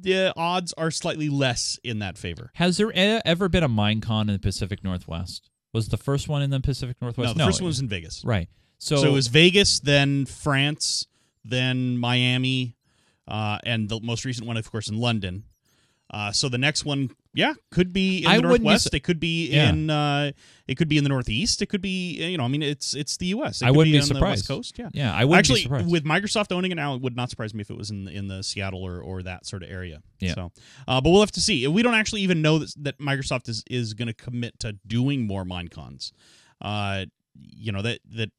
the 0.00 0.32
odds 0.36 0.74
are 0.76 0.90
slightly 0.90 1.28
less 1.28 1.78
in 1.82 2.00
that 2.00 2.18
favor. 2.18 2.50
Has 2.54 2.76
there 2.76 2.92
ever 2.94 3.48
been 3.48 3.62
a 3.62 3.68
Minecon 3.68 4.22
in 4.22 4.32
the 4.34 4.38
Pacific 4.38 4.84
Northwest? 4.84 5.48
Was 5.72 5.88
the 5.88 5.96
first 5.96 6.28
one 6.28 6.42
in 6.42 6.50
the 6.50 6.60
Pacific 6.60 6.96
Northwest? 7.00 7.36
no, 7.36 7.44
the 7.44 7.48
first 7.48 7.60
one 7.60 7.66
was 7.66 7.80
in 7.80 7.88
Vegas. 7.88 8.22
right. 8.24 8.48
So, 8.80 8.96
So, 8.96 9.08
it 9.08 9.12
was 9.12 9.26
Vegas, 9.26 9.80
then 9.80 10.24
France, 10.24 11.06
then 11.44 11.98
Miami, 11.98 12.76
uh, 13.26 13.58
and 13.64 13.88
the 13.88 13.98
most 14.00 14.24
recent 14.24 14.46
one, 14.46 14.56
of 14.56 14.70
course, 14.70 14.88
in 14.88 14.98
London. 14.98 15.44
Uh, 16.10 16.30
so 16.32 16.48
the 16.48 16.58
next 16.58 16.84
one, 16.84 17.10
yeah, 17.38 17.54
could 17.70 17.92
be 17.92 18.18
in 18.18 18.22
the 18.24 18.28
I 18.30 18.36
wouldn't 18.38 18.64
Northwest. 18.64 18.92
it 18.94 19.00
could 19.04 19.20
be 19.20 19.48
Yeah. 19.50 19.68
in. 19.70 19.88
Uh, 19.90 20.32
it 20.66 20.76
could 20.76 20.88
be 20.88 20.98
in 20.98 21.04
the 21.04 21.08
Northeast. 21.08 21.62
It 21.62 21.66
could 21.66 21.80
be. 21.80 22.16
You 22.32 22.36
know, 22.36 22.44
I 22.44 22.48
mean, 22.48 22.62
it's 22.62 22.94
it's 22.94 23.16
the 23.16 23.26
U.S. 23.26 23.62
It 23.62 23.66
I 23.66 23.68
could 23.68 23.76
wouldn't 23.76 23.92
be 23.94 24.00
on 24.00 24.08
the 24.08 24.14
West 24.20 24.44
surprised. 24.44 24.48
Coast. 24.48 24.78
Yeah. 24.78 24.88
yeah, 24.92 25.14
I 25.14 25.24
wouldn't 25.24 25.38
Actually, 25.38 25.60
be 25.60 25.62
surprised. 25.62 25.90
with 25.90 26.04
Microsoft 26.04 26.50
owning 26.50 26.72
it 26.72 26.74
now, 26.74 26.94
it 26.96 27.00
would 27.00 27.14
not 27.16 27.30
surprise 27.30 27.54
me 27.54 27.60
if 27.60 27.70
it 27.70 27.76
was 27.76 27.90
in 27.90 28.04
the, 28.06 28.10
in 28.12 28.26
the 28.28 28.42
Seattle 28.42 28.82
or, 28.84 29.00
or 29.00 29.22
that 29.22 29.46
sort 29.46 29.62
of 29.62 29.70
area. 29.70 30.02
Yeah. 30.18 30.34
So, 30.34 30.52
uh, 30.88 31.00
but 31.00 31.10
we'll 31.10 31.20
have 31.20 31.30
to 31.32 31.40
see. 31.40 31.64
We 31.68 31.82
don't 31.82 31.94
actually 31.94 32.22
even 32.22 32.42
know 32.42 32.58
that, 32.58 32.74
that 32.82 32.98
Microsoft 32.98 33.48
is 33.48 33.62
is 33.70 33.94
going 33.94 34.08
to 34.08 34.14
commit 34.14 34.58
to 34.60 34.72
doing 34.86 35.26
more 35.26 35.44
MineCons. 35.44 36.10
Uh, 36.60 37.04
you 37.40 37.70
know 37.70 37.82
that 37.82 38.00
that 38.16 38.30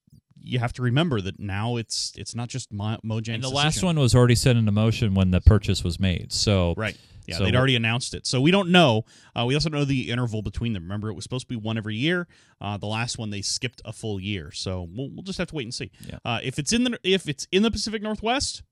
you 0.41 0.59
have 0.59 0.73
to 0.73 0.81
remember 0.81 1.21
that 1.21 1.39
now 1.39 1.75
it's 1.77 2.13
it's 2.17 2.35
not 2.35 2.47
just 2.49 2.71
Mo- 2.71 2.99
Mojang's 3.05 3.29
and 3.29 3.43
the 3.43 3.49
last 3.49 3.83
one 3.83 3.99
was 3.99 4.15
already 4.15 4.35
set 4.35 4.55
into 4.55 4.71
motion 4.71 5.13
when 5.13 5.31
the 5.31 5.41
purchase 5.41 5.83
was 5.83 5.99
made. 5.99 6.31
So 6.31 6.73
Right. 6.77 6.97
Yeah, 7.27 7.37
So 7.37 7.43
they'd 7.45 7.55
already 7.55 7.75
announced 7.75 8.15
it. 8.15 8.25
So 8.25 8.41
we 8.41 8.49
don't 8.49 8.69
know. 8.69 9.05
Uh, 9.35 9.45
we 9.45 9.53
also 9.53 9.69
know 9.69 9.85
the 9.85 10.09
interval 10.09 10.41
between 10.41 10.73
them. 10.73 10.81
Remember, 10.83 11.09
it 11.09 11.13
was 11.13 11.23
supposed 11.23 11.47
to 11.47 11.53
be 11.53 11.55
one 11.55 11.77
every 11.77 11.95
year. 11.95 12.27
Uh, 12.59 12.77
the 12.77 12.87
last 12.87 13.19
one 13.19 13.29
they 13.29 13.43
skipped 13.43 13.83
a 13.85 13.93
full 13.93 14.19
year. 14.19 14.51
So 14.51 14.87
we'll, 14.91 15.09
we'll 15.11 15.21
just 15.21 15.37
have 15.37 15.47
to 15.49 15.55
wait 15.55 15.65
and 15.65 15.73
see. 15.73 15.91
Yeah. 16.07 16.17
Uh, 16.25 16.39
if 16.41 16.57
it's 16.57 16.73
in 16.73 16.85
the 16.85 16.99
if 17.03 17.29
it's 17.29 17.47
in 17.51 17.61
the 17.61 17.69
Pacific 17.69 18.01
Northwest, 18.01 18.63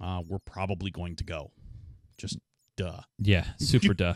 uh, 0.00 0.22
we're 0.26 0.40
probably 0.40 0.90
going 0.90 1.14
to 1.16 1.24
go. 1.24 1.52
Just 2.18 2.38
duh. 2.76 3.00
Yeah, 3.18 3.44
super 3.58 3.94
duh. 3.94 4.14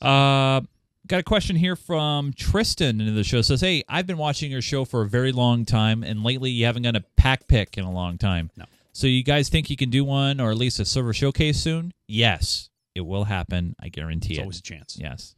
uh, 0.00 0.60
got 1.06 1.20
a 1.20 1.22
question 1.22 1.56
here 1.56 1.76
from 1.76 2.32
Tristan 2.32 3.00
into 3.00 3.12
the 3.12 3.24
show. 3.24 3.42
Says, 3.42 3.60
"Hey, 3.60 3.82
I've 3.88 4.06
been 4.06 4.18
watching 4.18 4.50
your 4.50 4.62
show 4.62 4.84
for 4.84 5.02
a 5.02 5.08
very 5.08 5.32
long 5.32 5.64
time, 5.64 6.02
and 6.02 6.22
lately 6.22 6.50
you 6.50 6.64
haven't 6.64 6.82
done 6.82 6.96
a 6.96 7.04
pack 7.16 7.48
pick 7.48 7.76
in 7.76 7.84
a 7.84 7.92
long 7.92 8.18
time. 8.18 8.50
No. 8.56 8.64
So 8.92 9.06
you 9.06 9.22
guys 9.22 9.48
think 9.48 9.70
you 9.70 9.76
can 9.76 9.90
do 9.90 10.04
one, 10.04 10.38
or 10.40 10.50
at 10.50 10.56
least 10.58 10.78
a 10.78 10.84
server 10.84 11.12
showcase 11.12 11.58
soon? 11.58 11.92
Yes, 12.06 12.68
it 12.94 13.00
will 13.00 13.24
happen. 13.24 13.74
I 13.80 13.88
guarantee 13.88 14.34
it. 14.34 14.36
It's 14.36 14.38
it. 14.38 14.42
always 14.42 14.58
a 14.58 14.62
chance. 14.62 14.98
Yes. 15.00 15.34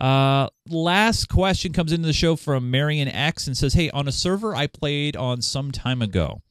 Uh, 0.00 0.48
last 0.68 1.28
question 1.28 1.72
comes 1.72 1.90
into 1.90 2.06
the 2.06 2.12
show 2.12 2.36
from 2.36 2.70
Marion 2.70 3.08
X 3.08 3.46
and 3.46 3.56
says, 3.56 3.74
"Hey, 3.74 3.90
on 3.90 4.06
a 4.06 4.12
server 4.12 4.54
I 4.54 4.66
played 4.66 5.16
on 5.16 5.40
some 5.42 5.72
time 5.72 6.02
ago, 6.02 6.42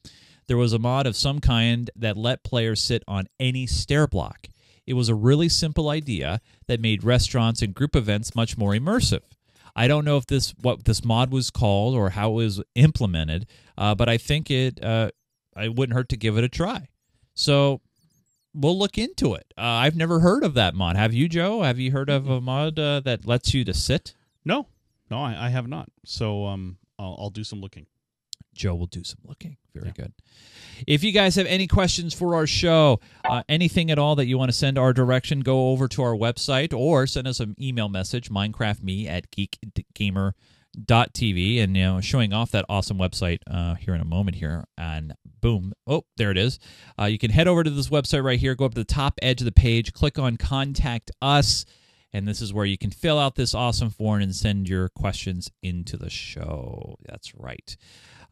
there 0.48 0.58
was 0.58 0.74
a 0.74 0.80
mod 0.80 1.06
of 1.08 1.16
some 1.16 1.40
kind 1.40 1.90
that 1.96 2.18
let 2.18 2.44
players 2.44 2.82
sit 2.82 3.04
on 3.08 3.28
any 3.40 3.66
stair 3.68 4.08
block. 4.08 4.48
It 4.88 4.94
was 4.94 5.10
a 5.10 5.16
really 5.16 5.50
simple 5.50 5.90
idea 5.90 6.42
that 6.68 6.80
made 6.80 7.04
restaurants 7.04 7.62
and 7.62 7.74
group 7.74 7.96
events 7.96 8.36
much 8.36 8.58
more 8.58 8.72
immersive. 8.72 9.22
I 9.76 9.88
don't 9.88 10.06
know 10.06 10.18
if 10.18 10.26
this 10.28 10.54
what 10.62 10.86
this 10.86 11.04
mod 11.04 11.32
was 11.32 11.50
called 11.50 11.96
or 11.96 12.12
how 12.12 12.32
it 12.32 12.36
was 12.36 12.62
implemented, 12.76 13.48
uh, 13.78 13.94
but 13.96 14.08
I 14.08 14.18
think 14.18 14.50
it 14.50 14.82
uh, 14.84 15.12
I 15.56 15.68
wouldn't 15.68 15.96
hurt 15.96 16.10
to 16.10 16.18
give 16.18 16.38
it 16.38 16.44
a 16.44 16.50
try. 16.50 16.90
So 17.34 17.82
we'll 18.54 18.78
look 18.78 18.98
into 18.98 19.34
it. 19.34 19.54
Uh, 19.58 19.62
I've 19.62 19.96
never 19.96 20.22
heard 20.22 20.44
of 20.44 20.54
that 20.54 20.76
mod. 20.76 20.96
Have 20.96 21.14
you, 21.14 21.28
Joe? 21.28 21.64
Have 21.64 21.80
you 21.80 21.92
heard 21.92 22.10
of 22.10 22.30
a 22.30 22.40
mod 22.40 22.80
uh, 22.80 23.02
that 23.02 23.26
lets 23.26 23.54
you 23.54 23.66
to 23.66 23.74
sit? 23.74 24.14
No, 24.46 24.68
no, 25.12 25.22
I, 25.22 25.48
I 25.48 25.50
have 25.50 25.68
not. 25.68 25.90
So 26.06 26.46
um, 26.46 26.78
I'll, 26.98 27.18
I'll 27.20 27.30
do 27.30 27.44
some 27.44 27.60
looking. 27.60 27.86
Joe 28.56 28.74
will 28.76 28.88
do 28.88 29.04
some 29.04 29.20
looking. 29.24 29.58
Very 29.76 29.92
good. 29.92 30.14
If 30.88 31.04
you 31.04 31.12
guys 31.12 31.36
have 31.36 31.46
any 31.48 31.68
questions 31.68 32.14
for 32.14 32.36
our 32.36 32.48
show, 32.48 33.00
uh, 33.24 33.44
anything 33.50 33.92
at 33.92 34.00
all 34.00 34.16
that 34.16 34.26
you 34.26 34.38
want 34.38 34.50
to 34.50 34.58
send 34.58 34.78
our 34.78 34.94
direction, 34.94 35.42
go 35.42 35.70
over 35.70 35.88
to 35.90 36.02
our 36.02 36.16
website 36.16 36.74
or 36.74 37.06
send 37.08 37.28
us 37.28 37.40
an 37.40 37.56
email 37.62 37.90
message, 37.90 38.30
minecraftme 38.30 39.08
at 39.08 39.30
geekgamer.tv, 39.32 40.34
and 41.62 41.78
you 41.78 41.84
know, 41.84 42.02
showing 42.02 42.34
off 42.34 42.52
that 42.52 42.66
awesome 42.70 42.98
website 42.98 43.40
uh, 43.50 43.76
here 43.76 43.94
in 43.94 44.02
a 44.02 44.06
moment 44.06 44.38
here. 44.38 44.66
And 44.78 45.14
boom, 45.42 45.74
oh, 45.88 46.06
there 46.18 46.32
it 46.32 46.38
is. 46.38 46.60
Uh, 47.00 47.06
you 47.06 47.18
can 47.18 47.32
head 47.32 47.48
over 47.48 47.64
to 47.64 47.70
this 47.70 47.90
website 47.90 48.24
right 48.24 48.40
here, 48.40 48.56
go 48.56 48.66
up 48.66 48.74
to 48.74 48.82
the 48.82 48.86
top 48.86 49.20
edge 49.22 49.42
of 49.42 49.46
the 49.46 49.52
page, 49.52 49.94
click 49.94 50.18
on 50.18 50.38
Contact 50.38 51.12
Us. 51.22 51.66
And 52.14 52.26
this 52.26 52.42
is 52.42 52.54
where 52.54 52.66
you 52.66 52.78
can 52.78 52.92
fill 52.92 53.20
out 53.20 53.36
this 53.36 53.54
awesome 53.54 53.90
form 53.90 54.22
and 54.22 54.34
send 54.34 54.70
your 54.70 54.88
questions 54.88 55.52
into 55.62 55.98
the 55.98 56.10
show. 56.10 56.96
That's 57.06 57.36
right. 57.36 57.76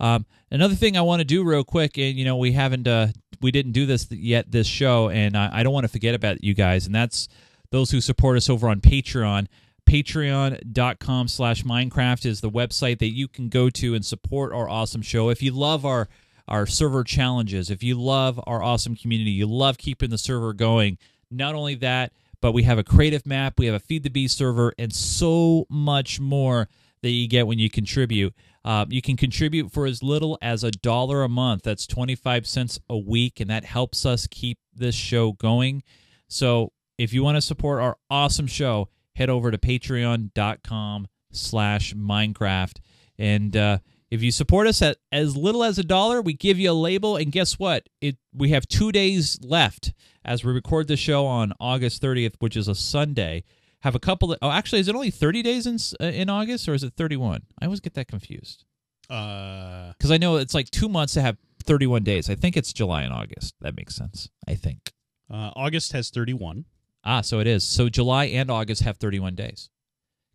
Um, 0.04 0.26
another 0.52 0.76
thing 0.76 0.98
I 0.98 1.02
want 1.02 1.22
to 1.22 1.26
do 1.26 1.46
real 1.46 1.64
quick, 1.64 1.98
and 1.98 2.18
you 2.18 2.26
know 2.26 2.36
we 2.36 2.52
haven't, 2.52 2.90
uh, 2.90 3.08
we 3.40 3.52
didn't 3.52 3.72
do 3.72 3.86
this 3.86 4.12
yet 4.12 4.52
this 4.52 4.68
show, 4.68 5.08
and 5.10 5.38
I, 5.38 5.50
I 5.54 5.64
don't 5.64 5.72
want 5.72 5.86
to 5.86 5.92
forget 5.92 6.14
about 6.14 6.44
you 6.44 6.54
guys, 6.54 6.86
and 6.86 6.94
that's 6.94 7.30
those 7.72 7.90
who 7.92 8.02
support 8.02 8.36
us 8.36 8.50
over 8.50 8.68
on 8.68 8.82
Patreon. 8.82 9.48
Patreon.com 9.86 11.28
slash 11.30 11.64
Minecraft 11.64 12.26
is 12.26 12.42
the 12.42 12.50
website 12.50 13.00
that 13.00 13.14
you 13.14 13.30
can 13.30 13.48
go 13.48 13.70
to 13.70 13.96
and 13.96 14.06
support 14.06 14.52
our 14.52 14.68
awesome 14.68 15.02
show. 15.02 15.30
If 15.30 15.42
you 15.42 15.52
love 15.52 15.86
our 15.86 16.10
our 16.50 16.68
server 16.68 17.06
challenges, 17.06 17.72
if 17.72 17.82
you 17.82 17.96
love 17.96 18.42
our 18.46 18.62
awesome 18.62 18.98
community, 18.98 19.32
you 19.32 19.48
love 19.48 19.78
keeping 19.78 20.10
the 20.10 20.18
server 20.18 20.52
going. 20.52 20.98
Not 21.32 21.56
only 21.56 21.76
that, 21.76 22.12
but 22.42 22.52
we 22.52 22.64
have 22.64 22.78
a 22.78 22.84
creative 22.84 23.26
map, 23.26 23.58
we 23.58 23.68
have 23.68 23.76
a 23.76 23.80
Feed 23.80 24.04
the 24.04 24.10
Beast 24.10 24.38
server, 24.38 24.74
and 24.78 24.92
so 24.92 25.66
much 25.70 26.20
more 26.20 26.68
that 27.02 27.12
you 27.12 27.30
get 27.30 27.48
when 27.48 27.60
you 27.60 27.70
contribute. 27.70 28.34
Uh, 28.66 28.86
you 28.90 29.02
can 29.02 29.18
contribute 29.18 29.72
for 29.72 29.86
as 29.86 30.02
little 30.02 30.38
as 30.42 30.64
a 30.64 30.72
dollar 30.72 31.24
a 31.24 31.30
month. 31.30 31.64
That's 31.64 31.86
25 31.86 32.48
cents 32.48 32.80
a 32.90 32.98
week, 32.98 33.40
and 33.40 33.50
that 33.50 33.66
helps 33.66 34.06
us 34.06 34.28
keep 34.28 34.58
this 34.74 34.96
show 34.96 35.34
going. 35.34 35.84
So 36.28 36.72
if 36.98 37.14
you 37.14 37.24
want 37.24 37.36
to 37.36 37.42
support 37.42 37.82
our 37.82 37.98
awesome 38.10 38.48
show, 38.48 38.90
head 39.16 39.30
over 39.30 39.52
to 39.52 39.58
patreon.com 39.58 41.08
slash 41.32 41.94
Minecraft. 41.94 42.80
And 43.18 43.56
uh, 43.58 43.80
if 44.10 44.22
you 44.22 44.32
support 44.32 44.68
us 44.68 44.82
at 44.82 44.98
as 45.12 45.36
little 45.36 45.64
as 45.64 45.78
a 45.78 45.84
dollar, 45.84 46.22
we 46.22 46.34
give 46.34 46.58
you 46.58 46.72
a 46.72 46.74
label. 46.74 47.18
And 47.18 47.32
guess 47.32 47.60
what? 47.60 47.90
It 48.00 48.18
We 48.34 48.50
have 48.50 48.68
two 48.68 48.92
days 48.92 49.40
left 49.44 49.94
as 50.24 50.44
we 50.44 50.54
record 50.54 50.88
the 50.88 50.98
show 50.98 51.26
on 51.26 51.54
August 51.60 52.02
30th, 52.02 52.36
which 52.40 52.56
is 52.56 52.68
a 52.68 52.76
Sunday 52.76 53.44
have 53.84 53.96
a 53.96 54.00
couple 54.00 54.32
of, 54.34 54.40
oh 54.42 54.50
actually 54.50 54.80
is 54.80 54.88
it 54.88 54.96
only 54.96 55.12
30 55.12 55.42
days 55.44 55.68
in 55.68 55.78
uh, 56.02 56.06
in 56.12 56.30
August 56.30 56.68
or 56.68 56.74
is 56.74 56.84
it 56.84 56.94
31 56.98 57.44
I 57.62 57.66
always 57.66 57.80
get 57.80 57.94
that 57.96 58.08
confused. 58.08 58.66
Uh, 59.10 59.94
cuz 60.00 60.10
I 60.12 60.18
know 60.18 60.38
it's 60.38 60.54
like 60.54 60.70
2 60.72 60.90
months 60.90 61.14
to 61.14 61.22
have 61.22 61.38
31 61.66 62.04
days. 62.04 62.30
I 62.30 62.36
think 62.36 62.58
it's 62.58 62.74
July 62.74 63.04
and 63.04 63.14
August. 63.14 63.56
That 63.62 63.76
makes 63.76 63.96
sense 63.96 64.30
I 64.48 64.56
think. 64.56 64.92
Uh, 65.30 65.52
August 65.56 65.92
has 65.94 66.10
31. 66.10 66.66
ah 67.04 67.22
so 67.22 67.40
it 67.40 67.48
is. 67.48 67.64
So 67.64 67.90
July 67.90 68.26
and 68.26 68.50
August 68.50 68.82
have 68.84 68.98
31 68.98 69.36
days. 69.36 69.70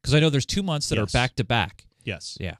Cuz 0.03 0.15
I 0.15 0.21
know 0.21 0.31
there's 0.31 0.47
2 0.47 0.63
months 0.63 0.89
that 0.91 0.97
Yes. 0.97 1.03
are 1.09 1.13
back 1.13 1.35
to 1.37 1.45
back. 1.45 1.87
Yes. 2.05 2.37
yeah. 2.41 2.57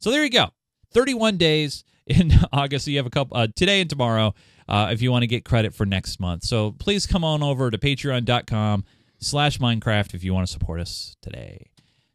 So 0.00 0.10
there 0.10 0.24
you 0.24 0.30
go. 0.30 0.48
31 0.92 1.36
days 1.36 1.84
in 2.06 2.32
August. 2.52 2.84
So 2.86 2.90
you 2.90 2.96
have 2.98 3.06
a 3.06 3.10
couple 3.10 3.36
uh, 3.36 3.48
today 3.54 3.80
and 3.82 3.88
tomorrow 3.90 4.34
uh, 4.68 4.88
if 4.92 5.00
you 5.02 5.10
want 5.12 5.22
to 5.22 5.26
get 5.26 5.44
credit 5.44 5.74
for 5.74 5.86
next 5.86 6.18
month. 6.20 6.44
So 6.44 6.72
please 6.72 7.06
come 7.06 7.24
on 7.24 7.42
over 7.42 7.70
to 7.70 7.78
patreon.com 7.78 8.84
slash 9.22 9.58
Minecraft 9.58 10.14
if 10.14 10.22
you 10.24 10.34
want 10.34 10.46
to 10.46 10.52
support 10.52 10.80
us 10.80 11.16
today. 11.22 11.70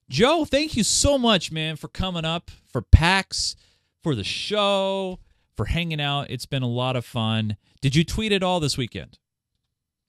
Joe, 0.09 0.45
thank 0.45 0.77
you 0.77 0.83
so 0.83 1.17
much, 1.17 1.51
man, 1.51 1.75
for 1.75 1.87
coming 1.87 2.23
up, 2.25 2.49
for 2.71 2.81
PAX, 2.81 3.55
for 4.03 4.15
the 4.15 4.23
show, 4.23 5.19
for 5.55 5.65
hanging 5.65 5.99
out. 5.99 6.29
It's 6.29 6.45
been 6.45 6.63
a 6.63 6.67
lot 6.67 6.95
of 6.95 7.05
fun. 7.05 7.57
Did 7.81 7.95
you 7.95 8.03
tweet 8.03 8.31
at 8.31 8.43
all 8.43 8.59
this 8.59 8.77
weekend? 8.77 9.17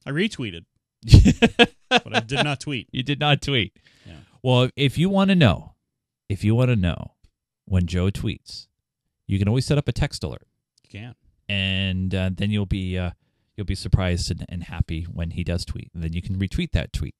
I 0.06 0.10
retweeted, 0.10 0.64
but 1.90 2.16
I 2.16 2.20
did 2.20 2.44
not 2.44 2.60
tweet. 2.60 2.88
You 2.92 3.02
did 3.02 3.18
not 3.20 3.42
tweet. 3.42 3.76
Yeah. 4.06 4.14
Well, 4.42 4.70
if 4.76 4.96
you 4.96 5.08
want 5.08 5.30
to 5.30 5.34
know, 5.34 5.74
if 6.28 6.44
you 6.44 6.54
want 6.54 6.68
to 6.70 6.76
know 6.76 7.12
when 7.64 7.86
Joe 7.86 8.06
tweets, 8.10 8.68
you 9.26 9.38
can 9.38 9.48
always 9.48 9.66
set 9.66 9.78
up 9.78 9.88
a 9.88 9.92
text 9.92 10.22
alert, 10.24 10.46
You 10.84 11.00
can. 11.00 11.14
and 11.48 12.14
uh, 12.14 12.30
then 12.32 12.50
you'll 12.50 12.66
be 12.66 12.96
uh, 12.96 13.10
you'll 13.58 13.66
be 13.66 13.74
surprised 13.74 14.30
and, 14.30 14.46
and 14.48 14.62
happy 14.64 15.02
when 15.02 15.32
he 15.32 15.44
does 15.44 15.64
tweet. 15.64 15.90
And 15.92 16.02
then 16.02 16.12
you 16.12 16.22
can 16.22 16.38
retweet 16.38 16.70
that 16.72 16.92
tweet. 16.92 17.16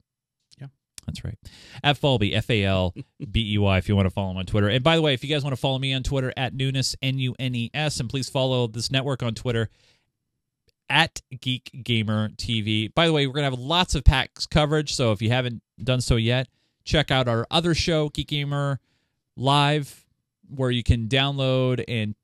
Yeah. 0.58 0.68
That's 1.04 1.24
right. 1.24 1.36
At 1.82 2.00
Falbey, 2.00 2.34
F 2.34 2.48
A 2.48 2.64
L 2.64 2.94
B 3.30 3.54
E 3.54 3.58
Y, 3.58 3.78
if 3.78 3.88
you 3.88 3.96
want 3.96 4.06
to 4.06 4.10
follow 4.10 4.30
him 4.30 4.36
on 4.38 4.46
Twitter. 4.46 4.68
And 4.68 4.82
by 4.82 4.94
the 4.94 5.02
way, 5.02 5.12
if 5.12 5.24
you 5.24 5.28
guys 5.28 5.42
want 5.42 5.52
to 5.52 5.60
follow 5.60 5.80
me 5.80 5.92
on 5.92 6.04
Twitter, 6.04 6.32
at 6.36 6.54
Nunes, 6.54 6.94
N 7.02 7.18
U 7.18 7.34
N 7.38 7.54
E 7.54 7.70
S, 7.74 7.98
and 7.98 8.08
please 8.08 8.30
follow 8.30 8.68
this 8.68 8.90
network 8.90 9.22
on 9.22 9.34
Twitter 9.34 9.68
at 10.88 11.20
Geek 11.40 11.70
Gamer 11.82 12.30
TV. 12.30 12.94
By 12.94 13.06
the 13.06 13.12
way, 13.12 13.26
we're 13.26 13.34
going 13.34 13.44
to 13.44 13.50
have 13.50 13.58
lots 13.58 13.94
of 13.94 14.04
PAX 14.04 14.46
coverage. 14.46 14.94
So 14.94 15.12
if 15.12 15.20
you 15.20 15.30
haven't 15.30 15.60
done 15.82 16.00
so 16.00 16.16
yet, 16.16 16.48
check 16.84 17.10
out 17.10 17.28
our 17.28 17.46
other 17.50 17.74
show, 17.74 18.08
Geek 18.10 18.28
Gamer 18.28 18.80
Live, 19.36 20.06
where 20.48 20.70
you 20.70 20.82
can 20.82 21.08
download 21.08 21.84
and 21.88 22.14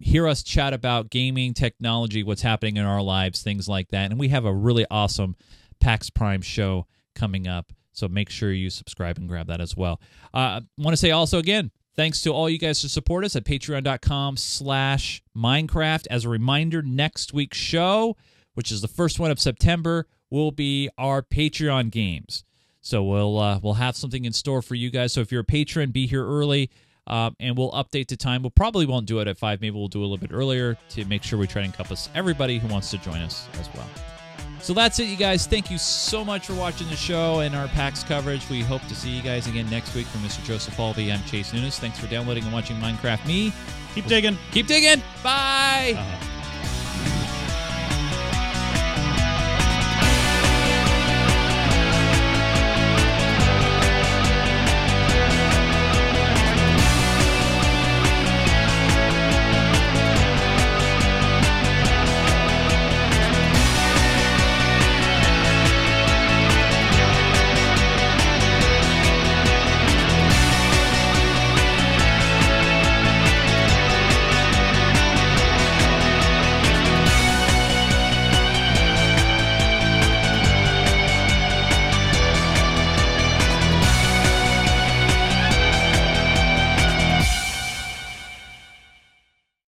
hear 0.00 0.26
us 0.26 0.42
chat 0.42 0.72
about 0.72 1.10
gaming, 1.10 1.54
technology, 1.54 2.22
what's 2.22 2.42
happening 2.42 2.76
in 2.76 2.84
our 2.84 3.02
lives, 3.02 3.42
things 3.42 3.68
like 3.68 3.88
that. 3.90 4.10
And 4.10 4.18
we 4.18 4.28
have 4.28 4.44
a 4.44 4.52
really 4.52 4.86
awesome 4.90 5.36
PAX 5.80 6.10
Prime 6.10 6.42
show 6.42 6.86
coming 7.14 7.46
up. 7.46 7.72
So 7.92 8.08
make 8.08 8.28
sure 8.28 8.52
you 8.52 8.70
subscribe 8.70 9.18
and 9.18 9.28
grab 9.28 9.46
that 9.46 9.60
as 9.60 9.76
well. 9.76 10.00
Uh, 10.32 10.38
I 10.38 10.60
want 10.76 10.94
to 10.94 10.96
say 10.96 11.12
also 11.12 11.38
again, 11.38 11.70
thanks 11.94 12.22
to 12.22 12.30
all 12.30 12.50
you 12.50 12.58
guys 12.58 12.80
to 12.80 12.88
support 12.88 13.24
us 13.24 13.36
at 13.36 13.44
patreon.com 13.44 14.36
slash 14.36 15.22
Minecraft. 15.36 16.06
As 16.10 16.24
a 16.24 16.28
reminder, 16.28 16.82
next 16.82 17.32
week's 17.32 17.58
show, 17.58 18.16
which 18.54 18.72
is 18.72 18.80
the 18.80 18.88
first 18.88 19.20
one 19.20 19.30
of 19.30 19.38
September, 19.38 20.08
will 20.28 20.50
be 20.50 20.90
our 20.98 21.22
Patreon 21.22 21.90
games. 21.90 22.44
So 22.80 23.02
we'll 23.02 23.38
uh, 23.38 23.60
we'll 23.62 23.74
have 23.74 23.96
something 23.96 24.26
in 24.26 24.32
store 24.32 24.60
for 24.60 24.74
you 24.74 24.90
guys. 24.90 25.12
So 25.12 25.22
if 25.22 25.32
you're 25.32 25.40
a 25.40 25.44
patron, 25.44 25.90
be 25.90 26.06
here 26.06 26.26
early, 26.26 26.70
um, 27.06 27.36
and 27.40 27.56
we'll 27.56 27.72
update 27.72 28.08
the 28.08 28.16
time. 28.16 28.42
We'll 28.42 28.50
probably 28.50 28.86
won't 28.86 29.06
do 29.06 29.20
it 29.20 29.28
at 29.28 29.36
five. 29.36 29.60
Maybe 29.60 29.76
we'll 29.76 29.88
do 29.88 30.00
a 30.00 30.06
little 30.06 30.18
bit 30.18 30.30
earlier 30.32 30.76
to 30.90 31.04
make 31.06 31.22
sure 31.22 31.38
we 31.38 31.46
try 31.46 31.62
to 31.62 31.66
encompass 31.66 32.08
everybody 32.14 32.58
who 32.58 32.68
wants 32.68 32.90
to 32.90 32.98
join 32.98 33.18
us 33.18 33.48
as 33.60 33.68
well. 33.74 33.88
So 34.60 34.72
that's 34.72 34.98
it, 34.98 35.04
you 35.08 35.16
guys. 35.16 35.46
Thank 35.46 35.70
you 35.70 35.76
so 35.76 36.24
much 36.24 36.46
for 36.46 36.54
watching 36.54 36.88
the 36.88 36.96
show 36.96 37.40
and 37.40 37.54
our 37.54 37.68
PAX 37.68 38.02
coverage. 38.02 38.48
We 38.48 38.62
hope 38.62 38.80
to 38.88 38.94
see 38.94 39.10
you 39.10 39.22
guys 39.22 39.46
again 39.46 39.68
next 39.68 39.94
week 39.94 40.06
from 40.06 40.22
Mr. 40.22 40.42
Joseph 40.44 40.74
Falbey. 40.74 41.12
I'm 41.12 41.22
Chase 41.24 41.52
Nunes. 41.52 41.78
Thanks 41.78 41.98
for 41.98 42.06
downloading 42.06 42.44
and 42.44 42.52
watching 42.52 42.76
Minecraft 42.76 43.26
Me. 43.26 43.52
Keep 43.94 44.06
digging. 44.06 44.38
Keep 44.52 44.66
digging. 44.66 45.02
Bye. 45.22 45.94
Uh-huh. 45.96 46.33